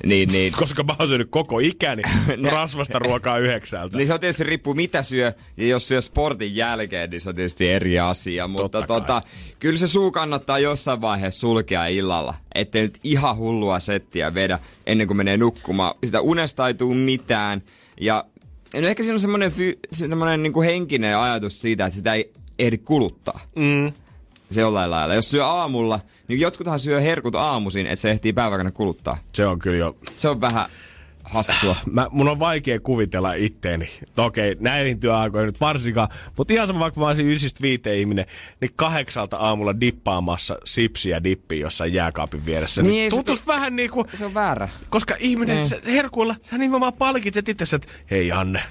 niin, 0.04 0.28
niin, 0.28 0.52
Koska 0.62 0.82
mä 0.82 0.94
oon 0.98 1.08
syönyt 1.08 1.28
koko 1.30 1.58
ikäni 1.58 2.02
rasvasta 2.50 2.98
ruokaa 2.98 3.38
yhdeksältä. 3.38 3.96
Niin 3.96 4.06
se 4.06 4.14
on 4.14 4.20
tietysti 4.20 4.44
riippuu 4.44 4.74
mitä 4.74 5.02
syö, 5.02 5.32
ja 5.56 5.66
jos 5.66 5.88
syö 5.88 6.00
sportin 6.00 6.56
jälkeen, 6.56 7.10
niin 7.10 7.20
se 7.20 7.28
on 7.28 7.34
tietysti 7.34 7.68
eri 7.68 7.98
asia. 7.98 8.48
Mutta 8.48 8.68
Totta 8.68 8.86
kai. 8.86 9.00
tota, 9.00 9.22
kyllä 9.58 9.78
se 9.78 9.86
suu 9.86 10.10
kannattaa 10.10 10.58
jossain 10.58 11.00
vaiheessa 11.00 11.40
sulkea 11.40 11.86
illalla. 11.86 12.34
Ettei 12.54 12.82
nyt 12.82 12.98
ihan 13.04 13.36
hullua 13.36 13.80
settiä 13.80 14.34
vedä 14.34 14.58
ennen 14.86 15.06
kuin 15.06 15.16
menee 15.16 15.36
nukkumaan. 15.36 15.94
Sitä 16.04 16.20
unesta 16.20 16.68
ei 16.68 16.74
tule 16.74 16.94
mitään. 16.94 17.62
Ja 18.00 18.24
no 18.74 18.88
ehkä 18.88 19.02
siinä 19.02 19.14
on 19.14 19.20
semmoinen, 19.20 19.52
fy, 19.52 19.78
semmoinen 19.92 20.42
niin 20.42 20.62
henkinen 20.64 21.16
ajatus 21.16 21.60
siitä, 21.60 21.86
että 21.86 21.96
sitä 21.96 22.14
ei 22.14 22.32
ehdi 22.58 22.78
kuluttaa. 22.78 23.40
Mm. 23.56 23.92
Se 24.50 24.60
jollain 24.60 24.90
lailla. 24.90 25.14
Jos 25.14 25.30
syö 25.30 25.46
aamulla, 25.46 26.00
niin 26.28 26.40
jotkuthan 26.40 26.78
syö 26.78 27.00
herkut 27.00 27.34
aamuisin, 27.34 27.86
että 27.86 28.00
se 28.00 28.10
ehtii 28.10 28.32
päiväkänä 28.32 28.70
kuluttaa. 28.70 29.18
Se 29.32 29.46
on 29.46 29.58
kyllä 29.58 29.76
jo 29.76 29.96
Se 30.14 30.28
on 30.28 30.40
vähän 30.40 30.66
hassua. 31.30 31.76
Mä, 31.90 32.06
mun 32.10 32.28
on 32.28 32.38
vaikea 32.38 32.80
kuvitella 32.80 33.32
itteeni. 33.32 33.90
No 34.16 34.24
okei, 34.24 34.56
näihin 34.60 35.00
työaikoihin 35.00 35.46
nyt 35.46 35.60
varsinkaan. 35.60 36.08
Mutta 36.36 36.52
ihan 36.54 36.66
sama 36.66 36.80
vaikka 36.80 37.00
mä 37.00 37.06
olisin 37.06 37.28
ysistä 37.28 37.62
viiteen 37.62 37.98
ihminen, 37.98 38.26
niin 38.60 38.70
kahdeksalta 38.76 39.36
aamulla 39.36 39.80
dippaamassa 39.80 40.58
sipsiä 40.64 41.24
dippiä 41.24 41.58
jossain 41.60 41.92
jääkaapin 41.94 42.46
vieressä. 42.46 42.82
Niin, 42.82 42.92
Niin, 42.92 43.10
se- 43.10 43.16
tuntuisi 43.16 43.46
vähän 43.46 43.76
niinku, 43.76 44.06
Se 44.14 44.24
on 44.24 44.34
väärä. 44.34 44.68
koska 44.88 45.16
ihminen 45.18 45.56
Niin. 45.56 45.70
niin. 45.70 45.94
herkuilla, 45.94 46.36
sä 46.42 46.58
nimenomaan 46.58 46.92
palkitset 46.92 47.48
itse, 47.48 47.76
että 47.76 47.88
hei 48.10 48.28
Janne, 48.28 48.62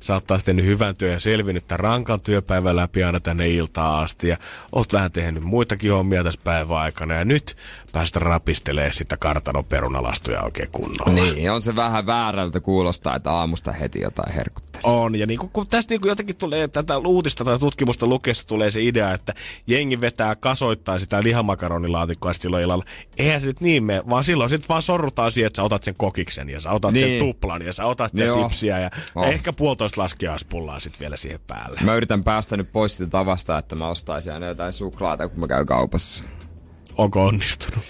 sä 0.00 0.14
oot 0.14 0.26
taas 0.26 0.44
tehnyt 0.44 0.64
hyvän 0.64 0.96
työn 0.96 1.12
ja 1.12 1.20
selvinnyt 1.20 1.66
tämän 1.66 1.80
rankan 1.80 2.20
työpäivän 2.20 2.76
läpi 2.76 3.04
aina 3.04 3.20
tänne 3.20 3.48
iltaan 3.48 4.04
asti 4.04 4.28
ja 4.28 4.36
oot 4.72 4.92
vähän 4.92 5.12
tehnyt 5.12 5.42
muitakin 5.44 5.92
hommia 5.92 6.24
tässä 6.24 6.40
päivän 6.44 6.78
aikana 6.78 7.14
ja 7.14 7.24
nyt 7.24 7.56
päästä 7.94 8.18
rapistelee 8.18 8.92
sitä 8.92 9.16
kartanon 9.16 9.64
perunalastuja 9.64 10.42
oikein 10.42 10.68
kunnolla. 10.72 11.12
Niin, 11.12 11.50
on 11.50 11.62
se 11.62 11.76
vähän 11.76 12.06
väärältä 12.06 12.60
kuulostaa, 12.60 13.16
että 13.16 13.32
aamusta 13.32 13.72
heti 13.72 14.00
jotain 14.00 14.34
herkuttelee. 14.34 14.82
On, 14.84 15.14
ja 15.14 15.26
niin 15.26 15.38
kun, 15.38 15.50
kun 15.50 15.66
tästä 15.66 15.92
niin 15.92 16.00
kun 16.00 16.08
jotenkin 16.08 16.36
tulee 16.36 16.68
tätä 16.68 16.98
uutista 16.98 17.44
tai 17.44 17.58
tutkimusta 17.58 18.06
lukeessa 18.06 18.46
tulee 18.46 18.70
se 18.70 18.82
idea, 18.82 19.12
että 19.12 19.34
jengi 19.66 20.00
vetää 20.00 20.36
kasoittaa 20.36 20.98
sitä 20.98 21.22
lihamakaronilaatikkoa 21.22 22.32
silloin 22.32 22.62
illalla. 22.64 22.84
Eihän 23.16 23.40
se 23.40 23.46
nyt 23.46 23.60
niin 23.60 23.84
mene, 23.84 24.02
vaan 24.10 24.24
silloin 24.24 24.50
sitten 24.50 24.68
vaan 24.68 24.82
sorrutaan 24.82 25.32
siihen, 25.32 25.46
että 25.46 25.56
sä 25.56 25.62
otat 25.62 25.84
sen 25.84 25.94
kokiksen 25.96 26.48
ja 26.48 26.60
sä 26.60 26.70
otat 26.70 26.92
niin. 26.92 27.08
Sen 27.08 27.18
tuplan 27.18 27.62
ja 27.62 27.72
sä 27.72 27.84
otat 27.84 28.12
sen 28.16 28.32
sipsiä 28.32 28.78
ja 28.78 28.90
Oh. 29.14 29.28
ehkä 29.28 29.52
puolitoista 29.52 30.00
laskiaispullaa 30.00 30.80
sitten 30.80 31.00
vielä 31.00 31.16
siihen 31.16 31.40
päälle. 31.46 31.80
Mä 31.82 31.94
yritän 31.94 32.24
päästä 32.24 32.56
nyt 32.56 32.72
pois 32.72 32.96
siitä 32.96 33.10
tavasta, 33.10 33.58
että 33.58 33.74
mä 33.74 33.88
ostaisin 33.88 34.32
aina 34.32 34.46
jotain 34.46 34.72
suklaata, 34.72 35.28
kun 35.28 35.40
mä 35.40 35.46
käyn 35.46 35.66
kaupassa. 35.66 36.24
Onko 36.96 37.20
onnistunut? 37.20 37.84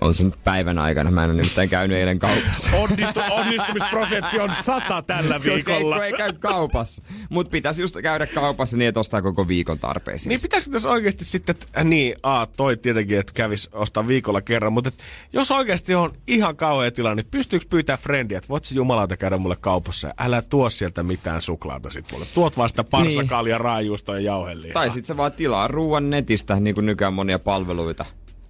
On 0.00 0.14
se 0.14 0.24
nyt 0.24 0.44
päivän 0.44 0.78
aikana. 0.78 1.10
Mä 1.10 1.24
en 1.24 1.30
ole 1.30 1.36
nimittäin 1.36 1.68
käynyt 1.68 1.96
eilen 1.96 2.18
kaupassa. 2.18 2.70
Onnistu, 2.76 3.20
onnistumisprosentti 3.30 4.40
on 4.40 4.54
sata 4.62 5.02
tällä 5.02 5.38
Kun 5.40 5.48
ei, 5.48 5.54
viikolla. 5.54 5.94
kun 5.96 6.04
ei 6.04 6.12
käy 6.12 6.32
kaupassa. 6.32 7.02
Mut 7.30 7.50
pitäisi 7.50 7.82
just 7.82 7.96
käydä 8.02 8.26
kaupassa 8.26 8.76
niin, 8.76 8.88
että 8.88 9.00
ostaa 9.00 9.22
koko 9.22 9.48
viikon 9.48 9.78
tarpeisiin. 9.78 10.28
Niin 10.28 10.40
pitäisikö 10.42 10.72
tässä 10.72 10.90
oikeasti 10.90 11.24
sitten, 11.24 11.54
että 11.54 11.80
äh, 11.80 11.84
niin, 11.84 12.14
a, 12.22 12.46
toi 12.46 12.76
tietenkin, 12.76 13.18
että 13.18 13.32
kävis 13.32 13.68
ostaa 13.72 14.08
viikolla 14.08 14.40
kerran, 14.40 14.72
mutta 14.72 14.88
et, 14.88 14.98
jos 15.32 15.50
oikeasti 15.50 15.94
on 15.94 16.12
ihan 16.26 16.56
kauhea 16.56 16.90
tilanne, 16.90 17.22
niin 17.22 17.30
pystyykö 17.30 17.66
pyytää 17.70 17.96
frendiä, 17.96 18.38
että 18.38 18.48
voit 18.48 18.64
sä 18.64 18.74
jumalauta 18.74 19.16
käydä 19.16 19.38
mulle 19.38 19.56
kaupassa 19.60 20.08
ja 20.08 20.14
älä 20.18 20.42
tuo 20.42 20.70
sieltä 20.70 21.02
mitään 21.02 21.42
suklaata 21.42 21.90
sit 21.90 22.12
mulle. 22.12 22.26
Tuot 22.34 22.56
vasta 22.56 22.84
parsakaalia, 22.84 23.54
niin. 23.54 23.60
raajuusta 23.60 24.12
ja 24.12 24.20
jauhelia. 24.20 24.72
Tai 24.72 24.90
sit 24.90 25.06
sä 25.06 25.16
vaan 25.16 25.32
tilaa 25.32 25.68
ruoan 25.68 26.10
netistä, 26.10 26.60
niin 26.60 26.74
kuin 26.74 26.86
nykyään 26.86 27.14
monia 27.14 27.38
palveluita. 27.38 28.04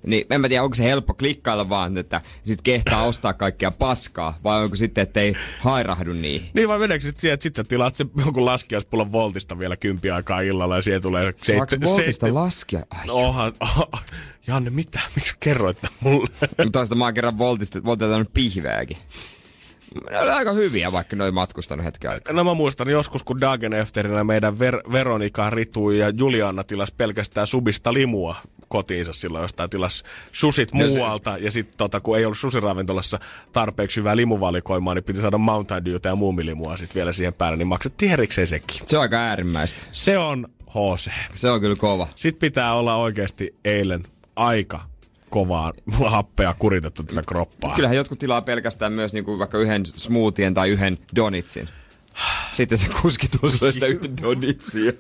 Niin 0.06 0.26
en 0.30 0.40
mä 0.40 0.48
tiedä, 0.48 0.62
onko 0.62 0.74
se 0.74 0.84
helppo 0.84 1.14
klikkailla 1.14 1.68
vaan, 1.68 1.98
että 1.98 2.20
sit 2.44 2.62
kehtaa 2.62 3.02
ostaa 3.04 3.32
kaikkea 3.34 3.70
paskaa, 3.70 4.38
vai 4.44 4.62
onko 4.64 4.76
sitten, 4.76 5.02
että 5.02 5.20
ei 5.20 5.34
hairahdu 5.60 6.12
niihin. 6.12 6.50
Niin 6.54 6.68
vai 6.68 6.78
meneekö 6.78 7.02
sitten 7.04 7.20
siihen, 7.20 7.34
että 7.34 7.42
sit 7.42 7.56
sä 7.56 7.64
tilaat 7.64 7.94
sen 7.96 8.10
jonkun 8.24 8.44
laskiaispullon 8.44 9.12
voltista 9.12 9.58
vielä 9.58 9.76
kympi 9.76 10.10
aikaa 10.10 10.40
illalla 10.40 10.76
ja 10.76 10.82
siihen 10.82 11.02
tulee 11.02 11.34
Saako 11.36 11.66
seit- 11.70 11.84
Voltista 11.84 12.26
seit- 12.26 12.34
laskea? 12.34 12.82
Ai, 12.90 13.06
No 13.06 13.14
onhan, 13.14 13.52
oh, 13.60 13.88
Janne, 14.46 14.70
mitä? 14.70 15.00
Miksi 15.16 15.34
kerroit 15.40 15.80
tän 15.80 15.90
mulle? 16.00 16.28
Mutta 16.40 16.70
toista 16.72 16.94
mä 16.94 17.04
oon 17.04 17.14
kerran 17.14 17.38
Voltista, 17.38 17.84
Voltilta 17.84 18.24
pihveäkin. 18.34 18.96
Ne 20.10 20.20
oli 20.20 20.30
aika 20.30 20.52
hyviä, 20.52 20.92
vaikka 20.92 21.16
ne 21.16 21.24
oli 21.24 21.32
matkustanut 21.32 21.84
hetken 21.86 22.10
aikaa. 22.10 22.32
No 22.32 22.44
mä 22.44 22.54
muistan 22.54 22.88
joskus, 22.88 23.22
kun 23.22 23.40
Dagen 23.40 23.72
Efterinä 23.72 24.24
meidän 24.24 24.54
Ver- 24.54 24.92
Veronika, 24.92 25.50
Ritu 25.50 25.90
ja 25.90 26.08
Juliana 26.08 26.64
tilas 26.64 26.92
pelkästään 26.92 27.46
subista 27.46 27.92
limua 27.92 28.36
kotiinsa 28.72 29.12
silloin 29.12 29.42
jostain 29.42 29.70
tilas 29.70 30.02
susit 30.32 30.72
No 30.72 30.80
se- 30.88 30.94
muualta. 30.98 31.38
Ja 31.38 31.50
sitten 31.50 31.78
tota, 31.78 32.00
kun 32.00 32.18
ei 32.18 32.24
ollut 32.24 32.38
susiravintolassa 32.38 33.18
tarpeeksi 33.52 33.96
hyvää 34.00 34.16
limuvalikoimaa, 34.16 34.94
niin 34.94 35.04
piti 35.04 35.20
saada 35.20 35.38
Mountain 35.38 35.84
Dewta 35.84 36.08
ja 36.08 36.16
muumilimua 36.16 36.76
sitten 36.76 36.94
vielä 36.94 37.12
siihen 37.12 37.34
päälle, 37.34 37.56
niin 37.56 37.66
maksettiin 37.66 38.12
erikseen 38.12 38.46
sekin. 38.46 38.80
Se 38.86 38.96
on 38.96 39.02
aika 39.02 39.16
äärimmäistä. 39.16 39.80
Se 39.92 40.18
on 40.18 40.46
HC. 40.70 41.10
Se 41.34 41.50
on 41.50 41.60
kyllä 41.60 41.76
kova. 41.76 42.08
Sitten 42.16 42.40
pitää 42.40 42.74
olla 42.74 42.96
oikeasti 42.96 43.54
eilen 43.64 44.02
aika 44.36 44.80
kovaa 45.30 45.72
happea 46.06 46.54
kuritettu 46.58 47.02
tätä 47.02 47.22
kroppaa. 47.28 47.74
Kyllähän 47.74 47.96
jotkut 47.96 48.18
tilaa 48.18 48.42
pelkästään 48.42 48.92
myös 48.92 49.12
niinku 49.12 49.38
vaikka 49.38 49.58
yhden 49.58 49.86
smoothien 49.86 50.54
tai 50.54 50.68
yhden 50.70 50.98
donitsin. 51.16 51.68
Sitten 52.52 52.78
se 52.78 52.88
kuski 53.02 53.28
tuo 53.28 53.50
sitä 53.50 53.86
yhtä 53.86 54.08
donitsia. 54.22 54.92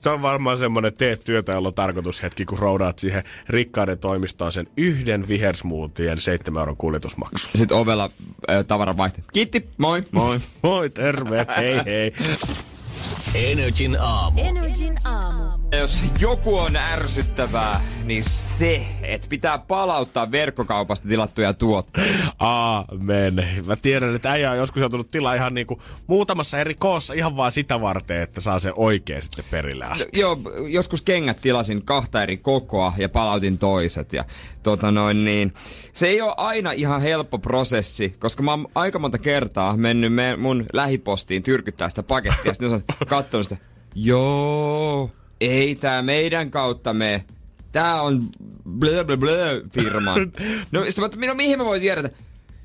Se 0.00 0.10
on 0.10 0.22
varmaan 0.22 0.58
semmoinen 0.58 0.94
teet 0.94 1.24
työtä, 1.24 1.52
jolla 1.52 1.68
on 1.68 1.74
tarkoitushetki, 1.74 2.44
kun 2.44 2.58
roudaat 2.58 2.98
siihen 2.98 3.24
rikkaiden 3.48 3.98
toimistoon 3.98 4.52
sen 4.52 4.66
yhden 4.76 5.28
vihersmoothien 5.28 6.18
7 6.18 6.60
euron 6.60 6.76
kuljetusmaksu. 6.76 7.48
Sitten 7.54 7.76
ovella 7.76 8.10
äh, 8.50 8.64
tavaran 8.66 8.96
vaihte. 8.96 9.22
Kiitti, 9.32 9.68
moi. 9.78 10.02
Moi. 10.10 10.40
Moi, 10.62 10.90
terve, 10.90 11.46
hei 11.56 11.80
hei. 11.84 12.12
Energin 13.34 13.96
aamu. 14.00 14.40
Energin 14.40 14.98
aamu. 15.04 15.59
Jos 15.78 16.02
joku 16.20 16.58
on 16.58 16.76
ärsyttävää, 16.76 17.80
niin 18.04 18.24
se, 18.24 18.86
että 19.02 19.26
pitää 19.30 19.58
palauttaa 19.58 20.30
verkkokaupasta 20.30 21.08
tilattuja 21.08 21.52
tuotteita. 21.52 22.32
Aamen. 22.38 23.48
Mä 23.66 23.76
tiedän, 23.82 24.16
että 24.16 24.30
äijä 24.30 24.50
on 24.50 24.56
joskus 24.56 24.80
joutunut 24.80 25.08
tilaa 25.08 25.34
ihan 25.34 25.54
niinku 25.54 25.82
muutamassa 26.06 26.58
eri 26.58 26.74
koossa 26.74 27.14
ihan 27.14 27.36
vaan 27.36 27.52
sitä 27.52 27.80
varten, 27.80 28.22
että 28.22 28.40
saa 28.40 28.58
se 28.58 28.72
oikein 28.76 29.22
sitten 29.22 29.44
perille 29.50 29.84
asti. 29.84 30.20
Joo, 30.20 30.38
joskus 30.68 31.02
kengät 31.02 31.40
tilasin 31.42 31.82
kahta 31.82 32.22
eri 32.22 32.36
kokoa 32.36 32.92
ja 32.96 33.08
palautin 33.08 33.58
toiset. 33.58 34.12
Ja 34.12 34.24
tota 34.62 34.90
noin 34.90 35.24
niin, 35.24 35.54
se 35.92 36.06
ei 36.06 36.20
ole 36.20 36.34
aina 36.36 36.72
ihan 36.72 37.02
helppo 37.02 37.38
prosessi, 37.38 38.16
koska 38.18 38.42
mä 38.42 38.50
oon 38.50 38.66
aika 38.74 38.98
monta 38.98 39.18
kertaa 39.18 39.76
mennyt 39.76 40.12
me, 40.12 40.36
mun 40.36 40.66
lähipostiin 40.72 41.42
tyrkyttää 41.42 41.88
sitä 41.88 42.02
pakettia. 42.02 42.52
Sitten 42.54 42.74
on 42.74 42.82
katsonut 43.06 43.46
sitä, 43.46 43.56
joo, 43.94 45.10
ei 45.40 45.74
tää 45.74 46.02
meidän 46.02 46.50
kautta 46.50 46.94
me. 46.94 47.24
Tää 47.72 48.02
on 48.02 48.28
blö 48.68 49.04
blö 49.04 49.16
blö 49.16 49.62
firma. 49.74 50.14
No, 50.72 50.84
sitten 50.84 51.20
mä, 51.20 51.26
no 51.26 51.34
mihin 51.34 51.58
mä 51.58 51.64
voin 51.64 51.80
tiedä, 51.80 52.10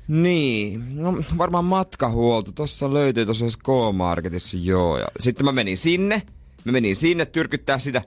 niin, 0.08 0.96
no 0.96 1.14
varmaan 1.38 1.64
matkahuolto. 1.64 2.52
Tossa 2.52 2.94
löytyy 2.94 3.24
tuossa 3.24 3.46
K-Marketissa, 3.46 4.56
joo. 4.60 4.98
Ja 4.98 5.06
sitten 5.20 5.44
mä 5.44 5.52
menin 5.52 5.78
sinne. 5.78 6.22
Mä 6.64 6.72
menin 6.72 6.96
sinne 6.96 7.26
tyrkyttää 7.26 7.78
sitä. 7.78 8.02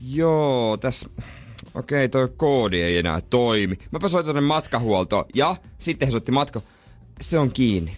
Joo, 0.00 0.76
tässä... 0.76 1.08
Okei, 1.74 2.04
okay, 2.04 2.08
toi 2.08 2.28
koodi 2.36 2.80
ei 2.82 2.96
enää 2.96 3.20
toimi. 3.20 3.78
Mäpä 3.90 4.08
soitin 4.08 4.26
tonne 4.26 4.40
matkahuoltoon. 4.40 5.24
Ja 5.34 5.56
sitten 5.78 6.08
he 6.08 6.10
soitti 6.12 6.32
matka... 6.32 6.60
Se 7.20 7.38
on 7.38 7.50
kiinni. 7.50 7.96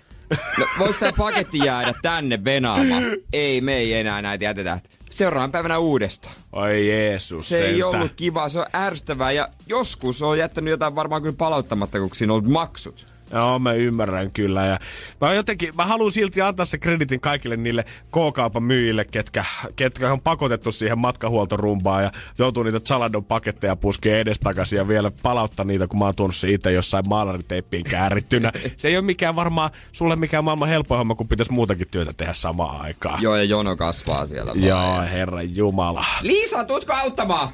No, 0.59 0.67
voiko 0.79 0.95
tämä 1.01 1.13
paketti 1.13 1.59
jäädä 1.59 1.95
tänne 2.03 2.45
venaamaan? 2.45 3.03
Ei, 3.33 3.61
me 3.61 3.77
ei 3.77 3.95
enää 3.95 4.23
näitä 4.23 4.45
jätetä. 4.45 4.81
Seuraavan 5.11 5.53
päivänä 5.53 5.79
uudestaan. 5.79 6.35
Oi 6.53 6.89
Jeesus 6.89 7.49
Se 7.49 7.59
ei 7.59 7.71
sentään. 7.71 7.95
ollut 7.95 8.13
kiva, 8.17 8.49
se 8.49 8.59
on 8.59 8.67
ärsyttävää 8.75 9.33
ja 9.33 9.49
joskus 9.67 10.23
on 10.23 10.39
jättänyt 10.39 10.71
jotain 10.71 10.95
varmaan 10.95 11.23
kyllä 11.23 11.37
palauttamatta, 11.39 11.99
kun 11.99 12.11
siinä 12.13 12.33
on 12.33 12.39
ollut 12.39 12.53
maksut. 12.53 13.07
Joo, 13.33 13.59
mä 13.59 13.73
ymmärrän 13.73 14.31
kyllä. 14.31 14.67
Ja 14.67 14.79
mä 15.21 15.35
jotenkin, 15.35 15.77
mä 15.77 15.87
haluan 15.87 16.13
silti 16.13 16.43
antaa 16.43 16.67
se 16.67 16.79
kreditin 16.79 17.21
kaikille 17.21 17.57
niille 17.57 17.85
K-kaupan 17.85 18.63
myyjille, 18.63 19.05
ketkä, 19.05 19.45
ketkä 19.77 20.13
on 20.13 20.21
pakotettu 20.21 20.73
siihen 20.73 20.99
matkahuoltorumbaan 20.99 22.03
ja 22.03 22.13
joutuu 22.39 22.63
niitä 22.63 22.81
Zalandon 22.81 23.25
paketteja 23.25 23.77
puskee 23.77 24.21
edestakaisin 24.21 24.77
ja 24.77 24.89
vielä 24.89 25.11
palauttaa 25.23 25.65
niitä, 25.65 25.87
kun 25.87 25.99
mä 25.99 26.05
oon 26.05 26.15
tuonut 26.15 26.37
se 26.37 26.51
itse 26.51 26.73
jossain 26.73 27.09
maalariteippiin 27.09 27.85
käärittynä. 27.85 28.53
se 28.77 28.89
ei 28.89 28.97
ole 28.97 29.05
mikään 29.05 29.37
varmaan 29.37 29.71
sulle 29.93 30.17
mikään 30.17 30.45
maailman 30.45 30.69
helpoin 30.69 30.99
homma, 30.99 31.15
kun 31.15 31.29
pitäisi 31.29 31.53
muutakin 31.53 31.89
työtä 31.91 32.13
tehdä 32.13 32.33
samaan 32.33 32.81
aikaan. 32.81 33.23
Joo, 33.23 33.37
ja 33.37 33.45
jono 33.45 33.77
kasvaa 33.77 34.27
siellä. 34.27 34.53
Joo, 34.55 35.01
herra 35.13 35.43
jumala. 35.43 36.05
Liisa, 36.23 36.65
tuutko 36.65 36.93
auttamaan? 36.93 37.49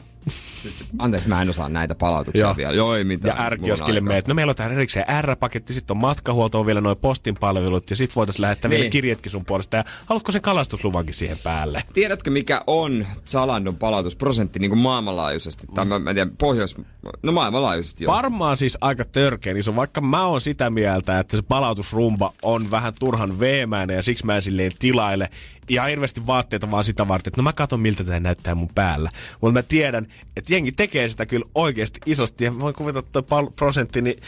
Anteeksi, 0.99 1.29
mä 1.29 1.43
en 1.43 1.51
osaa 1.51 1.68
näitä 1.68 1.95
palautuksia 1.95 2.45
Joo. 2.45 2.57
vielä. 2.57 2.72
Joo, 2.72 2.95
ei 2.95 3.05
mitään. 3.05 3.37
Ja 3.37 3.45
on 3.45 3.53
R-kioskille 3.53 4.01
meet. 4.01 4.29
No 4.29 4.35
meillä 4.35 4.51
on 4.51 4.57
täällä 4.57 4.75
erikseen 4.75 5.07
R-paketti, 5.22 5.72
sitten 5.72 5.95
on 5.95 6.01
matkahuolto, 6.01 6.61
on 6.61 6.66
vielä 6.66 6.81
noin 6.81 6.97
postin 6.99 7.35
palvelut 7.41 7.91
ja 7.91 7.97
sitten 7.97 8.14
voitaisiin 8.14 8.43
lähettää 8.43 8.68
niin. 8.68 8.79
Vielä 8.79 8.91
kirjetkin 8.91 9.33
sun 9.33 9.45
puolesta. 9.45 9.77
Ja 9.77 9.85
haluatko 10.07 10.33
sen 10.33 10.43
kalastusluvankin 10.43 11.14
siihen 11.14 11.39
päälle? 11.43 11.83
Tiedätkö, 11.95 12.31
mikä 12.31 12.62
on 12.66 13.07
Zalandon 13.27 13.77
palautusprosentti 13.77 14.59
niin 14.59 14.70
kuin 14.70 14.79
maailmanlaajuisesti? 14.79 15.66
Tai 15.75 15.85
mä, 15.85 15.99
mä 15.99 16.11
en 16.11 16.16
tiedä, 16.16 16.31
pohjois... 16.39 16.77
No 17.22 17.33
maailmanlaajuisesti 17.33 18.05
joo. 18.05 18.14
Varmaan 18.14 18.57
siis 18.57 18.79
aika 18.81 19.05
törkeä 19.05 19.55
iso, 19.59 19.77
vaikka 19.77 20.01
mä 20.01 20.27
oon 20.27 20.41
sitä 20.41 20.70
mieltä, 20.70 21.18
että 21.18 21.37
se 21.37 21.43
palautusrumba 21.43 22.33
on 22.43 22.70
vähän 22.70 22.93
turhan 23.01 23.41
veemäinen 23.41 23.97
ja 23.97 24.03
siksi 24.03 24.27
mä 24.27 24.37
en 24.37 24.43
silleen 24.43 24.72
tilaile 24.79 25.29
ihan 25.69 25.89
hirveästi 25.89 26.27
vaatteita 26.27 26.71
vaan 26.71 26.85
sitä 26.85 27.09
varten, 27.09 27.31
että 27.31 27.41
no 27.41 27.43
mä 27.43 27.53
katson 27.53 27.81
miltä 27.81 28.05
tämä 28.05 28.21
näyttää 28.21 28.55
mun 28.55 28.71
päällä. 28.75 29.11
Mutta 29.41 29.53
mä 29.53 29.62
tiedän, 29.62 30.07
että 30.37 30.55
jengi 30.55 30.73
tekee 30.73 31.09
sitä 31.09 31.27
kyllä 31.27 31.47
oikeasti 31.55 32.01
isosti 32.07 32.45
ja 32.45 32.59
voin 32.59 32.75
kuvitella, 32.75 32.99
että 32.99 33.12
toi 33.12 33.23
pal- 33.23 33.51
prosentti, 33.57 34.03
niin 34.03 34.21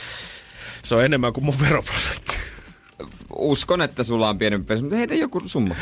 se 0.82 0.94
on 0.94 1.04
enemmän 1.04 1.32
kuin 1.32 1.44
mun 1.44 1.60
veroprosentti. 1.60 2.36
Uskon, 3.36 3.82
että 3.82 4.04
sulla 4.04 4.28
on 4.28 4.38
pienempi 4.38 4.66
pesu, 4.66 4.82
mutta 4.82 4.96
heitä 4.96 5.14
joku 5.14 5.40
summa. 5.46 5.74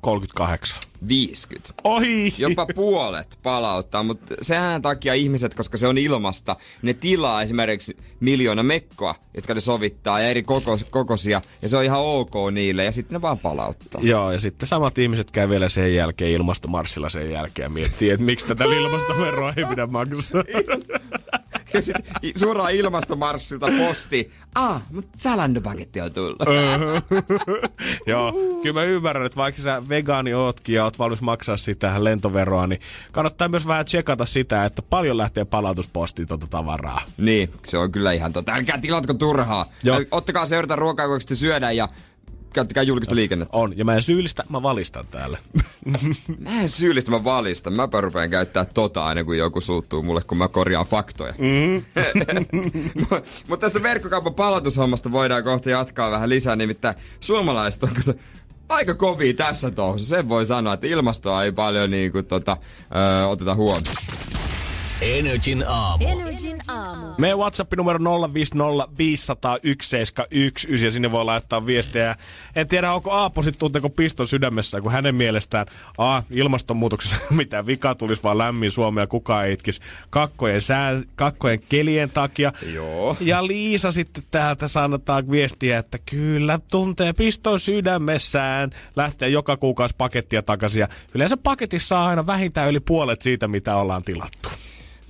38. 0.00 0.80
50. 1.08 1.74
Ohi! 1.84 2.34
Jopa 2.38 2.66
puolet 2.74 3.38
palauttaa, 3.42 4.02
mutta 4.02 4.34
sehän 4.42 4.82
takia 4.82 5.14
ihmiset, 5.14 5.54
koska 5.54 5.76
se 5.76 5.86
on 5.86 5.98
ilmasta, 5.98 6.56
ne 6.82 6.94
tilaa 6.94 7.42
esimerkiksi 7.42 7.96
miljoona 8.20 8.62
mekkoa, 8.62 9.14
jotka 9.34 9.54
ne 9.54 9.60
sovittaa 9.60 10.20
ja 10.20 10.28
eri 10.28 10.42
kokos, 10.42 10.84
kokoisia, 10.90 11.40
ja 11.62 11.68
se 11.68 11.76
on 11.76 11.84
ihan 11.84 12.00
ok 12.00 12.34
niille, 12.52 12.84
ja 12.84 12.92
sitten 12.92 13.14
ne 13.14 13.22
vaan 13.22 13.38
palauttaa. 13.38 14.00
Joo, 14.04 14.32
ja 14.32 14.40
sitten 14.40 14.66
samat 14.66 14.98
ihmiset 14.98 15.30
käy 15.30 15.48
vielä 15.48 15.68
sen 15.68 15.94
jälkeen 15.94 16.30
ilmastomarssilla 16.30 17.08
sen 17.08 17.30
jälkeen 17.30 17.66
ja 17.66 17.70
miettii, 17.70 18.10
että 18.10 18.24
miksi 18.24 18.46
tätä 18.46 18.64
ilmastoveroa 18.64 19.52
ei 19.56 19.64
pidä 19.64 19.86
maksaa. 19.86 20.44
Ja 21.74 21.82
sitten 21.82 22.04
suoraan 22.36 22.74
ilmastomarssilta 22.74 23.66
posti. 23.78 24.30
Ah, 24.54 24.82
mutta 24.92 25.18
Zalando-paketti 25.18 26.00
on 26.00 26.12
tullut. 26.12 26.38
Joo, 28.06 28.32
kyllä 28.62 28.80
mä 28.80 28.82
ymmärrän, 28.84 29.26
että 29.26 29.36
vaikka 29.36 29.62
sä 29.62 29.82
vegaani 29.88 30.34
ootkin 30.34 30.74
ja 30.74 30.84
oot 30.84 30.98
valmis 30.98 31.20
maksaa 31.20 31.56
sitä 31.56 32.04
lentoveroa, 32.04 32.66
niin 32.66 32.80
kannattaa 33.12 33.48
myös 33.48 33.66
vähän 33.66 33.84
tsekata 33.84 34.26
sitä, 34.26 34.64
että 34.64 34.82
paljon 34.82 35.16
lähtee 35.16 35.44
palautuspostiin 35.44 36.28
tuota 36.28 36.46
tavaraa. 36.46 37.02
Niin, 37.16 37.52
se 37.66 37.78
on 37.78 37.92
kyllä 37.92 38.12
ihan 38.12 38.32
tota. 38.32 38.52
Älkää 38.52 38.78
tilatko 38.78 39.14
turhaa. 39.14 39.66
Joo. 39.84 39.98
Joo. 39.98 40.06
Ottakaa 40.10 40.46
seurata 40.46 40.76
ruokaa, 40.76 41.08
kun 41.08 41.20
te 41.28 41.34
syödään 41.34 41.76
ja 41.76 41.88
käyttäkää 42.52 42.82
julkista 42.82 43.14
liikennettä. 43.14 43.56
On, 43.56 43.78
ja 43.78 43.84
mä 43.84 43.94
en 43.94 44.02
syyllistä, 44.02 44.44
mä 44.48 44.62
valistan 44.62 45.06
täällä. 45.10 45.38
Mä 46.38 46.60
en 46.60 46.68
syyllistä, 46.68 47.10
mä 47.10 47.24
valistan. 47.24 47.76
Mä 47.76 47.88
rupean 48.00 48.30
käyttää 48.30 48.64
tota 48.64 49.04
aina, 49.04 49.24
kun 49.24 49.38
joku 49.38 49.60
suuttuu 49.60 50.02
mulle, 50.02 50.20
kun 50.26 50.38
mä 50.38 50.48
korjaan 50.48 50.86
faktoja. 50.86 51.34
Mm. 51.38 51.82
Mutta 53.48 53.66
tästä 53.66 53.82
verkkokaupan 53.82 54.34
palautushommasta 54.34 55.12
voidaan 55.12 55.44
kohta 55.44 55.70
jatkaa 55.70 56.10
vähän 56.10 56.28
lisää, 56.28 56.56
nimittäin 56.56 56.96
suomalaiset 57.20 57.82
on 57.82 57.90
kyllä 58.04 58.14
aika 58.68 58.94
kovia 58.94 59.34
tässä 59.34 59.70
touhussa. 59.70 60.08
Sen 60.08 60.28
voi 60.28 60.46
sanoa, 60.46 60.74
että 60.74 60.86
ilmastoa 60.86 61.44
ei 61.44 61.52
paljon 61.52 61.90
niin 61.90 62.12
kuin, 62.12 62.26
tota, 62.26 62.56
ö, 63.22 63.26
oteta 63.26 63.54
huomioon. 63.54 64.49
Energin 65.00 65.64
aamu. 65.68 66.06
Energin 66.08 66.58
aamu. 66.68 67.06
Meidän 67.18 67.38
WhatsApp 67.38 67.72
numero 67.76 67.98
050501719 67.98 68.04
ja 70.84 70.90
sinne 70.90 71.12
voi 71.12 71.24
laittaa 71.24 71.66
viestejä. 71.66 72.16
En 72.56 72.68
tiedä, 72.68 72.92
onko 72.92 73.10
Aapo 73.10 73.42
sitten 73.42 73.58
tunteeko 73.58 73.88
piston 73.88 74.28
sydämessä, 74.28 74.80
kun 74.80 74.92
hänen 74.92 75.14
mielestään 75.14 75.66
A, 75.98 76.22
ilmastonmuutoksessa 76.30 77.16
mitä 77.30 77.66
vika 77.66 77.94
tulisi 77.94 78.22
vaan 78.22 78.38
lämmin 78.38 78.70
Suomea, 78.70 79.06
kukaan 79.06 79.46
ei 79.46 79.52
itkisi 79.52 79.80
kakkojen, 80.10 80.60
sää, 80.60 81.02
kakkojen 81.14 81.60
kelien 81.68 82.10
takia. 82.10 82.52
Joo. 82.74 83.16
Ja 83.20 83.46
Liisa 83.46 83.92
sitten 83.92 84.24
täältä 84.30 84.68
sanotaan 84.68 85.30
viestiä, 85.30 85.78
että 85.78 85.98
kyllä 85.98 86.58
tuntee 86.70 87.12
piston 87.12 87.60
sydämessään, 87.60 88.70
lähtee 88.96 89.28
joka 89.28 89.56
kuukausi 89.56 89.94
pakettia 89.98 90.42
takaisin 90.42 90.80
ja 90.80 90.88
yleensä 91.14 91.36
paketissa 91.36 91.88
saa 91.88 92.08
aina 92.08 92.26
vähintään 92.26 92.68
yli 92.68 92.80
puolet 92.80 93.22
siitä, 93.22 93.48
mitä 93.48 93.76
ollaan 93.76 94.02
tilattu 94.02 94.50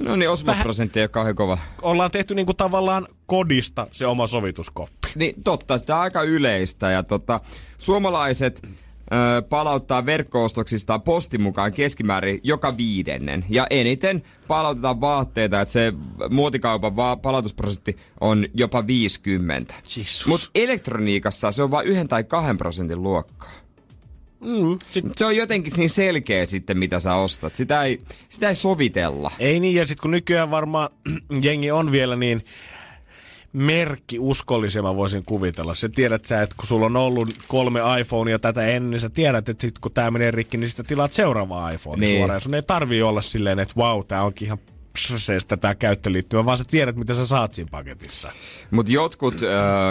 No 0.01 0.17
niin, 0.17 0.31
osumaprosentti 0.31 0.99
ei 1.01 1.03
ole 1.05 1.09
kauhean 1.09 1.37
kova. 1.37 1.59
ollaan 1.83 2.11
tehty 2.11 2.35
niinku 2.35 2.55
tavallaan 2.55 3.07
kodista 3.27 3.87
se 3.93 4.07
oma 4.07 4.27
sovituskoppi. 4.27 5.09
Niin 5.15 5.35
totta, 5.45 5.79
tämä 5.79 5.97
on 5.99 6.03
aika 6.03 6.23
yleistä 6.23 6.91
ja 6.91 7.03
tota, 7.03 7.41
suomalaiset 7.79 8.63
ö, 8.65 9.43
palauttaa 9.43 10.07
verkkoostoksistaan 10.07 11.03
postin 11.03 11.41
mukaan 11.43 11.73
keskimäärin 11.73 12.41
joka 12.43 12.77
viidennen. 12.77 13.45
Ja 13.49 13.67
eniten 13.71 14.23
palautetaan 14.49 15.01
vaatteita, 15.01 15.61
että 15.61 15.73
se 15.73 15.93
muotikaupan 16.31 16.97
va- 16.97 17.17
palautusprosentti 17.17 17.97
on 18.21 18.47
jopa 18.55 18.87
50. 18.87 19.75
Jesus. 19.97 20.27
Mutta 20.27 20.51
elektroniikassa 20.55 21.53
se 21.53 21.63
on 21.63 21.71
vain 21.71 21.87
yhden 21.87 22.09
tai 22.09 22.25
kahden 22.25 22.59
prosentin 22.59 23.03
luokkaa. 23.03 23.51
Mm, 24.41 24.79
sit, 24.91 25.05
Se 25.17 25.25
on 25.25 25.37
jotenkin 25.37 25.73
niin 25.77 25.91
selkeä 25.91 26.47
sitten, 26.47 26.79
mitä 26.79 27.01
sä 27.01 27.15
ostat. 27.15 27.55
Sitä 27.57 27.83
ei, 27.83 27.99
sitä 28.29 28.49
ei 28.49 28.55
sovitella. 28.55 29.31
ei 29.39 29.61
niin, 29.61 29.75
ja 29.75 29.87
sitten 29.87 30.03
kun 30.03 30.11
nykyään 30.11 30.51
varmaan 30.51 30.89
jengi 31.43 31.71
on 31.71 31.93
vielä 31.93 32.17
niin 32.17 32.45
merkki 33.53 34.19
uskollisia, 34.19 34.83
mä 34.83 34.97
voisin 34.97 35.23
kuvitella. 35.27 35.75
Se 35.75 35.89
tiedät 35.89 36.25
sä, 36.25 36.43
että 36.43 36.57
kun 36.59 36.67
sulla 36.67 36.87
on 36.87 36.97
ollut 36.97 37.29
kolme 37.49 37.81
iPhonea 38.01 38.39
tätä 38.39 38.67
ennen, 38.67 38.91
niin 38.91 39.01
sä 39.01 39.11
tiedät, 39.11 39.49
että 39.49 39.61
sit 39.61 39.79
kun 39.79 39.93
tää 39.93 40.11
menee 40.11 40.31
rikki, 40.31 40.57
niin 40.57 40.69
sitten 40.69 40.87
tilaat 40.87 41.13
seuraava 41.13 41.71
iPhone 41.71 42.07
Niin. 42.07 42.19
suoraan. 42.19 42.41
Sun 42.41 42.55
ei 42.55 42.63
tarvii 42.63 43.03
olla 43.03 43.21
silleen, 43.21 43.59
että 43.59 43.75
vau, 43.77 44.05
tää 44.05 44.23
onkin 44.23 44.47
ihan 44.47 44.59
psseistä 44.93 45.57
tää 45.57 45.75
käyttöliittymä, 45.75 46.45
vaan 46.45 46.59
sä 46.59 46.65
tiedät, 46.65 46.97
mitä 46.97 47.15
sä 47.15 47.27
saat 47.27 47.55
siinä 47.55 47.69
paketissa. 47.71 48.33
Mutta 48.71 48.93
jotkut 48.93 49.35
ö, 49.43 49.47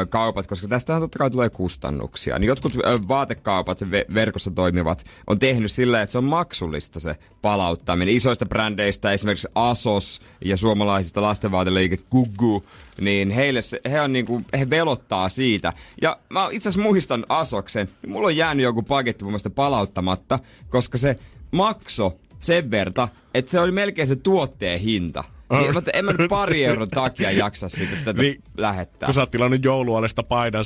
kaupat, 0.09 0.47
koska 0.47 0.67
tästä 0.67 0.99
totta 0.99 1.19
kai 1.19 1.31
tulee 1.31 1.49
kustannuksia, 1.49 2.39
niin 2.39 2.47
jotkut 2.47 2.75
ö, 2.75 2.99
vaatekaupat, 3.07 3.81
ve- 3.81 4.13
verkossa 4.13 4.51
toimivat, 4.51 5.05
on 5.27 5.39
tehnyt 5.39 5.71
sillä, 5.71 6.01
että 6.01 6.11
se 6.11 6.17
on 6.17 6.23
maksullista 6.23 6.99
se 6.99 7.15
palauttaminen. 7.41 8.15
Isoista 8.15 8.45
brändeistä, 8.45 9.11
esimerkiksi 9.11 9.47
Asos 9.55 10.21
ja 10.45 10.57
suomalaisista 10.57 11.21
lastenvaateliike 11.21 11.97
Gugu, 12.11 12.63
niin 13.01 13.31
heille 13.31 13.61
se, 13.61 13.81
he, 13.91 14.01
on 14.01 14.13
niinku, 14.13 14.41
he 14.59 14.69
velottaa 14.69 15.29
siitä. 15.29 15.73
Ja 16.01 16.17
mä 16.29 16.47
itse 16.51 16.69
asiassa 16.69 16.83
muistan 16.83 17.25
Asoksen, 17.29 17.89
niin 18.01 18.11
mulla 18.11 18.27
on 18.27 18.37
jäänyt 18.37 18.63
joku 18.63 18.81
paketti 18.81 19.23
mun 19.23 19.31
mielestä 19.31 19.49
palauttamatta, 19.49 20.39
koska 20.69 20.97
se 20.97 21.19
makso 21.51 22.19
sen 22.39 22.71
verta, 22.71 23.07
että 23.33 23.51
se 23.51 23.59
oli 23.59 23.71
melkein 23.71 24.07
se 24.07 24.15
tuotteen 24.15 24.79
hinta. 24.79 25.23
Niin, 25.51 25.73
mä, 25.73 25.81
en 25.93 26.05
mä 26.05 26.11
nyt 26.11 26.29
pari 26.39 26.65
euron 26.65 26.89
takia 26.89 27.31
jaksa 27.31 27.69
siitä 27.69 27.95
tätä 27.95 28.21
Niin, 28.21 28.43
lähettää. 28.57 29.07
Kun 29.07 29.13
sä 29.13 29.21
oot 29.21 29.31
tilannut 29.31 29.63
joulualesta 29.63 30.23
paidan 30.23 30.63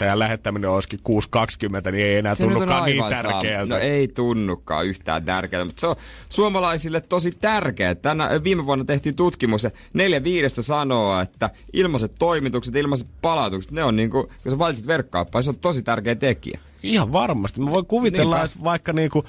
7,90 0.00 0.06
ja 0.06 0.18
lähettäminen 0.18 0.70
olisikin 0.70 1.00
6,20, 1.08 1.92
niin 1.92 2.06
ei 2.06 2.16
enää 2.16 2.34
Se 2.34 2.42
tunnukaan 2.42 2.84
niin 2.84 3.04
tärkeältä. 3.08 3.74
No 3.74 3.80
ei 3.80 4.08
tunnukaan 4.08 4.86
yhtään 4.86 5.24
tärkeältä, 5.24 5.64
mutta 5.64 5.80
se 5.80 5.86
on 5.86 5.96
suomalaisille 6.28 7.00
tosi 7.00 7.32
tärkeää. 7.40 7.94
Tänä, 7.94 8.30
viime 8.44 8.66
vuonna 8.66 8.84
tehtiin 8.84 9.14
tutkimus 9.14 9.64
ja 9.64 9.70
neljä 9.92 10.24
viidestä 10.24 10.62
sanoo, 10.62 11.20
että 11.20 11.50
ilmaiset 11.72 12.12
toimitukset, 12.18 12.76
ilmaiset 12.76 13.08
palautukset, 13.22 13.70
ne 13.70 13.84
on 13.84 13.96
niinku, 13.96 14.30
kun 14.42 14.52
sä 14.52 14.58
valitset 14.58 14.86
verkkokauppaa, 14.86 15.42
se 15.42 15.50
on 15.50 15.56
tosi 15.56 15.82
tärkeä 15.82 16.14
tekijä. 16.14 16.60
Ihan 16.82 17.12
varmasti. 17.12 17.60
Mä 17.60 17.70
voin 17.70 17.86
kuvitella, 17.86 18.34
Niinpä. 18.36 18.44
että 18.44 18.64
vaikka, 18.64 18.92
niinku, 18.92 19.24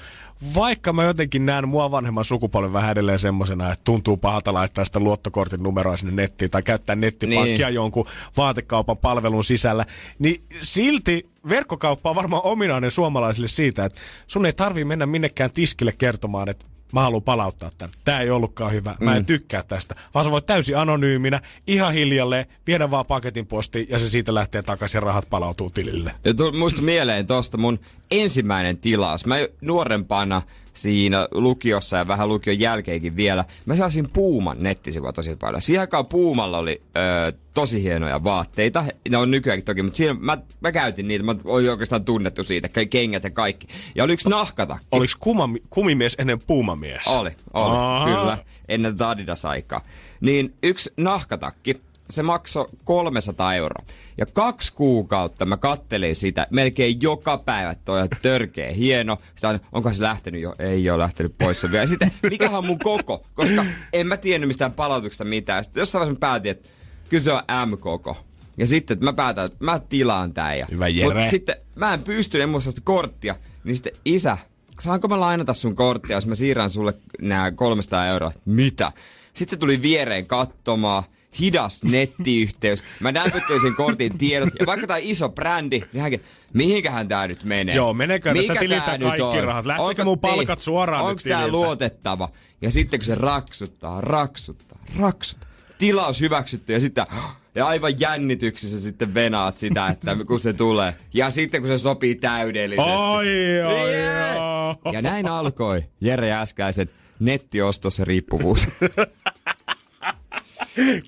vaikka 0.54 0.92
mä 0.92 1.04
jotenkin 1.04 1.46
näen 1.46 1.68
mua 1.68 1.90
vanhemman 1.90 2.24
sukupolven 2.24 2.72
vähän 2.72 2.90
edelleen 2.92 3.18
semmosena, 3.18 3.72
että 3.72 3.84
tuntuu 3.84 4.16
pahalta 4.16 4.54
laittaa 4.54 4.84
sitä 4.84 5.00
luottokortin 5.00 5.62
numeroa 5.62 5.96
sinne 5.96 6.22
nettiin 6.22 6.50
tai 6.50 6.62
käyttää 6.62 6.96
nettipankkia 6.96 7.66
Niin. 7.66 7.74
jonkun 7.74 8.06
vaatekaupan 8.36 8.96
palvelun 8.96 9.44
sisällä, 9.44 9.86
niin 10.18 10.36
silti 10.60 11.28
verkkokauppa 11.48 12.10
on 12.10 12.16
varmaan 12.16 12.42
ominainen 12.44 12.90
suomalaisille 12.90 13.48
siitä, 13.48 13.84
että 13.84 14.00
sun 14.26 14.46
ei 14.46 14.52
tarvii 14.52 14.84
mennä 14.84 15.06
minnekään 15.06 15.50
tiskille 15.52 15.92
kertomaan, 15.92 16.48
että 16.48 16.66
mä 16.94 17.00
haluan 17.02 17.22
palauttaa 17.22 17.70
tämän. 17.78 17.94
Tää 18.04 18.20
ei 18.20 18.30
ollutkaan 18.30 18.72
hyvä. 18.72 18.94
Mä 19.00 19.16
en 19.16 19.22
Mm. 19.22 19.26
tykkää 19.26 19.62
tästä. 19.62 19.94
Vaan 20.14 20.24
sä 20.26 20.30
voit 20.30 20.46
täysin 20.46 20.76
anonyyminä, 20.78 21.40
ihan 21.66 21.92
hiljalleen, 21.92 22.46
viedä 22.66 22.90
vaan 22.90 23.06
paketin 23.06 23.46
postiin 23.46 23.86
ja 23.90 23.98
se 23.98 24.08
siitä 24.08 24.34
lähtee 24.34 24.62
takaisin 24.62 24.96
ja 24.98 25.00
rahat 25.00 25.30
palautuu 25.30 25.70
tilille. 25.70 26.14
Ja 26.24 26.34
tu- 26.34 26.52
muistu 26.52 26.82
mieleen 26.82 27.26
tosta 27.26 27.58
mun 27.58 27.80
ensimmäinen 28.10 28.78
tilaus. 28.78 29.26
Mä 29.26 29.36
nuorempana 29.60 30.42
siinä 30.74 31.28
lukiossa 31.30 31.96
ja 31.96 32.06
vähän 32.06 32.28
lukion 32.28 32.60
jälkeenkin 32.60 33.16
vielä. 33.16 33.44
Mä 33.66 33.76
saisin 33.76 34.08
Puuman 34.12 34.56
nettisivua 34.60 35.12
tosi 35.12 35.36
paljon. 35.36 35.62
Siihen 35.62 35.80
aikaan 35.80 36.06
Puumalla 36.06 36.58
oli 36.58 36.82
ö, 37.28 37.32
tosi 37.54 37.82
hienoja 37.82 38.24
vaatteita. 38.24 38.84
Ne 39.10 39.16
on 39.16 39.30
nykyäänkin 39.30 39.64
toki, 39.64 39.82
mutta 39.82 39.96
siinä 39.96 40.14
mä, 40.20 40.38
mä 40.60 40.72
käytin 40.72 41.08
niitä. 41.08 41.24
Mä 41.24 41.34
olin 41.44 41.70
oikeastaan 41.70 42.04
tunnettu 42.04 42.44
siitä. 42.44 42.68
Ka- 42.68 42.86
Kengät 42.90 43.24
ja 43.24 43.30
kaikki. 43.30 43.66
Ja 43.94 44.04
oli 44.04 44.12
yksi 44.12 44.28
nahkatakki. 44.28 44.86
Oliko 44.92 45.12
kuma, 45.20 45.48
kumimies 45.70 46.16
ennen 46.18 46.38
puumamies? 46.46 47.06
Oli, 47.08 47.30
oli, 47.54 47.76
Aa. 47.76 48.04
kyllä. 48.06 48.38
Ennen 48.68 48.96
Adidas-aikaa. 49.02 49.80
Niin 50.20 50.54
yksi 50.62 50.92
nahkatakki, 50.96 51.80
se 52.10 52.22
maksoi 52.22 52.68
300 52.84 53.54
euroa. 53.54 53.84
Ja 54.18 54.26
kaksi 54.26 54.72
kuukautta 54.74 55.44
mä 55.46 55.56
kattelin 55.56 56.16
sitä 56.16 56.46
melkein 56.50 57.02
joka 57.02 57.38
päivä, 57.38 57.70
että 57.70 57.84
toi 57.84 58.02
on 58.02 58.08
törkeä 58.22 58.72
hieno. 58.72 59.18
Sitten 59.28 59.48
aina, 59.48 59.60
onko 59.72 59.92
se 59.92 60.02
lähtenyt 60.02 60.40
jo? 60.40 60.54
Ei 60.58 60.90
ole 60.90 61.02
lähtenyt 61.02 61.38
pois 61.38 61.60
se 61.60 61.70
vielä. 61.70 61.82
Ja 61.82 61.88
sitten, 61.88 62.12
mikä 62.30 62.50
on 62.50 62.66
mun 62.66 62.78
koko? 62.78 63.26
Koska 63.34 63.64
en 63.92 64.06
mä 64.06 64.16
tiennyt 64.16 64.48
mistään 64.48 64.72
palautuksesta 64.72 65.24
mitään. 65.24 65.64
Sitten 65.64 65.80
jossain 65.80 66.00
vaiheessa 66.00 66.16
mä 66.16 66.28
päätin, 66.30 66.50
että 66.50 66.68
kyllä 67.08 67.22
se 67.22 67.32
on 67.32 67.42
M-koko. 67.68 68.16
Ja 68.56 68.66
sitten 68.66 68.94
että 68.94 69.04
mä 69.04 69.12
päätän, 69.12 69.44
että 69.44 69.64
mä 69.64 69.78
tilaan 69.78 70.34
tää. 70.34 70.54
Ja, 70.54 70.66
Hyvä 70.70 70.88
Jere. 70.88 71.22
Mut 71.22 71.30
sitten 71.30 71.56
mä 71.74 71.94
en 71.94 72.02
pysty, 72.02 72.42
en 72.42 72.48
muista 72.48 72.70
sitä 72.70 72.82
korttia. 72.84 73.36
Niin 73.64 73.76
sitten 73.76 73.92
isä, 74.04 74.38
saanko 74.80 75.08
mä 75.08 75.20
lainata 75.20 75.54
sun 75.54 75.76
korttia, 75.76 76.16
jos 76.16 76.26
mä 76.26 76.34
siirrän 76.34 76.70
sulle 76.70 76.94
nämä 77.20 77.50
300 77.50 78.06
euroa? 78.06 78.32
Mitä? 78.44 78.92
Sitten 79.34 79.56
se 79.56 79.60
tuli 79.60 79.82
viereen 79.82 80.26
katsomaan, 80.26 81.02
hidas 81.40 81.82
nettiyhteys. 81.84 82.84
Mä 83.00 83.12
näpyttelin 83.12 83.60
sen 83.62 83.74
kortin 83.74 84.18
tiedot. 84.18 84.48
Ja 84.60 84.66
vaikka 84.66 84.86
tää 84.86 84.96
on 84.96 85.02
iso 85.04 85.28
brändi, 85.28 85.82
niin 85.92 86.02
hänkin, 86.02 86.22
mihinkähän 86.52 87.08
tää 87.08 87.28
nyt 87.28 87.44
menee? 87.44 87.74
Joo, 87.74 87.94
meneekö 87.94 88.34
tästä 88.34 88.42
Mikä 88.52 88.60
tililtä 88.60 88.84
tää 88.86 88.98
nyt 88.98 89.08
kaikki 89.08 89.22
on? 89.38 89.44
rahat? 89.44 89.66
Lähteekö 89.66 89.90
Onko- 89.90 90.04
mun 90.04 90.18
palkat 90.18 90.60
suoraan 90.60 91.04
nyt 91.04 91.10
Onko 91.10 91.22
tää 91.28 91.38
tililtä? 91.38 91.52
luotettava? 91.56 92.28
Ja 92.62 92.70
sitten 92.70 93.00
kun 93.00 93.06
se 93.06 93.14
raksuttaa, 93.14 94.00
raksuttaa, 94.00 94.78
raksuttaa. 94.98 95.48
Tilaus 95.78 96.20
hyväksytty 96.20 96.72
ja 96.72 96.80
sitten 96.80 97.06
ja 97.54 97.66
aivan 97.66 98.00
jännityksessä 98.00 98.80
sitten 98.80 99.14
venaat 99.14 99.58
sitä, 99.58 99.88
että 99.88 100.16
kun 100.26 100.40
se 100.40 100.52
tulee. 100.52 100.94
Ja 101.14 101.30
sitten 101.30 101.60
kun 101.60 101.68
se 101.68 101.78
sopii 101.78 102.14
täydellisesti. 102.14 102.90
Oi, 102.90 103.26
oi, 103.62 103.90
Yeah. 103.94 104.36
oi. 104.84 104.92
Ja 104.92 105.00
näin 105.02 105.28
alkoi 105.28 105.84
Jere 106.00 106.32
Äskäisen 106.32 106.90
nettiostos 107.20 107.98
riippuvuus. 107.98 108.66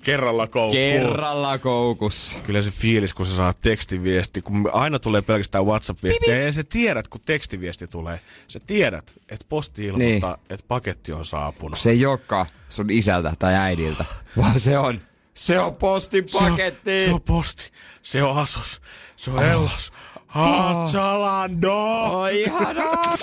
Kerralla 0.03 0.47
koukkuun. 0.47 0.73
Kerralla 0.73 1.57
koukussa. 1.57 2.39
Kyllä 2.39 2.61
se 2.61 2.71
fiilis, 2.71 3.13
kun 3.13 3.25
sä 3.25 3.35
saat 3.35 3.61
tekstiviesti, 3.61 4.41
kun 4.41 4.69
aina 4.73 4.99
tulee 4.99 5.21
pelkästään 5.21 5.65
WhatsApp-viestiä, 5.65 6.37
ja 6.37 6.51
sä 6.51 6.63
tiedät, 6.63 7.07
kun 7.07 7.21
tekstiviesti 7.25 7.87
tulee, 7.87 8.19
sä 8.47 8.59
tiedät, 8.67 9.13
että 9.29 9.45
posti 9.49 9.85
ilmoittaa, 9.85 10.35
niin. 10.35 10.45
että 10.49 10.65
paketti 10.67 11.13
on 11.13 11.25
saapunut. 11.25 11.79
Se 11.79 11.89
ei 11.89 12.05
olekaan 12.05 12.45
sun 12.69 12.89
isältä 12.89 13.33
tai 13.39 13.55
äidiltä, 13.55 14.05
vaan 14.37 14.59
se 14.59 14.77
on, 14.77 15.01
se 15.33 15.59
on 15.59 15.75
postin 15.75 16.25
paketti. 16.33 16.91
Se 16.91 17.03
on, 17.03 17.07
se 17.07 17.13
on 17.13 17.21
posti, 17.21 17.71
se 18.01 18.23
on 18.23 18.37
Asos, 18.37 18.81
se 19.15 19.31
on 19.31 19.43
Ellos. 19.43 19.91
Ah, 20.27 20.87
Zalando! 20.87 21.73
Oi 22.09 22.41
ihanaa. 22.43 23.15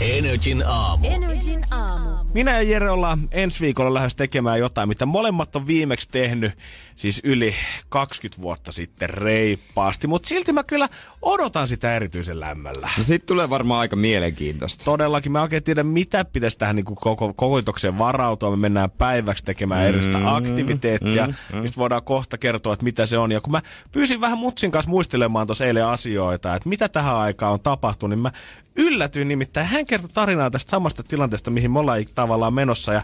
Energin 0.00 0.64
aamu. 0.66 1.06
Energin 1.06 1.64
aamu. 1.70 2.14
Minä 2.34 2.52
ja 2.52 2.62
Jere 2.62 2.90
ollaan 2.90 3.28
ensi 3.30 3.60
viikolla 3.60 3.94
lähes 3.94 4.14
tekemään 4.14 4.58
jotain, 4.58 4.88
mitä 4.88 5.06
molemmat 5.06 5.56
on 5.56 5.66
viimeksi 5.66 6.08
tehnyt, 6.08 6.52
siis 6.96 7.20
yli 7.24 7.54
20 7.88 8.42
vuotta 8.42 8.72
sitten 8.72 9.10
reippaasti, 9.10 10.06
mutta 10.06 10.28
silti 10.28 10.52
mä 10.52 10.64
kyllä 10.64 10.88
odotan 11.22 11.68
sitä 11.68 11.96
erityisen 11.96 12.40
lämmöllä. 12.40 12.88
No 12.98 13.04
sit 13.04 13.26
tulee 13.26 13.50
varmaan 13.50 13.80
aika 13.80 13.96
mielenkiintoista. 13.96 14.84
Todellakin, 14.84 15.32
mä 15.32 15.42
oikein 15.42 15.62
tiedä, 15.62 15.82
mitä 15.82 16.24
pitäisi 16.24 16.58
tähän 16.58 16.76
niin 16.76 16.84
koko, 16.84 17.16
kokoitukseen 17.16 17.98
varautua. 17.98 18.50
Me 18.50 18.56
mennään 18.56 18.90
päiväksi 18.90 19.44
tekemään 19.44 19.82
mm, 19.82 19.88
eristä 19.88 20.34
aktiviteettia, 20.34 21.26
mm, 21.26 21.34
mm. 21.52 21.58
mistä 21.58 21.76
voidaan 21.76 22.02
kohta 22.02 22.38
kertoa, 22.38 22.72
että 22.72 22.84
mitä 22.84 23.06
se 23.06 23.18
on. 23.18 23.32
Ja 23.32 23.40
kun 23.40 23.52
mä 23.52 23.62
pyysin 23.92 24.20
vähän 24.20 24.38
Mutsin 24.38 24.70
kanssa 24.70 24.90
muistelemaan 24.90 25.46
tuossa 25.46 25.66
eilen 25.66 25.86
asioita, 25.86 26.54
että 26.54 26.68
mitä 26.68 26.88
tähän 26.88 27.16
aikaan 27.16 27.52
on 27.52 27.60
tapahtunut, 27.60 28.16
niin 28.16 28.22
mä 28.22 28.32
yllätyin 28.76 29.28
nimittäin. 29.28 29.63
Hän 29.64 29.86
kertoi 29.86 30.10
tarinaa 30.14 30.50
tästä 30.50 30.70
samasta 30.70 31.02
tilanteesta, 31.02 31.50
mihin 31.50 31.70
me 31.70 31.78
ollaan 31.78 32.04
tavallaan 32.14 32.54
menossa. 32.54 32.92
Ja 32.92 33.02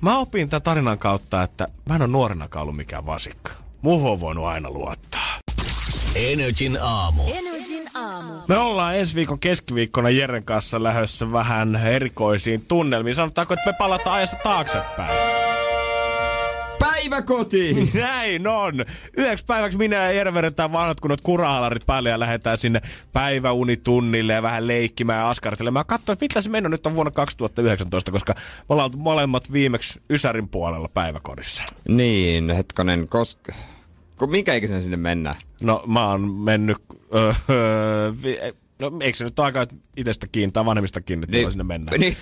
mä 0.00 0.18
opin 0.18 0.48
tämän 0.48 0.62
tarinan 0.62 0.98
kautta, 0.98 1.42
että 1.42 1.68
mä 1.88 1.94
en 1.94 2.02
ole 2.02 2.10
nuorenakaan 2.10 2.62
ollut 2.62 2.76
mikään 2.76 3.06
vasikka. 3.06 3.52
Muuhun 3.82 4.10
on 4.10 4.20
voinut 4.20 4.44
aina 4.44 4.70
luottaa. 4.70 5.38
Energin 6.14 6.78
aamu. 6.82 7.22
Energin 7.34 7.88
aamu. 7.94 8.32
Me 8.48 8.58
ollaan 8.58 8.96
ensi 8.96 9.14
viikon 9.14 9.38
keskiviikkona 9.38 10.10
Jeren 10.10 10.44
kanssa 10.44 10.82
lähdössä 10.82 11.32
vähän 11.32 11.76
erikoisiin 11.76 12.66
tunnelmiin. 12.66 13.16
Sanotaanko, 13.16 13.54
että 13.54 13.66
me 13.66 13.76
palataan 13.78 14.16
ajasta 14.16 14.36
taaksepäin? 14.42 15.43
Päiväkotiin! 17.10 17.90
Näin 18.00 18.46
on. 18.46 18.84
Yhdeksi 19.16 19.44
päiväksi 19.44 19.78
minä 19.78 19.96
ja 19.96 20.12
Jere 20.12 20.34
vedetään 20.34 20.72
vanhat 20.72 21.00
kunnot 21.00 21.20
kuraalarit 21.20 21.86
päälle 21.86 22.10
ja 22.10 22.20
lähdetään 22.20 22.58
sinne 22.58 22.80
päiväunitunnille 23.12 24.32
ja 24.32 24.42
vähän 24.42 24.66
leikkimään 24.66 25.18
ja 25.18 25.30
askartelemaan. 25.30 25.86
Katsoa, 25.86 26.12
että 26.12 26.24
mitä 26.24 26.40
se 26.40 26.50
mennyt 26.50 26.70
nyt 26.70 26.86
on 26.86 26.94
vuonna 26.94 27.10
2019, 27.10 28.12
koska 28.12 28.34
me 28.36 28.64
ollaan 28.68 28.84
oltu 28.86 28.98
molemmat 28.98 29.52
viimeksi 29.52 30.00
Ysärin 30.10 30.48
puolella 30.48 30.88
päiväkodissa. 30.94 31.64
niin, 31.88 32.50
hetkonen, 32.50 33.08
koska... 33.08 33.52
Ko, 34.16 34.26
minkä 34.26 34.54
ikäisenä 34.54 34.80
sinne 34.80 34.96
mennään? 34.96 35.34
No 35.62 35.82
mä 35.86 36.08
oon 36.08 36.30
mennyt... 36.30 36.76
Öö, 37.14 37.32
öö, 37.50 38.12
vi- 38.22 38.38
No 38.78 38.92
eikö 39.00 39.18
se 39.18 39.24
nyt 39.24 39.38
aika 39.40 39.66
itsestä 39.96 40.26
kiinni 40.32 40.52
tai 40.52 40.64
vanhemmista 40.64 41.00
kiinni, 41.00 41.24
että 41.24 41.36
Niin. 41.36 41.50
sinne 41.50 41.64
mennään. 41.64 42.00
Niin, 42.00 42.16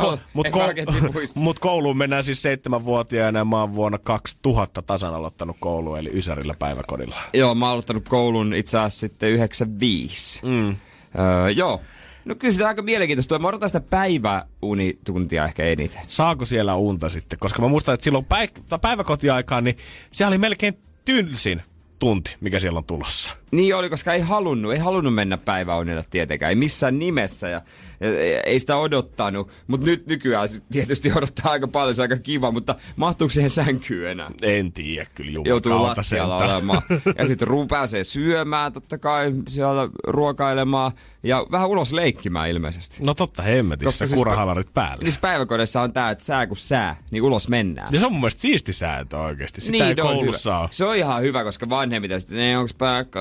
olla. 0.00 0.18
mut, 0.34 0.46
niin 0.46 1.12
muista. 1.12 1.40
mut 1.44 1.58
kouluun 1.58 1.96
mennään 1.96 2.24
siis 2.24 2.42
seitsemänvuotiaana 2.42 3.38
ja 3.38 3.44
mä 3.44 3.60
oon 3.60 3.74
vuonna 3.74 3.98
2000 3.98 4.82
tasan 4.82 5.14
aloittanut 5.14 5.56
koulu, 5.60 5.94
eli 5.94 6.10
Ysärillä 6.14 6.54
päiväkodilla. 6.58 7.16
Joo, 7.32 7.54
mä 7.54 7.64
oon 7.64 7.72
aloittanut 7.72 8.08
koulun 8.08 8.54
itse 8.54 8.78
asiassa 8.78 9.00
sitten 9.00 9.28
95. 9.30 10.40
Mm. 10.46 10.76
Öö, 11.18 11.50
joo. 11.50 11.80
No 12.24 12.34
kyllä 12.34 12.52
sitä 12.52 12.68
aika 12.68 12.82
mielenkiintoista. 12.82 13.38
Mä 13.38 13.48
odotan 13.48 13.68
sitä 13.68 13.80
päiväunituntia 13.80 15.44
ehkä 15.44 15.64
eniten. 15.64 16.00
Saako 16.08 16.44
siellä 16.44 16.74
unta 16.74 17.08
sitten? 17.08 17.38
Koska 17.38 17.62
mä 17.62 17.68
muistan, 17.68 17.94
että 17.94 18.04
silloin 18.04 18.24
päi- 18.24 18.78
päiväkotiaikaan, 18.80 19.64
niin 19.64 19.76
se 20.10 20.26
oli 20.26 20.38
melkein 20.38 20.78
tylsin 21.04 21.62
tunti, 21.98 22.36
mikä 22.40 22.58
siellä 22.58 22.78
on 22.78 22.84
tulossa. 22.84 23.30
Niin 23.50 23.76
oli, 23.76 23.90
koska 23.90 24.14
ei 24.14 24.20
halunnut, 24.20 24.72
ei 24.72 24.78
halunnut 24.78 25.14
mennä 25.14 25.36
päiväunille 25.38 26.04
tietenkään, 26.10 26.50
ei 26.50 26.56
missään 26.56 26.98
nimessä 26.98 27.48
ja, 27.48 27.62
ja 28.00 28.40
ei 28.40 28.58
sitä 28.58 28.76
odottanut. 28.76 29.50
Mutta 29.66 29.86
nyt 29.86 30.06
nykyään 30.06 30.48
tietysti 30.72 31.12
odottaa 31.16 31.52
aika 31.52 31.68
paljon, 31.68 31.94
se 31.94 32.02
on 32.02 32.04
aika 32.04 32.22
kiva, 32.22 32.50
mutta 32.50 32.74
mahtuuko 32.96 33.32
siihen 33.32 33.50
sänkyyn 33.50 34.10
enää? 34.10 34.30
En 34.42 34.72
tiedä 34.72 35.06
kyllä 35.14 35.40
Joutuu 35.44 35.72
jumakauta 35.72 36.00
lattialla 36.00 36.36
olemaan. 36.36 36.82
Ja 37.18 37.26
sitten 37.26 37.48
ruu 37.52 37.66
pääsee 37.66 38.04
syömään 38.04 38.72
totta 38.72 38.98
kai, 38.98 39.32
siellä 39.48 39.88
ruokailemaan 40.06 40.92
ja 41.22 41.46
vähän 41.50 41.68
ulos 41.68 41.92
leikkimään 41.92 42.50
ilmeisesti. 42.50 42.96
No 43.06 43.14
totta 43.14 43.42
hemmetissä, 43.42 44.06
siis- 44.06 44.16
kurahalarit 44.18 44.74
päällä. 44.74 45.04
Niissä 45.04 45.20
päiväkodissa 45.20 45.82
on 45.82 45.92
tää, 45.92 46.10
että 46.10 46.24
sää 46.24 46.46
kun 46.46 46.56
sää, 46.56 46.96
niin 47.10 47.22
ulos 47.22 47.48
mennään. 47.48 47.88
Ja 47.92 48.00
se 48.00 48.06
on 48.06 48.12
mun 48.12 48.20
mielestä 48.20 48.40
siisti 48.40 48.72
sääntö 48.72 49.18
oikeasti. 49.18 49.60
Sitä 49.60 49.84
ei 49.84 49.90
on 49.90 49.96
koulussa 49.96 50.50
hyvä. 50.50 50.60
ole. 50.60 50.68
Se 50.72 50.84
on 50.84 50.96
ihan 50.96 51.22
hyvä, 51.22 51.44
koska 51.44 51.68
vanhemmita 51.68 52.20
sitten, 52.20 52.38
ne 52.38 52.56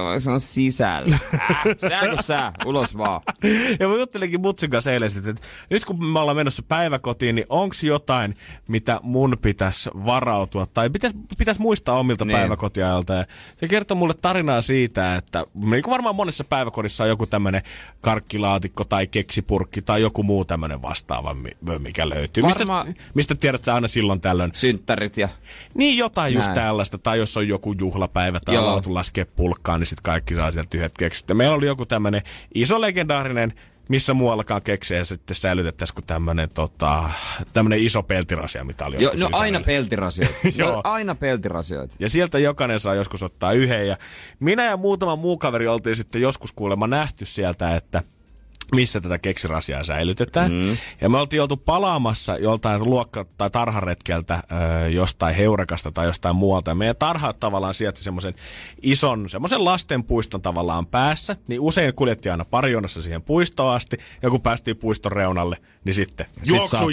vai 0.03 0.16
se 0.16 0.16
on 0.27 0.41
sisällä. 0.41 1.17
Äh, 1.33 1.63
kun 2.09 2.23
sää, 2.23 2.51
ulos 2.65 2.97
vaan. 2.97 3.21
Ja 3.79 3.87
mä 3.87 3.95
juttelinkin 3.95 4.41
Mutsin 4.41 4.69
kanssa 4.69 4.91
eilen, 4.91 5.09
sitten, 5.11 5.29
että 5.35 5.47
nyt 5.69 5.85
kun 5.85 6.05
me 6.05 6.19
ollaan 6.19 6.37
menossa 6.37 6.63
päiväkotiin, 6.67 7.35
niin 7.35 7.45
onko 7.49 7.75
jotain, 7.83 8.35
mitä 8.67 8.99
mun 9.03 9.37
pitäisi 9.41 9.89
varautua 10.05 10.65
tai 10.65 10.89
pitäisi 10.89 11.17
pitäis 11.37 11.59
muistaa 11.59 11.99
omilta 11.99 12.25
Niin. 12.25 12.37
päiväkotiajalta. 12.37 13.13
Ja 13.13 13.25
se 13.57 13.67
kertoo 13.67 13.97
mulle 13.97 14.13
tarinaa 14.21 14.61
siitä, 14.61 15.15
että 15.15 15.45
niin 15.53 15.83
kuin 15.83 15.91
varmaan 15.91 16.15
monessa 16.15 16.43
päiväkodissa 16.43 17.03
on 17.03 17.09
joku 17.09 17.25
tämmöinen 17.25 17.61
karkkilaatikko 18.01 18.83
tai 18.83 19.07
keksipurkki 19.07 19.81
tai 19.81 20.01
joku 20.01 20.23
muu 20.23 20.45
tämmöinen 20.45 20.81
vastaava, 20.81 21.33
mi- 21.33 21.57
mikä 21.79 22.09
löytyy. 22.09 22.43
Varmaan- 22.43 22.87
Mistä, 22.87 23.03
mistä 23.13 23.35
tiedät 23.35 23.63
sä 23.63 23.75
aina 23.75 23.87
silloin 23.87 24.21
tällöin? 24.21 24.51
Synttärit 24.53 25.17
ja... 25.17 25.29
Niin 25.73 25.97
jotain 25.97 26.33
just 26.33 26.45
Näin. 26.45 26.55
tällaista, 26.55 26.97
tai 26.97 27.17
jos 27.17 27.37
on 27.37 27.47
joku 27.47 27.73
juhlapäivä 27.79 28.39
tai 28.39 28.55
lautu 28.55 28.93
laskee 28.93 29.25
pulkkaan, 29.25 29.79
niin 29.79 29.87
sitten 29.87 30.03
kaikki 30.07 30.35
saa 30.35 30.51
sieltä 30.51 30.77
yhdet 30.77 30.93
keksit. 30.99 31.29
Ja 31.29 31.35
meillä 31.35 31.55
oli 31.55 31.65
joku 31.65 31.85
tämmöinen 31.85 32.21
iso 32.55 32.81
legendaarinen, 32.81 33.53
missä 33.89 34.13
muuallakaan 34.13 34.61
keksejä 34.61 35.03
sitten 35.03 35.35
säilytettäisiin 35.35 35.95
kuin 35.95 36.05
tämmöinen 36.05 36.49
tota, 36.53 37.09
tämmönen 37.53 37.79
iso 37.79 38.03
peltirasia, 38.03 38.63
mitä 38.63 38.85
oli 38.85 39.03
Jo, 39.03 39.11
no 39.17 39.29
aina 39.31 39.59
peltirasioita. 39.59 40.35
Joo. 40.57 40.71
no, 40.71 40.81
aina 40.83 41.15
peltirasioita. 41.15 41.95
Ja 41.99 42.09
sieltä 42.09 42.39
jokainen 42.39 42.79
saa 42.79 42.95
joskus 42.95 43.23
ottaa 43.23 43.53
yhden. 43.53 43.87
Ja 43.87 43.97
minä 44.39 44.65
ja 44.65 44.77
muutama 44.77 45.15
muu 45.15 45.37
kaveri 45.37 45.67
oltiin 45.67 45.95
sitten 45.95 46.21
joskus 46.21 46.51
kuulemma 46.51 46.87
nähty 46.87 47.25
sieltä, 47.25 47.75
että 47.75 48.03
missä 48.75 49.01
tätä 49.01 49.17
keksirasiaa 49.17 49.83
säilytetään. 49.83 50.51
Mm. 50.51 50.77
Ja 51.01 51.09
me 51.09 51.17
oltiin 51.17 51.41
oltu 51.41 51.57
palaamassa 51.57 52.37
joltain 52.37 52.83
luokka- 52.83 53.25
tai 53.37 53.49
tarharetkeltä 53.49 54.43
ö, 54.83 54.89
jostain 54.89 55.35
heurekasta 55.35 55.91
tai 55.91 56.05
jostain 56.05 56.35
muualta. 56.35 56.71
Ja 56.71 56.75
meidän 56.75 56.95
tarhaat 56.99 57.39
tavallaan 57.39 57.73
sieltä 57.73 57.99
semmoisen 57.99 58.33
ison, 58.81 59.29
semmoisen 59.29 59.65
lastenpuiston 59.65 60.41
tavallaan 60.41 60.85
päässä. 60.85 61.35
Niin 61.47 61.61
usein 61.61 61.93
kuljettiin 61.93 62.31
aina 62.31 62.45
parionassa 62.45 63.01
siihen 63.01 63.21
puistoon 63.21 63.75
asti. 63.75 63.97
Ja 64.21 64.29
kun 64.29 64.41
päästiin 64.41 64.77
puiston 64.77 65.11
reunalle, 65.11 65.57
niin 65.83 65.93
sitten 65.93 66.25
Sit 66.43 66.47
juoksu. 66.47 66.89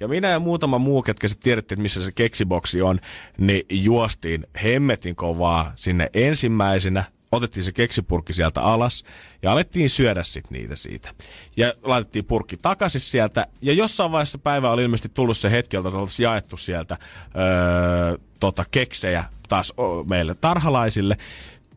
Ja 0.00 0.08
minä 0.08 0.28
ja 0.28 0.38
muutama 0.38 0.78
muu, 0.78 1.02
ketkä 1.02 1.28
sitten 1.28 1.44
tiedettiin, 1.44 1.76
että 1.76 1.82
missä 1.82 2.04
se 2.04 2.12
keksiboksi 2.12 2.82
on, 2.82 3.00
niin 3.38 3.62
juostiin 3.70 4.46
hemmetin 4.62 5.16
kovaa 5.16 5.72
sinne 5.76 6.10
ensimmäisenä. 6.14 7.04
Otettiin 7.32 7.64
se 7.64 7.72
keksipurkki 7.72 8.34
sieltä 8.34 8.60
alas 8.62 9.04
ja 9.42 9.52
alettiin 9.52 9.90
syödä 9.90 10.22
sit 10.22 10.50
niitä 10.50 10.76
siitä. 10.76 11.14
Ja 11.56 11.74
laitettiin 11.82 12.24
purkki 12.24 12.56
takaisin 12.56 13.00
sieltä. 13.00 13.46
Ja 13.62 13.72
jossain 13.72 14.12
vaiheessa 14.12 14.38
päivä 14.38 14.70
oli 14.70 14.82
ilmeisesti 14.82 15.08
tullut 15.08 15.36
se 15.36 15.50
hetki, 15.50 15.76
jolta 15.76 15.88
oltaisiin 15.88 16.24
jaettu 16.24 16.56
sieltä 16.56 16.96
öö, 17.36 18.18
tota, 18.40 18.64
keksejä 18.70 19.24
taas 19.48 19.72
meille 20.06 20.34
tarhalaisille. 20.34 21.16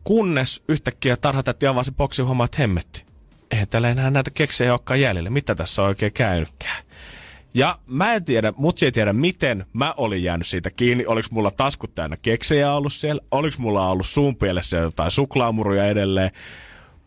Kunnes 0.04 0.62
yhtäkkiä 0.68 1.16
tarhatätti 1.16 1.66
avasi 1.66 1.92
boksin 1.92 2.26
huomaa, 2.26 2.44
että 2.44 2.58
hemmetti. 2.58 3.04
Eihän 3.50 3.68
täällä 3.68 3.90
enää 3.90 4.10
näitä 4.10 4.30
keksejä 4.30 4.72
olekaan 4.72 5.00
jäljellä. 5.00 5.30
Mitä 5.30 5.54
tässä 5.54 5.82
on 5.82 5.88
oikein 5.88 6.12
käynytkään? 6.12 6.84
Ja 7.54 7.78
mä 7.86 8.12
en 8.14 8.24
tiedä, 8.24 8.52
mutsi 8.56 8.84
ei 8.84 8.92
tiedä 8.92 9.12
miten 9.12 9.66
mä 9.72 9.94
olin 9.96 10.22
jäänyt 10.22 10.46
siitä 10.46 10.70
kiinni. 10.70 11.06
Oliko 11.06 11.28
mulla 11.30 11.50
taskut 11.50 11.94
täynnä 11.94 12.16
keksejä 12.16 12.72
ollut 12.72 12.92
siellä? 12.92 13.22
Oliko 13.30 13.56
mulla 13.58 13.90
ollut 13.90 14.06
suun 14.06 14.36
pielessä 14.36 14.76
jotain 14.76 15.10
suklaamuruja 15.10 15.86
edelleen? 15.86 16.30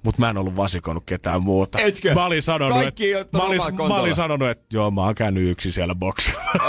Mutta 0.03 0.21
mä 0.21 0.29
en 0.29 0.37
ollut 0.37 0.55
vasikoinut 0.55 1.03
ketään 1.05 1.43
muuta. 1.43 1.79
Etkö? 1.79 2.13
Mä 2.13 2.25
olin 2.25 2.41
sanonut, 2.41 2.77
Kaikki 2.77 3.11
että, 3.11 3.21
ottanut 3.21 3.57
mä, 3.57 3.63
olin, 3.63 3.75
mä 3.87 3.99
olin 4.01 4.15
sanonut, 4.15 4.49
että 4.49 4.65
joo, 4.73 4.91
mä 4.91 5.01
oon 5.01 5.15
käynyt 5.15 5.51
yksin 5.51 5.71
siellä 5.71 5.95
boksilla. 5.95 6.41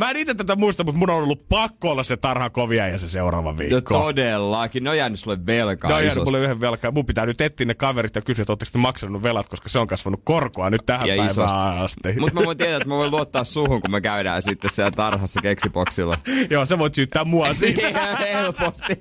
mä 0.00 0.10
en 0.10 0.16
itse 0.16 0.34
tätä 0.34 0.56
muista, 0.56 0.84
mutta 0.84 0.98
mun 0.98 1.10
on 1.10 1.16
ollut 1.22 1.48
pakko 1.48 1.90
olla 1.90 2.02
se 2.02 2.16
tarha 2.16 2.50
kovia 2.50 2.88
ja 2.88 2.98
se 2.98 3.08
seuraava 3.08 3.52
No 3.52 3.58
viikko. 3.58 3.94
todellakin, 3.98 4.84
ne 4.84 4.90
on 4.90 4.96
jäänyt 4.98 5.20
sulle 5.20 5.46
velkaa 5.46 5.90
Ne 5.90 5.96
on 5.96 6.04
jäänyt 6.04 6.24
mulle 6.24 6.38
yhden 6.38 6.60
velkaa. 6.60 6.90
Mun 6.90 7.06
pitää 7.06 7.26
nyt 7.26 7.40
etsiä 7.40 7.66
ne 7.66 7.74
kaverit 7.74 8.14
ja 8.16 8.22
kysyä, 8.22 8.42
että 8.42 8.52
ootteko 8.52 8.70
te 8.72 8.78
maksanut 8.78 9.22
velat, 9.22 9.48
koska 9.48 9.68
se 9.68 9.78
on 9.78 9.86
kasvanut 9.86 10.20
korkoa 10.24 10.70
nyt 10.70 10.86
tähän 10.86 11.06
Ja 11.08 11.12
päivään 11.12 11.30
isosti. 11.30 11.56
asti. 11.78 12.12
Mutta 12.20 12.34
mä 12.40 12.44
voin 12.46 12.58
tietää, 12.58 12.76
että 12.76 12.88
mä 12.88 12.94
voin 12.96 13.10
luottaa 13.10 13.44
suhun, 13.44 13.80
kun 13.80 13.90
me 13.90 14.00
käydään 14.00 14.42
sitten 14.42 14.70
siellä 14.70 14.90
tarhassa 14.90 15.40
keksiboksilla. 15.42 16.18
Joo, 16.50 16.64
sä 16.64 16.78
voit 16.78 16.94
syyttää 16.94 17.24
mua 17.24 17.54
siitä. 17.54 18.16
Helposti. 18.18 18.96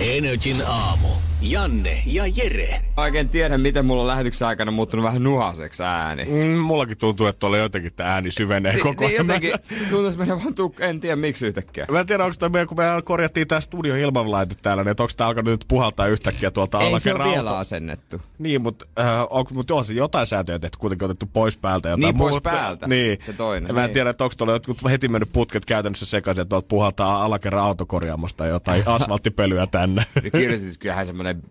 Energin 0.00 0.56
aamu. 0.68 1.08
Janne 1.42 2.02
ja 2.06 2.24
Jere. 2.36 2.80
Oikein 2.96 3.28
tiedän, 3.28 3.60
miten 3.60 3.86
mulla 3.86 4.02
on 4.02 4.08
lähetyksen 4.08 4.48
aikana 4.48 4.70
muuttunut 4.70 5.04
vähän 5.04 5.22
nuhaseksi 5.22 5.82
ääni. 5.82 6.24
Mm, 6.24 6.58
mullakin 6.58 6.98
tuntuu, 6.98 7.26
että 7.26 7.38
tuolla 7.40 7.56
jotenkin 7.56 7.90
tämä 7.96 8.10
ääni 8.14 8.30
syvenee 8.30 8.78
koko 8.78 9.04
niin 9.06 9.14
ajan. 9.14 9.26
Mä- 9.26 9.34
jotenkin 9.34 9.52
tuntuu, 9.90 10.06
että 10.06 10.28
vaan 10.28 10.40
tuk- 10.40 10.84
en 10.84 11.00
tiedä 11.00 11.16
miksi 11.16 11.46
yhtäkkiä. 11.46 11.86
Mä 11.90 12.00
en 12.00 12.06
tiedä, 12.06 12.24
onko 12.24 12.36
tämä, 12.38 12.66
kun 12.66 12.76
me 12.76 12.84
korjattiin 13.04 13.48
tämä 13.48 13.60
studio 13.60 13.96
ilmanlaite 13.96 14.54
täällä, 14.62 14.84
niin 14.84 14.90
onko 14.90 15.12
tämä 15.16 15.28
alkanut 15.28 15.50
nyt 15.50 15.64
puhaltaa 15.68 16.06
yhtäkkiä 16.06 16.50
tuolta 16.50 16.80
Ei 16.80 17.00
se 17.00 17.14
ole 17.14 17.24
vielä 17.24 17.58
asennettu. 17.58 18.20
Niin, 18.38 18.62
mutta 18.62 18.86
äh, 19.00 19.06
on, 19.30 19.46
mut 19.52 19.70
on 19.70 19.84
se 19.84 19.92
jotain 19.92 20.26
säätöjä 20.26 20.58
tehty, 20.58 20.78
kuitenkin 20.78 21.04
otettu 21.04 21.26
pois 21.32 21.56
päältä. 21.56 21.88
Jotain 21.88 22.00
Niin, 22.00 22.18
pois 22.18 22.32
muuta. 22.32 22.50
päältä. 22.50 22.86
Niin. 22.86 23.18
Se 23.22 23.32
toinen, 23.32 23.74
mä 23.74 23.80
en 23.80 23.86
niin. 23.86 23.94
tiedä, 23.94 24.10
että 24.10 24.24
onko 24.24 24.34
tuolla 24.36 24.52
jotkut 24.52 24.78
heti 24.90 25.08
mennyt 25.08 25.32
putket 25.32 25.64
käytännössä 25.64 26.06
sekaisin, 26.06 26.42
että 26.42 26.48
tuolta 26.50 26.66
puhaltaa 26.68 27.24
alakerran 27.24 27.64
autokorjaamosta 27.64 28.46
jotain 28.46 28.82
asfalttipölyä 28.94 29.66
tänne. 29.66 30.06
Kyllä 30.32 30.58
siis 30.58 30.78
kyllähän 30.78 31.06
semmonen 31.06 31.42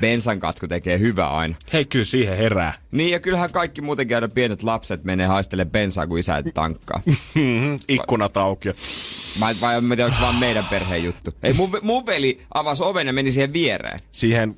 bensan 0.00 0.40
katku 0.40 0.68
tekee 0.68 0.98
hyvää 0.98 1.30
aina. 1.36 1.54
Hei, 1.72 1.84
kyllä 1.84 2.04
siihen 2.04 2.36
herää. 2.36 2.74
Niin 2.90 3.10
ja 3.10 3.20
kyllähän 3.20 3.50
kaikki 3.52 3.80
muutenkin 3.80 4.16
aina 4.16 4.28
pienet 4.28 4.62
lapset 4.62 5.04
menee 5.04 5.26
haistelemaan 5.26 5.72
bensaa, 5.72 6.06
kun 6.06 6.18
isä 6.18 6.42
tankkaa. 6.54 7.02
Mhm, 7.70 7.80
Ikkunat 7.88 8.36
auki. 8.36 8.68
Vai, 9.40 9.54
vai 9.60 9.76
en 9.76 9.84
mä 9.84 9.96
tiedä, 9.96 10.06
onko 10.06 10.16
se 10.18 10.22
vaan 10.22 10.34
meidän 10.34 10.64
perheen 10.64 11.04
juttu. 11.04 11.34
Ei, 11.42 11.52
mun, 11.52 11.70
mun 11.82 12.06
veli 12.06 12.40
avasi 12.54 12.82
oven 12.84 13.06
ja 13.06 13.12
meni 13.12 13.30
siihen 13.30 13.52
viereen. 13.52 14.00
Siihen 14.12 14.56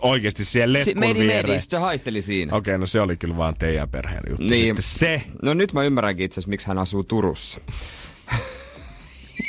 oikeasti 0.00 0.44
siihen 0.44 0.68
Si- 0.68 0.72
letkun 0.72 1.00
meni, 1.00 1.20
viereen. 1.20 1.46
meni, 1.46 1.60
se 1.60 1.76
haisteli 1.76 2.22
siinä. 2.22 2.56
Okei, 2.56 2.78
no 2.78 2.86
se 2.86 3.00
oli 3.00 3.16
kyllä 3.16 3.36
vaan 3.36 3.54
teidän 3.58 3.88
perheen 3.88 4.22
juttu. 4.28 4.42
Niin. 4.44 4.76
Sitten 4.76 4.82
se. 4.82 5.22
No 5.42 5.54
nyt 5.54 5.72
mä 5.72 5.82
ymmärränkin 5.84 6.24
itse 6.24 6.34
asiassa, 6.34 6.48
miksi 6.50 6.66
hän 6.66 6.78
asuu 6.78 7.04
Turussa. 7.04 7.60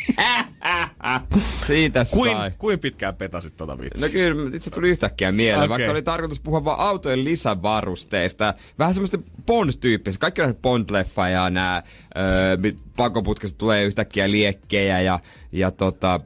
Siitä 1.67 2.03
Kuin, 2.13 2.31
sai. 2.31 2.51
kuin 2.57 2.79
pitkään 2.79 3.15
petasit 3.15 3.57
tota 3.57 3.77
vitsiä? 3.79 4.07
No 4.07 4.11
kyllä, 4.11 4.55
itse 4.55 4.69
tuli 4.69 4.89
yhtäkkiä 4.89 5.31
mieleen, 5.31 5.57
okay. 5.57 5.69
vaikka 5.69 5.91
oli 5.91 6.01
tarkoitus 6.01 6.39
puhua 6.39 6.65
vaan 6.65 6.79
autojen 6.79 7.23
lisävarusteista. 7.23 8.53
Vähän 8.79 8.93
semmoista 8.93 9.17
Bond-tyyppistä. 9.45 10.19
Kaikki 10.21 10.41
on 10.41 10.55
Bond-leffa 10.55 11.29
ja 11.31 11.49
nämä 11.49 11.83
öö, 12.17 12.57
pakoputkesta 12.97 13.57
tulee 13.57 13.83
yhtäkkiä 13.83 14.31
liekkejä 14.31 15.01
ja, 15.01 15.19
ja 15.51 15.71
tota, 15.71 16.19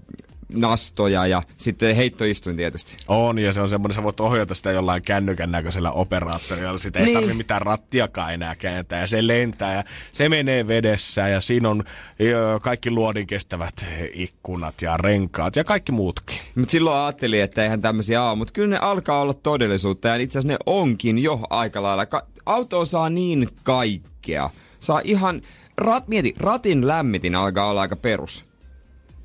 nastoja 0.53 1.27
ja 1.27 1.43
sitten 1.57 1.95
heittoistuin 1.95 2.55
tietysti. 2.55 2.97
On, 3.07 3.39
ja 3.39 3.53
se 3.53 3.61
on 3.61 3.69
semmoinen, 3.69 3.95
sä 3.95 4.03
voit 4.03 4.19
ohjata 4.19 4.55
sitä 4.55 4.71
jollain 4.71 5.01
kännykän 5.01 5.51
näköisellä 5.51 5.91
operaattorilla. 5.91 6.77
Sitä 6.77 6.99
ei 6.99 7.05
Niin. 7.05 7.13
tarvitse 7.13 7.33
mitään 7.37 7.61
rattiakaan 7.61 8.33
enää 8.33 8.55
kääntää. 8.55 8.99
Ja 8.99 9.07
se 9.07 9.27
lentää 9.27 9.73
ja 9.75 9.83
se 10.11 10.29
menee 10.29 10.67
vedessä 10.67 11.27
ja 11.27 11.41
siinä 11.41 11.69
on 11.69 11.83
ö, 12.21 12.59
kaikki 12.61 12.91
luodin 12.91 13.27
kestävät 13.27 13.85
ikkunat 14.13 14.81
ja 14.81 14.97
renkaat 14.97 15.55
ja 15.55 15.63
kaikki 15.63 15.91
muutkin. 15.91 16.37
Mutta 16.55 16.71
silloin 16.71 16.97
ajattelin, 16.97 17.41
että 17.43 17.63
eihän 17.63 17.81
tämmöisiä 17.81 18.23
ole, 18.23 18.35
mutta 18.37 18.53
kyllä 18.53 18.67
ne 18.69 18.77
alkaa 18.81 19.21
olla 19.21 19.33
todellisuutta 19.33 20.07
ja 20.07 20.15
itse 20.15 20.39
asiassa 20.39 20.53
ne 20.53 20.57
onkin 20.65 21.19
jo 21.19 21.39
aika 21.49 21.83
lailla. 21.83 22.05
Ka- 22.05 22.25
auto 22.45 22.85
saa 22.85 23.09
niin 23.09 23.49
kaikkea. 23.63 24.49
Saa 24.79 25.01
ihan, 25.03 25.41
rat, 25.77 26.07
mieti, 26.07 26.33
ratin 26.37 26.87
lämmitin 26.87 27.35
alkaa 27.35 27.69
olla 27.69 27.81
aika 27.81 27.95
perus. 27.95 28.45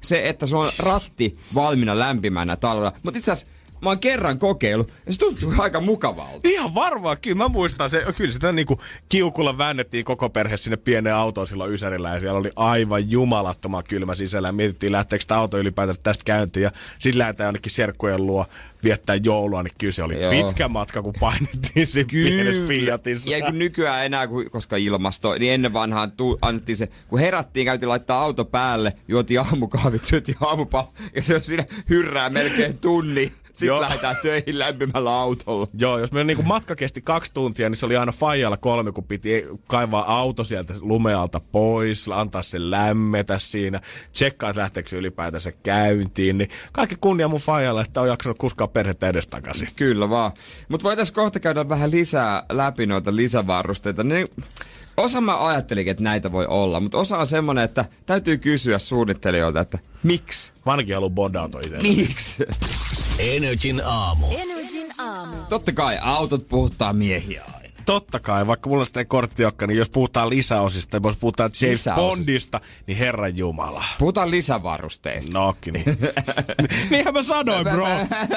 Se, 0.01 0.29
että 0.29 0.47
sulla 0.47 0.65
on 0.65 0.71
ratti 0.85 1.39
valmiina 1.55 1.99
lämpimänä 1.99 2.57
talvella. 2.57 2.93
Mutta 3.03 3.19
itse 3.19 3.33
asiassa 3.33 3.53
mä 3.83 3.89
oon 3.91 3.99
kerran 3.99 4.39
kokeillut 4.39 4.93
ja 5.07 5.13
se 5.13 5.19
tuntuu 5.19 5.53
aika 5.59 5.81
mukavalta. 5.81 6.41
Ihan 6.49 6.75
varmaan, 6.75 7.17
kyllä 7.23 7.37
mä 7.37 7.49
muistan 7.49 7.91
se, 7.91 8.05
kyllä 8.17 8.33
sitä 8.33 8.53
niinku 8.53 8.81
kiukulla 9.09 9.59
väännettiin 9.59 10.05
koko 10.05 10.29
perhe 10.31 10.57
sinne 10.57 10.77
pieneen 10.77 11.17
autoon 11.17 11.47
silloin 11.47 11.73
Ysärillä 11.73 12.15
ja 12.15 12.21
siellä 12.21 12.39
oli 12.39 12.51
aivan 12.57 13.11
jumalattoman 13.11 13.85
kylmä 13.85 14.15
sisällä 14.15 14.49
ja 14.49 14.53
mietittiin 14.53 14.93
lähteekö 14.93 15.25
tämä 15.29 15.41
auto 15.41 15.59
ylipäätään 15.59 15.97
tästä 16.03 16.25
käyntiin 16.25 16.65
ja 16.65 16.71
sitten 16.99 17.19
lähdetään 17.19 17.47
jonnekin 17.47 17.73
serkkujen 17.73 18.27
luo 18.27 18.47
viettää 18.85 19.17
joulua, 19.17 19.63
niin 19.63 19.73
kyllä 19.79 19.93
se 19.93 20.03
oli 20.03 20.23
Joo. 20.23 20.31
Pitkä 20.31 20.69
matka, 20.69 21.03
kun 21.03 21.15
painettiin 21.21 21.87
siinä 21.87 22.09
pienessä 22.13 22.67
Fiatissa. 22.67 23.31
Ja 23.31 23.45
kun 23.47 23.59
nykyään 23.59 24.07
enää, 24.07 24.27
kun- 24.27 24.51
koska 24.51 24.77
ilmasto, 24.77 25.35
niin 25.39 25.53
ennen 25.53 25.73
vanhaan 25.73 26.13
tu, 26.13 26.39
annettiin 26.43 26.77
se, 26.77 26.89
kun 27.09 27.19
herättiin, 27.19 27.65
käytiin 27.67 27.89
laittaa 27.89 28.23
auto 28.23 28.45
päälle, 28.45 28.93
juotiin 29.09 29.41
aamukahvit, 29.41 30.05
syötiin 30.05 30.37
aamupallo, 30.41 30.93
ja 31.15 31.23
se 31.23 31.35
on 31.35 31.45
siinä 31.45 31.65
hyrrää 31.89 32.31
melkein 32.31 32.79
tunni. 32.79 33.33
Sitten 33.53 33.67
Joo. 33.67 33.81
lähdetään 33.81 34.17
töihin 34.23 34.59
lämpimällä 34.59 35.15
autolla. 35.15 35.67
Joo, 35.79 35.99
jos 35.99 36.13
meidän 36.13 36.27
niinku 36.27 36.43
matka 36.43 36.77
kesti 36.77 37.03
kaksi 37.03 37.35
tuntia, 37.35 37.69
niin 37.69 37.77
se 37.77 37.87
oli 37.87 37.97
aina 37.97 38.13
Fajalla 38.13 38.57
kolme, 38.57 38.93
kun 38.93 39.05
piti 39.05 39.47
kaivaa 39.67 40.19
auto 40.19 40.45
sieltä 40.45 40.75
lumealta 40.81 41.41
pois, 41.53 42.09
antaa 42.15 42.43
sen 42.43 42.71
lämmetä 42.71 43.39
siinä, 43.39 43.81
tsekkaa, 44.13 44.51
että 44.51 44.63
lähteekö 44.63 44.89
se 44.89 44.97
ylipäätänsä 44.97 45.53
käyntiin. 45.53 46.39
Niin 46.39 46.51
kaikki 46.73 46.97
kunnia 47.01 47.29
mun 47.29 47.41
Fajalle, 47.41 47.81
että 47.81 48.01
on 48.01 48.09
jaksanut 48.09 48.39
kuskaa 48.39 48.69
perhettä 48.69 49.09
edestakaisin. 49.09 49.69
Kyllä 49.77 50.11
vaan. 50.11 50.33
Mutta 50.69 50.85
voitaisiin 50.85 51.15
kohta 51.15 51.41
käydä 51.41 51.69
vähän 51.69 51.91
lisää 51.91 52.45
läpi 52.53 52.87
noita 52.87 53.17
lisävarusteita. 53.17 54.05
Niin 54.05 54.27
osa 54.97 55.21
mä 55.21 55.47
ajattelinkin, 55.47 55.91
että 55.91 56.03
näitä 56.03 56.33
voi 56.33 56.47
olla, 56.47 56.81
mutta 56.81 56.99
osa 56.99 57.19
on 57.19 57.27
semmonen, 57.27 57.65
että 57.65 57.85
täytyy 58.07 58.39
kysyä 58.39 58.79
suunnittelijoilta, 58.79 59.61
että 59.61 59.79
miksi? 60.03 60.53
Mä 60.67 60.73
ainakin 60.73 60.95
haluan 60.95 61.13
bondauto 61.13 61.59
itse. 61.59 61.79
Miksi? 61.83 62.45
Energin 63.21 63.83
aamu. 63.85 64.27
Energin 64.31 64.87
aamu. 64.99 65.37
Totta 65.49 65.73
kai 65.73 65.99
autot 66.03 66.49
puhuttaa 66.49 66.93
miehiä 66.93 67.45
aina. 67.55 67.71
Totta 67.87 68.21
kai, 68.21 68.47
vaikka 68.47 68.71
mulla 68.71 68.85
sitä 68.85 69.01
ei 69.01 69.05
korttiokka, 69.07 69.67
niin 69.67 69.79
jos 69.79 69.89
puhutaan 69.89 70.31
lisäosista, 70.31 70.97
ja 70.97 71.01
jos 71.05 71.17
puhutaan 71.17 71.51
James 71.63 71.79
Lisäosista. 71.79 71.95
Bondista, 72.17 72.61
niin 72.87 72.99
herran 72.99 73.37
jumala. 73.37 73.85
Puhutaan 73.99 74.31
lisävarusteista. 74.31 75.39
Nokki, 75.39 75.71
niin. 75.71 75.85
Niinhän 76.91 77.15
mä 77.15 77.23
sanoin, 77.23 77.65
bro. 77.65 77.87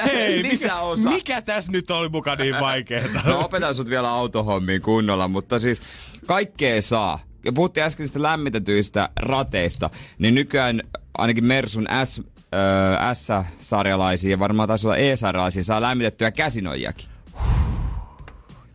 Hei, 0.06 0.38
mikä, 0.38 0.50
Lisäosa. 0.50 1.10
mikä 1.10 1.42
tässä 1.42 1.72
nyt 1.72 1.92
oli 1.92 2.10
muka 2.10 2.36
niin 2.36 2.56
vaikeeta? 2.60 3.22
No 3.26 3.40
opetan 3.46 3.76
sut 3.76 3.90
vielä 3.90 4.10
autohommiin 4.10 4.82
kunnolla, 4.82 5.28
mutta 5.28 5.60
siis 5.60 5.82
kaikkea 6.26 6.82
saa. 6.82 7.20
Ja 7.46 7.54
puhuttiin 7.54 7.84
äskeisistä 7.84 8.22
lämmitetyistä 8.22 9.10
rateista, 9.16 9.90
niin 10.18 10.36
nykyään 10.36 10.82
ainakin 11.18 11.46
Mersun 11.46 11.88
S, 12.04 12.22
ö, 12.54 13.14
S-sarjalaisia 13.14 14.32
ja 14.32 14.40
varmaan 14.40 14.68
taisi 14.68 14.88
olla 14.88 14.98
E-sarjalaisia 14.98 15.64
saa 15.64 15.82
lämmitettyä 15.82 16.32
käsinojiakin. 16.32 17.08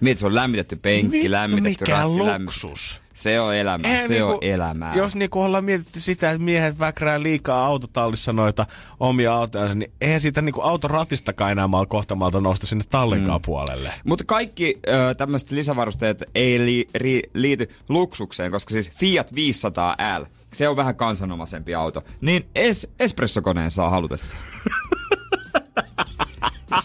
Mieti, 0.01 0.21
se 0.21 0.27
on 0.27 0.35
lämmitetty 0.35 0.77
penkki, 0.77 1.19
Vittu, 1.19 1.33
lämmitetty 1.33 1.85
mikä 1.85 1.93
ratti, 1.93 2.09
luksus. 2.09 3.01
Se 3.15 3.41
on 3.41 3.55
elämää, 3.55 3.91
Eihän 3.91 4.09
se 4.09 4.23
on 4.23 4.31
niinku- 4.31 4.47
elämää. 4.47 4.95
Jos 4.95 5.17
niinku 5.17 5.43
ollaan 5.43 5.65
mietitty 5.65 6.01
sitä, 6.01 6.31
että 6.31 6.43
miehet 6.43 6.79
väkrää 6.79 7.23
liikaa 7.23 7.67
autotallissa 7.67 8.33
noita 8.33 8.67
omia 9.01 9.35
autojansa, 9.35 9.75
niin 9.75 9.93
eihän 10.01 10.21
siitä 10.21 10.43
niinku 10.43 10.61
autoratistakaan 10.61 11.53
enää 11.53 11.69
mal 11.69 11.87
kohta 11.87 12.15
malta 12.15 12.41
nousta 12.41 12.67
sinne 12.67 12.85
tallinkaan 12.91 13.41
mm. 13.41 13.45
puolelle. 13.45 13.93
Mutta 14.05 14.25
kaikki 14.25 14.79
ö, 14.89 15.15
tämmöiset 15.15 15.51
lisävarusteet 15.51 16.25
ei 16.35 16.59
li, 16.59 16.89
ri, 16.95 17.23
liity 17.35 17.71
luksukseen, 17.89 18.51
koska 18.53 18.73
siis 18.73 18.91
Fiat 18.91 19.33
500L, 19.33 20.27
se 20.53 20.69
on 20.69 20.77
vähän 20.77 20.97
kansanomaisempi 20.97 21.75
auto, 21.75 22.05
niin 22.21 22.47
es, 22.55 22.89
espressokoneen 23.01 23.71
saa 23.71 23.91
halutessa. 23.91 24.37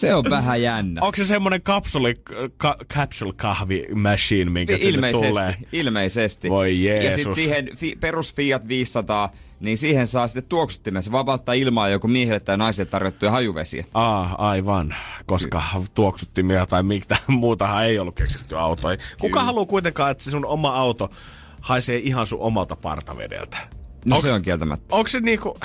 se 0.00 0.14
on 0.14 0.24
vähän 0.30 0.62
jännä. 0.62 1.00
Onko 1.02 1.16
se 1.16 1.24
semmonen 1.24 1.62
kapsuli, 1.62 2.14
ka, 2.56 2.76
capsule 2.94 3.32
kahvi 3.36 3.86
machine, 3.94 4.50
minkä 4.50 4.76
ilmeisesti, 4.80 5.28
tulee? 5.28 5.56
ilmeisesti. 5.72 6.50
Voi 6.50 6.84
Ja 6.84 6.94
Jeesus. 6.94 7.14
sitten 7.16 7.34
siihen 7.34 7.68
fi, 7.76 7.96
perus 8.00 8.34
Fiat 8.34 8.68
500, 8.68 9.32
niin 9.60 9.78
siihen 9.78 10.06
saa 10.06 10.28
sitten 10.28 10.44
tuoksuttimen. 10.48 11.02
Se 11.02 11.12
vapauttaa 11.12 11.54
ilmaa 11.54 11.88
joku 11.88 12.08
miehille 12.08 12.40
tai 12.40 12.56
naisille 12.56 12.86
tarjottuja 12.90 13.30
hajuvesiä. 13.30 13.84
Aa, 13.94 14.34
aivan. 14.38 14.94
Koska 15.26 15.62
tuoksuttimia 15.94 16.66
tai 16.66 16.82
mitä 16.82 17.16
muutahan 17.28 17.84
ei 17.84 17.98
ollut 17.98 18.14
keksitty 18.14 18.58
autoihin. 18.58 18.98
Kuka 19.20 19.42
haluaa 19.42 19.66
kuitenkaan, 19.66 20.10
että 20.10 20.24
se 20.24 20.30
sun 20.30 20.46
oma 20.46 20.76
auto 20.76 21.10
haisee 21.64 21.98
ihan 21.98 22.26
sun 22.26 22.40
omalta 22.40 22.76
partavedeltä? 22.76 23.56
No 24.04 24.16
Onks- 24.16 24.22
se 24.22 24.32
on 24.32 24.42
kieltämättä. 24.42 24.96
Onko 24.96 25.08
se 25.08 25.20
niinku... 25.20 25.58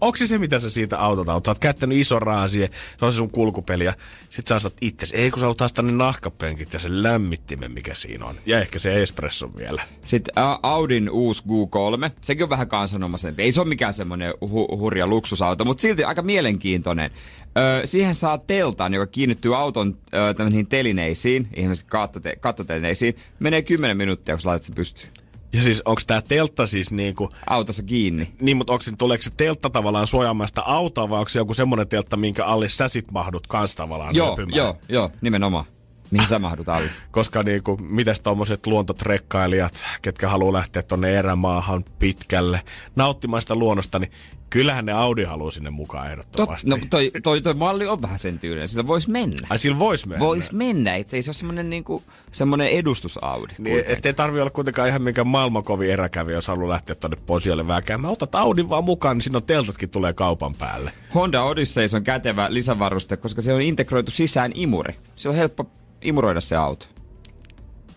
Onko 0.00 0.16
se 0.16 0.26
se, 0.26 0.38
mitä 0.38 0.58
sä 0.58 0.70
siitä 0.70 0.98
autota 0.98 1.34
oot? 1.34 1.44
Sä 1.44 1.50
oot 1.50 1.58
käyttänyt 1.58 1.98
ison 1.98 2.22
rahan 2.22 2.48
siihen, 2.48 2.68
se 2.98 3.04
on 3.04 3.12
se 3.12 3.16
sun 3.16 3.30
kulkupeli 3.30 3.84
ja 3.84 3.92
sit 4.30 4.46
sä 4.46 4.54
astat 4.54 4.72
itses. 4.80 5.12
Ei 5.12 5.30
kun 5.30 5.40
sä 5.40 5.46
taas 5.56 5.72
tänne 5.72 5.92
nahkapenkit 5.92 6.72
ja 6.72 6.78
sen 6.78 7.02
lämmittimen, 7.02 7.72
mikä 7.72 7.94
siinä 7.94 8.24
on. 8.24 8.34
Ja 8.46 8.60
ehkä 8.60 8.78
se 8.78 9.02
espresso 9.02 9.50
vielä. 9.56 9.82
Sitten 10.04 10.34
Audin 10.62 11.10
uusi 11.10 11.42
Q3, 11.42 12.10
sekin 12.20 12.42
on 12.44 12.50
vähän 12.50 12.68
kansanomaisempi. 12.68 13.42
Ei 13.42 13.52
se 13.52 13.60
ole 13.60 13.68
mikään 13.68 13.94
semmoinen 13.94 14.32
hu- 14.44 14.76
hurja 14.78 15.06
luksusauto, 15.06 15.64
mutta 15.64 15.80
silti 15.80 16.04
aika 16.04 16.22
mielenkiintoinen. 16.22 17.10
Ö, 17.58 17.86
siihen 17.86 18.14
saa 18.14 18.38
teltan, 18.38 18.94
joka 18.94 19.06
kiinnittyy 19.06 19.56
auton 19.56 19.96
ö, 20.14 20.34
tämmöisiin 20.34 20.66
telineisiin, 20.66 21.48
ihmiset 21.56 21.86
kattote- 21.86 22.36
kattotelineisiin. 22.40 23.16
Menee 23.38 23.62
10 23.62 23.96
minuuttia, 23.96 24.34
kun 24.34 24.42
sä 24.42 24.48
laitat 24.48 24.64
sen 24.66 24.74
pystyyn. 24.74 25.08
Ja 25.52 25.62
siis 25.62 25.82
onko 25.84 26.00
tää 26.06 26.22
teltta 26.22 26.66
siis 26.66 26.92
niinku... 26.92 27.28
Autossa 27.46 27.82
kiinni. 27.82 28.28
Niin, 28.40 28.56
mutta 28.56 28.72
onko 28.72 28.84
tuleeko 28.98 29.22
se 29.22 29.30
teltta 29.36 29.70
tavallaan 29.70 30.06
suojaamaan 30.06 30.48
sitä 30.48 30.62
autoa 30.62 31.08
vai 31.08 31.18
onko 31.18 31.28
se 31.28 31.38
joku 31.38 31.54
semmonen 31.54 31.88
teltta, 31.88 32.16
minkä 32.16 32.44
alle 32.44 32.68
sä 32.68 32.88
sit 32.88 33.10
mahdut 33.10 33.46
kans 33.46 33.74
tavallaan 33.74 34.14
Joo, 34.14 34.30
löpymään? 34.30 34.56
joo, 34.56 34.76
joo, 34.88 35.10
nimenomaan. 35.20 35.64
Mihin 36.10 36.28
sä 36.28 36.38
mahdut 36.38 36.68
alle? 36.68 36.90
Koska 37.10 37.42
niinku, 37.42 37.76
mitäs 37.76 38.20
tommoset 38.20 38.66
luontotrekkailijat, 38.66 39.86
ketkä 40.02 40.28
haluaa 40.28 40.52
lähteä 40.52 40.82
tonne 40.82 41.18
erämaahan 41.18 41.84
pitkälle 41.98 42.62
nauttimaan 42.96 43.42
sitä 43.42 43.54
luonnosta, 43.54 43.98
niin 43.98 44.12
kyllähän 44.50 44.86
ne 44.86 44.92
Audi 44.92 45.24
haluaa 45.24 45.50
sinne 45.50 45.70
mukaan 45.70 46.04
Tot, 46.06 46.12
ehdottomasti. 46.12 46.70
no 46.70 46.78
toi, 46.90 47.10
toi, 47.22 47.40
toi 47.40 47.54
malli 47.54 47.86
on 47.86 48.02
vähän 48.02 48.18
sen 48.18 48.38
tyylinen, 48.38 48.68
sillä 48.68 48.86
voisi 48.86 49.10
mennä. 49.10 49.46
Ai 49.50 49.58
sillä 49.58 49.78
vois 49.78 50.06
mennä. 50.06 50.26
Voisi 50.26 50.54
mennä, 50.54 50.96
ettei 50.96 51.22
se 51.22 51.28
ole 51.30 51.34
semmoinen 51.34 51.70
niinku, 51.70 52.02
semmoinen 52.32 52.68
edustusaudi. 52.68 53.54
Niin, 53.58 53.84
ettei 53.86 54.14
tarvi 54.14 54.40
olla 54.40 54.50
kuitenkaan 54.50 54.88
ihan 54.88 55.02
minkään 55.02 55.26
maailman 55.26 55.64
kovin 55.64 55.90
eräkävijä, 55.90 56.36
jos 56.36 56.48
haluaa 56.48 56.68
lähteä 56.68 56.94
tonne 56.94 57.16
Posiolle 57.26 57.66
vääkäämään. 57.66 58.12
Otat 58.12 58.34
Audin 58.34 58.68
vaan 58.68 58.84
mukaan, 58.84 59.16
niin 59.16 59.22
siinä 59.22 59.36
on 59.36 59.42
teltatkin 59.42 59.90
tulee 59.90 60.12
kaupan 60.12 60.54
päälle. 60.54 60.92
Honda 61.14 61.42
Odyssey 61.42 61.86
on 61.94 62.04
kätevä 62.04 62.46
lisävaruste, 62.54 63.16
koska 63.16 63.42
se 63.42 63.54
on 63.54 63.62
integroitu 63.62 64.10
sisään 64.10 64.52
imuri. 64.54 64.94
Se 65.16 65.28
on 65.28 65.34
helppo 65.34 65.70
imuroida 66.02 66.40
se 66.40 66.56
auto. 66.56 66.86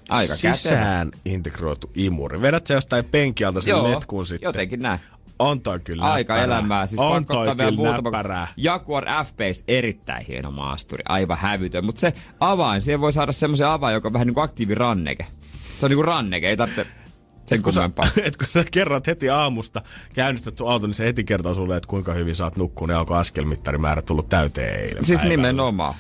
Aika 0.10 0.34
kätevä. 0.36 0.54
Sisään 0.56 1.12
integroitu 1.26 1.90
imuri. 1.96 2.42
Vedät 2.42 2.68
sä 2.68 2.74
jostain 2.74 3.06
penkialta 3.06 3.62
sen 3.62 3.72
Joo, 3.72 3.92
letkun 3.92 4.26
sitten. 4.26 4.48
jotenkin 4.48 4.80
näin. 4.80 5.00
On 5.44 5.61
toi 5.61 5.80
kyllä 5.80 6.03
Aika 6.03 6.34
näppärää. 6.34 6.57
elämää. 6.57 6.88
Siis 6.88 6.99
on 6.99 7.11
pakko 7.26 7.34
toi 7.34 7.48
ottaa 7.48 7.57
vielä 7.57 7.78
muutama. 7.78 8.48
Jaguar 8.57 9.06
F-Pace, 9.06 9.64
erittäin 9.68 10.26
hieno 10.26 10.52
maasturi. 10.52 11.03
Aivan 11.10 11.38
hävytön. 11.38 11.86
Mutta 11.86 12.02
se 12.02 12.11
avain, 12.40 12.82
siihen 12.82 13.02
voi 13.02 13.14
saada 13.14 13.32
semmoisen 13.32 13.68
avain, 13.68 13.94
joka 13.94 14.07
on 14.07 14.14
vähän 14.14 14.28
niin 14.28 14.34
kuin 14.34 14.44
aktiiviranneke. 14.44 15.26
Se 15.80 15.86
on 15.86 15.90
niin 15.90 15.98
kuin 15.98 16.06
ranneke, 16.07 16.49
ei 16.49 16.57
tarvitse 16.57 16.88
sen 17.45 17.61
kun 17.61 17.74
sä, 17.74 17.90
et 18.26 18.38
kun 18.38 18.48
sä 18.53 18.65
kerrot 18.72 19.07
heti 19.07 19.30
aamusta, 19.30 19.82
käynnistät 20.14 20.57
sun 20.57 20.72
auton, 20.72 20.90
niin 20.90 20.95
se 20.95 21.06
heti 21.06 21.24
kertoo 21.24 21.53
sulle, 21.53 21.78
että 21.78 21.88
kuinka 21.88 22.14
hyvin 22.14 22.36
sä 22.36 22.44
oot 22.44 22.56
nukkunut 22.57 22.94
ja 22.94 22.99
onko 22.99 23.15
askelmittarimäärä 23.15 24.02
tullut 24.02 24.30
täyteen 24.30 24.80
eilen 24.80 25.06
Siis 25.06 25.20
päivällä. 25.20 25.38
nimenomaan. 25.38 25.95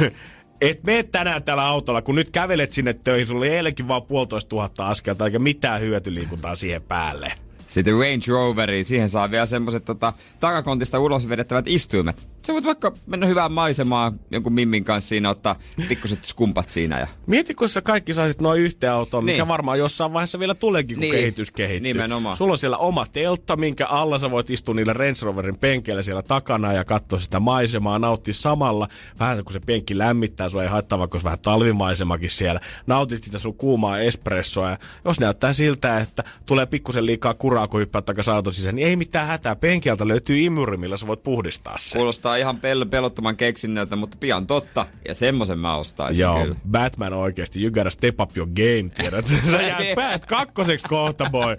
Et 0.60 0.84
mene 0.84 1.02
tänään 1.02 1.42
tällä 1.42 1.66
autolla, 1.66 2.02
kun 2.02 2.14
nyt 2.14 2.30
kävelet 2.30 2.72
sinne 2.72 2.92
töihin, 2.94 3.26
sulla 3.26 3.38
oli 3.38 3.48
eilenkin 3.48 3.88
vaan 3.88 4.02
puolitoista 4.02 4.48
tuhatta 4.48 4.88
askelta, 4.88 5.24
eikä 5.26 5.38
mitään 5.38 5.80
hyötyliikuntaa 5.80 6.54
siihen 6.54 6.82
päälle. 6.82 7.32
Sitten 7.72 7.94
Range 7.94 8.24
Roveriin, 8.28 8.84
siihen 8.84 9.08
saa 9.08 9.30
vielä 9.30 9.46
semmoset 9.46 9.84
tota, 9.84 10.12
takakontista 10.40 10.98
ulos 10.98 11.28
vedettävät 11.28 11.64
istuimet. 11.68 12.28
Sä 12.46 12.52
voit 12.52 12.64
vaikka 12.64 12.92
mennä 13.06 13.26
hyvään 13.26 13.52
maisemaan 13.52 14.20
jonkun 14.30 14.52
mimmin 14.52 14.84
kanssa 14.84 15.08
siinä, 15.08 15.30
ottaa 15.30 15.56
pikkuset 15.88 16.24
skumpat 16.24 16.70
siinä 16.70 16.98
ja 17.00 17.06
Mieti, 17.26 17.54
kun 17.54 17.68
sä 17.68 17.80
kaikki 17.82 18.14
saisit 18.14 18.40
noin 18.40 18.60
yhteen 18.60 18.92
autoon, 18.92 19.24
mikä 19.24 19.36
Niin. 19.42 19.48
varmaan 19.48 19.78
jossain 19.78 20.12
vaiheessa 20.12 20.38
vielä 20.38 20.54
tuleekin, 20.54 20.96
kun 20.96 21.00
Niin. 21.00 21.12
kehitys 21.14 21.50
kehittyy. 21.50 21.92
Nimenomaan. 21.92 22.36
Sulla 22.36 22.52
on 22.52 22.58
siellä 22.58 22.76
oma 22.76 23.06
teltta, 23.12 23.56
minkä 23.56 23.86
alla 23.86 24.18
sä 24.18 24.30
voit 24.30 24.50
istua 24.50 24.74
niillä 24.74 24.92
Range 24.92 25.18
Roverin 25.22 25.58
penkeillä 25.58 26.02
siellä 26.02 26.22
takana 26.22 26.72
ja 26.72 26.84
katsoa 26.84 27.18
sitä 27.18 27.40
maisemaa, 27.40 27.98
nauttia 27.98 28.34
samalla. 28.34 28.88
Vähän 29.20 29.44
kun 29.44 29.52
se 29.52 29.60
penkki 29.60 29.98
lämmittää, 29.98 30.48
sua 30.48 30.62
ei 30.62 30.68
haittaa, 30.68 30.98
vaikka 30.98 31.16
olisi 31.16 31.24
vähän 31.24 31.38
talvimaisemakin 31.38 32.30
siellä. 32.30 32.60
Nautit 32.86 33.24
sitä 33.24 33.38
sun 33.38 33.54
kuumaa 33.54 33.98
espressoa 33.98 34.70
ja 34.70 34.78
jos 35.04 35.20
näyttää 35.20 35.52
siltä, 35.52 35.98
että 35.98 36.24
tulee 36.46 36.66
pikkusen 36.66 37.06
liikaa 37.06 37.34
kuraa, 37.34 37.61
kun 37.68 37.80
hyppäät 37.80 38.04
takaisin 38.04 38.34
auton 38.34 38.54
sisään, 38.54 38.74
niin 38.74 38.88
ei 38.88 38.96
mitään 38.96 39.26
hätää. 39.26 39.56
Penkialta 39.56 40.08
löytyy 40.08 40.38
imuri, 40.40 40.76
millä 40.76 40.96
sä 40.96 41.06
voit 41.06 41.22
puhdistaa 41.22 41.78
sen. 41.78 41.98
kuulostaa 41.98 42.36
ihan 42.36 42.56
pel- 42.56 42.88
pelottoman 42.88 43.36
keksinnöltä, 43.36 43.96
mutta 43.96 44.16
pian 44.20 44.46
totta. 44.46 44.86
Ja 45.08 45.14
semmosen 45.14 45.58
mä 45.58 45.76
ostaisin 45.76 46.22
Joo, 46.22 46.42
kyllä. 46.42 46.56
Batman 46.70 47.12
oikeesti, 47.12 47.62
you 47.62 47.72
gotta 47.72 47.90
step 47.90 48.20
up 48.20 48.36
your 48.36 48.48
game, 48.48 48.90
tiedät. 48.96 49.26
Sä 49.50 49.62
jäät 49.62 49.94
päät 49.94 50.26
kakkoseksi 50.26 50.86
kohta, 50.88 51.30
boy. 51.30 51.56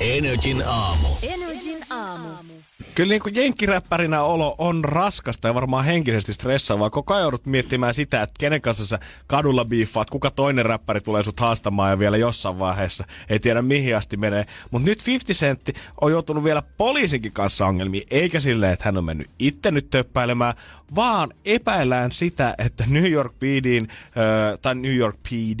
Energin 0.00 0.62
aamu. 0.66 1.08
Energin 1.22 1.78
aamu. 1.90 2.28
Kyllä 2.96 3.10
niin 3.10 3.22
kuin 3.22 3.34
jenkkiräppärinä 3.34 4.22
olo 4.22 4.54
on 4.58 4.84
raskasta 4.84 5.48
ja 5.48 5.54
varmaan 5.54 5.84
henkisesti 5.84 6.32
stressaavaa. 6.32 6.90
Koko 6.90 7.14
ajan 7.14 7.22
joudut 7.22 7.46
miettimään 7.46 7.94
sitä, 7.94 8.22
että 8.22 8.34
kenen 8.38 8.60
kanssa 8.60 8.86
sä 8.86 8.98
kadulla 9.26 9.64
biiffaat, 9.64 10.10
kuka 10.10 10.30
toinen 10.30 10.66
räppäri 10.66 11.00
tulee 11.00 11.22
sut 11.22 11.40
haastamaan 11.40 11.90
ja 11.90 11.98
vielä 11.98 12.16
jossain 12.16 12.58
vaiheessa 12.58 13.04
ei 13.28 13.40
tiedä 13.40 13.62
mihin 13.62 13.96
asti 13.96 14.16
menee. 14.16 14.46
Mutta 14.70 14.88
nyt 14.88 15.06
50 15.06 15.46
Centti 15.46 15.74
on 16.00 16.10
joutunut 16.10 16.44
vielä 16.44 16.62
poliisinkin 16.62 17.32
kanssa 17.32 17.66
ongelmiin, 17.66 18.06
eikä 18.10 18.40
silleen, 18.40 18.72
että 18.72 18.84
hän 18.84 18.96
on 18.96 19.04
mennyt 19.04 19.30
itse 19.38 19.70
nyt 19.70 19.90
töppäilemään, 19.90 20.54
vaan 20.94 21.32
epäillään 21.44 22.12
sitä, 22.12 22.54
että 22.58 22.84
New 22.88 23.10
York 23.10 23.34
äh, 23.42 24.58
tai 24.62 24.74
New 24.74 24.96
York 24.96 25.16
PD 25.22 25.60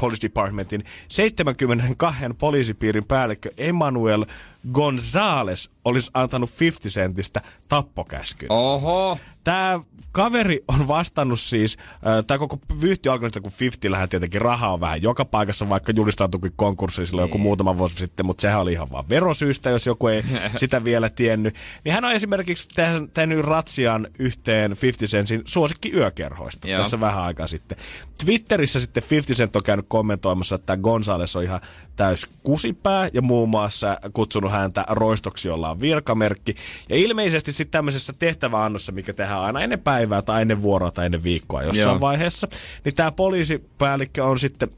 Police 0.00 0.22
Departmentin 0.22 0.84
72 1.08 2.20
poliisipiirin 2.38 3.04
päällikkö 3.04 3.50
Emmanuel 3.58 4.24
Gonzales 4.72 5.70
olisi 5.84 6.10
antanut 6.14 6.50
50 6.60 7.00
centistä 7.00 7.40
tappokäskyn. 7.68 8.52
Oho. 8.52 9.18
Tämä 9.44 9.80
kaveri 10.12 10.60
on 10.68 10.88
vastannut 10.88 11.40
siis, 11.40 11.78
äh, 11.94 12.24
tämä 12.26 12.38
koko 12.38 12.58
vyyhti 12.80 13.08
alkanut, 13.08 13.38
kun 13.42 13.52
50 13.60 14.06
tietenkin 14.06 14.40
rahaa 14.40 14.72
on 14.72 14.80
vähän 14.80 15.02
joka 15.02 15.24
paikassa, 15.24 15.68
vaikka 15.68 15.92
julistautuikin 15.96 16.52
konkurssiin 16.56 17.06
silloin 17.06 17.28
joku 17.28 17.38
muutama 17.38 17.78
vuosi 17.78 17.96
sitten, 17.96 18.26
mutta 18.26 18.42
sehän 18.42 18.60
oli 18.60 18.72
ihan 18.72 18.90
vaan 18.92 19.08
verosyistä, 19.08 19.70
jos 19.70 19.86
joku 19.86 20.08
ei 20.08 20.24
sitä 20.56 20.84
vielä 20.84 21.10
tiennyt. 21.10 21.54
Niin 21.84 21.94
hän 21.94 22.04
on 22.04 22.12
esimerkiksi 22.12 22.68
tehnyt- 23.14 23.44
ratsian 23.44 24.06
yhteen 24.18 24.76
50 24.82 25.16
Centin 25.16 25.42
suosikki 25.44 25.92
yökerhoista 25.92 26.68
Joo. 26.68 26.82
tässä 26.82 27.00
vähän 27.00 27.22
aikaa 27.22 27.46
sitten. 27.46 27.78
Twitterissä 28.24 28.80
sitten 28.80 29.02
50 29.10 29.38
Cent 29.38 29.56
on 29.56 29.62
käynyt 29.62 29.86
kommentoimassa, 29.88 30.54
että 30.54 30.76
Gonzales 30.76 31.36
on 31.36 31.42
ihan 31.42 31.60
täys 31.96 32.26
kusipää 32.42 33.08
ja 33.12 33.22
muun 33.22 33.48
muassa 33.48 33.98
kutsunut 34.12 34.52
häntä 34.52 34.84
roistoksi, 34.88 35.48
jolla 35.48 35.70
on 35.70 35.80
virkamerkki. 35.80 36.54
Ja 36.88 36.96
ilmeisesti 36.96 37.52
sitten 37.52 37.70
tämmöisessä 37.70 38.12
tehtäväannossa, 38.12 38.92
mikä 38.92 39.12
tehdään 39.12 39.29
aina 39.38 39.60
ennen 39.60 39.80
päivää 39.80 40.22
tai 40.22 40.42
ennen 40.42 40.62
vuoroa 40.62 40.90
tai 40.90 41.06
ennen 41.06 41.22
viikkoa 41.22 41.62
jossain 41.62 41.88
Joo. 41.88 42.00
vaiheessa, 42.00 42.48
niin 42.84 42.94
tämä 42.94 43.12
poliisipäällikkö 43.12 44.24
on 44.24 44.38
sitten 44.38 44.68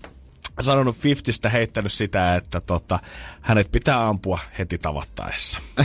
sanonut 0.60 1.04
50 1.04 1.48
heittänyt 1.48 1.92
sitä, 1.92 2.36
että 2.36 2.60
tota, 2.60 2.98
hänet 3.40 3.72
pitää 3.72 4.08
ampua 4.08 4.38
heti 4.58 4.78
tavattaessa. 4.78 5.60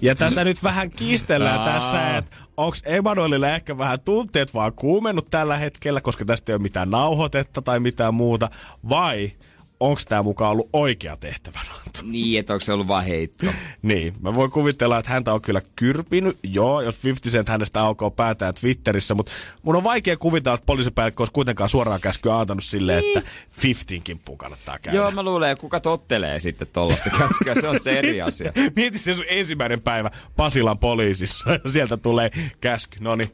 Ja 0.00 0.14
tätä 0.14 0.44
nyt 0.44 0.62
vähän 0.62 0.90
kiistellään 0.90 1.72
tässä, 1.72 2.16
että 2.16 2.36
onko 2.56 2.76
Emanuelilla 2.84 3.48
ehkä 3.48 3.78
vähän 3.78 4.00
tunteet 4.00 4.54
vaan 4.54 4.72
kuumennut 4.72 5.30
tällä 5.30 5.58
hetkellä, 5.58 6.00
koska 6.00 6.24
tästä 6.24 6.52
ei 6.52 6.54
ole 6.54 6.62
mitään 6.62 6.90
nauhoitetta 6.90 7.62
tai 7.62 7.80
mitään 7.80 8.14
muuta, 8.14 8.50
vai 8.88 9.32
onko 9.80 10.00
tämä 10.08 10.22
mukaan 10.22 10.50
ollut 10.50 10.68
oikea 10.72 11.16
tehtävänanto? 11.16 12.00
Niin, 12.02 12.40
että 12.40 12.52
onko 12.52 12.64
se 12.64 12.72
ollut 12.72 12.88
vaan 12.88 13.04
heitto? 13.04 13.46
Niin, 13.82 14.14
mä 14.20 14.34
voin 14.34 14.50
kuvitella, 14.50 14.98
että 14.98 15.10
häntä 15.10 15.32
on 15.32 15.40
kyllä 15.40 15.62
kyrpinyt, 15.76 16.38
joo, 16.42 16.80
jos 16.80 17.04
50 17.04 17.36
Cent 17.36 17.48
hänestä 17.48 17.80
aukoo 17.80 18.10
päätään 18.10 18.54
Twitterissä, 18.54 19.14
mutta 19.14 19.32
mun 19.62 19.76
on 19.76 19.84
vaikea 19.84 20.16
kuvitella, 20.16 20.54
että 20.54 20.66
poliisipäällikkö 20.66 21.20
olisi 21.20 21.32
kuitenkaan 21.32 21.68
suoraan 21.68 22.00
käskyä 22.00 22.38
antanut 22.38 22.64
silleen, 22.64 23.04
että 23.06 23.30
50 23.62 24.04
kimppuun 24.06 24.38
kannattaa 24.38 24.78
käydä. 24.78 24.96
Joo, 24.98 25.10
mä 25.10 25.22
luulen, 25.22 25.50
että 25.50 25.60
kuka 25.60 25.80
tottelee 25.80 26.40
sitten 26.40 26.68
tollasta 26.72 27.10
käskyä, 27.10 27.54
se 27.60 27.68
on 27.68 27.74
sitten 27.74 27.96
eri 27.96 28.22
asia. 28.22 28.52
Mieti 28.76 28.98
se 28.98 29.14
sun 29.14 29.24
ensimmäinen 29.28 29.80
päivä 29.80 30.10
Pasilan 30.36 30.78
poliisissa. 30.78 31.50
Sieltä 31.72 31.96
tulee 31.96 32.30
käsky. 32.60 32.96
No 33.00 33.16
niin, 33.16 33.30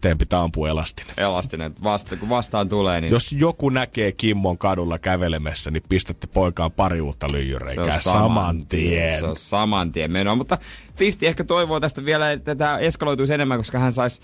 teidän 0.00 0.18
pitää 0.18 0.40
ampua 0.40 0.68
elastinen. 0.68 1.14
Elastinen, 1.16 1.74
vasta, 1.82 2.16
kun 2.16 2.28
vastaan 2.28 2.68
tulee, 2.68 3.00
niin 3.00 3.10
Jos 3.10 3.32
joku 3.32 3.68
näkee 3.68 4.12
Kimmon 4.12 4.58
kadulla 4.58 4.98
kävelemässä, 4.98 5.70
niin 5.70 5.82
pistätte 5.88 6.26
poikaan 6.26 6.72
pari 6.72 7.00
uutta 7.00 7.26
lyijyreikää 7.32 8.00
saman 8.00 8.66
tien. 8.66 9.20
Se 9.20 9.26
on 9.26 9.36
saman 9.36 9.92
tien 9.92 10.12
menoa, 10.12 10.34
mutta 10.34 10.58
50 11.00 11.26
ehkä 11.26 11.44
toivoo 11.44 11.80
tästä 11.80 12.04
vielä, 12.04 12.32
että 12.32 12.54
tämä 12.54 12.78
eskaloituisi 12.78 13.34
enemmän, 13.34 13.58
koska 13.58 13.78
hän 13.78 13.92
saisi 13.92 14.22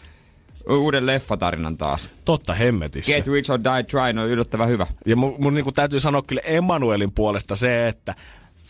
uuden 0.68 1.06
leffatarinan 1.06 1.76
taas. 1.76 2.08
Totta 2.24 2.54
hemmetissä. 2.54 3.12
Get 3.12 3.26
Rich 3.26 3.50
or 3.50 3.60
Die 3.64 3.82
Trying 3.82 4.20
on 4.20 4.28
yllättävän 4.28 4.68
hyvä. 4.68 4.86
Ja 5.06 5.16
mun, 5.16 5.34
mun 5.38 5.54
niinku 5.54 5.72
täytyy 5.72 6.00
sanoa 6.00 6.22
kyllä 6.22 6.42
Emanuelin 6.44 7.12
puolesta 7.12 7.56
se, 7.56 7.88
että 7.88 8.14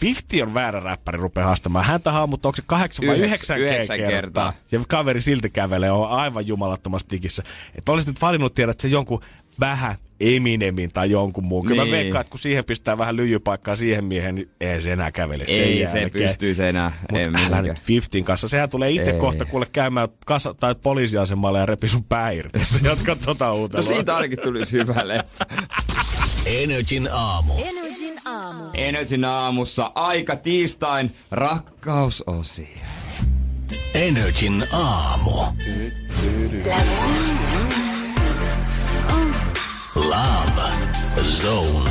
50 0.02 0.46
on 0.48 0.54
väärä 0.54 0.80
räppäri 0.80 1.18
rupeaa 1.18 1.46
haastamaan. 1.46 1.84
Häntä 1.84 2.12
haamut, 2.12 2.46
onko 2.46 2.56
se 2.56 2.62
kahdeksan 2.66 3.06
vai 3.06 3.16
Yhdeks- 3.16 3.24
yhdeksän, 3.24 3.58
yhdeksän 3.60 3.96
kertaa. 3.96 4.10
kertaa. 4.20 4.52
Ja 4.72 4.80
kaveri 4.88 5.20
silti 5.20 5.50
kävelee, 5.50 5.90
on 5.90 6.10
aivan 6.10 6.46
jumalattomasti 6.46 7.08
tikissä. 7.08 7.42
Että 7.74 7.92
olisit 7.92 8.08
nyt 8.08 8.22
valinnut 8.22 8.54
tiedä, 8.54 8.70
että 8.70 8.82
se 8.82 8.88
jonkun 8.88 9.20
vähän 9.60 9.94
Eminemin 10.20 10.90
tai 10.92 11.10
jonkun 11.10 11.44
muun. 11.44 11.66
Kyllä 11.66 11.80
mä 11.80 11.84
Niin. 11.84 11.92
veikkaan, 11.92 12.20
että 12.20 12.30
kun 12.30 12.40
siihen 12.40 12.64
pistää 12.64 12.98
vähän 12.98 13.16
lyijypaikkaa 13.16 13.76
siihen 13.76 14.04
miehen, 14.04 14.34
niin 14.34 14.50
ei 14.60 14.80
se 14.82 14.92
enää 14.92 15.12
kävele 15.12 15.46
sen 15.46 15.56
Ei 15.56 15.86
se 15.86 16.00
jälkeen. 16.00 16.28
pystyy 16.28 16.54
se 16.54 16.68
enää. 16.68 16.92
Mutta 17.12 17.38
älä 17.48 17.62
nyt 17.62 17.88
50 17.88 18.26
kanssa. 18.26 18.48
Sehän 18.48 18.70
tulee 18.70 18.90
itse 18.90 19.10
Ei. 19.10 19.20
kohta 19.20 19.44
kuule 19.44 19.66
käymään 19.72 20.08
kasa, 20.26 20.54
tai 20.54 20.74
poliisiasemalla 20.74 21.58
ja 21.58 21.66
repi 21.66 21.88
sun 21.88 22.04
pää 22.04 22.30
irti. 22.30 22.58
jos 22.58 22.68
sä 22.68 22.78
Jatkat 22.82 23.18
tota 23.24 23.46
No 23.46 23.54
uutelua. 23.56 23.82
siitä 23.86 24.16
ainakin 24.16 24.38
tulisi 24.42 24.78
hyvä 24.78 25.08
leffa. 25.08 25.44
Energin 26.46 27.08
aamu. 27.12 27.52
Energin 27.58 27.85
aamu. 28.36 28.64
Energin 28.74 29.24
aamussa 29.24 29.92
aika 29.94 30.36
tiistain 30.36 31.14
rakkausosio. 31.30 32.66
Energin 33.94 34.64
aamu. 34.72 35.30
Love 39.94 40.62
Zone. 41.22 41.90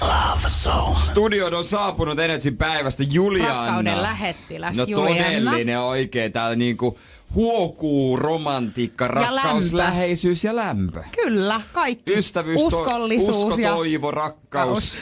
Love 0.00 0.48
Zone. 0.48 0.98
Studioon 0.98 1.54
on 1.54 1.64
saapunut 1.64 2.18
Energin 2.18 2.56
päivästä 2.56 3.02
Juliana. 3.02 3.52
Rakkauden 3.66 4.02
lähettiläs 4.02 4.76
No 4.76 4.84
Juliana. 4.88 5.24
todellinen 5.24 5.78
oikein 5.80 6.32
täällä 6.32 6.56
niinku 6.56 6.98
huokuu 7.34 8.16
romantiikka, 8.16 9.08
rakkaus, 9.08 9.64
lämpö. 9.64 9.76
läheisyys 9.76 10.44
ja 10.44 10.56
lämpö. 10.56 11.02
Kyllä, 11.24 11.60
kaikki. 11.72 12.12
Ystävyys, 12.12 12.60
to- 12.60 12.66
Uskollisuus 12.66 13.36
usko, 13.44 13.60
ja... 13.60 13.70
toivo, 13.74 14.10
rakkaus. 14.10 14.94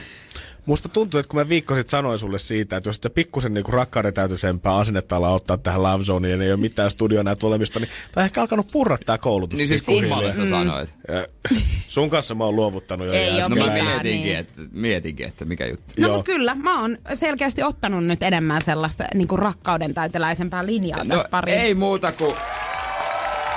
Musta 0.67 0.89
tuntuu, 0.89 1.21
että 1.21 1.31
kun 1.31 1.41
mä 1.41 1.49
viikko 1.49 1.75
sitten 1.75 1.91
sanoin 1.91 2.19
sulle 2.19 2.39
siitä, 2.39 2.77
että 2.77 2.89
jos 2.89 2.97
sitä 2.97 3.11
pikkusen 3.11 3.55
niinku 3.55 3.71
rakkauden 3.71 4.15
täytyisempää 4.15 4.77
asennetta 4.77 5.17
ala 5.17 5.31
ottaa 5.31 5.57
tähän 5.57 5.83
Love 5.83 6.05
Zoneen 6.05 6.41
ja 6.41 6.47
ei 6.47 6.53
ole 6.53 6.61
mitään 6.61 6.91
studioon 6.91 7.25
näitä 7.25 7.47
olemista, 7.47 7.81
niin 7.81 7.89
tää 8.13 8.21
on 8.23 8.25
ehkä 8.25 8.41
alkanut 8.41 8.69
purra 8.73 8.99
tää 9.07 9.19
koulutus. 9.19 9.57
Niin 9.57 9.69
siis 9.69 9.81
pikkuhiljaa. 9.81 10.09
kummalle 10.09 10.33
sä 10.33 10.49
sanoit? 10.49 10.95
Ja 11.09 11.27
Sun 11.89 12.11
kanssa 12.11 12.35
mä 12.35 12.45
oon 12.45 12.57
luovuttanut 12.57 13.07
jo. 13.07 13.13
Ei 13.13 13.43
oo 13.43 13.49
No 13.49 13.57
mä 13.57 13.73
mietinkin, 13.73 14.23
niin. 14.23 14.37
että, 14.37 14.53
mietinkin, 14.73 15.27
että 15.27 15.45
mikä 15.45 15.67
juttu. 15.67 15.95
No 15.99 16.23
kyllä, 16.23 16.55
mä 16.55 16.81
oon 16.81 16.99
selkeästi 17.15 17.63
ottanut 17.63 18.05
nyt 18.05 18.23
enemmän 18.23 18.63
sellaista 18.63 19.05
niin 19.15 19.29
kuin 19.29 19.39
rakkauden 19.39 19.95
täyteläisempää 19.95 20.67
linjaa 20.67 21.05
No 21.05 21.15
tässä 21.15 21.29
pariin. 21.29 21.59
ei 21.59 21.75
muuta 21.75 22.13
kuin 22.13 22.37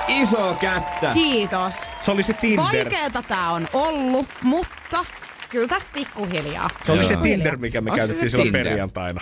iso 0.08 0.54
kättä. 0.60 1.10
Kiitos. 1.14 1.74
Se 2.00 2.10
oli 2.10 2.22
se 2.22 2.32
Tinder. 2.32 2.64
Vaikeeta 2.64 3.22
tää 3.22 3.50
on 3.50 3.68
ollut, 3.72 4.26
mutta 4.42 5.04
kyllä 5.50 5.68
tästä 5.68 5.88
pikkuhiljaa. 5.94 6.70
Se 6.84 6.92
oli 6.92 7.04
se 7.04 7.12
Joo. 7.12 7.22
Tinder, 7.22 7.56
mikä 7.56 7.80
me 7.80 7.90
käytettiin 7.90 8.30
silloin 8.30 8.52
perjantaina. 8.52 9.20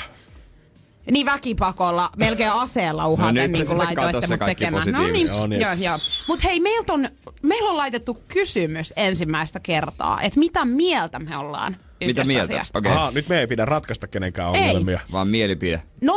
Niin 1.11 1.27
väkipakolla, 1.27 2.11
melkein 2.17 2.53
aseella 2.53 3.09
uhaten, 3.09 3.53
No 3.53 3.59
niin 3.59 3.67
kuin 3.67 3.79
laitoitte 3.79 4.27
mut 4.27 4.39
kaikki 4.39 4.65
tekemään. 4.65 4.93
No 4.93 5.07
niin, 5.07 5.31
On, 5.33 5.53
yes. 5.53 5.63
joo, 5.63 5.73
joo. 5.73 5.99
Mut 6.29 6.45
hei, 6.45 6.61
meiltä 6.61 6.93
on, 6.93 7.09
meillä 7.43 7.71
on 7.71 7.77
laitettu 7.77 8.23
kysymys 8.29 8.93
ensimmäistä 8.97 9.61
kertaa, 9.61 10.21
että 10.23 10.39
mitä 10.39 10.65
mieltä 10.65 11.19
me 11.19 11.37
ollaan 11.37 11.77
Mitä 12.01 12.25
mieltä? 12.25 12.43
asiasta. 12.45 12.79
Okei. 12.79 12.93
Aha, 12.93 13.11
nyt 13.11 13.29
me 13.29 13.41
ei 13.41 13.47
pidä 13.47 13.65
ratkaista 13.65 14.07
kenenkään 14.07 14.57
Ei. 14.57 14.63
ongelmia. 14.69 15.01
Vaan 15.13 15.29
mielipide. 15.29 15.83
050501719 16.05 16.09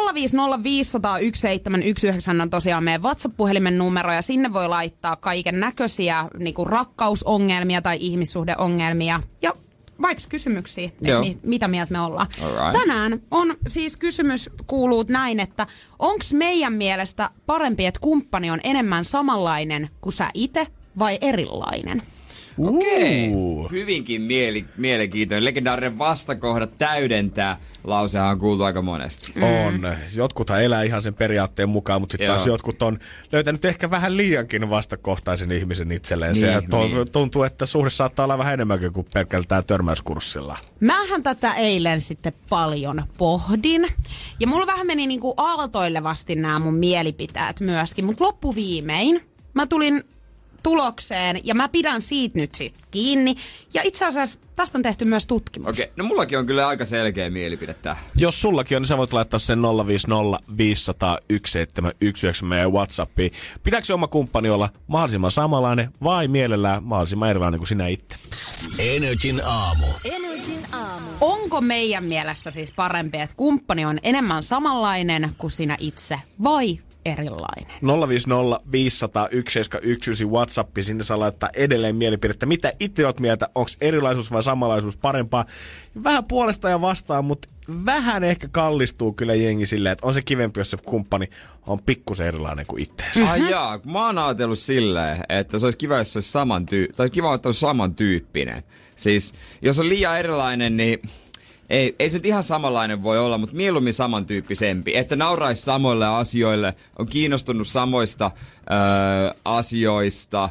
on 2.41 2.49
tosiaan 2.49 2.83
meidän 2.83 3.03
WhatsApp-puhelimen 3.03 3.77
numero 3.77 4.13
ja 4.13 4.21
sinne 4.21 4.53
voi 4.53 4.67
laittaa 4.67 5.15
kaiken 5.15 5.59
näköisiä 5.59 6.25
niin 6.37 6.55
rakkausongelmia 6.65 7.81
tai 7.81 7.97
ihmissuhdeongelmia 8.01 9.21
ja 9.41 9.53
vaikka 10.01 10.23
kysymyksiä, 10.29 10.85
että 10.85 11.19
mi- 11.19 11.37
mitä 11.43 11.67
mieltä 11.67 11.91
me 11.93 11.99
ollaan. 12.01 12.27
Alright. 12.41 12.79
Tänään 12.81 13.19
on 13.31 13.55
siis 13.67 13.97
kysymys 13.97 14.49
kuuluu 14.67 15.05
näin, 15.09 15.39
että 15.39 15.67
onko 15.99 16.23
meidän 16.33 16.73
mielestä 16.73 17.29
parempi, 17.45 17.85
että 17.85 17.99
kumppani 17.99 18.51
on 18.51 18.59
enemmän 18.63 19.05
samanlainen 19.05 19.89
kuin 20.01 20.13
sä 20.13 20.29
itse 20.33 20.67
vai 20.99 21.17
erilainen? 21.21 22.01
Okei. 22.59 23.29
Uh. 23.33 23.71
Hyvinkin 23.71 24.21
mieli, 24.21 24.65
mielenkiintoinen. 24.77 25.45
Legendaarinen 25.45 25.97
vastakohdat 25.97 26.77
täydentää. 26.77 27.57
Lausehan 27.83 28.31
on 28.31 28.39
kuultu 28.39 28.63
aika 28.63 28.81
monesti. 28.81 29.33
On. 29.41 29.81
Jotkuthan 30.15 30.63
elää 30.63 30.83
ihan 30.83 31.01
sen 31.01 31.13
periaatteen 31.13 31.69
mukaan, 31.69 32.01
mutta 32.01 32.13
sitten 32.13 32.27
taas 32.27 32.47
jotkut 32.47 32.81
on 32.81 32.99
löytänyt 33.31 33.65
ehkä 33.65 33.89
vähän 33.91 34.17
liiankin 34.17 34.69
vastakohtaisen 34.69 35.51
ihmisen 35.51 35.91
itselleen. 35.91 36.35
Se 36.35 36.47
Niin, 36.59 36.69
to- 36.69 36.87
niin. 36.87 37.11
tuntuu, 37.11 37.43
että 37.43 37.65
suhde 37.65 37.89
saattaa 37.89 38.23
olla 38.23 38.37
vähän 38.37 38.53
enemmänkin 38.53 38.93
kuin 38.93 39.07
pelkältään 39.13 39.63
törmäyskurssilla. 39.65 40.57
Mähän 40.79 41.23
tätä 41.23 41.53
eilen 41.53 42.01
sitten 42.01 42.33
paljon 42.49 43.03
pohdin. 43.17 43.87
Ja 44.39 44.47
mulla 44.47 44.67
vähän 44.67 44.87
meni 44.87 45.07
niinku 45.07 45.33
aaltoilevasti 45.37 46.35
nämä 46.35 46.59
mun 46.59 46.75
mielipiteet 46.75 47.59
myöskin. 47.59 48.05
Mutta 48.05 48.23
loppuviimein 48.23 49.21
mä 49.53 49.67
tulin 49.67 50.03
tulokseen 50.63 51.39
ja 51.43 51.55
mä 51.55 51.69
pidän 51.69 52.01
siitä 52.01 52.39
nyt 52.39 52.55
sit 52.55 52.73
kiinni. 52.91 53.35
Ja 53.73 53.81
itse 53.85 54.05
asiassa 54.05 54.39
tästä 54.55 54.77
on 54.77 54.83
tehty 54.83 55.05
myös 55.05 55.27
tutkimus. 55.27 55.69
Okei, 55.69 55.91
no 55.95 56.03
mullakin 56.03 56.37
on 56.37 56.45
kyllä 56.45 56.67
aika 56.67 56.85
selkeä 56.85 57.29
mielipide 57.29 57.73
tähän. 57.73 58.03
Jos 58.15 58.41
sullakin 58.41 58.75
on, 58.75 58.81
niin 58.81 58.87
sä 58.87 58.97
voit 58.97 59.13
laittaa 59.13 59.39
sen 59.39 59.61
050 59.61 60.39
500 60.57 61.17
1719 61.27 62.45
meidän 62.45 62.73
Whatsappiin. 62.73 63.31
Pitääkö 63.63 63.85
se 63.85 63.93
oma 63.93 64.07
kumppani 64.07 64.49
olla 64.49 64.69
mahdollisimman 64.87 65.31
samanlainen 65.31 65.93
vai 66.03 66.27
mielellään 66.27 66.83
mahdollisimman 66.83 67.29
erilainen 67.29 67.59
kuin 67.59 67.67
sinä 67.67 67.87
itse? 67.87 68.15
Energin 68.79 69.41
aamu. 69.45 69.85
Energin 70.05 70.65
aamu. 70.71 71.09
Onko 71.21 71.61
meidän 71.61 72.03
mielestä 72.03 72.51
siis 72.51 72.71
parempi, 72.71 73.17
että 73.17 73.35
kumppani 73.35 73.85
on 73.85 73.99
enemmän 74.03 74.43
samanlainen 74.43 75.35
kuin 75.37 75.51
sinä 75.51 75.77
itse 75.79 76.19
vai 76.43 76.79
erilainen? 77.05 78.07
050 78.07 78.59
500 78.71 79.23
1719 79.23 80.25
Whatsappi, 80.25 80.83
sinne 80.83 81.03
saa 81.03 81.19
laittaa 81.19 81.49
edelleen 81.53 81.95
mielipidettä. 81.95 82.45
Mitä 82.45 82.73
itse 82.79 83.05
oot 83.05 83.19
mieltä, 83.19 83.49
onko 83.55 83.69
erilaisuus 83.81 84.31
vai 84.31 84.43
samanlaisuus 84.43 84.97
parempaa? 84.97 85.45
Vähän 86.03 86.25
puolesta 86.25 86.69
ja 86.69 86.81
vastaan, 86.81 87.25
mutta 87.25 87.49
vähän 87.85 88.23
ehkä 88.23 88.47
kallistuu 88.47 89.13
kyllä 89.13 89.35
jengi 89.35 89.65
silleen, 89.65 89.93
että 89.93 90.07
on 90.07 90.13
se 90.13 90.21
kivempi, 90.21 90.59
jos 90.59 90.71
se 90.71 90.77
kumppani 90.85 91.29
on 91.67 91.79
pikkusen 91.79 92.27
erilainen 92.27 92.65
kuin 92.65 92.83
itteensä. 92.83 93.31
Ai 93.31 93.49
jaa, 93.49 93.79
mä 93.85 94.05
oon 94.05 94.17
ajatellut 94.17 94.59
silleen, 94.59 95.23
että 95.29 95.59
se 95.59 95.65
olisi 95.65 95.77
kiva, 95.77 95.97
jos 95.97 96.13
se 96.13 96.17
olisi 96.17 96.31
saman 96.31 96.65
tyy- 96.65 96.89
tai 96.95 97.09
kiva, 97.09 97.35
että 97.35 97.47
olisi 97.47 97.59
samantyyppinen. 97.59 98.63
Siis, 98.95 99.33
jos 99.61 99.79
on 99.79 99.89
liian 99.89 100.19
erilainen, 100.19 100.77
niin 100.77 100.99
ei, 101.69 101.95
ei 101.99 102.09
se 102.09 102.17
nyt 102.17 102.25
ihan 102.25 102.43
samanlainen 102.43 103.03
voi 103.03 103.19
olla, 103.19 103.37
mutta 103.37 103.55
mieluummin 103.55 103.93
samantyyppisempi. 103.93 104.97
Että 104.97 105.15
nauraisi 105.15 105.61
samoille 105.61 106.07
asioille, 106.07 106.75
on 106.99 107.07
kiinnostunut 107.07 107.67
samoista 107.67 108.31
öö, 108.71 109.33
asioista, 109.45 110.49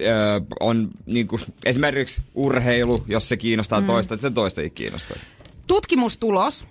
öö, 0.00 0.40
on 0.60 0.88
niinku, 1.06 1.40
esimerkiksi 1.66 2.22
urheilu, 2.34 3.04
jos 3.08 3.28
se 3.28 3.36
kiinnostaa 3.36 3.80
mm. 3.80 3.86
toista, 3.86 4.14
että 4.14 4.28
se 4.28 4.34
toista 4.34 4.60
ei 4.60 4.70
kiinnostaisi. 4.70 5.26
Tutkimustulos 5.66 6.66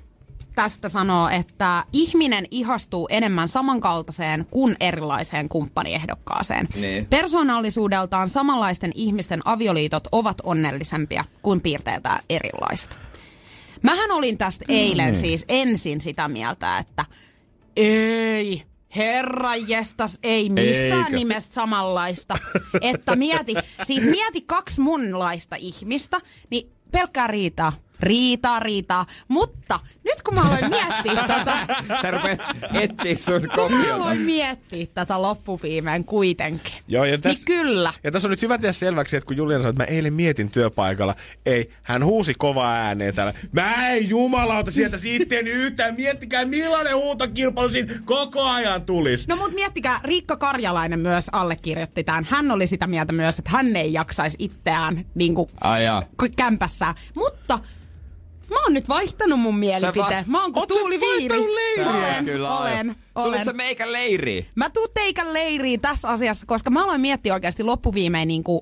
tästä 0.56 0.90
sanoo, 0.90 1.30
että 1.30 1.84
ihminen 1.94 2.46
ihastuu 2.52 3.08
enemmän 3.12 3.48
samankaltaiseen 3.48 4.46
kuin 4.52 4.76
erilaiseen 4.80 5.50
kumppaniehdokkaaseen. 5.50 6.68
Niin. 6.76 7.06
Persoonallisuudeltaan 7.06 8.30
samanlaisten 8.30 8.92
ihmisten 8.96 9.40
avioliitot 9.46 10.08
ovat 10.12 10.38
onnellisempia 10.44 11.26
kuin 11.42 11.62
piirteiltään 11.62 12.24
erilaista. 12.30 12.96
Mähän 13.84 14.12
olin 14.12 14.38
tästä 14.38 14.66
eilen 14.68 15.16
siis 15.16 15.46
ensin 15.50 16.02
sitä 16.02 16.28
mieltä, 16.28 16.78
että 16.78 17.06
ei, 17.76 18.64
herra 18.96 19.56
jestas, 19.56 20.20
ei 20.24 20.50
missään 20.50 21.06
Eikö? 21.06 21.18
nimessä 21.18 21.54
samanlaista. 21.54 22.38
että 22.82 23.16
mieti, 23.16 23.54
siis 23.84 24.04
mieti 24.04 24.42
kaksi 24.42 24.82
munlaista 24.82 25.56
ihmistä, 25.60 26.22
niin 26.50 26.72
pelkkää 26.92 27.28
riitaa. 27.28 27.74
Riitaa, 28.00 28.60
riitaa. 28.60 29.06
Mutta 29.28 29.80
nyt 30.08 30.22
kun 30.22 30.36
mä 30.36 30.42
aloin 30.42 30.70
miettiä 30.70 31.28
tätä, 31.28 31.58
Sä 32.02 32.12
rupeat 32.12 32.40
etsiä 32.74 33.18
sun 33.18 33.42
kun 33.42 33.50
mä 33.50 33.56
kopiota. 33.56 33.96
aloin 33.96 34.20
miettiä 34.20 34.88
tätä 34.94 35.22
loppuviimeen 35.22 36.06
kuitenkin. 36.06 36.74
Joo, 36.88 37.06
ja 37.06 37.18
Niin 37.24 37.38
kyllä. 37.46 37.94
Ja 38.04 38.12
tässä 38.12 38.28
on 38.28 38.30
nyt 38.30 38.42
hyvä 38.42 38.58
tehdä 38.58 38.72
selväksi, 38.72 39.18
että 39.18 39.28
kun 39.28 39.38
Julian 39.38 39.62
sanoi, 39.62 39.70
että 39.70 39.84
mä 39.84 39.88
eilen 39.88 40.14
mietin 40.14 40.52
työpaikalla, 40.52 41.16
ei, 41.46 41.70
hän 41.84 42.06
huusi 42.06 42.34
kovaa 42.38 42.74
ääneen 42.76 43.16
täällä. 43.16 43.34
Mä 43.52 43.88
en 43.90 44.10
jumalauta 44.10 44.72
sieltä 44.72 44.98
sitten 44.98 45.48
yhtään, 45.48 45.96
miettikää 45.96 46.46
millainen 46.46 46.96
huutokilpailu 46.96 47.70
siitä 47.70 47.94
koko 48.06 48.44
ajan 48.44 48.82
tulisi. 48.82 49.30
No 49.30 49.36
mut 49.36 49.54
miettikää, 49.54 50.00
Riikka 50.04 50.38
Karjalainen 50.38 51.00
myös 51.00 51.26
allekirjoitti 51.32 52.04
tämän. 52.04 52.28
Hän 52.30 52.52
oli 52.52 52.68
sitä 52.68 52.88
mieltä 52.88 53.14
myös, 53.14 53.40
että 53.40 53.52
hän 53.52 53.76
ei 53.76 53.94
jaksaisi 53.94 54.38
itseään 54.40 55.06
niin 55.16 55.36
kuin, 55.36 55.50
kämpässä. 56.36 56.96
Mutta 57.16 57.60
mä 58.50 58.62
oon 58.64 58.74
nyt 58.74 58.90
vaihtanut 58.90 59.40
mun 59.40 59.58
mielipiteen. 59.58 60.26
va- 60.26 60.32
Mä 60.32 60.42
oon 60.42 60.54
kuin 60.54 60.68
Tuuli 60.68 61.00
Viiri. 61.00 61.36
vaihtanut 61.38 61.56
leiriä? 61.56 61.94
Olen, 62.12 62.26
Kyllä 62.26 62.58
olen, 62.58 62.88
Tulit 62.88 63.28
olen. 63.28 63.46
sä 63.46 63.54
meikän 63.54 63.92
leiriin? 63.94 64.46
Mä 64.56 64.70
tuun 64.70 64.88
teikän 64.94 65.34
leiriin 65.34 65.82
tässä 65.82 66.08
asiassa, 66.10 66.46
koska 66.46 66.70
mä 66.70 66.84
aloin 66.84 67.02
miettiä 67.02 67.34
oikeasti 67.34 67.64
loppuviimein 67.64 68.28
niin 68.28 68.44
kuin 68.44 68.62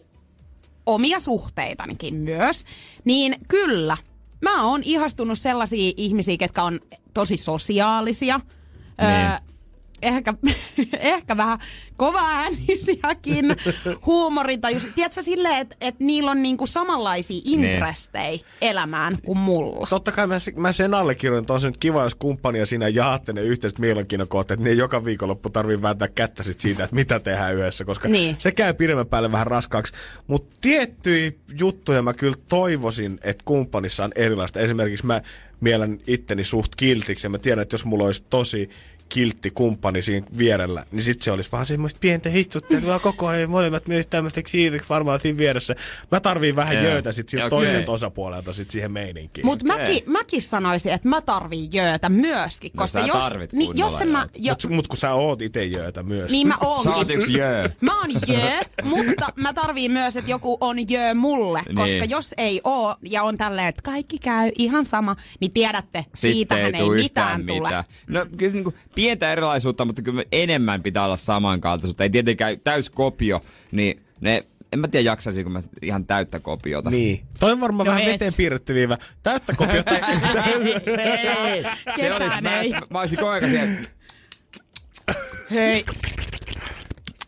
omia 0.85 1.19
suhteitanikin 1.19 2.15
myös. 2.15 2.65
Niin 3.05 3.35
kyllä, 3.47 3.97
mä 4.41 4.63
oon 4.63 4.81
ihastunut 4.83 5.39
sellaisia 5.39 5.93
ihmisiä, 5.97 6.37
ketkä 6.37 6.63
on 6.63 6.79
tosi 7.13 7.37
sosiaalisia. 7.37 8.39
Öö, 9.03 9.37
ehkä, 10.01 10.33
ehkä 10.99 11.37
vähän 11.37 11.59
kovaäänisiäkin, 11.97 13.45
huumorintajus. 14.05 14.87
Tiedätkö 14.95 15.21
silleen, 15.21 15.57
että 15.57 15.75
et 15.81 15.99
niillä 15.99 16.31
on 16.31 16.43
niinku 16.43 16.67
samanlaisia 16.67 17.41
intrestejä 17.45 18.39
elämään 18.61 19.17
kuin 19.25 19.37
mulla. 19.37 19.87
Totta 19.89 20.11
kai 20.11 20.27
mä, 20.27 20.37
mä 20.55 20.71
sen 20.71 20.93
allekirjoitan, 20.93 21.43
että 21.43 21.53
on 21.53 21.61
se 21.61 21.67
nyt 21.67 21.77
kiva, 21.77 22.03
jos 22.03 22.15
kumppani 22.15 22.59
ja 22.59 22.65
sinä 22.65 22.87
jaatte 22.87 23.33
ne 23.33 23.41
yhteiset 23.41 23.79
mielenkiinnon 23.79 24.27
kohteet, 24.27 24.59
niin 24.59 24.67
ei 24.67 24.77
joka 24.77 25.05
viikonloppu 25.05 25.49
tarvii 25.49 25.81
vääntää 25.81 26.07
kättä 26.07 26.43
sit 26.43 26.59
siitä, 26.59 26.83
että 26.83 26.95
mitä 26.95 27.19
tehdään 27.19 27.55
yhdessä, 27.55 27.85
koska 27.85 28.07
Niin. 28.07 28.35
se 28.39 28.51
käy 28.51 28.73
pidemmän 28.73 29.07
päälle 29.07 29.31
vähän 29.31 29.47
raskaaksi. 29.47 29.93
Mutta 30.27 30.57
tiettyjä 30.61 31.31
juttuja 31.59 32.01
mä 32.01 32.13
kyllä 32.13 32.35
toivoisin, 32.47 33.19
että 33.23 33.45
kumppanissa 33.45 34.03
on 34.03 34.11
erilaista. 34.15 34.59
Esimerkiksi 34.59 35.05
mä 35.05 35.21
mielen 35.61 35.99
itteni 36.07 36.43
suht 36.43 36.75
kiltiksi 36.75 37.25
ja 37.25 37.29
mä 37.29 37.37
tiedän, 37.37 37.61
että 37.61 37.73
jos 37.73 37.85
mulla 37.85 38.03
olisi 38.05 38.25
tosi 38.29 38.69
kiltti 39.15 39.51
kumppani 39.51 40.01
siinä 40.01 40.27
vierellä, 40.37 40.85
niin 40.91 41.03
sit 41.03 41.21
se 41.21 41.31
olisi 41.31 41.51
vaan 41.51 41.65
semmoista 41.65 41.97
pientä 42.01 42.29
histuttelua 42.29 42.99
koko 42.99 43.27
ajan, 43.27 43.49
molemmat 43.49 43.87
myös 43.87 44.07
tämmöiseksi 44.07 44.57
hiiliksi 44.57 44.89
varmaan 44.89 45.19
siinä 45.19 45.37
vieressä. 45.37 45.75
Mä 46.11 46.19
tarviin 46.19 46.55
vähän 46.55 46.75
Joo. 46.75 46.83
jöötä 46.83 47.11
sit 47.11 47.29
siltä 47.29 47.45
Okei. 47.45 47.57
toiselta 47.59 47.91
osapuolelta 47.91 48.53
sit 48.53 48.71
siihen 48.71 48.91
meininkiin. 48.91 49.45
Mutta 49.45 49.65
mäkin, 49.65 50.03
mäkin 50.05 50.41
sanoisin, 50.41 50.91
että 50.91 51.09
mä 51.09 51.21
tarviin 51.21 51.69
jöötä 51.73 52.09
myöskin, 52.09 52.71
No 52.73 52.81
koska 52.83 52.99
sä 52.99 53.05
jos, 53.07 53.51
niin, 53.51 53.77
jos 53.77 54.01
en 54.01 54.07
mä, 54.09 54.27
jo, 54.35 54.53
Mut, 54.63 54.71
mut 54.71 54.87
kun 54.87 54.97
sä 54.97 55.13
oot 55.13 55.41
itse 55.41 55.65
jöötä 55.65 56.03
myös. 56.03 56.31
niin 56.31 56.47
mä 56.47 56.53
Sä 56.61 56.67
oot 56.67 56.85
oonkin. 56.85 57.17
yksi 57.17 57.33
jö. 57.33 57.69
Mä 57.81 57.99
oon 57.99 58.09
jö, 58.27 58.83
mutta 58.83 59.27
mä 59.35 59.53
tarviin 59.53 59.91
myös, 59.91 60.15
että 60.17 60.31
joku 60.31 60.57
on 60.61 60.89
jö 60.89 61.13
mulle, 61.13 61.61
Niin. 61.65 61.75
koska 61.75 62.05
jos 62.05 62.33
ei 62.37 62.61
oo 62.63 62.95
ja 63.01 63.23
on 63.23 63.37
tälleen, 63.37 63.67
että 63.67 63.81
kaikki 63.81 64.17
käy 64.19 64.51
ihan 64.57 64.85
sama, 64.85 65.15
niin 65.39 65.51
tiedätte, 65.51 66.05
siitähän 66.15 66.75
ei, 66.75 66.81
tuu 66.81 66.91
mitään 66.91 67.41
yhtään 67.41 67.45
tule. 67.45 67.67
mitään. 67.69 67.83
No 68.07 68.25
kyllä 68.37 68.51
se 68.51 68.55
niinku 68.55 68.73
pientä 69.05 69.31
erilaisuutta, 69.31 69.85
mutta 69.85 70.01
kyllä 70.01 70.23
enemmän 70.31 70.83
pitää 70.83 71.05
olla 71.05 71.17
samankaltaisuutta. 71.17 72.03
Ei 72.03 72.09
tietenkään 72.09 72.59
täys 72.63 72.89
kopio, 72.89 73.41
niin 73.71 74.01
ne, 74.21 74.43
en 74.73 74.79
mä 74.79 74.87
tiedä 74.87 75.05
jaksaisinko 75.05 75.49
mä 75.49 75.59
ihan 75.81 76.05
täyttä 76.05 76.39
kopiota. 76.39 76.89
Niin. 76.89 77.25
Toi 77.39 77.51
on 77.51 77.61
varmaan 77.61 77.85
No 77.87 77.91
vähän 77.91 78.03
et. 78.07 78.13
veteen 78.13 78.33
piirretty 78.33 78.73
viiva. 78.73 78.97
Täyttä 79.23 79.53
kopiota. 79.53 79.91
Se 81.99 82.13
olisi, 82.13 82.41
mä, 82.41 82.51
mä 82.89 82.99
olisin 82.99 83.17
koko 83.17 83.29
ajan 83.29 83.49
siellä, 83.49 83.75
Hei, 85.51 85.85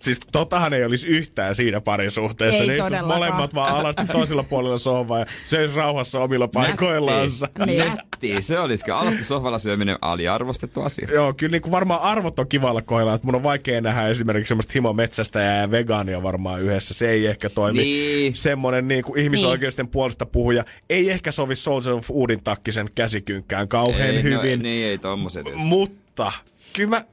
siis 0.08 0.20
totahan 0.32 0.74
ei 0.74 0.86
olisi 0.86 1.08
yhtään 1.08 1.56
siinä 1.56 1.82
parisuhteessa. 1.82 2.64
Ei 2.64 2.68
ne 2.68 2.78
istuisi 2.78 3.04
molemmat 3.04 3.56
vaan 3.56 3.76
alasti 3.76 4.06
toisella 4.06 4.44
puolella 4.44 4.78
sohvaa 4.78 5.20
ja 5.20 5.26
söisi 5.46 5.76
rauhassa 5.76 6.20
omilla 6.20 6.48
paikoillansa. 6.48 7.50
Niin. 7.66 7.78
Nätti, 7.78 8.42
se 8.42 8.60
olisikin. 8.60 8.94
Alasti 8.94 9.24
sohvalla 9.24 9.60
syöminen 9.60 9.98
aliarvostettu 10.02 10.82
asia. 10.82 11.08
Joo, 11.12 11.34
kyllä 11.34 11.52
niin 11.52 11.62
kuin 11.62 11.72
varmaan 11.72 12.02
arvot 12.02 12.40
on 12.40 12.48
kivalla 12.48 12.82
kohdalla, 12.82 13.14
että 13.14 13.26
mun 13.26 13.36
on 13.36 13.44
vaikea 13.44 13.82
nähdä 13.82 14.08
esimerkiksi 14.08 14.48
semmoista 14.48 14.72
himometsästä 14.76 15.40
ja 15.40 15.72
vegaania 15.72 16.24
varmaan 16.24 16.62
yhdessä. 16.62 16.94
Se 16.94 17.10
ei 17.10 17.28
ehkä 17.28 17.50
toimi. 17.50 17.80
Niin. 17.80 18.36
Semmoinen 18.36 18.88
niin 18.88 19.04
kuin 19.04 19.20
ihmisoikeusten 19.20 19.88
puolesta 19.88 20.26
puhuja 20.26 20.66
ei 20.90 21.10
ehkä 21.10 21.32
sovi 21.32 21.56
Soldier 21.56 21.94
of 21.94 22.12
Woodin 22.12 22.44
takkisen 22.44 22.88
käsikynkkään 22.96 23.68
kauhean 23.68 24.10
ei, 24.10 24.24
hyvin. 24.24 24.60
No, 24.60 24.64
niin, 24.64 24.88
ei 24.88 24.98
tommoset. 24.98 25.46
Mutta 25.56 26.32
kyllä 26.74 26.90
mä, 26.90 27.04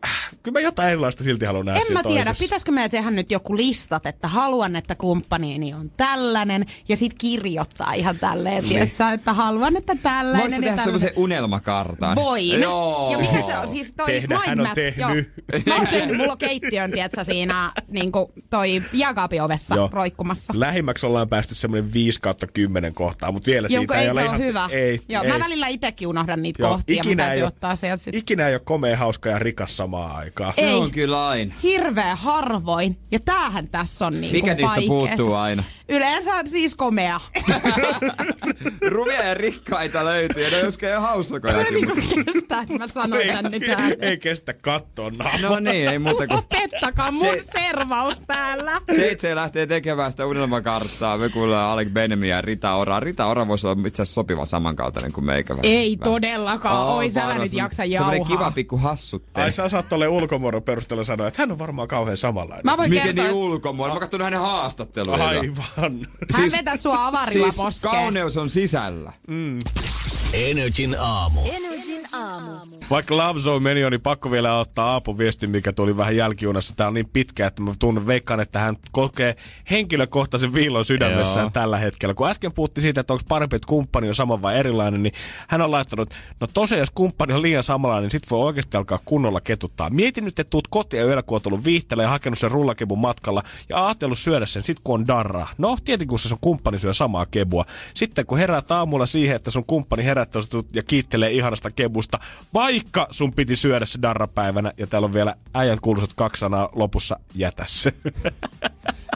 kyllä 0.43 0.59
mä 0.59 0.61
jotain 0.61 0.89
erilaista 0.89 1.25
silti 1.25 1.45
haluan 1.45 1.67
nähdä 1.67 1.81
En 1.87 1.93
mä 1.93 2.03
tiedä, 2.03 2.25
toisessa. 2.25 2.45
pitäisikö 2.45 2.73
meidän 2.73 2.91
tehdä 2.91 3.11
nyt 3.11 3.31
joku 3.31 3.57
listat, 3.57 4.07
että 4.07 4.29
haluan, 4.29 4.77
että 4.77 4.95
kumppaniini 4.95 5.75
on 5.75 5.91
tällainen, 5.97 6.67
ja 6.89 6.97
sit 6.97 7.15
kirjoittaa 7.19 7.93
ihan 7.93 8.19
tälleen, 8.19 8.65
tiessä, 8.65 9.07
että 9.07 9.33
haluan, 9.33 9.77
että 9.77 9.97
tällainen 10.03 10.41
Voisitko 10.41 10.61
tehdä 10.61 10.77
tällainen. 10.77 11.01
semmoisen 11.01 11.13
unelmakartan? 11.17 12.17
Voin. 12.17 12.61
Joo. 12.61 13.09
Ja 13.13 13.19
mikä 13.19 13.47
se 13.47 13.59
on? 13.59 13.69
Siis 13.69 13.95
toi 13.97 14.07
Tehdä, 14.07 14.39
hän 14.47 14.61
on 14.61 14.69
tehnyt. 14.75 14.99
Joo. 14.99 15.11
Mä 15.67 15.77
oon 15.77 15.87
tehnyt, 15.89 16.17
mulla 16.17 16.33
on 16.33 16.39
keittiön, 16.39 16.91
tietsä, 16.93 17.25
siinä 17.25 17.73
niin 17.89 18.13
toi 18.51 18.83
jääkaapin 18.93 19.43
ovessa 19.43 19.75
Joo. 19.75 19.91
roikkumassa. 19.93 20.53
Lähimmäksi 20.57 21.07
ollaan 21.07 21.29
päästy 21.29 21.55
semmoinen 21.55 21.93
5 21.93 22.21
kautta 22.21 22.47
10 22.47 22.95
kohtaa, 22.95 23.33
mutta 23.33 23.47
vielä 23.51 23.69
Jonka 23.71 23.95
siitä 23.95 24.05
ei 24.05 24.11
ole 24.11 24.21
se 24.21 24.25
ihan... 24.27 24.37
ole 24.41 24.47
hyvä. 24.47 24.69
Ei, 24.71 25.01
Joo, 25.09 25.23
ei. 25.23 25.33
mä 25.33 25.39
välillä 25.39 25.69
itekin 25.69 26.09
unohdan 26.09 26.43
niitä 26.43 26.63
Joo, 26.63 26.71
kohtia, 26.73 26.97
ikinä 26.97 27.23
mä 27.23 27.23
ei, 27.23 27.29
täytyy 27.29 27.43
ole, 27.43 27.49
ottaa 27.49 27.77
sieltä 27.77 28.03
sit. 28.05 28.15
ikinä 28.15 28.49
ei 28.49 28.55
ole 28.55 28.63
komea, 28.65 28.97
hauska 28.97 29.29
ja 29.29 29.39
rikas 29.45 29.77
samaan 29.77 30.17
aikaan. 30.17 30.53
Se 30.53 30.61
Ei. 30.61 30.75
on 30.75 30.91
kyllä 30.91 31.29
aina. 31.29 31.55
Hirveä 31.63 32.17
harvoin. 32.17 32.99
Ja 33.11 33.21
tämähän 33.21 33.69
tässä 33.69 34.07
on 34.07 34.13
niinku 34.21 34.37
Mikä 34.37 34.55
niistä 34.55 34.69
vaikeeta. 34.69 34.89
puuttuu 34.89 35.35
aina? 35.35 35.65
Yleensä 35.89 36.33
siis 36.47 36.75
komea. 36.75 37.21
Rumia 38.91 39.23
ja 39.25 39.35
rikkaita 39.35 40.05
löytyy, 40.05 40.45
ja 40.45 40.51
ne 40.51 40.59
joskus 40.59 40.83
ihan 40.83 40.95
Kyllä 40.95 41.01
haussakojakin. 41.01 41.75
niinku 41.75 41.95
kestää, 42.25 42.61
että 42.63 42.79
mä 42.79 42.89
sanon 42.89 43.19
tän 43.27 43.45
nyt 43.45 43.63
ei, 43.63 43.71
ääneen. 43.71 43.99
ei 44.05 44.19
kestä 44.19 44.53
kattoa. 44.53 45.11
No 45.41 45.59
niin, 45.61 45.89
ei 45.89 45.99
muuta 45.99 46.27
kuin 46.27 46.37
Lopettakaa 46.37 47.11
mun 47.11 47.21
Se- 47.21 47.43
servaus 47.53 48.21
täällä. 48.27 48.81
Seitse 48.97 49.35
lähtee 49.35 49.67
tekemään 49.67 50.11
sitä 50.11 50.27
unelmakarttaa. 50.27 51.17
Me 51.19 51.29
kuullaan 51.29 51.71
Alec 51.73 51.89
Benjamin 51.89 52.29
ja 52.29 52.41
Rita 52.41 52.75
Ora. 52.75 53.01
Rita 53.01 53.27
Ora 53.27 53.49
voisi 53.49 53.67
olla 53.67 53.87
itse 53.87 54.03
asiassa 54.03 54.15
sopiva 54.15 54.45
samankaltainen 54.45 55.13
kuin 55.13 55.25
meikä. 55.25 55.57
Ei 55.63 55.97
todellakaan. 55.97 56.89
Oi, 56.89 57.11
sä 57.11 57.35
nyt 57.35 57.53
jaksa 57.53 57.85
jauhaa. 57.85 58.15
kiva 58.29 58.51
pikku 58.51 58.77
hassutte. 59.35 59.63
Ai 59.63 59.69
sä 59.69 59.69
saat 59.69 59.89
tolleen 59.89 60.11
ulkomuodon 60.11 60.63
perusteella 60.63 61.05
sanoa, 61.05 61.29
että 61.29 61.43
hän 61.43 61.53
on 61.53 61.59
varmaan 61.59 61.89
kauhean 61.89 62.17
samanlainen. 62.17 62.65
Mä 62.65 62.77
voin 62.77 62.91
Miten 62.91 63.05
kertoa, 63.05 63.25
niin 63.25 63.31
että 63.31 63.37
ulkomuodon? 63.37 63.91
Mä 63.91 63.95
oon 63.95 64.01
katsonut 64.01 64.25
hänen 64.25 64.41
haastatteluita. 64.41 65.29
Aivan. 65.29 66.07
hän 66.33 66.51
vetää 66.53 66.77
sua 66.77 67.07
avarilla 67.07 67.51
siis 67.51 67.57
poskeen. 67.57 67.93
kauneus 67.95 68.37
on 68.37 68.49
sisällä. 68.49 69.13
Energin 70.35 70.97
aamu. 70.99 71.41
Energin 71.53 72.07
aamu. 72.13 72.51
Vaikka 72.91 73.17
Love 73.17 73.41
Zone 73.41 73.61
meni 73.61 73.81
jo, 73.81 73.91
niin 73.91 74.01
pakko 74.01 74.31
vielä 74.31 74.59
ottaa 74.59 74.93
Aapun 74.93 75.19
viestin, 75.19 75.51
mikä 75.51 75.73
tuli 75.73 75.97
vähän 75.97 76.17
jälkijunassa. 76.17 76.75
Tää 76.77 76.89
on 76.89 76.95
niin 76.95 77.09
pitkä, 77.13 77.47
että 77.47 77.63
mä 77.63 77.73
tunnen 77.79 78.07
veikkaan, 78.07 78.41
että 78.41 78.59
hän 78.59 78.77
kokee 78.93 79.37
henkilökohtaisen 79.71 80.55
viilon 80.55 80.85
sydämessään 80.85 81.45
Joo. 81.45 81.51
tällä 81.51 81.79
hetkellä. 81.79 82.15
Kun 82.15 82.29
äsken 82.29 82.53
puhuttiin 82.53 82.83
siitä, 82.83 83.01
että 83.01 83.13
onko 83.13 83.25
parempi, 83.29 83.57
että 83.57 83.67
kumppani 83.67 84.09
on 84.09 84.15
sama 84.15 84.43
vai 84.43 84.59
erilainen, 84.59 85.03
niin 85.03 85.13
hän 85.49 85.61
on 85.63 85.71
laittanut, 85.71 86.15
no 86.41 86.47
tosiaan 86.55 86.79
jos 86.79 86.91
kumppani 86.91 87.33
on 87.33 87.43
liian 87.43 87.63
samanlainen, 87.63 88.03
niin 88.03 88.21
sit 88.21 88.31
voi 88.31 88.47
oikeasti 88.47 88.77
alkaa 88.77 89.01
kunnolla 89.05 89.41
ketuttaa. 89.41 89.91
Mieti 89.91 90.21
nyt, 90.21 90.39
että 90.39 90.51
tuut 90.51 90.69
kotiin 90.69 91.05
yöllä, 91.05 91.23
kun 91.23 91.37
oot 91.37 91.47
ollut 91.47 91.65
viihteellä 91.65 92.03
ja 92.03 92.09
hakenut 92.09 92.39
sen 92.39 92.51
rullakebun 92.51 92.99
matkalla 92.99 93.43
ja 93.69 93.87
ajatellut 93.87 94.19
syödä 94.19 94.47
sen 94.47 94.63
sit 94.63 94.79
kun 94.85 95.01
on 95.01 95.07
darra. 95.07 95.47
No, 95.59 95.77
tietenkin 95.85 96.09
kun 96.09 96.19
se 96.19 96.29
sun 96.29 96.39
kumppani 96.41 96.79
syö 96.79 96.95
samaa 96.95 97.27
kebua. 97.27 97.65
Sitten 97.95 98.27
kun 98.27 98.39
heräät 98.39 98.71
aamulla 98.73 99.07
siihen, 99.07 99.37
että 99.37 99.51
sun 99.51 99.65
kumppani 99.67 100.05
herättää 100.05 100.24
sut 100.51 100.67
ja 100.73 100.83
kiittelee 100.83 101.31
ihanasta 101.31 101.71
kebusta, 101.71 102.19
vaikka 102.55 103.09
sun 103.11 103.33
piti 103.33 103.57
syödä 103.57 103.87
se 103.87 103.99
darrapäivänä, 104.03 104.73
ja 104.79 104.87
täällä 104.87 105.07
on 105.07 105.15
vielä 105.15 105.37
äijät 105.55 105.81
kuuluisat 105.81 106.15
kaksi 106.15 106.41
sanaa 106.41 106.69
lopussa, 106.73 107.17
jätä 107.35 107.65
se. 107.67 107.93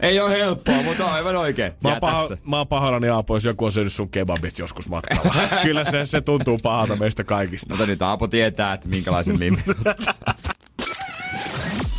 Ei 0.03 0.21
ole 0.21 0.31
helppoa, 0.31 0.83
mutta 0.83 1.07
aivan 1.07 1.37
oikein. 1.37 1.73
Mä 1.83 1.89
oon, 1.89 2.01
paho, 2.01 2.29
mä 2.45 2.57
oon 2.57 2.69
pahoillani 2.69 3.09
Aapo, 3.09 3.37
jos 3.37 3.45
joku 3.45 3.65
on 3.65 3.73
syönyt 3.73 3.93
sun 3.93 4.09
kebabit 4.09 4.59
joskus 4.59 4.89
matkalla. 4.89 5.35
Kyllä 5.63 5.85
se, 5.85 6.07
se 6.07 6.21
tuntuu 6.21 6.59
pahalta 6.59 6.97
meistä 6.97 7.25
kaikista. 7.25 7.67
Mutta 7.69 7.87
nyt 7.87 8.03
Aapo 8.03 8.29
tietää, 8.29 8.73
että 8.73 8.89
minkälaisen 8.89 9.39
mimmi. 9.39 9.63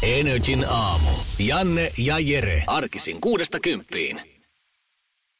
Energin 0.03 0.65
aamu. 0.69 1.09
Janne 1.39 1.91
ja 1.97 2.19
Jere. 2.19 2.63
Arkisin 2.67 3.21
kuudesta 3.21 3.59
kymppiin. 3.59 4.28